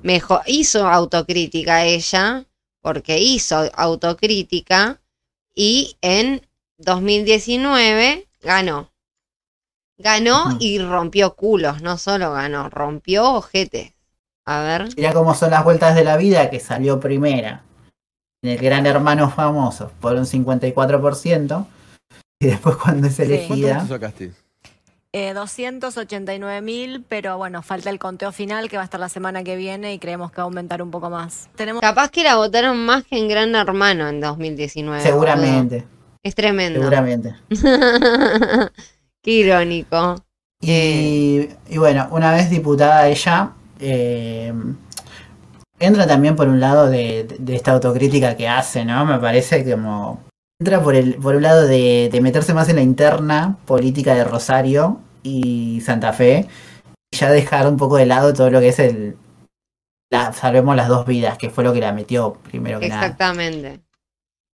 mejo- 0.03 0.41
hizo 0.45 0.87
autocrítica 0.87 1.83
ella, 1.85 2.45
porque 2.85 3.17
hizo 3.17 3.67
autocrítica, 3.73 5.01
y 5.55 5.97
en 6.01 6.47
2019 6.77 8.27
ganó. 8.43 8.91
Ganó 9.97 10.55
y 10.59 10.77
rompió 10.77 11.35
culos, 11.35 11.81
no 11.81 11.97
solo 11.97 12.33
ganó, 12.33 12.69
rompió 12.69 13.33
ojetes. 13.33 13.93
A 14.45 14.61
ver. 14.61 14.89
Mirá 14.95 15.13
cómo 15.13 15.33
son 15.33 15.49
las 15.49 15.63
vueltas 15.63 15.95
de 15.95 16.03
la 16.03 16.15
vida 16.15 16.51
que 16.51 16.59
salió 16.59 16.99
primera 16.99 17.63
en 18.43 18.51
el 18.51 18.59
Gran 18.59 18.85
Hermano 18.85 19.31
Famoso 19.31 19.91
por 19.99 20.13
un 20.13 20.25
54%. 20.25 21.65
Y 22.39 22.45
después 22.45 22.75
cuando 22.75 23.07
es 23.07 23.19
elegida. 23.19 23.87
sacaste? 23.87 24.31
Eh, 25.17 25.33
289 25.33 26.61
mil, 26.61 27.05
pero 27.07 27.37
bueno, 27.37 27.61
falta 27.61 27.89
el 27.89 27.99
conteo 27.99 28.33
final 28.33 28.67
que 28.67 28.75
va 28.75 28.81
a 28.81 28.83
estar 28.83 28.99
la 28.99 29.07
semana 29.07 29.45
que 29.45 29.55
viene 29.55 29.93
y 29.93 29.97
creemos 29.97 30.29
que 30.29 30.37
va 30.37 30.43
a 30.43 30.45
aumentar 30.47 30.81
un 30.81 30.91
poco 30.91 31.09
más. 31.09 31.47
Tenemos 31.55 31.79
Capaz 31.81 32.09
que 32.11 32.21
la 32.21 32.35
votaron 32.35 32.85
más 32.85 33.05
que 33.05 33.17
en 33.17 33.29
Gran 33.29 33.55
Hermano 33.55 34.09
en 34.09 34.19
2019. 34.19 35.01
Seguramente. 35.01 35.85
Es 36.21 36.35
tremendo. 36.35 36.79
Seguramente. 36.81 37.33
Qué 39.23 39.31
irónico. 39.31 40.15
Y, 40.61 41.47
y 41.69 41.77
bueno, 41.77 42.09
una 42.11 42.33
vez 42.33 42.49
diputada 42.49 43.07
ella, 43.07 43.51
eh, 43.79 44.53
entra 45.79 46.05
también 46.07 46.35
por 46.35 46.49
un 46.49 46.59
lado 46.59 46.89
de, 46.89 47.23
de- 47.23 47.37
de 47.39 47.55
esta 47.55 47.71
autocrítica 47.71 48.35
que 48.35 48.49
hace, 48.49 48.83
¿no? 48.83 49.05
Me 49.05 49.17
parece 49.19 49.63
como... 49.69 50.21
Entra 50.59 50.81
por, 50.81 50.95
el, 50.95 51.15
por 51.15 51.35
un 51.35 51.43
lado 51.43 51.67
de, 51.67 52.09
de 52.11 52.21
meterse 52.21 52.53
más 52.53 52.69
en 52.69 52.77
la 52.77 52.81
interna 52.81 53.57
política 53.65 54.15
de 54.15 54.23
Rosario 54.23 54.99
y 55.23 55.81
Santa 55.81 56.13
Fe, 56.13 56.47
y 57.11 57.17
ya 57.17 57.29
dejar 57.31 57.67
un 57.67 57.77
poco 57.77 57.97
de 57.97 58.05
lado 58.05 58.33
todo 58.33 58.49
lo 58.49 58.59
que 58.59 58.69
es 58.69 58.79
el... 58.79 59.17
La, 60.11 60.31
salvemos 60.33 60.75
las 60.75 60.87
dos 60.87 61.05
vidas, 61.05 61.37
que 61.37 61.49
fue 61.49 61.63
lo 61.63 61.73
que 61.73 61.81
la 61.81 61.91
metió 61.91 62.33
primero 62.35 62.79
que 62.79 62.87
nada. 62.87 63.01
Exactamente. 63.01 63.81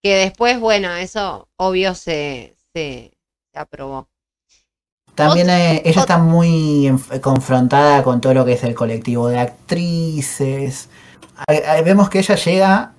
Que 0.03 0.15
después, 0.17 0.59
bueno, 0.59 0.95
eso 0.95 1.49
obvio 1.57 1.95
se, 1.95 2.55
se, 2.73 3.13
se 3.53 3.59
aprobó. 3.59 4.09
También 5.15 5.51
eh, 5.51 5.83
ella 5.85 6.01
está 6.01 6.17
muy 6.19 6.91
confrontada 7.21 8.03
con 8.05 8.21
todo 8.23 8.33
lo 8.33 8.45
que 8.47 8.53
es 8.55 8.63
el 8.65 8.75
colectivo 8.75 9.29
de 9.29 9.41
actrices. 9.41 10.89
A- 11.37 11.73
a- 11.73 11.83
Vemos 11.83 12.09
que 12.09 12.21
ella 12.21 12.37
llega, 12.37 12.95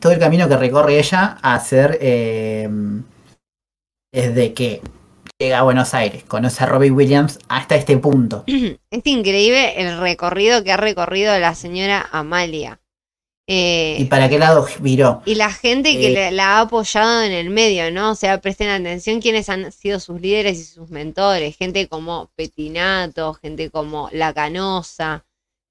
todo 0.00 0.12
el 0.12 0.18
camino 0.18 0.48
que 0.48 0.56
recorre 0.56 0.98
ella 0.98 1.38
a 1.42 1.54
hacer 1.54 1.98
eh, 2.00 2.68
desde 4.12 4.52
que 4.52 4.82
llega 5.38 5.58
a 5.58 5.62
Buenos 5.62 5.94
Aires, 5.94 6.24
conoce 6.24 6.62
a 6.62 6.66
Robbie 6.66 6.90
Williams 6.90 7.38
hasta 7.48 7.76
este 7.76 7.96
punto. 7.98 8.44
Es 8.90 9.06
increíble 9.06 9.80
el 9.80 9.98
recorrido 9.98 10.62
que 10.62 10.72
ha 10.72 10.76
recorrido 10.76 11.38
la 11.38 11.54
señora 11.54 12.08
Amalia. 12.12 12.78
Eh, 13.48 13.96
¿Y 13.98 14.04
para 14.04 14.28
qué 14.28 14.38
lado 14.38 14.66
viró? 14.80 15.22
Y 15.26 15.34
la 15.34 15.52
gente 15.52 15.98
que 15.98 16.28
Eh, 16.28 16.30
la 16.30 16.58
ha 16.58 16.60
apoyado 16.60 17.22
en 17.22 17.32
el 17.32 17.50
medio, 17.50 17.90
¿no? 17.90 18.12
O 18.12 18.14
sea, 18.14 18.40
presten 18.40 18.68
atención 18.68 19.20
quiénes 19.20 19.48
han 19.48 19.72
sido 19.72 19.98
sus 19.98 20.20
líderes 20.20 20.58
y 20.58 20.64
sus 20.64 20.90
mentores. 20.90 21.56
Gente 21.56 21.88
como 21.88 22.30
Petinato, 22.36 23.34
gente 23.34 23.70
como 23.70 24.08
La 24.12 24.32
Canosa, 24.32 25.26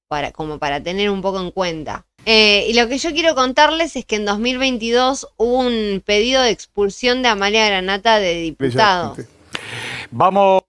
para, 0.10 0.32
como 0.34 0.60
para 0.60 0.84
tener 0.84 1.10
un 1.10 1.22
poco 1.22 1.40
en 1.40 1.52
cuenta. 1.52 2.06
Eh, 2.26 2.66
y 2.70 2.74
lo 2.74 2.88
que 2.88 2.98
yo 2.98 3.12
quiero 3.14 3.34
contarles 3.36 3.96
es 3.96 4.06
que 4.06 4.16
en 4.18 4.26
2022 4.26 5.28
hubo 5.38 5.60
un 5.60 6.02
pedido 6.06 6.42
de 6.44 6.52
expulsión 6.52 7.22
de 7.24 7.30
Amalia 7.30 7.66
Granata 7.68 8.20
de 8.20 8.36
diputado. 8.42 9.16
Vamos 10.12 10.62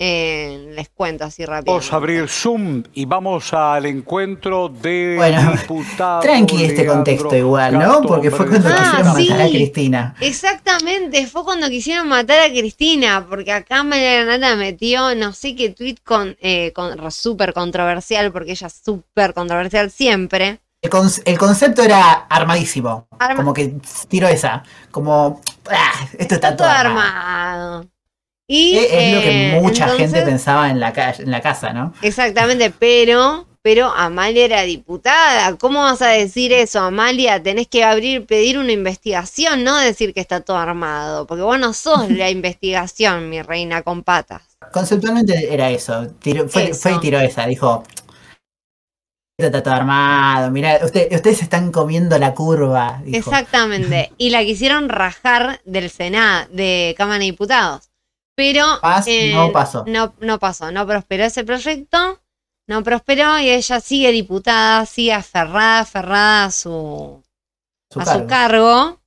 Eh, 0.00 0.72
les 0.74 0.88
cuento 0.88 1.24
así 1.24 1.44
rápido. 1.46 1.78
a 1.78 1.94
abrir 1.96 2.28
Zoom 2.28 2.82
y 2.94 3.04
vamos 3.04 3.54
al 3.54 3.86
encuentro 3.86 4.68
de 4.68 5.14
Bueno, 5.16 5.52
diputado 5.52 6.20
Tranqui 6.20 6.56
este 6.64 6.82
Leandro 6.82 6.94
contexto 6.94 7.36
igual, 7.36 7.78
¿no? 7.78 8.02
Porque 8.02 8.30
fue 8.32 8.48
cuando 8.48 8.70
Ah, 8.70 8.76
quisieron 8.90 9.14
sí. 9.16 9.28
matar 9.30 9.46
a 9.46 9.48
Cristina. 9.50 10.14
Exactamente, 10.20 11.26
fue 11.28 11.44
cuando 11.44 11.68
quisieron 11.70 12.08
matar 12.08 12.40
a 12.40 12.48
Cristina, 12.52 13.24
porque 13.30 13.52
acá 13.52 13.80
Amalia 13.80 14.24
Granata 14.24 14.56
metió 14.56 15.14
no 15.14 15.32
sé 15.32 15.54
qué 15.54 15.70
tweet 15.70 15.96
con, 16.02 16.36
eh, 16.40 16.72
con 16.74 17.10
súper 17.12 17.52
controversial, 17.54 18.32
porque 18.32 18.50
ella 18.52 18.66
es 18.66 18.80
súper 18.84 19.32
controversial 19.32 19.92
siempre. 19.92 20.58
El, 20.84 20.90
conce- 20.90 21.22
el 21.24 21.38
concepto 21.38 21.82
era 21.82 22.12
armadísimo. 22.28 23.06
Arma- 23.18 23.36
Como 23.36 23.54
que 23.54 23.74
tiró 24.08 24.28
esa. 24.28 24.62
Como, 24.90 25.40
ah, 25.70 26.06
esto 26.18 26.34
está 26.34 26.54
todo 26.54 26.68
Todo 26.68 26.76
armado. 26.76 27.08
armado. 27.08 27.86
Y 28.46 28.76
Es, 28.76 28.84
es 28.92 29.14
lo 29.14 29.20
que 29.22 29.56
eh, 29.56 29.60
mucha 29.62 29.84
entonces- 29.84 30.10
gente 30.12 30.26
pensaba 30.26 30.68
en 30.70 30.78
la, 30.80 30.92
en 31.18 31.30
la 31.30 31.40
casa, 31.40 31.72
¿no? 31.72 31.94
Exactamente, 32.02 32.70
pero, 32.70 33.46
pero 33.62 33.86
Amalia 33.94 34.44
era 34.44 34.60
diputada. 34.62 35.56
¿Cómo 35.56 35.80
vas 35.80 36.02
a 36.02 36.08
decir 36.08 36.52
eso, 36.52 36.80
Amalia? 36.80 37.42
Tenés 37.42 37.66
que 37.68 37.82
abrir, 37.82 38.26
pedir 38.26 38.58
una 38.58 38.72
investigación, 38.72 39.64
no 39.64 39.78
decir 39.78 40.12
que 40.12 40.20
está 40.20 40.42
todo 40.42 40.58
armado, 40.58 41.26
porque 41.26 41.42
vos 41.42 41.58
no 41.58 41.72
sos 41.72 42.10
la 42.10 42.28
investigación, 42.38 43.30
mi 43.30 43.40
reina 43.40 43.80
con 43.80 44.02
patas. 44.02 44.42
Conceptualmente 44.70 45.50
era 45.54 45.70
eso. 45.70 46.08
Tiró- 46.22 46.46
fue, 46.46 46.70
Eso. 46.70 46.80
fue 46.82 46.92
y 46.92 47.00
tiró 47.00 47.20
esa. 47.20 47.46
Dijo, 47.46 47.84
está 49.38 49.62
todo 49.62 49.74
armado. 49.74 50.50
Mirá, 50.50 50.80
usted- 50.84 51.12
ustedes 51.12 51.42
están 51.42 51.72
comiendo 51.72 52.18
la 52.18 52.34
curva. 52.34 53.00
Dijo. 53.04 53.30
Exactamente. 53.30 54.12
Y 54.18 54.30
la 54.30 54.44
quisieron 54.44 54.88
rajar 54.88 55.60
del 55.64 55.90
Senado, 55.90 56.46
de 56.52 56.94
Cámara 56.96 57.18
de 57.18 57.24
Diputados. 57.26 57.90
Pero 58.36 58.64
Paz, 58.80 59.06
eh, 59.06 59.32
no 59.34 59.52
pasó. 59.52 59.84
No, 59.86 60.14
no 60.20 60.38
pasó, 60.38 60.72
no 60.72 60.86
prosperó 60.86 61.24
ese 61.24 61.44
proyecto, 61.44 62.20
no 62.66 62.82
prosperó 62.82 63.38
y 63.38 63.48
ella 63.50 63.80
sigue 63.80 64.10
diputada, 64.10 64.86
sigue 64.86 65.12
aferrada, 65.12 65.80
aferrada 65.80 66.44
a 66.46 66.50
su, 66.50 67.22
Su 67.92 68.00
a 68.00 68.04
cargo. 68.04 68.20
su 68.22 68.26
cargo. 68.26 69.00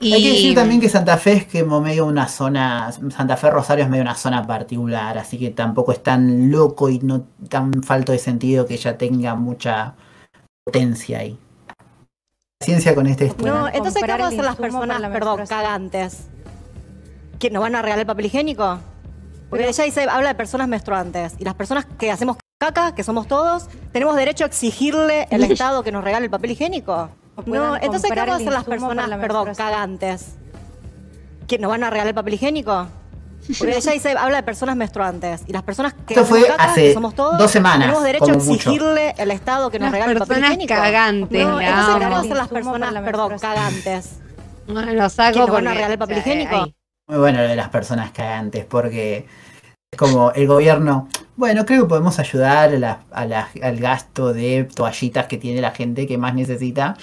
Y 0.00 0.12
Hay 0.12 0.22
que 0.22 0.30
decir 0.30 0.54
también 0.54 0.80
que 0.80 0.88
Santa 0.88 1.16
Fe 1.16 1.32
es 1.32 1.62
como 1.62 1.80
medio 1.80 2.06
una 2.06 2.28
zona, 2.28 2.92
Santa 2.92 3.36
Fe 3.36 3.50
Rosario 3.50 3.84
es 3.84 3.90
medio 3.90 4.02
una 4.02 4.14
zona 4.14 4.46
particular, 4.46 5.18
así 5.18 5.38
que 5.38 5.50
tampoco 5.50 5.92
es 5.92 6.02
tan 6.02 6.50
loco 6.50 6.88
y 6.88 6.98
no 7.00 7.26
tan 7.48 7.82
falto 7.82 8.12
de 8.12 8.18
sentido 8.18 8.66
que 8.66 8.74
ella 8.74 8.96
tenga 8.96 9.34
mucha 9.34 9.94
potencia 10.64 11.18
ahí. 11.18 11.38
Ciencia 12.62 12.94
con 12.94 13.06
este 13.06 13.26
estudio. 13.26 13.54
No, 13.54 13.68
entonces, 13.68 14.02
¿qué 14.02 14.10
vamos 14.10 14.26
a 14.26 14.28
hacer 14.28 14.44
las 14.44 14.56
personas, 14.56 15.00
la 15.00 15.10
perdón, 15.12 15.46
cagantes? 15.46 16.26
¿Que 17.38 17.50
nos 17.50 17.62
van 17.62 17.74
a 17.76 17.82
regalar 17.82 18.00
el 18.00 18.06
papel 18.06 18.26
higiénico? 18.26 18.78
Porque 19.48 19.68
ella 19.68 19.84
dice, 19.84 20.02
habla 20.02 20.28
de 20.28 20.34
personas 20.34 20.68
menstruantes. 20.68 21.34
Y 21.38 21.44
las 21.44 21.54
personas 21.54 21.86
que 21.98 22.10
hacemos 22.10 22.36
caca, 22.60 22.94
que 22.94 23.04
somos 23.04 23.28
todos, 23.28 23.68
tenemos 23.92 24.16
derecho 24.16 24.44
a 24.44 24.48
exigirle 24.48 25.28
al 25.30 25.44
Estado 25.44 25.82
que 25.82 25.92
nos 25.92 26.02
regale 26.02 26.24
el 26.24 26.30
papel 26.30 26.50
higiénico. 26.50 27.10
No, 27.46 27.76
entonces, 27.76 28.10
¿qué 28.10 28.18
vamos 28.18 28.34
a 28.34 28.36
hacer 28.36 28.52
las 28.52 28.64
personas, 28.64 29.08
la 29.08 29.18
perdón, 29.20 29.54
cagantes? 29.54 30.34
¿Que 31.46 31.58
nos 31.58 31.70
van 31.70 31.84
a 31.84 31.90
regalar 31.90 32.08
el 32.08 32.14
papel 32.14 32.34
higiénico? 32.34 32.86
Porque 33.58 33.76
ella 33.76 33.92
dice, 33.92 34.10
habla 34.18 34.36
de 34.38 34.42
personas 34.42 34.76
menstruantes. 34.76 35.42
Y 35.46 35.52
las 35.52 35.62
personas 35.62 35.94
que 36.06 36.14
Esto 36.14 36.26
fue 36.26 36.46
caca, 36.46 36.64
hace 36.64 36.82
que 36.88 36.94
somos 36.94 37.14
todos, 37.14 37.38
dos 37.38 37.50
semanas, 37.50 37.80
tenemos 37.86 38.02
derecho 38.02 38.24
a 38.24 38.32
como 38.32 38.44
mucho. 38.44 38.54
exigirle 38.70 39.14
al 39.18 39.30
Estado 39.30 39.70
que 39.70 39.78
nos 39.78 39.86
Las 39.86 39.92
regale 39.92 40.12
el 40.12 40.18
papel 40.18 40.28
personas 40.36 40.50
higiénico. 40.58 40.74
cagantes, 40.74 41.46
No, 41.46 41.56
la 41.60 41.68
entonces, 41.68 41.94
¿qué 41.94 42.04
vamos 42.04 42.18
a 42.18 42.20
hacer 42.20 42.36
las 42.36 42.48
personas, 42.48 42.92
la 42.92 43.02
perdón, 43.04 43.38
cagantes? 43.38 44.10
Bueno, 44.66 44.92
lo 44.92 45.08
saco 45.08 45.32
¿Que 45.32 45.38
nos 45.38 45.50
van 45.50 45.66
a 45.68 45.70
regalar 45.70 45.92
el 45.92 45.98
papel 45.98 46.18
higiénico? 46.18 46.56
ahí. 46.56 46.74
Muy 47.06 47.18
bueno 47.18 47.40
lo 47.40 47.48
de 47.48 47.56
las 47.56 47.68
personas 47.70 48.10
cagantes, 48.10 48.66
porque 48.66 49.26
Es 49.90 49.98
como 49.98 50.32
el 50.32 50.46
gobierno, 50.46 51.08
bueno, 51.36 51.64
creo 51.64 51.84
que 51.84 51.88
podemos 51.88 52.18
ayudar 52.18 52.74
al 53.10 53.76
gasto 53.78 54.34
de 54.34 54.64
toallitas 54.64 55.26
que 55.28 55.38
tiene 55.38 55.62
la 55.62 55.70
gente 55.70 56.06
que 56.06 56.18
más 56.18 56.34
necesita 56.34 56.98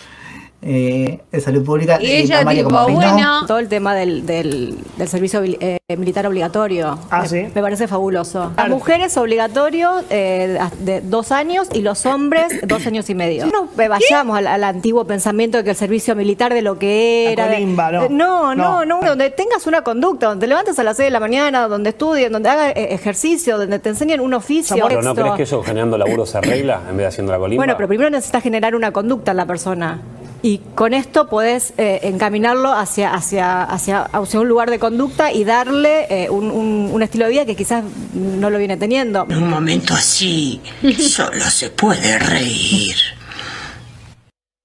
eh, 0.68 1.20
de 1.32 1.42
salud 1.42 1.64
pública. 1.64 2.00
Y 2.02 2.08
ella 2.12 2.40
Amalia 2.40 2.64
tipo, 2.64 2.76
como, 2.76 2.96
bueno, 2.96 3.46
Todo 3.46 3.60
el 3.60 3.68
tema 3.70 3.94
del, 3.94 4.26
del- 4.26 4.76
del 4.98 5.08
servicio 5.08 5.44
eh, 5.44 5.78
militar 5.96 6.26
obligatorio. 6.26 6.98
Ah, 7.12 7.22
me, 7.22 7.28
¿sí? 7.28 7.46
me 7.54 7.62
parece 7.62 7.88
fabuloso. 7.88 8.52
Las 8.58 8.70
mujeres 8.70 9.16
obligatorio 9.16 9.92
eh, 10.10 10.58
de 10.80 11.02
dos 11.02 11.32
años 11.32 11.68
y 11.72 11.82
los 11.82 12.08
hombres 12.08 12.48
dos 12.68 12.86
años 12.88 13.08
y 13.12 13.16
medio. 13.16 13.46
No 13.46 13.70
eh, 13.82 13.88
vayamos 13.88 14.38
al, 14.40 14.48
al 14.48 14.64
antiguo 14.64 15.06
pensamiento 15.06 15.60
de 15.60 15.64
que 15.64 15.70
el 15.70 15.76
servicio 15.76 16.16
militar 16.16 16.52
de 16.52 16.64
lo 16.64 16.80
que 16.80 17.32
era. 17.32 17.48
de- 17.48 17.54
colimba, 17.56 17.92
no. 17.92 18.10
No, 18.10 18.56
no, 18.56 18.86
No. 18.86 19.02
no, 19.02 19.08
Donde 19.08 19.30
tengas 19.30 19.68
una 19.68 19.84
conducta, 19.84 20.28
donde 20.30 20.46
te 20.46 20.48
levantes 20.48 20.80
a 20.80 20.84
las 20.84 20.98
6 20.98 21.06
de 21.08 21.12
la 21.12 21.20
mañana, 21.20 21.68
donde 21.68 21.92
estudies, 21.92 22.32
donde 22.32 22.50
hagas 22.50 22.70
eh, 22.76 22.88
ejercicio, 22.92 23.60
donde 23.60 23.78
te 23.78 23.90
enseñen 23.90 24.20
un 24.20 24.34
oficio. 24.34 24.76
Pero 24.88 25.04
¿no 25.04 25.14
crees 25.14 25.34
que 25.36 25.44
eso 25.44 25.62
generando 25.62 25.96
laburo 25.98 26.26
se 26.26 26.40
arregla 26.40 26.82
en 26.90 26.98
vez 26.98 27.04
de 27.04 27.06
haciendo 27.06 27.32
la 27.32 27.38
colimba? 27.38 27.60
Bueno, 27.62 27.76
pero 27.78 27.88
primero 27.88 28.10
necesitas 28.10 28.42
generar 28.42 28.74
una 28.76 28.92
conducta 28.92 29.30
en 29.32 29.38
la 29.38 29.46
persona. 29.46 30.00
Y 30.46 30.60
con 30.76 30.94
esto 30.94 31.28
podés 31.28 31.74
eh, 31.78 32.02
encaminarlo 32.04 32.72
hacia, 32.72 33.16
hacia, 33.16 33.64
hacia, 33.64 34.04
hacia 34.04 34.40
un 34.40 34.48
lugar 34.48 34.70
de 34.70 34.78
conducta 34.78 35.32
y 35.32 35.44
darle 35.44 36.06
eh, 36.08 36.30
un, 36.30 36.52
un- 36.52 36.92
un 36.94 37.02
estilo 37.02 37.26
de 37.26 37.32
vida 37.32 37.46
que 37.48 37.56
quizás 37.56 37.84
no 38.14 38.52
lo 38.52 38.60
viene 38.60 38.78
teniendo. 38.78 39.26
En 39.28 39.42
un 39.42 39.50
momento 39.50 39.96
así, 39.96 40.62
solo 41.00 41.44
se 41.46 41.72
puede 41.72 42.20
reír. 42.20 42.96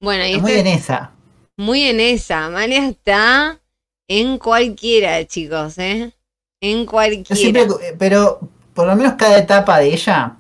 Bueno, 0.03 0.27
y 0.27 0.39
Muy 0.39 0.51
este- 0.53 0.61
en 0.61 0.67
esa. 0.67 1.13
Muy 1.57 1.83
en 1.85 2.01
esa. 2.01 2.45
Amalia 2.45 2.87
está 2.87 3.59
en 4.07 4.37
cualquiera, 4.37 5.25
chicos, 5.27 5.79
¿eh? 5.79 6.13
En 6.61 6.85
cualquiera. 6.85 7.35
siempre, 7.37 7.67
pero 7.99 8.39
por 8.75 8.87
lo 8.87 8.95
menos 8.97 9.15
cada 9.15 9.39
etapa 9.39 9.79
de 9.79 9.95
ella 9.95 10.37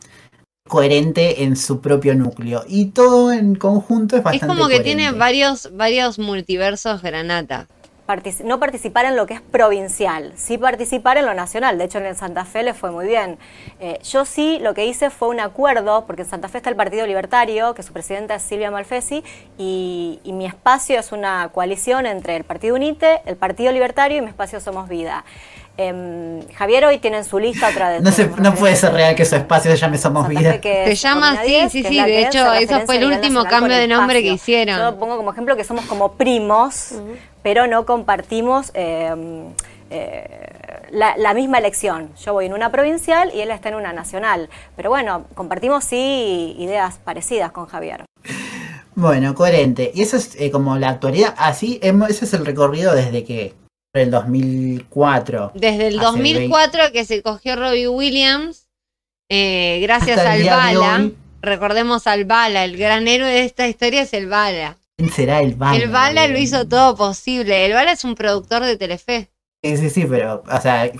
coherente 0.70 1.42
en 1.44 1.56
su 1.56 1.80
propio 1.82 2.14
núcleo 2.14 2.64
y 2.68 2.92
todo 2.92 3.32
en 3.32 3.56
conjunto 3.56 4.16
es 4.16 4.20
Es 4.20 4.24
bastante 4.24 4.46
como 4.46 4.68
que 4.68 4.76
coherente. 4.76 4.84
tiene 4.84 5.12
varios, 5.12 5.70
varios 5.76 6.18
multiversos 6.18 7.02
granata. 7.02 7.68
Partici- 8.06 8.42
no 8.44 8.58
participar 8.58 9.04
en 9.04 9.14
lo 9.14 9.24
que 9.26 9.34
es 9.34 9.40
provincial, 9.40 10.32
sí 10.34 10.58
participar 10.58 11.16
en 11.16 11.26
lo 11.26 11.34
nacional. 11.34 11.78
De 11.78 11.84
hecho, 11.84 11.98
en 11.98 12.06
el 12.06 12.16
Santa 12.16 12.44
Fe 12.44 12.64
le 12.64 12.74
fue 12.74 12.90
muy 12.90 13.06
bien. 13.06 13.38
Eh, 13.78 14.00
yo 14.02 14.24
sí 14.24 14.58
lo 14.60 14.74
que 14.74 14.84
hice 14.84 15.10
fue 15.10 15.28
un 15.28 15.38
acuerdo, 15.38 16.06
porque 16.06 16.22
en 16.22 16.28
Santa 16.28 16.48
Fe 16.48 16.58
está 16.58 16.70
el 16.70 16.76
Partido 16.76 17.06
Libertario, 17.06 17.72
que 17.74 17.84
su 17.84 17.92
presidenta 17.92 18.34
es 18.34 18.42
Silvia 18.42 18.72
Malfesi, 18.72 19.22
y, 19.58 20.18
y 20.24 20.32
mi 20.32 20.46
espacio 20.46 20.98
es 20.98 21.12
una 21.12 21.50
coalición 21.54 22.04
entre 22.04 22.34
el 22.34 22.42
Partido 22.42 22.74
Unite, 22.74 23.20
el 23.26 23.36
Partido 23.36 23.70
Libertario 23.70 24.18
y 24.18 24.22
mi 24.22 24.28
espacio 24.28 24.58
Somos 24.60 24.88
Vida. 24.88 25.24
Em, 25.76 26.46
Javier 26.52 26.84
hoy 26.84 26.98
tiene 26.98 27.18
en 27.18 27.24
su 27.24 27.38
lista 27.38 27.68
otra 27.68 27.88
de 27.90 28.00
No, 28.02 28.10
se, 28.12 28.26
no 28.26 28.54
puede 28.54 28.76
ser 28.76 28.92
real 28.92 29.14
que 29.14 29.24
su 29.24 29.36
espacio 29.36 29.70
se 29.70 29.76
llame 29.78 29.96
Somos 29.98 30.24
Santa 30.26 30.40
Vida. 30.40 30.60
Que 30.60 30.84
Se 30.86 30.94
llama 30.94 31.32
así, 31.32 31.48
10, 31.48 31.72
sí, 31.72 31.82
sí, 31.84 31.94
la 31.94 32.04
de 32.06 32.22
hecho, 32.22 32.52
eso 32.54 32.80
fue 32.86 32.96
el 32.98 33.04
último 33.06 33.44
cambio 33.44 33.76
de 33.76 33.88
nombre 33.88 34.22
que 34.22 34.32
hicieron. 34.32 34.78
Yo 34.78 34.98
pongo 34.98 35.16
como 35.16 35.32
ejemplo 35.32 35.56
que 35.56 35.64
somos 35.64 35.86
como 35.86 36.12
primos, 36.12 36.94
pero 37.42 37.66
no 37.66 37.86
compartimos 37.86 38.70
eh, 38.74 39.14
eh, 39.90 40.82
la, 40.90 41.16
la 41.16 41.34
misma 41.34 41.58
elección. 41.58 42.10
Yo 42.24 42.32
voy 42.34 42.46
en 42.46 42.52
una 42.52 42.70
provincial 42.70 43.30
y 43.34 43.40
él 43.40 43.50
está 43.50 43.70
en 43.70 43.76
una 43.76 43.92
nacional. 43.92 44.50
Pero 44.76 44.90
bueno, 44.90 45.24
compartimos 45.34 45.84
sí 45.84 46.54
ideas 46.58 46.98
parecidas 47.02 47.52
con 47.52 47.66
Javier. 47.66 48.04
Bueno, 48.94 49.34
coherente. 49.34 49.92
Y 49.94 50.02
eso 50.02 50.16
es 50.16 50.36
eh, 50.38 50.50
como 50.50 50.76
la 50.76 50.90
actualidad. 50.90 51.34
Así, 51.38 51.78
hemos- 51.82 52.10
ese 52.10 52.24
es 52.26 52.34
el 52.34 52.44
recorrido 52.44 52.94
desde 52.94 53.24
que 53.24 53.54
el 53.92 54.10
2004. 54.10 55.52
Desde 55.54 55.88
el 55.88 55.98
hace 55.98 56.06
2004 56.06 56.92
que 56.92 57.04
se 57.04 57.22
cogió 57.22 57.56
Robbie 57.56 57.88
Williams, 57.88 58.68
eh, 59.28 59.80
gracias 59.82 60.18
Hasta 60.18 60.32
al 60.32 60.44
Bala. 60.44 61.10
Recordemos 61.42 62.06
al 62.06 62.24
Bala, 62.24 62.64
el 62.64 62.76
gran 62.76 63.08
héroe 63.08 63.28
de 63.30 63.44
esta 63.44 63.66
historia 63.66 64.02
es 64.02 64.12
el 64.12 64.26
Bala. 64.28 64.76
¿Quién 64.98 65.10
será 65.10 65.40
el 65.40 65.54
Bala? 65.54 65.76
el 65.82 65.88
Bala 65.90 66.28
lo 66.28 66.38
hizo 66.38 66.68
todo 66.68 66.94
posible. 66.96 67.64
El 67.66 67.72
Bala 67.72 67.92
es 67.92 68.04
un 68.04 68.14
productor 68.14 68.62
de 68.64 68.76
Telefe. 68.76 69.30
Sí, 69.62 69.76
sí, 69.76 69.90
sí, 69.90 70.06
pero, 70.08 70.42
o 70.50 70.60
sea, 70.60 70.90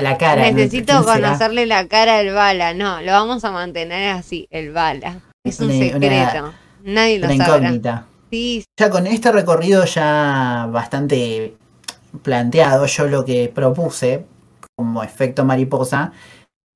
la 0.00 0.18
cara. 0.18 0.50
¿no? 0.50 0.56
Necesito 0.56 1.04
conocerle 1.04 1.66
la 1.66 1.86
cara 1.86 2.18
al 2.18 2.32
Bala. 2.32 2.74
No, 2.74 3.00
lo 3.02 3.12
vamos 3.12 3.44
a 3.44 3.50
mantener 3.50 4.10
así, 4.10 4.46
el 4.50 4.72
Bala. 4.72 5.20
Es 5.44 5.60
un 5.60 5.66
Una- 5.70 5.76
una- 5.76 5.92
secreto. 5.92 6.54
Nadie 6.84 7.18
lo 7.18 7.26
Una 7.26 7.36
sabrá. 7.36 7.58
incógnita. 7.68 8.06
Sí, 8.30 8.64
Ya 8.78 8.90
con 8.90 9.06
este 9.06 9.32
recorrido 9.32 9.84
ya 9.84 10.68
bastante 10.70 11.54
planteado, 12.22 12.86
yo 12.86 13.06
lo 13.06 13.24
que 13.24 13.50
propuse 13.54 14.24
como 14.76 15.02
efecto 15.02 15.44
mariposa 15.44 16.12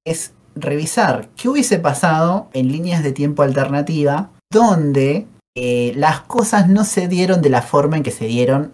es 0.07 0.33
revisar 0.55 1.29
qué 1.37 1.49
hubiese 1.49 1.79
pasado 1.79 2.49
en 2.53 2.69
líneas 2.71 3.03
de 3.03 3.13
tiempo 3.13 3.43
alternativa 3.43 4.31
donde 4.53 5.27
eh, 5.57 5.93
las 5.97 6.21
cosas 6.23 6.69
no 6.69 6.85
se 6.85 7.09
dieron 7.09 7.41
de 7.43 7.51
la 7.51 7.63
forma 7.63 7.97
en 7.97 8.03
que 8.03 8.11
se 8.11 8.27
dieron 8.27 8.73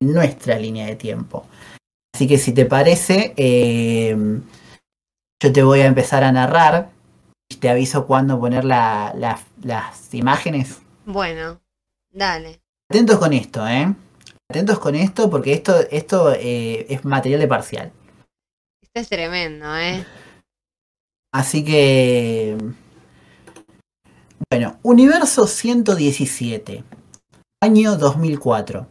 en 0.00 0.12
nuestra 0.12 0.58
línea 0.58 0.86
de 0.86 0.96
tiempo. 0.96 1.44
Así 2.14 2.26
que 2.26 2.38
si 2.38 2.52
te 2.52 2.64
parece, 2.66 3.34
eh, 3.36 4.16
yo 5.42 5.52
te 5.52 5.62
voy 5.62 5.80
a 5.80 5.86
empezar 5.86 6.24
a 6.24 6.32
narrar 6.32 6.90
y 7.50 7.56
te 7.56 7.68
aviso 7.68 8.06
cuándo 8.06 8.38
poner 8.38 8.64
la- 8.64 9.12
la- 9.16 9.40
las 9.62 10.12
imágenes. 10.14 10.80
bueno, 11.04 11.60
dale. 12.10 12.60
Atentos 12.90 13.18
con 13.18 13.32
esto, 13.32 13.66
¿eh? 13.66 13.92
Atentos 14.52 14.78
con 14.80 14.94
esto 14.94 15.30
porque 15.30 15.54
esto, 15.54 15.74
esto 15.90 16.30
eh, 16.34 16.84
es 16.90 17.06
material 17.06 17.40
de 17.40 17.48
parcial. 17.48 17.90
Esto 18.82 19.00
es 19.00 19.08
tremendo, 19.08 19.74
¿eh? 19.78 20.04
Así 21.32 21.64
que... 21.64 22.58
Bueno, 24.50 24.78
Universo 24.82 25.46
117, 25.46 26.84
año 27.62 27.96
2004. 27.96 28.86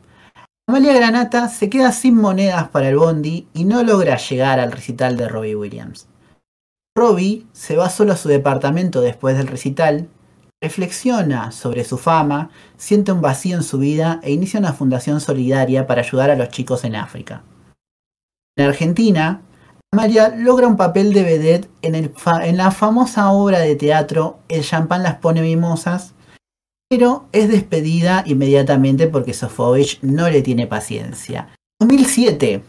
Amalia 0.67 0.93
Granata 0.93 1.47
se 1.47 1.69
queda 1.69 1.91
sin 1.91 2.15
monedas 2.15 2.69
para 2.69 2.89
el 2.89 2.97
bondi 2.97 3.47
y 3.53 3.65
no 3.65 3.83
logra 3.83 4.17
llegar 4.17 4.59
al 4.59 4.71
recital 4.71 5.15
de 5.15 5.29
Robbie 5.29 5.55
Williams. 5.55 6.07
Robbie 6.97 7.45
se 7.51 7.75
va 7.75 7.91
solo 7.91 8.13
a 8.13 8.17
su 8.17 8.29
departamento 8.29 8.99
después 8.99 9.37
del 9.37 9.45
recital, 9.45 10.09
reflexiona 10.61 11.51
sobre 11.51 11.83
su 11.83 11.97
fama, 11.97 12.51
siente 12.77 13.11
un 13.11 13.21
vacío 13.21 13.57
en 13.57 13.63
su 13.63 13.79
vida 13.79 14.19
e 14.23 14.31
inicia 14.31 14.59
una 14.59 14.73
fundación 14.73 15.19
solidaria 15.19 15.87
para 15.87 16.01
ayudar 16.01 16.29
a 16.29 16.35
los 16.35 16.49
chicos 16.49 16.83
en 16.83 16.95
África. 16.95 17.43
En 18.55 18.67
Argentina, 18.67 19.41
Amalia 19.91 20.29
logra 20.29 20.67
un 20.67 20.77
papel 20.77 21.13
de 21.13 21.23
vedette 21.23 21.69
en, 21.81 21.95
el 21.95 22.13
en 22.43 22.57
la 22.57 22.71
famosa 22.71 23.31
obra 23.31 23.59
de 23.59 23.75
teatro 23.75 24.39
El 24.47 24.63
champán 24.63 25.03
las 25.03 25.15
pone 25.15 25.41
mimosas, 25.41 26.13
pero 26.89 27.25
es 27.31 27.49
despedida 27.49 28.23
inmediatamente 28.25 29.07
porque 29.07 29.33
Sofovich 29.33 29.99
no 30.01 30.29
le 30.29 30.41
tiene 30.41 30.67
paciencia. 30.67 31.49
2007. 31.79 32.63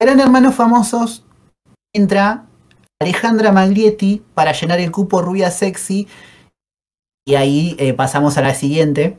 Gran 0.00 0.20
Hermanos 0.20 0.54
Famosos 0.54 1.24
entra 1.94 2.46
Alejandra 3.00 3.52
Maglietti 3.52 4.22
para 4.34 4.52
llenar 4.52 4.78
el 4.80 4.90
cupo 4.90 5.20
rubia 5.20 5.50
sexy 5.50 6.06
y 7.26 7.34
ahí 7.34 7.76
eh, 7.78 7.92
pasamos 7.92 8.38
a 8.38 8.42
la 8.42 8.54
siguiente. 8.54 9.18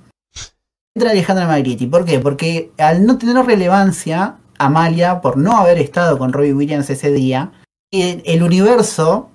Entra 0.96 1.12
Alejandra 1.12 1.46
Maglietti. 1.48 1.86
¿Por 1.86 2.06
qué? 2.06 2.20
Porque 2.20 2.72
al 2.80 3.06
no 3.06 3.18
tener 3.20 3.36
relevancia, 3.46 4.38
Amalia, 4.58 5.22
por 5.22 5.38
no 5.38 5.58
haber 5.58 5.78
estado 5.78 6.18
con 6.18 6.34
Robbie 6.34 6.54
Williams 6.54 6.90
ese 6.90 7.12
día, 7.12 7.52
el, 7.92 8.24
el 8.26 8.42
universo 8.42 9.30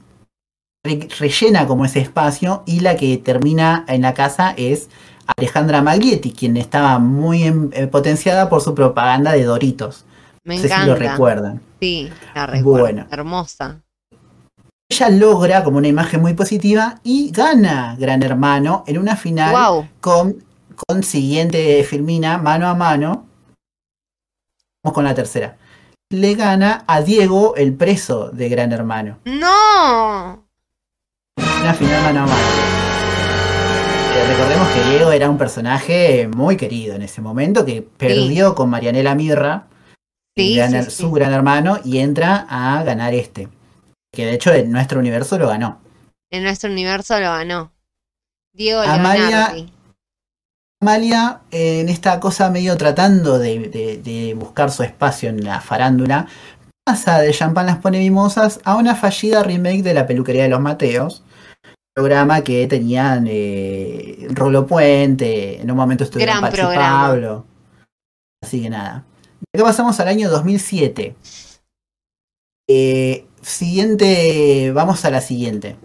re- 0.84 1.08
rellena 1.20 1.66
como 1.68 1.84
ese 1.84 2.00
espacio 2.00 2.64
y 2.66 2.80
la 2.80 2.96
que 2.96 3.16
termina 3.18 3.84
en 3.86 4.02
la 4.02 4.14
casa 4.14 4.54
es 4.56 4.88
Alejandra 5.36 5.82
Maglietti, 5.82 6.32
quien 6.32 6.56
estaba 6.56 6.98
muy 6.98 7.44
eh, 7.44 7.86
potenciada 7.86 8.48
por 8.48 8.60
su 8.60 8.74
propaganda 8.74 9.32
de 9.32 9.44
Doritos. 9.44 10.04
Me 10.44 10.56
no 10.56 10.60
sé 10.62 10.66
encanta. 10.66 10.82
si 10.84 10.90
lo 10.90 10.96
recuerdan. 10.96 11.60
Sí, 11.78 12.10
la 12.34 12.46
recuerdo. 12.46 12.80
Bueno. 12.80 13.06
Hermosa. 13.12 13.80
Ella 14.92 15.08
logra 15.08 15.64
como 15.64 15.78
una 15.78 15.88
imagen 15.88 16.20
muy 16.20 16.34
positiva 16.34 17.00
y 17.02 17.30
gana 17.30 17.96
Gran 17.98 18.22
Hermano 18.22 18.84
en 18.86 18.98
una 18.98 19.16
final 19.16 19.54
con, 20.02 20.44
con 20.86 21.02
siguiente 21.02 21.82
Filmina 21.84 22.36
mano 22.36 22.68
a 22.68 22.74
mano. 22.74 23.24
Vamos 24.84 24.94
con 24.94 25.04
la 25.04 25.14
tercera. 25.14 25.56
Le 26.10 26.34
gana 26.34 26.84
a 26.86 27.00
Diego, 27.00 27.56
el 27.56 27.72
preso 27.72 28.28
de 28.32 28.50
Gran 28.50 28.70
Hermano. 28.72 29.18
¡No! 29.24 30.44
Una 31.38 31.72
final 31.72 32.02
mano 32.02 32.20
a 32.24 32.26
mano. 32.26 32.42
Recordemos 34.28 34.68
que 34.68 34.90
Diego 34.90 35.10
era 35.10 35.30
un 35.30 35.38
personaje 35.38 36.28
muy 36.28 36.58
querido 36.58 36.94
en 36.96 37.00
ese 37.00 37.22
momento 37.22 37.64
que 37.64 37.80
perdió 37.80 38.54
con 38.54 38.68
Marianela 38.68 39.14
Mirra, 39.14 39.68
Sí, 40.36 40.54
gran- 40.56 40.84
sí, 40.84 40.90
sí. 40.90 41.02
su 41.02 41.10
gran 41.12 41.32
hermano, 41.32 41.78
y 41.82 41.96
entra 42.00 42.46
a 42.50 42.82
ganar 42.84 43.14
este. 43.14 43.48
Que 44.12 44.26
de 44.26 44.34
hecho 44.34 44.52
en 44.52 44.70
nuestro 44.70 44.98
universo 45.00 45.38
lo 45.38 45.48
ganó. 45.48 45.80
En 46.30 46.42
nuestro 46.44 46.70
universo 46.70 47.14
lo 47.18 47.26
ganó. 47.30 47.72
Diego 48.54 48.80
Amalia- 48.82 49.28
Leonardi. 49.28 49.72
Amalia, 50.82 51.40
eh, 51.50 51.80
en 51.80 51.88
esta 51.88 52.18
cosa 52.20 52.50
medio 52.50 52.76
tratando 52.76 53.38
de, 53.38 53.58
de- 53.68 53.96
de 53.98 54.34
buscar 54.34 54.70
su 54.70 54.82
espacio 54.82 55.28
en 55.30 55.44
la 55.44 55.60
farándula, 55.60 56.26
pasa 56.84 57.20
de 57.20 57.32
Champán 57.32 57.66
las 57.66 57.78
pone 57.78 57.98
mimosas 58.00 58.60
a 58.64 58.76
una 58.76 58.96
fallida 58.96 59.42
remake 59.44 59.82
de 59.82 59.94
la 59.94 60.06
peluquería 60.06 60.42
de 60.42 60.48
los 60.48 60.60
Mateos. 60.60 61.22
Programa 61.94 62.42
que 62.42 62.66
tenían 62.66 63.26
eh, 63.28 64.26
Rolo 64.30 64.66
Puente, 64.66 65.60
en 65.60 65.70
un 65.70 65.76
momento 65.76 66.04
estuvieron 66.04 66.40
Gran 66.40 66.50
Pachi. 66.50 66.76
Pablo. 66.76 67.46
Así 68.42 68.62
que 68.62 68.70
nada. 68.70 69.04
Acá 69.54 69.64
pasamos 69.64 70.00
al 70.00 70.08
año 70.08 70.28
2007. 70.30 71.14
Eh, 72.68 73.26
siguiente, 73.42 74.72
vamos 74.72 75.04
a 75.04 75.10
la 75.10 75.20
siguiente. 75.20 75.76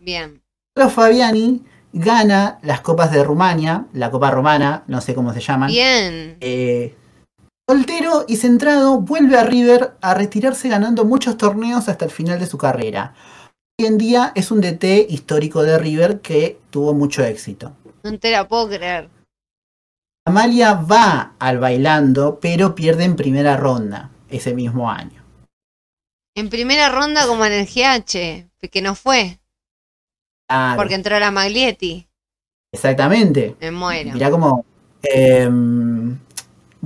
Bien. 0.00 0.42
Carlos 0.74 0.92
Fabiani 0.92 1.62
gana 1.92 2.58
las 2.62 2.80
copas 2.80 3.12
de 3.12 3.22
Rumania, 3.22 3.86
la 3.92 4.10
copa 4.10 4.30
romana, 4.30 4.82
no 4.88 5.00
sé 5.00 5.14
cómo 5.14 5.32
se 5.32 5.40
llaman. 5.40 5.70
Bien. 5.70 6.36
Eh, 6.40 6.94
soltero 7.68 8.24
y 8.28 8.36
centrado, 8.36 9.00
vuelve 9.00 9.38
a 9.38 9.44
River 9.44 9.94
a 10.00 10.14
retirarse 10.14 10.68
ganando 10.68 11.04
muchos 11.04 11.36
torneos 11.36 11.88
hasta 11.88 12.04
el 12.04 12.10
final 12.10 12.38
de 12.38 12.46
su 12.46 12.58
carrera. 12.58 13.14
Hoy 13.78 13.86
en 13.86 13.98
día 13.98 14.32
es 14.34 14.50
un 14.50 14.60
DT 14.60 15.06
histórico 15.08 15.62
de 15.62 15.78
River 15.78 16.20
que 16.20 16.58
tuvo 16.70 16.94
mucho 16.94 17.24
éxito. 17.24 17.72
No 18.02 18.18
te 18.18 18.30
la 18.30 18.46
puedo 18.46 18.68
creer. 18.68 19.08
Amalia 20.26 20.74
va 20.74 21.34
al 21.38 21.58
bailando, 21.58 22.38
pero 22.40 22.74
pierde 22.74 23.04
en 23.04 23.16
primera 23.16 23.56
ronda 23.56 24.10
ese 24.28 24.54
mismo 24.54 24.90
año. 24.90 25.23
En 26.36 26.48
primera 26.50 26.88
ronda 26.88 27.26
como 27.26 27.44
en 27.44 27.52
el 27.52 27.66
GH, 27.66 28.48
que 28.70 28.82
no 28.82 28.94
fue, 28.94 29.38
Claro, 30.48 30.76
porque 30.76 30.94
entró 30.94 31.18
la 31.18 31.30
Maglietti. 31.30 32.08
exactamente. 32.72 33.56
Me 33.60 33.70
muero. 33.70 34.12
Mirá 34.12 34.30
como... 34.30 34.64
em, 35.02 36.18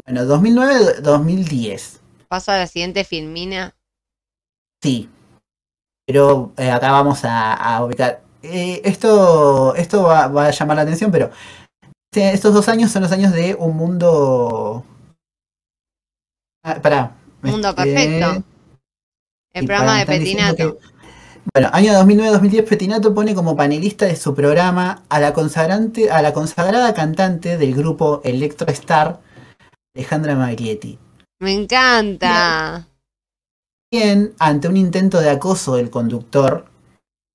bueno, 0.06 0.24
2009-2010. 0.24 1.98
Paso 2.28 2.52
a 2.52 2.58
la 2.58 2.66
siguiente 2.66 3.04
filmina. 3.04 3.74
Sí. 4.82 5.08
Pero 6.06 6.52
eh, 6.56 6.70
acá 6.70 6.92
vamos 6.92 7.24
a, 7.24 7.54
a 7.54 7.84
ubicar. 7.84 8.22
Eh, 8.42 8.80
esto 8.84 9.74
esto 9.74 10.02
va, 10.04 10.28
va 10.28 10.46
a 10.46 10.50
llamar 10.50 10.76
la 10.76 10.82
atención, 10.82 11.10
pero 11.10 11.30
estos 12.14 12.54
dos 12.54 12.68
años 12.68 12.90
son 12.90 13.02
los 13.02 13.12
años 13.12 13.32
de 13.32 13.54
un 13.54 13.76
mundo. 13.76 14.84
Ah, 16.64 16.80
pará. 16.82 17.16
Mundo 17.42 17.68
Este, 17.70 17.82
perfecto. 17.84 18.44
El 19.58 19.66
programa 19.66 19.98
de 19.98 20.06
Petinato. 20.06 20.56
que- 20.56 20.88
Bueno, 21.54 21.70
año 21.72 21.92
2009-2010, 21.94 22.64
Petinato 22.68 23.14
pone 23.14 23.34
como 23.34 23.56
panelista 23.56 24.04
de 24.06 24.16
su 24.16 24.34
programa 24.34 25.02
a 25.08 25.18
la, 25.18 25.32
consagrante, 25.32 26.10
a 26.10 26.20
la 26.20 26.32
consagrada 26.34 26.92
cantante 26.94 27.56
del 27.56 27.74
grupo 27.74 28.20
Electro 28.24 28.68
Star, 28.70 29.20
Alejandra 29.96 30.34
Maglietti. 30.34 30.98
Me 31.40 31.52
encanta. 31.52 32.86
Bien, 33.90 34.34
ante 34.38 34.68
un 34.68 34.76
intento 34.76 35.20
de 35.20 35.30
acoso 35.30 35.76
del 35.76 35.88
conductor, 35.88 36.66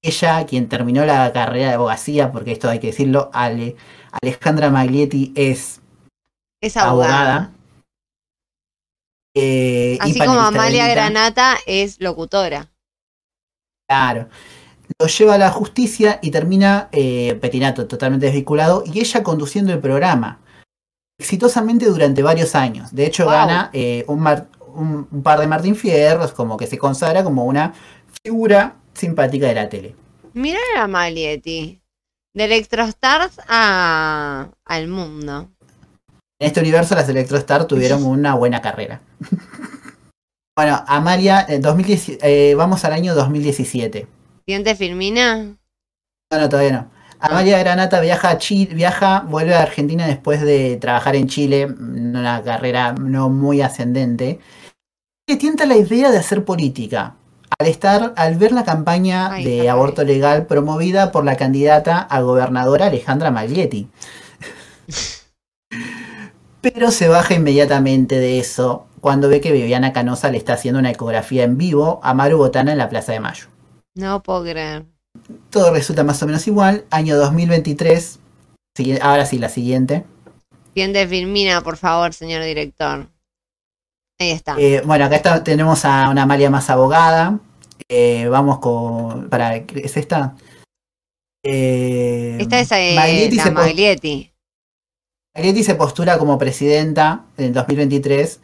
ella, 0.04 0.46
quien 0.46 0.70
terminó 0.70 1.06
la 1.06 1.32
carrera 1.34 1.70
de 1.70 1.74
abogacía, 1.76 2.32
porque 2.32 2.52
esto 2.52 2.70
hay 2.70 2.80
que 2.80 2.88
decirlo, 2.88 3.32
Ale- 3.34 3.76
Alejandra 4.22 4.70
Maglietti 4.70 5.32
es 5.36 5.82
Es 6.62 6.78
abogada. 6.78 7.16
abogada. 7.18 7.52
Eh, 9.36 9.98
Así 10.00 10.20
como 10.20 10.40
Amalia. 10.40 10.88
Granata 10.88 11.58
es 11.66 12.00
locutora. 12.00 12.72
Claro. 13.88 14.30
Lo 15.00 15.08
lleva 15.08 15.36
a 15.36 15.38
la 15.38 15.50
justicia 15.50 16.20
y 16.22 16.32
termina 16.32 16.90
eh, 16.92 17.38
Petinato 17.42 17.88
totalmente 17.88 18.26
desvinculado 18.28 18.84
y 18.86 19.00
ella 19.00 19.24
conduciendo 19.24 19.74
el 19.74 19.80
programa. 19.80 20.40
Exitosamente 21.20 21.86
durante 21.86 22.22
varios 22.24 22.54
años. 22.56 22.94
De 22.94 23.06
hecho, 23.06 23.24
Wow. 23.26 23.34
gana 23.34 23.70
eh, 23.74 24.04
un, 24.08 24.20
mar- 24.20 24.48
un- 24.76 25.08
un 25.12 25.24
par 25.24 25.40
de 25.40 25.48
Martín 25.48 25.76
Fierros, 25.76 26.32
como 26.34 26.58
que 26.58 26.68
se 26.68 26.78
consagra 26.78 27.24
como 27.24 27.46
una 27.46 27.74
figura 28.24 28.76
simpática 28.94 29.48
de 29.48 29.54
la 29.56 29.70
tele. 29.70 29.96
Mirá 30.34 30.60
a 30.78 30.88
Maglietti. 30.88 31.80
De 32.36 32.46
Electrostars 32.46 33.40
a 33.48 34.50
al 34.66 34.88
mundo. 34.88 35.52
En 36.44 36.48
este 36.48 36.60
universo, 36.60 36.94
las 36.94 37.08
Electrostar 37.08 37.64
tuvieron 37.68 38.04
una 38.04 38.36
buena 38.36 38.62
carrera. 38.62 39.00
bueno, 40.58 40.84
Amalia, 40.88 41.48
2010, 41.62 42.18
eh, 42.22 42.54
vamos 42.58 42.84
al 42.84 42.92
año 42.92 43.16
2017. 43.16 44.06
Siguiente 44.46 44.76
filmina. 44.76 45.38
No, 45.38 46.38
no, 46.38 46.50
todavía 46.50 46.72
no. 46.74 46.92
Amalia 47.22 47.60
Granata 47.60 48.02
viaja 48.02 48.32
a 48.32 48.38
Chile, 48.40 48.76
viaja, 48.76 49.22
vuelve 49.22 49.56
a 49.56 49.62
Argentina 49.62 50.06
después 50.06 50.42
de 50.42 50.76
trabajar 50.76 51.16
en 51.16 51.30
Chile, 51.30 51.62
en 51.62 52.14
una 52.14 52.44
carrera 52.44 52.92
no 52.92 53.30
muy 53.30 53.62
ascendente. 53.62 54.42
Le 55.26 55.38
tienta 55.38 55.66
la 55.66 55.78
idea 55.78 56.12
de 56.12 56.18
hacer 56.18 56.44
política. 56.44 57.16
Al 57.58 57.68
estar, 57.68 58.14
al 58.18 58.36
ver 58.36 58.52
la 58.52 58.66
campaña 58.66 59.32
Ay, 59.32 59.46
de 59.46 59.70
aborto 59.70 60.04
legal 60.04 60.46
promovida 60.46 61.14
por 61.14 61.24
la 61.24 61.38
candidata 61.38 62.00
a 62.00 62.20
gobernadora 62.20 62.88
Alejandra 62.88 63.32
Maglietti. 63.32 63.88
Pero 66.64 66.92
se 66.92 67.10
baja 67.10 67.34
inmediatamente 67.34 68.20
de 68.20 68.40
eso 68.40 68.88
cuando 69.02 69.28
ve 69.28 69.42
que 69.42 69.52
Viviana 69.52 69.92
Canosa 69.92 70.32
le 70.32 70.38
está 70.38 70.54
haciendo 70.54 70.80
una 70.80 70.92
ecografía 70.92 71.44
en 71.44 71.58
vivo 71.58 72.00
a 72.04 72.14
Maru 72.14 72.38
Botana 72.38 72.72
en 72.72 72.78
la 72.78 72.88
Plaza 72.90 73.12
de 73.12 73.20
Mayo. 73.20 73.48
No 73.96 74.24
puedo 74.24 74.44
creer. 74.44 74.86
Todo 75.50 75.72
resulta 75.74 76.04
más 76.06 76.24
o 76.24 76.26
menos 76.26 76.48
igual. 76.48 76.86
Año 76.90 77.18
2023. 77.18 78.20
Sigui- 78.78 79.00
Ahora 79.02 79.26
sí, 79.26 79.38
la 79.40 79.50
siguiente. 79.50 80.06
Siguiente 80.74 81.06
filmina, 81.08 81.62
por 81.62 81.76
favor, 81.78 82.14
señor 82.14 82.42
director. 82.44 83.08
Ahí 84.20 84.32
está. 84.32 84.56
Eh, 84.58 84.82
bueno, 84.86 85.06
acá 85.06 85.18
está- 85.18 85.44
tenemos 85.44 85.84
a 85.86 86.10
una 86.10 86.24
Amalia 86.24 86.50
más 86.50 86.70
abogada. 86.70 87.40
Eh, 87.90 88.28
vamos 88.30 88.60
con. 88.60 89.30
Para, 89.30 89.58
¿Es 89.58 89.98
esta? 89.98 90.36
Eh, 91.46 92.38
Esta 92.40 92.60
es 92.62 92.72
eh, 92.72 93.30
la 93.36 93.52
Maglietti. 93.52 94.32
Maglietti 95.36 95.64
se 95.64 95.76
postura 95.76 96.18
como 96.18 96.38
presidenta 96.38 97.26
en 97.38 97.54
2023. 97.54 98.40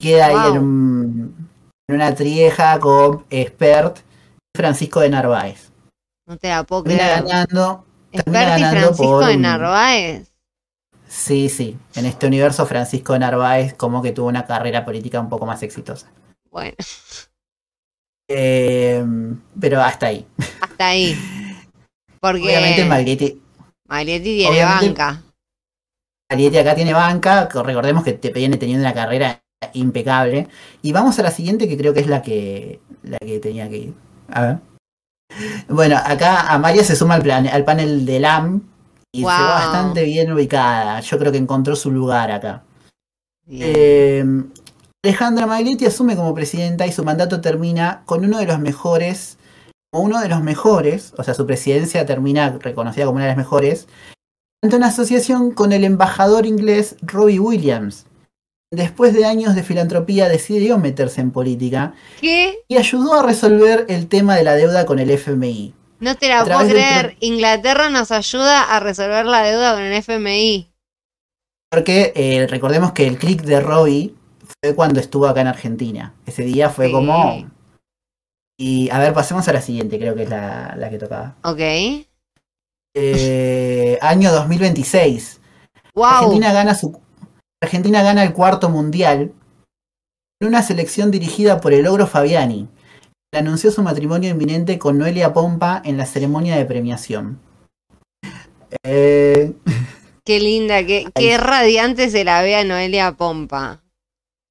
Queda 0.00 0.26
ahí 0.26 0.52
en, 0.52 0.58
un- 0.58 1.48
en 1.88 1.94
una 1.94 2.14
trieja 2.14 2.78
con 2.80 3.24
Expert 3.30 3.98
y 3.98 4.56
Francisco 4.58 5.00
de 5.00 5.10
Narváez. 5.10 5.70
No 6.26 6.36
te 6.38 6.48
la 6.48 6.64
puedo 6.64 6.84
creer. 6.84 7.22
ganando. 7.24 7.84
Expert 8.12 8.58
y 8.58 8.62
Francisco 8.62 8.96
por 8.96 9.26
de 9.26 9.36
Narváez. 9.36 10.32
Sí, 11.06 11.48
sí. 11.48 11.76
En 11.96 12.06
este 12.06 12.26
universo, 12.26 12.64
Francisco 12.66 13.12
de 13.12 13.18
Narváez 13.18 13.74
como 13.74 14.00
que 14.00 14.12
tuvo 14.12 14.28
una 14.28 14.46
carrera 14.46 14.84
política 14.84 15.20
un 15.20 15.28
poco 15.28 15.44
más 15.44 15.62
exitosa. 15.62 16.10
Bueno, 16.50 16.74
Eh, 18.28 19.04
pero 19.60 19.80
hasta 19.82 20.06
ahí. 20.06 20.26
hasta 20.60 20.86
ahí. 20.88 21.16
Porque 22.20 22.42
Obviamente 22.42 22.84
Maglietti, 22.84 23.42
Maglietti 23.88 24.36
tiene 24.38 24.50
obviamente- 24.50 24.86
banca. 25.02 25.22
Maglietti 26.30 26.58
acá 26.58 26.74
tiene 26.74 26.94
banca. 26.94 27.48
Recordemos 27.52 28.04
que 28.04 28.12
te 28.12 28.30
viene 28.30 28.56
teniendo 28.56 28.84
una 28.84 28.94
carrera 28.94 29.42
impecable. 29.74 30.48
Y 30.82 30.92
vamos 30.92 31.18
a 31.18 31.22
la 31.22 31.30
siguiente 31.30 31.68
que 31.68 31.76
creo 31.76 31.92
que 31.92 32.00
es 32.00 32.06
la 32.06 32.22
que, 32.22 32.80
la 33.02 33.18
que 33.18 33.40
tenía 33.40 33.68
que 33.68 33.76
ir. 33.76 33.94
A 34.28 34.42
ver. 34.42 34.58
Bueno, 35.68 35.96
acá 35.96 36.52
Amalia 36.52 36.84
se 36.84 36.96
suma 36.96 37.14
al, 37.14 37.22
plan, 37.22 37.46
al 37.46 37.64
panel 37.64 38.04
de 38.06 38.20
LAM 38.20 38.62
y 39.12 39.22
Wow. 39.22 39.30
se 39.32 39.42
va 39.42 39.54
bastante 39.54 40.04
bien 40.04 40.32
ubicada. 40.32 41.00
Yo 41.00 41.18
creo 41.18 41.32
que 41.32 41.38
encontró 41.38 41.76
su 41.76 41.90
lugar 41.90 42.30
acá. 42.30 42.62
Eh, 43.48 44.24
Alejandra 45.04 45.46
Maglietti 45.46 45.86
asume 45.86 46.14
como 46.14 46.34
presidenta 46.34 46.86
y 46.86 46.92
su 46.92 47.02
mandato 47.04 47.40
termina 47.40 48.02
con 48.06 48.24
uno 48.24 48.38
de 48.38 48.46
los 48.46 48.60
mejores, 48.60 49.38
o 49.92 50.00
uno 50.00 50.20
de 50.20 50.28
los 50.28 50.42
mejores, 50.42 51.12
o 51.16 51.24
sea, 51.24 51.34
su 51.34 51.46
presidencia 51.46 52.06
termina 52.06 52.58
reconocida 52.60 53.06
como 53.06 53.16
una 53.16 53.24
de 53.24 53.30
las 53.30 53.36
mejores, 53.36 53.88
una 54.62 54.88
asociación 54.88 55.52
con 55.52 55.72
el 55.72 55.84
embajador 55.84 56.46
inglés 56.46 56.96
Robbie 57.02 57.40
Williams. 57.40 58.06
Después 58.72 59.14
de 59.14 59.24
años 59.24 59.54
de 59.56 59.64
filantropía 59.64 60.28
decidió 60.28 60.78
meterse 60.78 61.20
en 61.20 61.32
política 61.32 61.94
¿Qué? 62.20 62.60
y 62.68 62.76
ayudó 62.76 63.14
a 63.14 63.22
resolver 63.24 63.84
el 63.88 64.06
tema 64.06 64.36
de 64.36 64.44
la 64.44 64.54
deuda 64.54 64.86
con 64.86 65.00
el 65.00 65.10
FMI. 65.10 65.74
No 65.98 66.14
te 66.16 66.28
la 66.28 66.44
puedo 66.44 66.68
creer. 66.68 67.16
Inglaterra 67.20 67.90
nos 67.90 68.12
ayuda 68.12 68.62
a 68.62 68.78
resolver 68.80 69.26
la 69.26 69.42
deuda 69.42 69.74
con 69.74 69.82
el 69.82 69.92
FMI. 69.94 70.68
Porque 71.68 72.12
eh, 72.14 72.46
recordemos 72.48 72.92
que 72.92 73.06
el 73.06 73.18
click 73.18 73.42
de 73.42 73.60
Robbie 73.60 74.14
fue 74.62 74.74
cuando 74.74 75.00
estuvo 75.00 75.26
acá 75.26 75.40
en 75.40 75.48
Argentina. 75.48 76.14
Ese 76.26 76.42
día 76.42 76.70
fue 76.70 76.86
Sí. 76.86 76.92
como... 76.92 77.50
Y 78.58 78.90
a 78.90 78.98
ver, 78.98 79.14
pasemos 79.14 79.48
a 79.48 79.52
la 79.54 79.62
siguiente, 79.62 79.98
creo 79.98 80.14
que 80.14 80.24
es 80.24 80.28
la, 80.30 80.74
la 80.76 80.90
que 80.90 80.98
tocaba. 80.98 81.34
Ok. 81.44 81.60
Eh, 82.94 83.98
año 84.00 84.32
2026. 84.32 85.40
Wow. 85.94 86.04
Argentina 86.06 86.52
gana 86.52 86.74
su 86.74 87.00
Argentina 87.62 88.02
gana 88.02 88.22
el 88.24 88.32
cuarto 88.32 88.68
mundial 88.70 89.32
en 90.40 90.48
una 90.48 90.62
selección 90.62 91.10
dirigida 91.10 91.60
por 91.60 91.72
el 91.72 91.86
Ogro 91.86 92.06
Fabiani. 92.06 92.68
que 93.32 93.38
Anunció 93.38 93.70
su 93.70 93.82
matrimonio 93.82 94.30
inminente 94.30 94.78
con 94.78 94.98
Noelia 94.98 95.32
Pompa 95.32 95.82
en 95.84 95.96
la 95.96 96.06
ceremonia 96.06 96.56
de 96.56 96.64
premiación. 96.64 97.38
Eh, 98.84 99.52
Qué 100.24 100.38
linda, 100.40 100.84
qué, 100.86 101.06
qué 101.14 101.38
radiante 101.38 102.08
se 102.10 102.24
la 102.24 102.42
ve 102.42 102.56
a 102.56 102.64
Noelia 102.64 103.12
Pompa. 103.12 103.82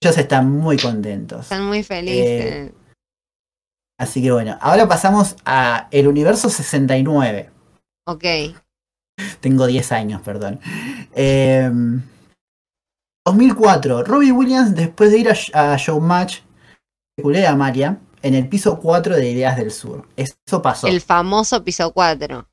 ellos 0.02 0.18
están 0.18 0.50
muy 0.52 0.78
contentos. 0.78 1.42
Están 1.44 1.66
muy 1.66 1.84
felices. 1.84 2.72
Así 4.00 4.22
que 4.22 4.32
bueno, 4.32 4.58
ahora 4.62 4.88
pasamos 4.88 5.36
a 5.46 5.88
el 5.92 6.08
universo 6.08 6.50
69. 6.50 7.50
Ok. 8.10 8.26
Tengo 9.40 9.68
10 9.68 9.92
años, 9.92 10.22
perdón. 10.24 10.60
Eh, 11.14 11.70
2004, 13.24 14.04
Robbie 14.04 14.32
Williams, 14.32 14.74
después 14.74 15.12
de 15.12 15.20
ir 15.20 15.30
a, 15.30 15.74
a 15.74 15.78
Showmatch, 15.78 16.40
culé 17.22 17.46
a 17.46 17.56
Maria 17.56 18.00
en 18.24 18.34
el 18.34 18.50
piso 18.50 18.80
4 18.80 19.16
de 19.16 19.30
Ideas 19.30 19.58
del 19.58 19.70
Sur. 19.70 20.08
Eso 20.16 20.62
pasó. 20.64 20.88
El 20.88 21.02
famoso 21.02 21.64
piso 21.64 21.92
4. 21.92 22.48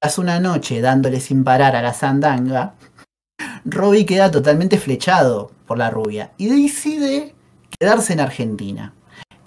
Tras 0.00 0.18
una 0.18 0.40
noche 0.40 0.80
dándole 0.80 1.20
sin 1.20 1.44
parar 1.44 1.76
a 1.76 1.82
la 1.82 1.92
sandanga, 1.92 2.74
Robbie 3.66 4.06
queda 4.06 4.30
totalmente 4.30 4.78
flechado 4.78 5.50
por 5.66 5.76
la 5.76 5.90
rubia 5.90 6.32
y 6.38 6.48
decide 6.48 7.34
quedarse 7.78 8.14
en 8.14 8.20
Argentina. 8.20 8.94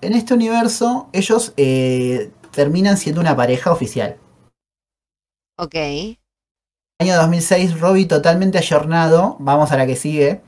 En 0.01 0.13
este 0.13 0.35
universo, 0.35 1.09
ellos 1.11 1.53
eh, 1.57 2.29
terminan 2.51 2.97
siendo 2.97 3.19
una 3.21 3.35
pareja 3.35 3.71
oficial. 3.71 4.17
Ok. 5.57 5.75
Año 7.01 7.15
2006, 7.17 7.79
Robbie 7.79 8.05
totalmente 8.05 8.57
ayornado, 8.57 9.35
vamos 9.39 9.71
a 9.71 9.77
la 9.77 9.85
que 9.85 9.95
sigue, 9.97 10.41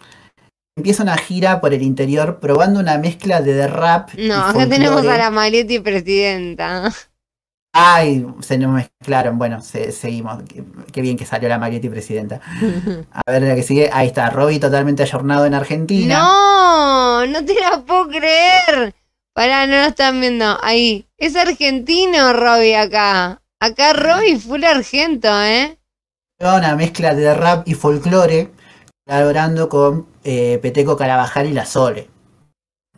empieza 0.77 1.03
una 1.03 1.17
gira 1.17 1.59
por 1.59 1.73
el 1.73 1.81
interior 1.81 2.39
probando 2.39 2.79
una 2.79 2.97
mezcla 2.97 3.41
de 3.41 3.67
rap. 3.67 4.09
y 4.17 4.27
No, 4.29 4.35
acá 4.35 4.67
tenemos 4.67 5.05
a 5.05 5.17
la 5.17 5.29
Marietti 5.29 5.79
presidenta. 5.79 6.91
Ay, 7.73 8.25
se 8.39 8.57
nos 8.57 8.71
mezclaron. 8.73 9.37
Bueno, 9.37 9.61
se- 9.61 9.91
seguimos. 9.91 10.41
Qué, 10.43 10.63
qué 10.91 11.01
bien 11.01 11.15
que 11.17 11.25
salió 11.25 11.47
la 11.49 11.59
Marietti 11.59 11.89
presidenta. 11.89 12.39
A 13.13 13.31
ver 13.31 13.43
la 13.43 13.53
que 13.55 13.61
sigue. 13.63 13.89
Ahí 13.93 14.07
está, 14.07 14.29
Robbie 14.29 14.59
totalmente 14.59 15.03
ayornado 15.03 15.45
en 15.45 15.53
Argentina. 15.53 16.17
No, 16.17 17.27
no 17.27 17.45
te 17.45 17.53
la 17.59 17.83
puedo 17.85 18.07
creer. 18.07 18.95
Pará, 19.35 19.67
no 19.67 19.75
lo 19.75 19.83
están 19.87 20.19
viendo. 20.21 20.57
Ahí. 20.63 21.07
Es 21.19 21.35
argentino 21.35 22.33
Robbie 22.33 22.75
acá. 22.77 23.41
Acá 23.59 23.93
Robbie 23.93 24.37
full 24.39 24.63
argento, 24.63 25.27
¿eh? 25.43 25.77
Una 26.39 26.75
mezcla 26.75 27.15
de 27.15 27.33
rap 27.33 27.67
y 27.67 27.73
folclore, 27.73 28.51
colaborando 29.05 29.67
con 29.69 30.07
eh, 30.23 30.59
Peteco 30.61 30.95
Carabajal 30.95 31.47
y 31.47 31.53
La 31.53 31.65
Sole. 31.65 32.09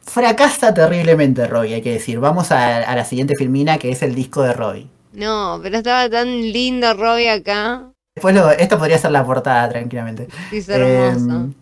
Fracasa 0.02 0.74
terriblemente 0.74 1.48
Robbie, 1.48 1.76
hay 1.76 1.82
que 1.82 1.94
decir. 1.94 2.20
Vamos 2.20 2.52
a, 2.52 2.78
a 2.80 2.96
la 2.96 3.06
siguiente 3.06 3.36
filmina, 3.36 3.78
que 3.78 3.92
es 3.92 4.02
el 4.02 4.16
disco 4.16 4.42
de 4.42 4.54
Robbie. 4.54 4.90
No, 5.14 5.60
pero 5.64 5.78
estaba 5.78 6.10
tan 6.10 6.28
lindo 6.52 6.94
Robbie 6.94 7.30
acá. 7.30 7.92
Después 8.16 8.36
lo- 8.36 8.52
esto 8.52 8.78
podría 8.78 8.98
ser 8.98 9.12
la 9.12 9.26
portada, 9.26 9.70
tranquilamente. 9.70 10.28
Sí, 10.50 10.58
es 10.58 10.68
hermoso. 10.70 11.46
Eh, 11.46 11.54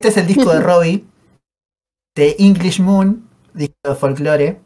este 0.00 0.08
es 0.08 0.16
el 0.16 0.26
disco 0.26 0.52
de 0.54 0.60
Robbie, 0.70 1.04
de 2.16 2.36
English 2.38 2.80
Moon, 2.80 3.28
disco 3.52 3.74
de 3.84 3.94
folclore. 3.94 4.60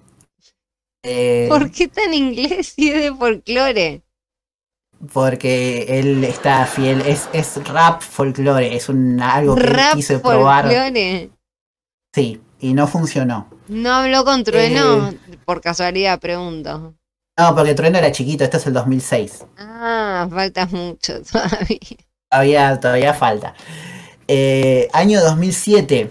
Eh, 1.08 1.46
¿Por 1.48 1.70
qué 1.70 1.86
tan 1.88 2.12
inglés 2.12 2.74
es 2.76 2.94
de 2.94 3.14
folclore? 3.16 4.02
porque 5.12 5.84
él 6.00 6.24
está 6.24 6.64
fiel, 6.66 7.02
es, 7.02 7.28
es 7.32 7.56
rap 7.68 8.00
folclore, 8.00 8.74
es 8.74 8.88
un, 8.88 9.20
algo 9.20 9.54
que 9.54 9.60
él 9.62 9.66
Rap 9.68 9.94
quiso 9.94 10.20
probar. 10.22 10.64
folclore. 10.64 11.30
Sí, 12.14 12.40
y 12.60 12.72
no 12.72 12.86
funcionó. 12.88 13.46
No 13.68 13.92
habló 13.92 14.24
con 14.24 14.42
Trueno, 14.42 15.10
Eh. 15.10 15.18
por 15.44 15.60
casualidad, 15.60 16.18
pregunto. 16.18 16.94
No, 17.38 17.54
porque 17.54 17.74
Trueno 17.74 17.98
era 17.98 18.10
chiquito, 18.10 18.42
esto 18.44 18.56
es 18.56 18.66
el 18.66 18.72
2006. 18.72 19.44
Ah, 19.58 20.26
falta 20.32 20.66
mucho 20.66 21.22
todavía. 21.30 21.78
Todavía, 22.30 22.80
todavía 22.80 23.14
falta. 23.14 23.54
Eh, 24.26 24.88
año 24.94 25.20
2007. 25.20 26.10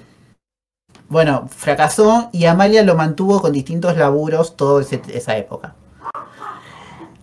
Bueno, 1.09 1.47
fracasó 1.49 2.29
y 2.31 2.45
Amalia 2.45 2.83
lo 2.83 2.95
mantuvo 2.95 3.41
con 3.41 3.51
distintos 3.51 3.95
laburos 3.97 4.55
toda 4.55 4.83
esa 4.83 5.37
época. 5.37 5.75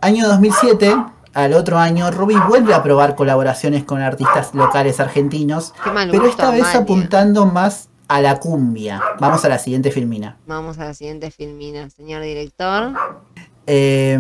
Año 0.01 0.27
2007, 0.29 0.95
al 1.35 1.55
otro 1.55 1.79
año, 1.79 2.11
Robbie 2.11 2.39
vuelve 2.49 2.75
a 2.75 2.83
probar 2.83 3.15
colaboraciones 3.15 3.85
con 3.85 4.01
artistas 4.03 4.55
locales 4.55 5.01
argentinos, 5.01 5.75
pero 6.11 6.27
esta 6.27 6.51
vez 6.51 6.63
Amalia. 6.63 6.81
apuntando 6.81 7.47
más 7.47 7.89
a 8.09 8.21
la 8.21 8.39
cumbia. 8.39 9.01
Vamos 9.19 9.45
a 9.45 9.49
la 9.49 9.59
siguiente 9.59 9.91
filmina. 9.91 10.37
Vamos 10.47 10.79
a 10.79 10.85
la 10.85 10.95
siguiente 10.95 11.31
filmina, 11.31 11.89
señor 11.91 12.23
director. 12.23 12.93
Eh, 13.67 14.19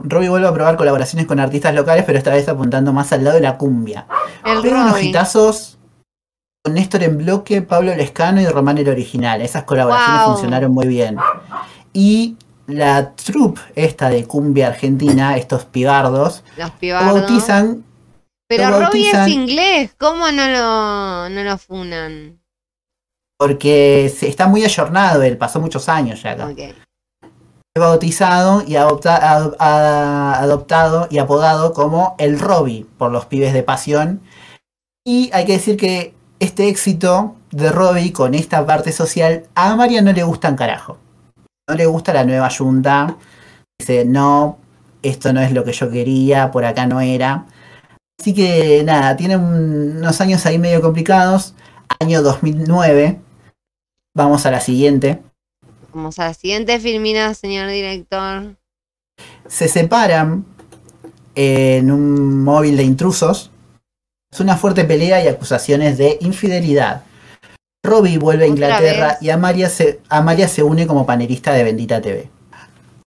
Robbie 0.00 0.28
vuelve 0.28 0.48
a 0.48 0.52
probar 0.52 0.76
colaboraciones 0.76 1.26
con 1.26 1.40
artistas 1.40 1.74
locales, 1.74 2.04
pero 2.06 2.18
esta 2.18 2.30
vez 2.30 2.48
apuntando 2.48 2.92
más 2.92 3.12
al 3.12 3.24
lado 3.24 3.36
de 3.36 3.42
la 3.42 3.58
cumbia. 3.58 4.06
El 4.44 4.62
Pega 4.62 4.84
unos 4.84 5.02
hitazos 5.02 5.77
Néstor 6.66 7.02
en 7.02 7.18
bloque, 7.18 7.62
Pablo 7.62 7.94
Lescano 7.94 8.40
y 8.40 8.46
Román 8.46 8.78
el 8.78 8.88
original. 8.88 9.40
Esas 9.40 9.64
colaboraciones 9.64 10.22
Wow. 10.22 10.32
funcionaron 10.32 10.72
muy 10.72 10.86
bien. 10.86 11.16
Y 11.92 12.36
la 12.66 13.12
troupe 13.14 13.60
esta 13.74 14.10
de 14.10 14.24
cumbia 14.26 14.68
argentina, 14.68 15.36
estos 15.36 15.64
pibardos, 15.64 16.44
Los 16.56 16.68
lo 16.70 16.78
pibardos. 16.78 17.20
bautizan. 17.20 17.84
Pero 18.48 18.70
lo 18.70 18.80
Robbie 18.80 19.10
es 19.10 19.28
inglés, 19.28 19.94
¿cómo 19.98 20.30
no 20.30 20.46
lo, 20.48 21.28
no 21.28 21.44
lo 21.44 21.58
funan? 21.58 22.38
Porque 23.38 24.12
se- 24.14 24.28
está 24.28 24.46
muy 24.48 24.64
ayornado 24.64 25.22
él, 25.22 25.36
pasó 25.36 25.60
muchos 25.60 25.88
años 25.88 26.22
ya 26.22 26.32
acá. 26.32 26.46
Ok. 26.46 26.58
Fue 27.76 27.86
bautizado 27.86 28.62
y 28.66 28.74
adopta- 28.76 29.16
ad- 29.16 29.54
a- 29.58 30.38
adoptado 30.40 31.06
y 31.10 31.18
apodado 31.18 31.72
como 31.72 32.16
el 32.18 32.40
Robbie 32.40 32.86
por 32.98 33.12
los 33.12 33.26
pibes 33.26 33.52
de 33.52 33.62
pasión. 33.62 34.22
Y 35.06 35.30
hay 35.32 35.44
que 35.44 35.52
decir 35.52 35.76
que 35.76 36.14
este 36.40 36.68
éxito 36.68 37.36
de 37.50 37.70
Robbie 37.70 38.12
con 38.12 38.34
esta 38.34 38.64
parte 38.66 38.92
social 38.92 39.44
a 39.54 39.74
María 39.76 40.02
no 40.02 40.12
le 40.12 40.22
gusta 40.22 40.48
un 40.50 40.56
carajo. 40.56 40.98
No 41.68 41.74
le 41.74 41.86
gusta 41.86 42.12
la 42.12 42.24
nueva 42.24 42.48
yunta. 42.48 43.16
Dice, 43.78 44.04
no, 44.04 44.58
esto 45.02 45.32
no 45.32 45.40
es 45.40 45.52
lo 45.52 45.64
que 45.64 45.72
yo 45.72 45.90
quería, 45.90 46.50
por 46.50 46.64
acá 46.64 46.86
no 46.86 47.00
era. 47.00 47.46
Así 48.20 48.34
que 48.34 48.82
nada, 48.84 49.16
tiene 49.16 49.36
un- 49.36 49.98
unos 49.98 50.20
años 50.20 50.44
ahí 50.46 50.58
medio 50.58 50.80
complicados. 50.80 51.54
Año 52.00 52.22
2009. 52.22 53.20
Vamos 54.14 54.46
a 54.46 54.50
la 54.50 54.60
siguiente. 54.60 55.22
Vamos 55.92 56.18
a 56.18 56.24
la 56.26 56.34
siguiente 56.34 56.78
filmina, 56.80 57.32
señor 57.34 57.68
director. 57.68 58.56
se 59.48 59.66
separan 59.68 60.44
en 61.34 61.90
un 61.90 62.44
móvil 62.44 62.76
de 62.76 62.82
intrusos. 62.82 63.50
Es 64.30 64.40
una 64.40 64.56
fuerte 64.56 64.84
pelea 64.84 65.24
y 65.24 65.28
acusaciones 65.28 65.98
de 65.98 66.18
infidelidad. 66.20 67.02
Robbie 67.82 68.18
vuelve 68.18 68.44
a 68.44 68.48
Inglaterra 68.48 69.18
y 69.20 69.30
Amalia 69.30 69.70
se, 69.70 70.00
Amalia 70.08 70.48
se 70.48 70.62
une 70.62 70.86
como 70.86 71.06
panelista 71.06 71.52
de 71.52 71.64
Bendita 71.64 72.00
TV. 72.00 72.28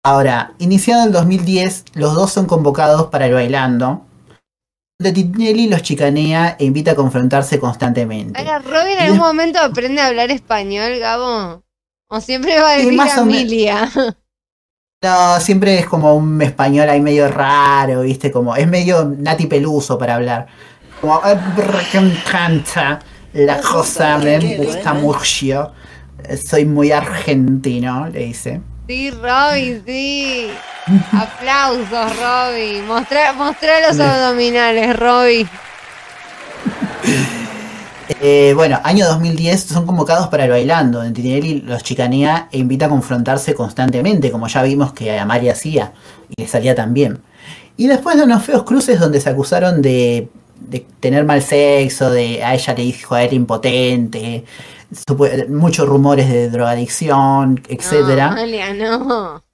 Ahora, 0.04 0.52
iniciado 0.58 1.04
el 1.04 1.12
2010, 1.12 1.86
los 1.94 2.14
dos 2.14 2.32
son 2.32 2.46
convocados 2.46 3.08
para 3.08 3.26
el 3.26 3.34
bailando. 3.34 4.04
Donde 5.00 5.12
Tinelli 5.12 5.68
los 5.68 5.82
chicanea 5.82 6.56
e 6.58 6.64
invita 6.64 6.92
a 6.92 6.94
confrontarse 6.94 7.58
constantemente. 7.58 8.38
Ahora, 8.38 8.58
Robbie 8.58 8.94
en 8.94 9.00
algún 9.00 9.18
momento 9.18 9.60
aprende 9.60 10.00
a 10.00 10.06
hablar 10.06 10.30
español, 10.30 10.98
Gabo. 10.98 11.62
O 12.08 12.20
siempre 12.20 12.58
va 12.58 12.70
a 12.70 12.76
decir 12.76 12.94
más 12.94 13.16
Emilia. 13.18 13.90
No, 15.00 15.38
siempre 15.38 15.78
es 15.78 15.86
como 15.86 16.16
un 16.16 16.42
español 16.42 16.88
ahí 16.88 17.00
medio 17.00 17.28
raro, 17.28 18.00
¿viste? 18.00 18.32
Como, 18.32 18.56
es 18.56 18.66
medio 18.66 19.04
Nati 19.04 19.46
Peluso 19.46 19.96
para 19.96 20.16
hablar. 20.16 20.48
Como, 21.00 21.20
"Eh, 21.24 21.34
brr, 21.56 21.78
que 21.92 22.00
me 22.00 22.12
encanta 22.12 22.98
la 23.32 23.60
cosa, 23.60 24.18
me 24.18 24.56
gusta 24.56 24.94
mucho. 24.94 25.72
Soy 26.44 26.64
muy 26.64 26.90
argentino, 26.90 28.08
le 28.08 28.20
dice. 28.20 28.60
Sí, 28.88 29.10
Robbie, 29.10 29.82
sí. 29.86 30.50
Aplausos, 31.12 32.16
Robbie. 32.16 32.82
Mostrá, 32.86 33.32
mostrá 33.34 33.86
los 33.86 33.96
Le- 33.96 34.04
abdominales, 34.04 34.96
Robbie. 34.98 35.46
Eh, 38.20 38.52
bueno, 38.56 38.80
año 38.84 39.06
2010 39.06 39.64
son 39.64 39.84
convocados 39.86 40.28
para 40.28 40.44
el 40.46 40.50
bailando. 40.50 40.98
donde 40.98 41.12
Tinelli 41.20 41.60
los 41.60 41.82
chicanea 41.82 42.48
e 42.50 42.58
invita 42.58 42.86
a 42.86 42.88
confrontarse 42.88 43.54
constantemente, 43.54 44.30
como 44.32 44.48
ya 44.48 44.62
vimos 44.62 44.92
que 44.94 45.18
Amalia 45.18 45.52
hacía 45.52 45.92
y 46.36 46.42
le 46.42 46.48
salía 46.48 46.74
tan 46.74 46.94
bien. 46.94 47.20
Y 47.76 47.86
después 47.86 48.16
de 48.16 48.24
unos 48.24 48.42
feos 48.42 48.62
cruces 48.64 48.98
donde 48.98 49.20
se 49.20 49.28
acusaron 49.28 49.82
de, 49.82 50.28
de 50.60 50.80
tener 51.00 51.24
mal 51.24 51.42
sexo, 51.42 52.10
de 52.10 52.42
a 52.42 52.54
ella 52.54 52.74
le 52.74 52.82
dijo 52.82 53.14
a 53.14 53.22
él 53.22 53.32
impotente, 53.34 54.44
muchos 55.48 55.88
rumores 55.88 56.28
de 56.28 56.50
drogadicción, 56.50 57.62
etcétera. 57.68 58.36
No, 58.74 58.98
no. 58.98 59.44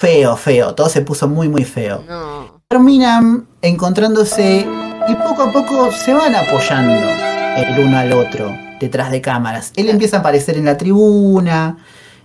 Feo, 0.00 0.36
feo, 0.36 0.74
todo 0.74 0.88
se 0.88 1.02
puso 1.02 1.28
muy, 1.28 1.48
muy 1.48 1.64
feo. 1.64 2.02
No. 2.08 2.62
Terminan 2.68 3.46
encontrándose 3.62 4.66
y 5.08 5.14
poco 5.16 5.42
a 5.42 5.52
poco 5.52 5.92
se 5.92 6.12
van 6.12 6.34
apoyando 6.34 7.08
el 7.56 7.86
uno 7.86 7.98
al 7.98 8.12
otro 8.12 8.56
detrás 8.80 9.10
de 9.10 9.20
cámaras. 9.20 9.72
Él 9.76 9.88
empieza 9.88 10.16
a 10.16 10.20
aparecer 10.20 10.56
en 10.56 10.64
la 10.64 10.76
tribuna, 10.76 11.78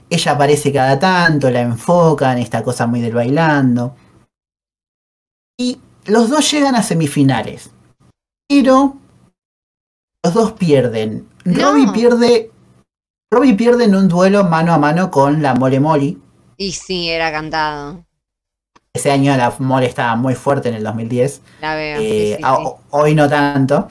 ella 0.09 0.31
aparece 0.31 0.73
cada 0.73 0.97
tanto, 0.97 1.49
la 1.51 1.61
enfocan, 1.61 2.37
esta 2.37 2.63
cosa 2.63 2.87
muy 2.87 3.01
del 3.01 3.13
bailando. 3.13 3.95
Y 5.57 5.79
los 6.05 6.29
dos 6.29 6.49
llegan 6.51 6.75
a 6.75 6.83
semifinales. 6.83 7.69
Pero 8.49 8.97
los 10.23 10.33
dos 10.33 10.53
pierden. 10.53 11.29
No. 11.45 11.71
Robbie 11.71 11.91
pierde 11.93 12.51
Robbie 13.31 13.53
pierde 13.53 13.85
en 13.85 13.95
un 13.95 14.07
duelo 14.07 14.43
mano 14.43 14.73
a 14.73 14.79
mano 14.79 15.11
con 15.11 15.41
la 15.43 15.53
Mole 15.53 15.79
Molly. 15.79 16.19
Y 16.57 16.71
sí, 16.71 17.09
era 17.09 17.31
cantado. 17.31 18.03
Ese 18.91 19.11
año 19.11 19.37
la 19.37 19.53
Mole 19.59 19.85
estaba 19.85 20.15
muy 20.15 20.33
fuerte 20.33 20.69
en 20.69 20.75
el 20.75 20.83
2010. 20.83 21.41
La 21.61 21.75
veo. 21.75 21.99
Eh, 22.01 22.31
sí, 22.31 22.35
sí, 22.37 22.43
a- 22.43 22.55
sí. 22.57 22.63
Hoy 22.89 23.13
no 23.13 23.29
tanto. 23.29 23.87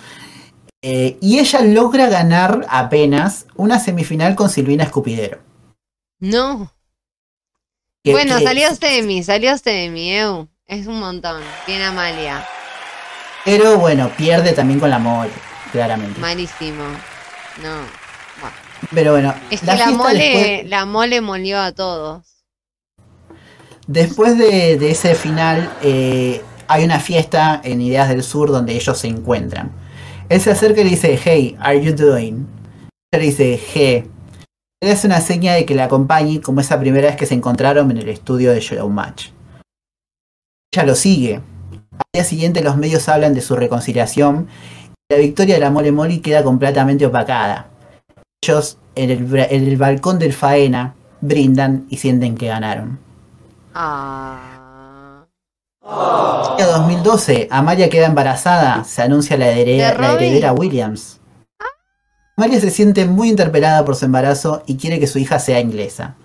Eh, 0.83 1.19
y 1.21 1.39
ella 1.39 1.61
logra 1.63 2.09
ganar 2.09 2.67
apenas 2.69 3.47
una 3.55 3.79
semifinal 3.79 4.35
con 4.35 4.51
Silvina 4.51 4.83
Escupidero. 4.85 5.39
No. 6.19 6.73
Que- 8.03 8.11
bueno, 8.13 8.39
que- 8.39 8.45
salió 8.45 8.75
Semi, 8.75 9.23
salió 9.23 9.57
Semi, 9.57 10.13
Eu. 10.15 10.49
Es 10.67 10.89
un 10.89 10.99
montón. 10.99 11.43
Bien 11.67 11.83
Amalia. 11.83 12.45
Pero 13.51 13.79
bueno, 13.79 14.11
pierde 14.17 14.53
también 14.53 14.79
con 14.79 14.91
la 14.91 14.99
Mole, 14.99 15.31
claramente. 15.73 16.21
Malísimo. 16.21 16.83
No. 17.63 17.77
Bueno. 18.41 18.57
Pero 18.95 19.13
bueno, 19.13 19.35
Es 19.51 19.61
que 19.61 19.67
la 19.67 19.91
mole, 19.91 20.19
después- 20.19 20.69
la 20.69 20.85
mole 20.85 21.21
molió 21.23 21.59
a 21.59 21.73
todos. 21.73 22.25
Después 23.87 24.37
de, 24.37 24.77
de 24.77 24.91
ese 24.91 25.15
final, 25.15 25.73
eh, 25.83 26.43
hay 26.69 26.85
una 26.85 27.01
fiesta 27.01 27.61
en 27.65 27.81
Ideas 27.81 28.11
del 28.11 28.23
Sur 28.23 28.51
donde 28.51 28.75
ellos 28.75 28.99
se 28.99 29.09
encuentran. 29.09 29.73
Él 30.29 30.41
se 30.43 30.51
acerca 30.51 30.83
y 30.83 30.85
le 30.85 30.91
dice, 30.91 31.19
hey, 31.23 31.57
are 31.59 31.83
you 31.83 31.95
doing? 31.95 32.47
Ella 33.11 33.21
le 33.23 33.25
dice, 33.31 33.59
hey. 33.73 34.11
Él 34.83 34.93
hace 34.93 35.07
una 35.07 35.23
seña 35.23 35.55
de 35.55 35.65
que 35.65 35.75
la 35.75 35.85
acompañe 35.85 36.41
como 36.43 36.61
esa 36.61 36.79
primera 36.79 37.09
vez 37.09 37.17
que 37.17 37.25
se 37.27 37.35
encontraron 37.35 37.91
en 37.91 37.97
el 37.97 38.11
estudio 38.11 38.53
de 38.53 38.61
Showmatch. 38.61 39.31
Ella 40.71 40.85
lo 40.85 40.95
sigue. 40.95 41.41
Al 41.99 42.05
día 42.13 42.25
siguiente 42.25 42.63
los 42.63 42.77
medios 42.77 43.09
hablan 43.09 43.35
de 43.35 43.41
su 43.41 43.57
reconciliación 43.57 44.49
y 45.09 45.15
la 45.15 45.21
victoria 45.21 45.55
de 45.55 45.61
la 45.61 45.71
Mole 45.71 45.93
Moli 45.93 46.21
queda 46.21 46.43
completamente 46.43 47.07
opacada. 47.07 47.69
Ellos 48.43 48.79
en 48.95 49.11
el, 49.11 49.29
bra- 49.29 49.49
en 49.51 49.67
el 49.67 49.77
balcón 49.77 50.19
del 50.19 50.33
Faena 50.33 50.95
brindan 51.21 51.87
y 51.91 51.97
sienten 51.99 52.37
que 52.37 52.47
ganaron. 52.49 52.99
Ah. 53.75 55.25
En 56.59 56.67
2012, 56.67 57.49
Amalia 57.51 57.89
queda 57.89 58.07
embarazada, 58.07 58.85
se 58.85 59.03
anuncia 59.03 59.37
la, 59.37 59.49
heredera, 59.49 60.53
Williams. 60.53 61.21
Amalia 62.37 62.61
se 62.61 62.71
siente 62.71 63.05
muy 63.07 63.29
interpelada 63.31 63.85
por 63.85 63.97
su 63.97 64.05
embarazo 64.05 64.63
y 64.67 64.77
quiere 64.77 65.01
que 65.01 65.07
su 65.07 65.19
hija 65.19 65.39
sea 65.39 65.61
inglesa. 65.61 66.17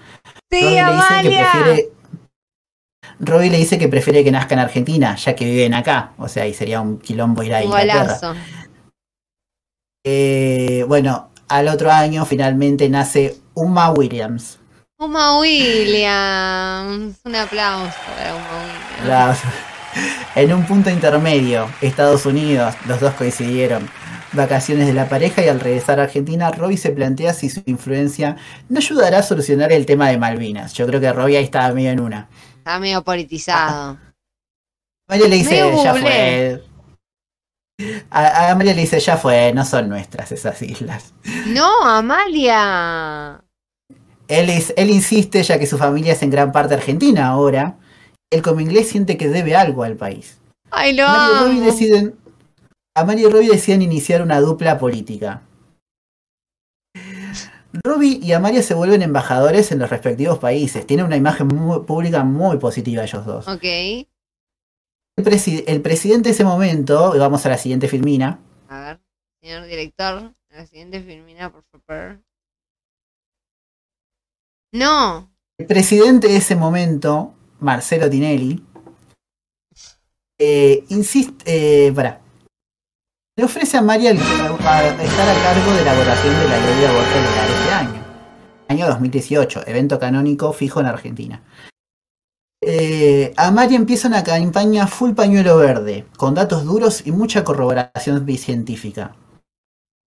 Sí, 0.51 0.61
le 0.61 0.69
dice 0.93 1.21
que 1.21 1.29
prefiere. 1.29 1.89
Robbie 3.25 3.49
le 3.49 3.57
dice 3.57 3.77
que 3.77 3.87
prefiere 3.87 4.23
que 4.23 4.31
nazca 4.31 4.53
en 4.55 4.59
Argentina, 4.59 5.15
ya 5.15 5.35
que 5.35 5.45
viven 5.45 5.73
acá. 5.73 6.11
O 6.17 6.27
sea, 6.27 6.43
ahí 6.43 6.53
sería 6.53 6.81
un 6.81 6.99
quilombo 6.99 7.43
ir 7.43 7.53
a 7.53 7.63
Inglaterra. 7.63 8.35
Eh, 10.05 10.83
bueno, 10.87 11.29
al 11.47 11.67
otro 11.67 11.91
año 11.91 12.25
finalmente 12.25 12.89
nace 12.89 13.35
Uma 13.53 13.91
Williams. 13.91 14.59
Uma 14.99 15.39
Williams. 15.39 17.17
Un 17.23 17.35
aplauso 17.35 17.93
para 18.15 18.35
Uma 18.35 18.47
Williams. 19.01 19.39
En 20.35 20.51
un 20.51 20.65
punto 20.65 20.89
intermedio, 20.89 21.69
Estados 21.81 22.25
Unidos, 22.25 22.73
los 22.87 22.99
dos 22.99 23.13
coincidieron. 23.13 23.87
Vacaciones 24.31 24.87
de 24.87 24.93
la 24.93 25.07
pareja 25.07 25.43
y 25.43 25.47
al 25.47 25.59
regresar 25.59 25.99
a 25.99 26.03
Argentina, 26.03 26.49
Robbie 26.49 26.77
se 26.77 26.89
plantea 26.89 27.33
si 27.33 27.49
su 27.49 27.61
influencia 27.67 28.37
no 28.67 28.79
ayudará 28.79 29.19
a 29.19 29.23
solucionar 29.23 29.71
el 29.71 29.85
tema 29.85 30.09
de 30.09 30.17
Malvinas. 30.17 30.73
Yo 30.73 30.87
creo 30.87 30.99
que 30.99 31.13
Robbie 31.13 31.37
ahí 31.37 31.43
estaba 31.43 31.71
medio 31.73 31.91
en 31.91 31.99
una. 31.99 32.27
Está 32.63 32.79
medio 32.79 33.03
politizado. 33.03 33.97
María 35.09 35.27
le 35.27 35.35
dice, 35.35 35.57
ya 35.83 35.93
fue. 35.95 36.63
A, 38.09 38.51
a 38.51 38.55
María 38.55 38.73
le 38.73 38.79
dice, 38.81 39.01
ya 39.01 39.17
fue, 39.17 39.51
no 39.53 39.65
son 39.65 39.89
nuestras 39.89 40.31
esas 40.31 40.61
islas. 40.61 41.13
No, 41.47 41.83
Amalia. 41.83 43.41
Él, 44.29 44.49
es- 44.49 44.73
él 44.77 44.89
insiste, 44.91 45.43
ya 45.43 45.59
que 45.59 45.67
su 45.67 45.77
familia 45.77 46.13
es 46.13 46.23
en 46.23 46.29
gran 46.29 46.53
parte 46.53 46.75
argentina 46.75 47.27
ahora. 47.27 47.75
Él 48.31 48.41
como 48.41 48.61
inglés 48.61 48.87
siente 48.87 49.17
que 49.17 49.27
debe 49.27 49.57
algo 49.57 49.83
al 49.83 49.97
país. 49.97 50.37
Ay, 50.71 50.93
lo 50.93 51.05
Amalia 51.05 51.35
y 51.35 51.39
Robbie 51.57 51.65
deciden, 51.65 52.15
Amalia 52.95 53.27
y 53.27 53.29
Robbie 53.29 53.49
deciden 53.49 53.81
iniciar 53.81 54.21
una 54.21 54.39
dupla 54.39 54.79
política. 54.79 55.41
Robbie 57.83 58.19
y 58.21 58.31
Amalia 58.33 58.61
se 58.61 58.73
vuelven 58.73 59.01
embajadores 59.01 59.71
en 59.71 59.79
los 59.79 59.89
respectivos 59.89 60.37
países. 60.39 60.85
Tienen 60.85 61.05
una 61.05 61.17
imagen 61.17 61.47
muy- 61.47 61.81
pública 61.85 62.23
muy 62.23 62.57
positiva 62.57 63.03
ellos 63.03 63.25
dos. 63.25 63.47
Ok. 63.47 63.63
El, 63.63 64.05
presi- 65.25 65.63
el 65.67 65.81
presidente 65.81 66.29
de 66.29 66.33
ese 66.33 66.43
momento, 66.43 67.15
y 67.15 67.19
vamos 67.19 67.45
a 67.45 67.49
la 67.49 67.57
siguiente 67.57 67.87
filmina, 67.87 68.39
A 68.67 68.79
ver, 68.81 68.99
señor 69.41 69.65
director, 69.65 70.33
la 70.49 70.65
siguiente 70.65 71.01
filmina, 71.01 71.51
por 71.51 71.63
favor. 71.87 72.19
No. 74.71 75.31
el 75.59 75.67
presidente 75.67 76.27
de 76.27 76.37
ese 76.37 76.55
momento, 76.55 77.33
Marcelo 77.59 78.09
Tinelli, 78.09 78.63
eh, 80.39 80.83
insiste, 80.89 81.43
eh. 81.87 81.91
Le 83.35 83.43
ofrece 83.45 83.77
a 83.77 83.81
María 83.81 84.11
el- 84.11 84.19
a- 84.19 84.77
a 84.79 85.03
estar 85.03 85.29
a 85.29 85.43
cargo 85.43 85.73
de 85.73 85.83
la 85.83 85.93
votación 85.95 86.35
de 86.39 86.49
la 86.49 86.57
ley 86.59 86.79
de 86.79 86.87
aborto 86.87 87.15
legal 87.15 87.49
este 87.49 87.73
año. 87.73 88.03
Año 88.69 88.87
2018, 88.87 89.67
evento 89.67 89.99
canónico 89.99 90.53
fijo 90.53 90.79
en 90.79 90.85
Argentina. 90.85 91.41
Eh, 92.61 93.33
Amalia 93.35 93.75
empieza 93.75 94.07
una 94.07 94.23
campaña 94.23 94.87
full 94.87 95.13
pañuelo 95.13 95.57
verde, 95.57 96.05
con 96.15 96.33
datos 96.33 96.63
duros 96.63 97.05
y 97.05 97.11
mucha 97.11 97.43
corroboración 97.43 98.25
científica. 98.37 99.15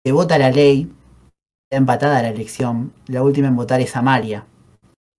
Se 0.05 0.13
vota 0.13 0.39
la 0.39 0.51
ley, 0.51 0.91
está 1.69 1.77
empatada 1.79 2.23
la 2.23 2.29
elección, 2.29 2.93
la 3.09 3.23
última 3.23 3.49
en 3.49 3.57
votar 3.57 3.81
es 3.81 3.95
Amalia. 3.97 4.47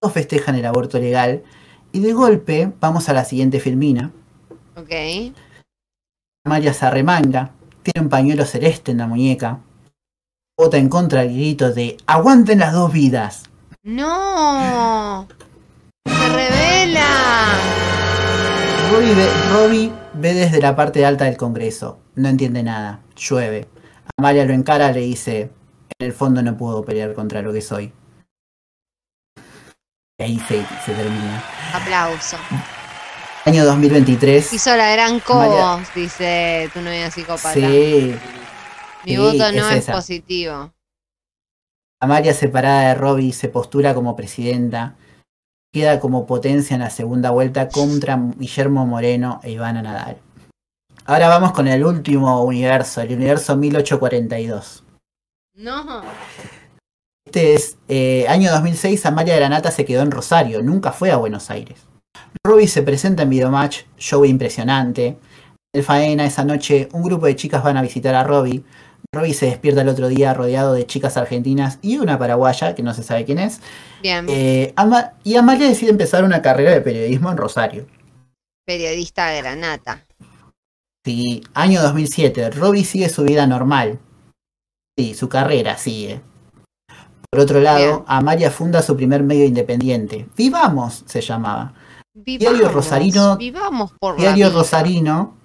Todos 0.01 0.13
festejan 0.13 0.55
el 0.55 0.65
aborto 0.65 0.97
legal 0.97 1.43
y 1.91 1.99
de 1.99 2.13
golpe 2.13 2.71
vamos 2.79 3.07
a 3.09 3.13
la 3.13 3.25
siguiente 3.25 3.59
filmina. 3.59 4.11
Ok. 4.75 5.33
Amalia 6.45 6.73
se 6.73 6.85
arremanga, 6.85 7.51
tiene 7.91 8.03
un 8.03 8.09
pañuelo 8.09 8.43
celeste 8.43 8.91
en 8.91 8.97
la 8.97 9.07
muñeca, 9.07 9.61
vota 10.59 10.75
en 10.75 10.89
contra 10.89 11.21
del 11.21 11.33
grito 11.33 11.71
de 11.71 11.95
¡Aguanten 12.05 12.59
las 12.59 12.73
dos 12.73 12.91
vidas! 12.91 13.43
No. 13.81 15.25
Se 16.05 16.29
revela. 16.29 17.07
Robbie 18.91 19.15
ve, 19.15 19.29
Robbie 19.53 19.91
ve 20.15 20.33
desde 20.33 20.59
la 20.59 20.75
parte 20.75 21.05
alta 21.05 21.23
del 21.25 21.37
Congreso, 21.37 21.99
no 22.15 22.27
entiende 22.27 22.61
nada, 22.61 22.99
llueve. 23.15 23.69
Amalia 24.17 24.43
lo 24.43 24.53
encara, 24.53 24.91
le 24.91 25.01
dice, 25.01 25.49
en 25.97 26.07
el 26.07 26.11
fondo 26.11 26.41
no 26.41 26.57
puedo 26.57 26.83
pelear 26.83 27.13
contra 27.13 27.41
lo 27.41 27.53
que 27.53 27.61
soy. 27.61 27.93
Y 30.19 30.23
ahí 30.23 30.39
se, 30.39 30.65
se 30.85 30.93
termina. 30.93 31.41
Aplauso. 31.73 32.35
Año 33.47 33.63
2023. 33.63 34.51
Hizo 34.51 34.75
la 34.75 34.91
gran 34.91 35.21
Cobos, 35.21 35.79
dice 35.95 36.69
tu 36.73 36.81
novia 36.81 37.09
psicópata. 37.09 37.53
Sí. 37.53 38.13
Mi 39.05 39.11
sí, 39.11 39.17
voto 39.17 39.53
no 39.53 39.69
es, 39.69 39.85
positivo. 39.85 40.73
Amalia 42.01 42.33
separada 42.33 42.89
de 42.89 42.95
Robbie 42.95 43.31
se 43.31 43.47
postura 43.47 43.93
como 43.93 44.17
presidenta. 44.17 44.97
Queda 45.71 46.01
como 46.01 46.25
potencia 46.25 46.73
en 46.73 46.81
la 46.81 46.89
segunda 46.89 47.29
vuelta 47.29 47.69
contra 47.69 48.19
Guillermo 48.35 48.85
Moreno 48.85 49.39
e 49.43 49.51
Ivana 49.51 49.81
Nadal. 49.81 50.17
Ahora 51.05 51.29
vamos 51.29 51.53
con 51.53 51.69
el 51.69 51.85
último 51.85 52.43
universo, 52.43 52.99
el 52.99 53.13
universo 53.13 53.55
1842. 53.55 54.83
No. 55.53 56.01
Este 57.25 57.53
es 57.53 57.77
eh, 57.87 58.25
año 58.27 58.51
2006, 58.51 59.05
Amalia 59.05 59.37
Granata 59.37 59.71
se 59.71 59.85
quedó 59.85 60.01
en 60.01 60.11
Rosario, 60.11 60.61
nunca 60.61 60.91
fue 60.91 61.11
a 61.11 61.15
Buenos 61.15 61.49
Aires. 61.49 61.87
Robbie 62.47 62.69
se 62.69 62.81
presenta 62.81 63.23
en 63.23 63.29
Videomatch, 63.29 63.79
show 63.97 64.23
impresionante. 64.23 65.17
El 65.75 65.83
Faena 65.83 66.25
esa 66.25 66.45
noche 66.45 66.87
un 66.93 67.03
grupo 67.03 67.25
de 67.25 67.35
chicas 67.35 67.61
van 67.61 67.75
a 67.75 67.81
visitar 67.81 68.15
a 68.15 68.23
Robbie. 68.23 68.63
Robbie 69.13 69.33
se 69.33 69.47
despierta 69.47 69.81
el 69.81 69.89
otro 69.89 70.07
día 70.07 70.33
rodeado 70.33 70.71
de 70.73 70.85
chicas 70.85 71.17
argentinas 71.17 71.77
y 71.81 71.97
una 71.97 72.17
paraguaya, 72.17 72.73
que 72.73 72.83
no 72.83 72.93
se 72.93 73.03
sabe 73.03 73.25
quién 73.25 73.39
es. 73.39 73.59
Bien. 74.01 74.25
Eh, 74.29 74.71
Ama- 74.77 75.11
y 75.25 75.35
Amalia 75.35 75.67
decide 75.67 75.89
empezar 75.89 76.23
una 76.23 76.41
carrera 76.41 76.71
de 76.71 76.79
periodismo 76.79 77.29
en 77.31 77.37
Rosario. 77.37 77.85
Periodista 78.65 79.29
granata. 79.33 80.05
Sí, 81.05 81.43
año 81.53 81.81
2007, 81.81 82.49
Robbie 82.51 82.85
sigue 82.85 83.09
su 83.09 83.25
vida 83.25 83.45
normal. 83.45 83.99
Sí, 84.97 85.15
su 85.15 85.27
carrera 85.27 85.77
sigue. 85.77 86.21
Por 87.29 87.41
otro 87.41 87.59
lado, 87.59 87.77
Bien. 87.79 88.03
Amalia 88.07 88.51
funda 88.51 88.81
su 88.81 88.95
primer 88.95 89.21
medio 89.21 89.43
independiente. 89.43 90.27
Vivamos 90.37 91.03
se 91.07 91.19
llamaba. 91.19 91.73
Vivamos, 92.25 92.57
Diario 92.59 92.69
Rosarino- 92.71 93.37
Vivamos 93.37 93.91
por 93.99 94.15
la 94.19 94.33
Diario. 94.33 94.57
Rosarino, 94.57 95.35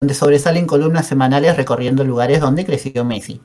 donde 0.00 0.14
sobresalen 0.14 0.66
columnas 0.66 1.06
semanales 1.06 1.56
recorriendo 1.56 2.04
lugares 2.04 2.40
donde 2.40 2.66
creció 2.66 3.04
Messi. 3.06 3.40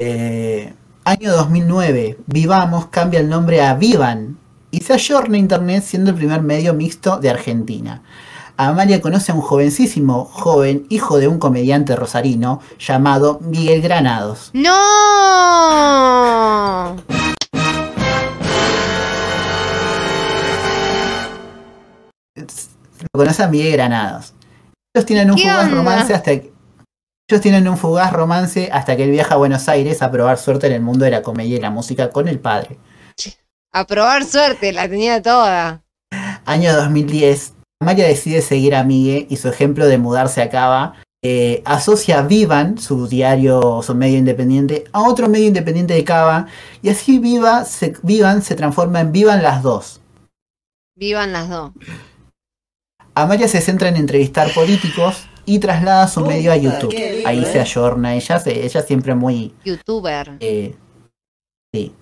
Eh, 0.00 0.74
año 1.04 1.32
2009, 1.32 2.18
Vivamos 2.26 2.86
cambia 2.86 3.20
el 3.20 3.28
nombre 3.28 3.62
a 3.62 3.74
Vivan 3.74 4.38
y 4.72 4.80
se 4.80 4.92
ayorna 4.94 5.38
Internet 5.38 5.84
siendo 5.84 6.10
el 6.10 6.16
primer 6.16 6.42
medio 6.42 6.74
mixto 6.74 7.18
de 7.18 7.30
Argentina. 7.30 8.02
Amalia 8.58 9.00
conoce 9.00 9.30
a 9.32 9.34
un 9.36 9.40
jovencísimo 9.42 10.24
joven, 10.24 10.86
hijo 10.88 11.18
de 11.18 11.28
un 11.28 11.38
comediante 11.38 11.94
rosarino, 11.94 12.60
llamado 12.78 13.38
Miguel 13.42 13.82
Granados. 13.82 14.50
¡No! 14.52 14.72
Lo 22.36 23.08
conoce 23.12 23.42
a 23.42 23.48
Miguel 23.48 23.72
Granados. 23.72 24.34
Ellos 24.94 25.06
tienen 25.06 25.30
un 25.30 25.36
¿Qué 25.36 25.42
fugaz 25.42 25.64
onda? 25.64 25.76
romance 25.76 26.14
hasta 26.14 26.30
que... 26.32 26.52
Ellos 27.28 27.42
tienen 27.42 27.68
un 27.68 27.76
fugaz 27.76 28.12
romance 28.12 28.70
hasta 28.72 28.96
que 28.96 29.04
él 29.04 29.10
viaja 29.10 29.34
a 29.34 29.38
Buenos 29.38 29.68
Aires 29.68 30.00
a 30.00 30.10
probar 30.10 30.38
suerte 30.38 30.68
en 30.68 30.74
el 30.74 30.80
mundo 30.80 31.04
de 31.04 31.10
la 31.10 31.22
comedia 31.22 31.56
y 31.56 31.60
la 31.60 31.70
música 31.70 32.10
con 32.10 32.28
el 32.28 32.38
padre. 32.38 32.78
A 33.72 33.84
probar 33.86 34.24
suerte, 34.24 34.72
la 34.72 34.88
tenía 34.88 35.20
toda. 35.20 35.82
Año 36.44 36.72
2010, 36.72 37.54
Amalia 37.80 38.06
decide 38.06 38.42
seguir 38.42 38.76
a 38.76 38.84
Migue 38.84 39.26
y 39.28 39.36
su 39.36 39.48
ejemplo 39.48 39.86
de 39.86 39.98
mudarse 39.98 40.40
a 40.40 40.50
Cava 40.50 40.94
eh, 41.22 41.62
asocia 41.64 42.22
Vivan, 42.22 42.78
su 42.78 43.08
diario, 43.08 43.82
su 43.82 43.94
medio 43.96 44.16
independiente, 44.16 44.84
a 44.92 45.02
otro 45.02 45.28
medio 45.28 45.46
independiente 45.46 45.94
de 45.94 46.04
Cava 46.04 46.46
y 46.82 46.88
así 46.88 47.18
Viva 47.18 47.64
se, 47.64 47.96
Vivan 48.02 48.42
se 48.42 48.54
transforma 48.54 49.00
en 49.00 49.10
Vivan 49.10 49.42
las 49.42 49.62
dos. 49.62 50.00
Vivan 50.94 51.32
las 51.32 51.48
dos. 51.48 51.72
Amalia 53.16 53.48
se 53.48 53.60
centra 53.60 53.88
en 53.88 53.96
entrevistar 53.96 54.52
políticos 54.52 55.26
y 55.46 55.58
traslada 55.58 56.06
su 56.06 56.20
medio 56.24 56.52
a 56.52 56.56
YouTube. 56.56 56.92
lindo, 56.92 57.28
Ahí 57.28 57.44
se 57.44 57.60
ayorna, 57.60 58.14
ella, 58.14 58.38
se- 58.38 58.64
ella 58.64 58.82
siempre 58.82 59.14
muy... 59.14 59.54
Youtuber. 59.64 60.36
eh, 60.40 60.74
sí. 61.72 61.94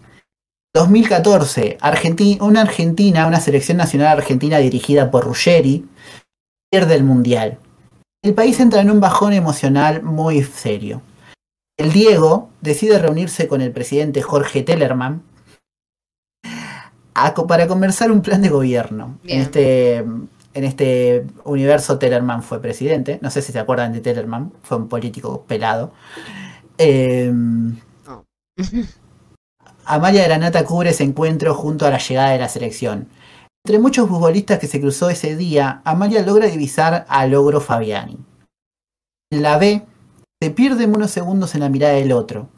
2014, 0.75 1.79
Argenti- 1.81 2.41
una 2.41 2.63
Argentina, 2.63 3.27
una 3.29 3.39
selección 3.39 3.77
nacional 3.77 4.09
argentina 4.19 4.59
dirigida 4.59 5.11
por 5.13 5.25
Ruggeri, 5.25 5.87
pierde 6.69 6.97
el 6.97 7.05
mundial. 7.05 7.59
El 8.25 8.35
país 8.35 8.59
entra 8.59 8.81
en 8.81 8.91
un 8.91 8.99
bajón 8.99 9.33
emocional 9.35 10.03
muy 10.03 10.43
serio. 10.43 11.01
El 11.79 11.93
Diego 11.93 12.51
decide 12.61 12.99
reunirse 12.99 13.47
con 13.47 13.61
el 13.61 13.71
presidente 13.71 14.21
Jorge 14.23 14.63
Tellerman 14.63 15.23
a 17.15 17.35
para 17.35 17.69
conversar 17.69 18.11
un 18.11 18.23
plan 18.23 18.43
de 18.43 18.49
gobierno. 18.49 19.19
En 19.23 19.27
Bien. 19.29 19.41
este, 19.43 20.05
en 20.55 20.65
este 20.65 21.27
universo 21.45 21.99
Tellerman 21.99 22.43
fue 22.43 22.63
presidente. 22.63 23.19
No 23.23 23.31
sé 23.31 23.43
si 23.43 23.53
se 23.53 23.59
acuerdan 23.59 23.93
de 23.93 24.01
Tellerman, 24.01 24.53
fue 24.63 24.79
un 24.79 24.89
político 24.89 25.45
pelado. 25.47 25.93
Em, 26.79 27.77
Amalia 29.85 30.25
Granata 30.25 30.65
cubre 30.65 30.91
ese 30.91 31.05
encuentro 31.05 31.55
junto 31.55 31.87
a 31.87 31.91
la 31.91 31.99
llegada 31.99 32.31
de 32.31 32.39
la 32.39 32.49
selección. 32.49 33.09
Entre 33.67 33.79
muchos 33.79 34.09
futbolistas 34.09 34.59
que 34.59 34.67
se 34.67 34.81
cruzó 34.81 35.11
ese 35.11 35.37
día, 35.37 35.83
Amalia 35.85 36.23
logra 36.23 36.47
divisar 36.47 37.05
a 37.09 37.27
Logro 37.27 37.61
Fabiani. 37.61 38.19
La 39.31 39.59
B, 39.59 39.83
se 40.41 40.51
pierden 40.51 40.95
unos 40.95 41.11
segundos 41.11 41.55
en 41.55 41.63
la 41.63 41.69
mirada 41.69 41.95
del 41.95 42.13
otro. 42.13 42.49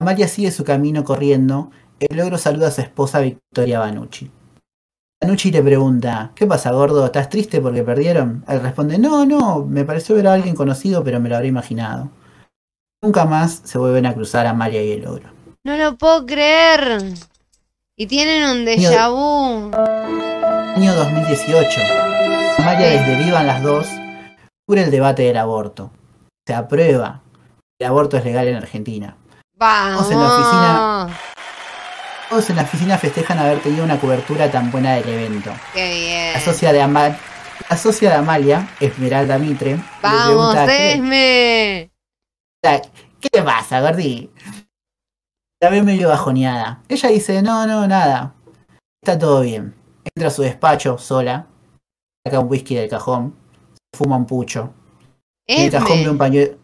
Amalia 0.00 0.28
sigue 0.28 0.50
su 0.50 0.64
camino 0.64 1.04
corriendo. 1.04 1.70
El 2.00 2.16
Logro 2.16 2.38
saluda 2.38 2.68
a 2.68 2.70
su 2.70 2.80
esposa 2.80 3.20
Victoria 3.20 3.78
Banucci. 3.80 4.30
Banucci 5.20 5.50
le 5.50 5.62
pregunta, 5.62 6.32
¿qué 6.34 6.46
pasa, 6.46 6.72
gordo? 6.72 7.06
¿Estás 7.06 7.30
triste 7.30 7.60
porque 7.60 7.82
perdieron? 7.82 8.44
Él 8.48 8.60
responde, 8.60 8.98
no, 8.98 9.24
no, 9.24 9.64
me 9.64 9.84
pareció 9.84 10.14
ver 10.14 10.28
a 10.28 10.34
alguien 10.34 10.54
conocido, 10.54 11.02
pero 11.02 11.20
me 11.20 11.28
lo 11.28 11.36
habría 11.36 11.48
imaginado. 11.48 12.10
Nunca 13.02 13.24
más 13.24 13.62
se 13.64 13.78
vuelven 13.78 14.06
a 14.06 14.14
cruzar 14.14 14.46
Amalia 14.46 14.82
y 14.82 14.92
el 14.92 15.02
Logro. 15.02 15.30
No 15.64 15.76
lo 15.76 15.96
puedo 15.96 16.26
creer. 16.26 17.02
Y 17.96 18.06
tienen 18.06 18.44
un 18.50 18.66
déjà 18.66 19.10
vu. 19.10 19.70
Año 20.76 20.94
2018. 20.94 21.80
Amalia 22.58 22.88
desde 22.88 23.16
Vivan 23.24 23.46
las 23.46 23.62
dos 23.62 23.86
cubre 24.66 24.82
el 24.82 24.90
debate 24.90 25.22
del 25.22 25.36
aborto. 25.36 25.92
Se 26.46 26.52
aprueba. 26.54 27.22
El 27.78 27.86
aborto 27.86 28.16
es 28.16 28.24
legal 28.24 28.48
en 28.48 28.56
Argentina. 28.56 29.16
Vamos. 29.54 30.10
en 30.10 30.18
la 30.18 30.26
oficina. 30.26 31.20
Todos 32.28 32.50
en 32.50 32.56
la 32.56 32.62
oficina 32.62 32.98
festejan 32.98 33.38
haber 33.38 33.60
tenido 33.60 33.84
una 33.84 34.00
cobertura 34.00 34.50
tan 34.50 34.70
buena 34.70 34.94
del 34.94 35.08
evento. 35.08 35.52
Qué 35.72 35.94
bien. 35.94 36.32
La 36.32 36.40
socia 36.40 36.72
de, 36.72 36.82
Ama- 36.82 37.16
la 37.70 37.76
socia 37.76 38.10
de 38.10 38.16
Amalia, 38.16 38.68
Esmeralda 38.80 39.38
Mitre, 39.38 39.78
Vamos, 40.02 40.26
pregunta, 40.54 40.66
¿qué, 40.66 40.92
Esme. 40.94 41.90
¿qué 43.20 43.28
te 43.30 43.42
pasa, 43.42 43.80
Gordi? 43.80 44.30
La 45.62 45.70
ve 45.70 45.82
medio 45.82 46.08
bajoneada. 46.08 46.82
Ella 46.88 47.08
dice, 47.10 47.42
no, 47.42 47.66
no, 47.66 47.86
nada. 47.86 48.34
Está 49.02 49.18
todo 49.18 49.42
bien. 49.42 49.74
Entra 50.04 50.28
a 50.28 50.32
su 50.32 50.42
despacho 50.42 50.98
sola, 50.98 51.46
saca 52.26 52.40
un 52.40 52.50
whisky 52.50 52.74
del 52.74 52.90
cajón, 52.90 53.36
fuma 53.96 54.16
un 54.16 54.26
pucho. 54.26 54.74
En 55.48 55.64
el 55.64 55.70
cajón 55.70 56.02
ve 56.02 56.10
un 56.10 56.18
pañuelo. 56.18 56.58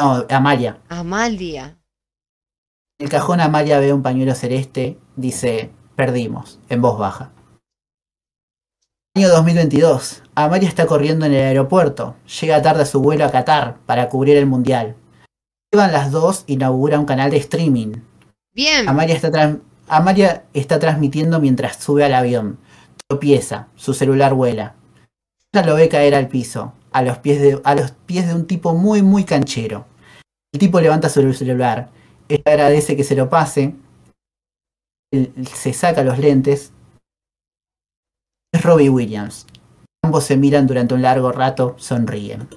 No, 0.00 0.24
Amalia. 0.30 0.78
Amalia. 0.88 1.77
En 3.00 3.04
el 3.04 3.10
cajón 3.12 3.40
Amalia 3.40 3.78
ve 3.78 3.92
un 3.92 4.02
pañuelo 4.02 4.34
celeste, 4.34 4.98
dice, 5.14 5.70
perdimos, 5.94 6.58
en 6.68 6.82
voz 6.82 6.98
baja. 6.98 7.30
Año 9.14 9.28
2022. 9.28 10.24
Amalia 10.34 10.68
está 10.68 10.86
corriendo 10.86 11.24
en 11.24 11.32
el 11.32 11.44
aeropuerto. 11.44 12.16
Llega 12.40 12.60
tarde 12.60 12.82
a 12.82 12.86
su 12.86 13.00
vuelo 13.00 13.24
a 13.24 13.30
Qatar 13.30 13.76
para 13.86 14.08
cubrir 14.08 14.36
el 14.36 14.46
mundial. 14.46 14.96
Llevan 15.72 15.92
las 15.92 16.10
dos, 16.10 16.42
inaugura 16.48 16.98
un 16.98 17.06
canal 17.06 17.30
de 17.30 17.36
streaming. 17.36 17.98
Bien. 18.52 18.88
Amalia 18.88 19.14
está, 19.14 19.58
Amalia 19.86 20.44
está 20.52 20.80
transmitiendo 20.80 21.38
mientras 21.38 21.76
sube 21.76 22.04
al 22.04 22.14
avión. 22.14 22.58
Tropieza, 23.06 23.68
su 23.76 23.94
celular 23.94 24.34
vuela. 24.34 24.74
Ella 25.52 25.66
lo 25.66 25.76
ve 25.76 25.88
caer 25.88 26.16
al 26.16 26.26
piso, 26.26 26.72
a 26.90 27.02
los 27.02 27.18
pies 27.18 27.40
de, 27.40 27.60
a 27.62 27.76
los 27.76 27.92
pies 27.92 28.26
de 28.26 28.34
un 28.34 28.48
tipo 28.48 28.74
muy, 28.74 29.02
muy 29.02 29.22
canchero. 29.22 29.86
El 30.52 30.58
tipo 30.58 30.80
levanta 30.80 31.08
su 31.08 31.32
celular. 31.32 31.90
Ella 32.28 32.42
agradece 32.46 32.96
que 32.96 33.04
se 33.04 33.16
lo 33.16 33.28
pase. 33.28 33.74
Él 35.10 35.32
se 35.54 35.72
saca 35.72 36.02
los 36.02 36.18
lentes. 36.18 36.72
Es 38.52 38.62
Robbie 38.62 38.90
Williams. 38.90 39.46
Ambos 40.04 40.24
se 40.24 40.36
miran 40.36 40.66
durante 40.66 40.94
un 40.94 41.02
largo 41.02 41.32
rato, 41.32 41.74
sonríen. 41.78 42.48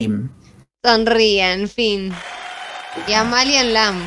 Fin. 0.00 0.30
Sonríe, 0.84 1.52
en 1.52 1.68
fin. 1.68 2.12
Y 3.06 3.12
Amalia 3.12 3.60
en 3.60 3.74
Lam. 3.74 4.02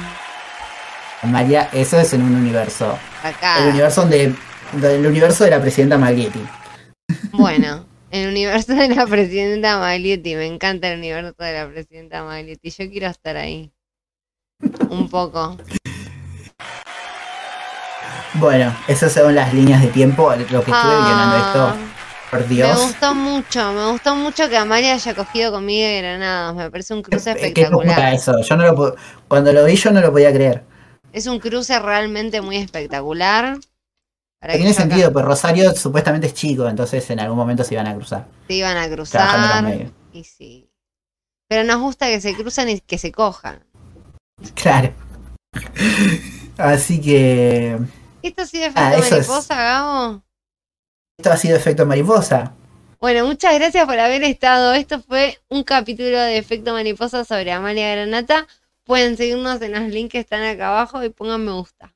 Amalia, 1.21 1.69
eso 1.73 1.99
es 1.99 2.13
en 2.13 2.21
un 2.21 2.35
universo. 2.35 2.97
Acá. 3.23 3.63
El 3.63 3.69
universo 3.71 4.01
donde, 4.01 4.35
el 4.73 5.05
universo 5.05 5.43
de 5.43 5.51
la 5.51 5.61
presidenta 5.61 5.97
Maglietti. 5.97 6.45
Bueno, 7.31 7.85
el 8.15 8.29
universo 8.29 8.73
de 8.73 8.87
la 8.89 9.05
presidenta 9.05 9.77
Maglietti. 9.79 10.35
Me 10.35 10.45
encanta 10.45 10.87
el 10.89 10.99
universo 10.99 11.35
de 11.37 11.53
la 11.53 11.67
presidenta 11.67 12.23
Maglietti. 12.23 12.69
Yo 12.69 12.89
quiero 12.89 13.07
estar 13.07 13.35
ahí. 13.37 13.71
Un 14.89 15.09
poco. 15.09 15.57
Bueno, 18.35 18.75
esas 18.87 19.13
son 19.13 19.33
las 19.35 19.53
líneas 19.53 19.81
de 19.81 19.87
tiempo. 19.87 20.29
Lo 20.31 20.63
que 20.63 20.71
estuve 20.71 20.95
guionando 20.97 21.37
esto. 21.37 21.75
Por 22.31 22.41
Me 22.41 22.47
Dios. 22.47 22.81
gustó 22.81 23.13
mucho, 23.15 23.71
me 23.71 23.91
gustó 23.91 24.15
mucho 24.15 24.49
que 24.49 24.57
Amalia 24.57 24.93
haya 24.95 25.13
cogido 25.13 25.51
conmigo 25.51 25.87
de 25.87 26.01
Granados. 26.01 26.55
Me 26.55 26.71
parece 26.71 26.93
un 26.93 27.01
cruce 27.01 27.31
Eh, 27.31 27.35
Qué 27.53 27.61
espectacular. 27.61 28.13
eso. 28.13 28.41
Yo 28.41 28.57
no 28.57 28.65
lo 28.73 28.95
Cuando 29.27 29.53
lo 29.53 29.63
vi 29.63 29.75
yo 29.75 29.91
no 29.91 30.01
lo 30.01 30.11
podía 30.11 30.33
creer. 30.33 30.63
Es 31.13 31.27
un 31.27 31.39
cruce 31.39 31.77
realmente 31.79 32.41
muy 32.41 32.57
espectacular. 32.57 33.57
Tiene 34.41 34.73
sentido, 34.73 35.11
pero 35.11 35.25
Rosario 35.27 35.73
supuestamente 35.73 36.27
es 36.27 36.33
chico, 36.35 36.67
entonces 36.67 37.09
en 37.09 37.19
algún 37.19 37.37
momento 37.37 37.63
se 37.63 37.73
iban 37.73 37.87
a 37.87 37.95
cruzar. 37.95 38.27
se 38.47 38.53
iban 38.53 38.77
a 38.77 38.87
cruzar. 38.89 39.83
Y 40.13 40.23
sí. 40.23 40.69
Pero 41.49 41.63
nos 41.63 41.79
gusta 41.81 42.07
que 42.07 42.21
se 42.21 42.35
cruzan 42.35 42.69
y 42.69 42.79
que 42.79 42.97
se 42.97 43.11
cojan. 43.11 43.63
Claro. 44.53 44.91
Así 46.57 47.01
que. 47.01 47.77
¿Esto 48.21 48.41
ha 48.41 48.45
sido 48.45 48.63
efecto 48.65 48.81
Ah, 48.83 48.95
es- 48.95 49.11
mariposa, 49.11 49.55
Gabo? 49.55 50.23
Esto 51.17 51.31
ha 51.31 51.37
sido 51.37 51.55
efecto 51.57 51.85
mariposa. 51.85 52.53
Bueno, 52.99 53.25
muchas 53.25 53.53
gracias 53.55 53.85
por 53.85 53.99
haber 53.99 54.23
estado. 54.23 54.73
Esto 54.73 55.01
fue 55.01 55.39
un 55.49 55.63
capítulo 55.63 56.17
de 56.19 56.37
Efecto 56.37 56.73
Mariposa 56.73 57.23
sobre 57.23 57.51
Amalia 57.51 57.91
Granata. 57.95 58.47
Pueden 58.83 59.15
seguirnos 59.17 59.61
en 59.61 59.73
los 59.73 59.83
links 59.91 60.11
que 60.11 60.19
están 60.19 60.43
acá 60.43 60.69
abajo 60.69 61.03
y 61.03 61.09
pongan 61.09 61.45
me 61.45 61.51
gusta. 61.51 61.93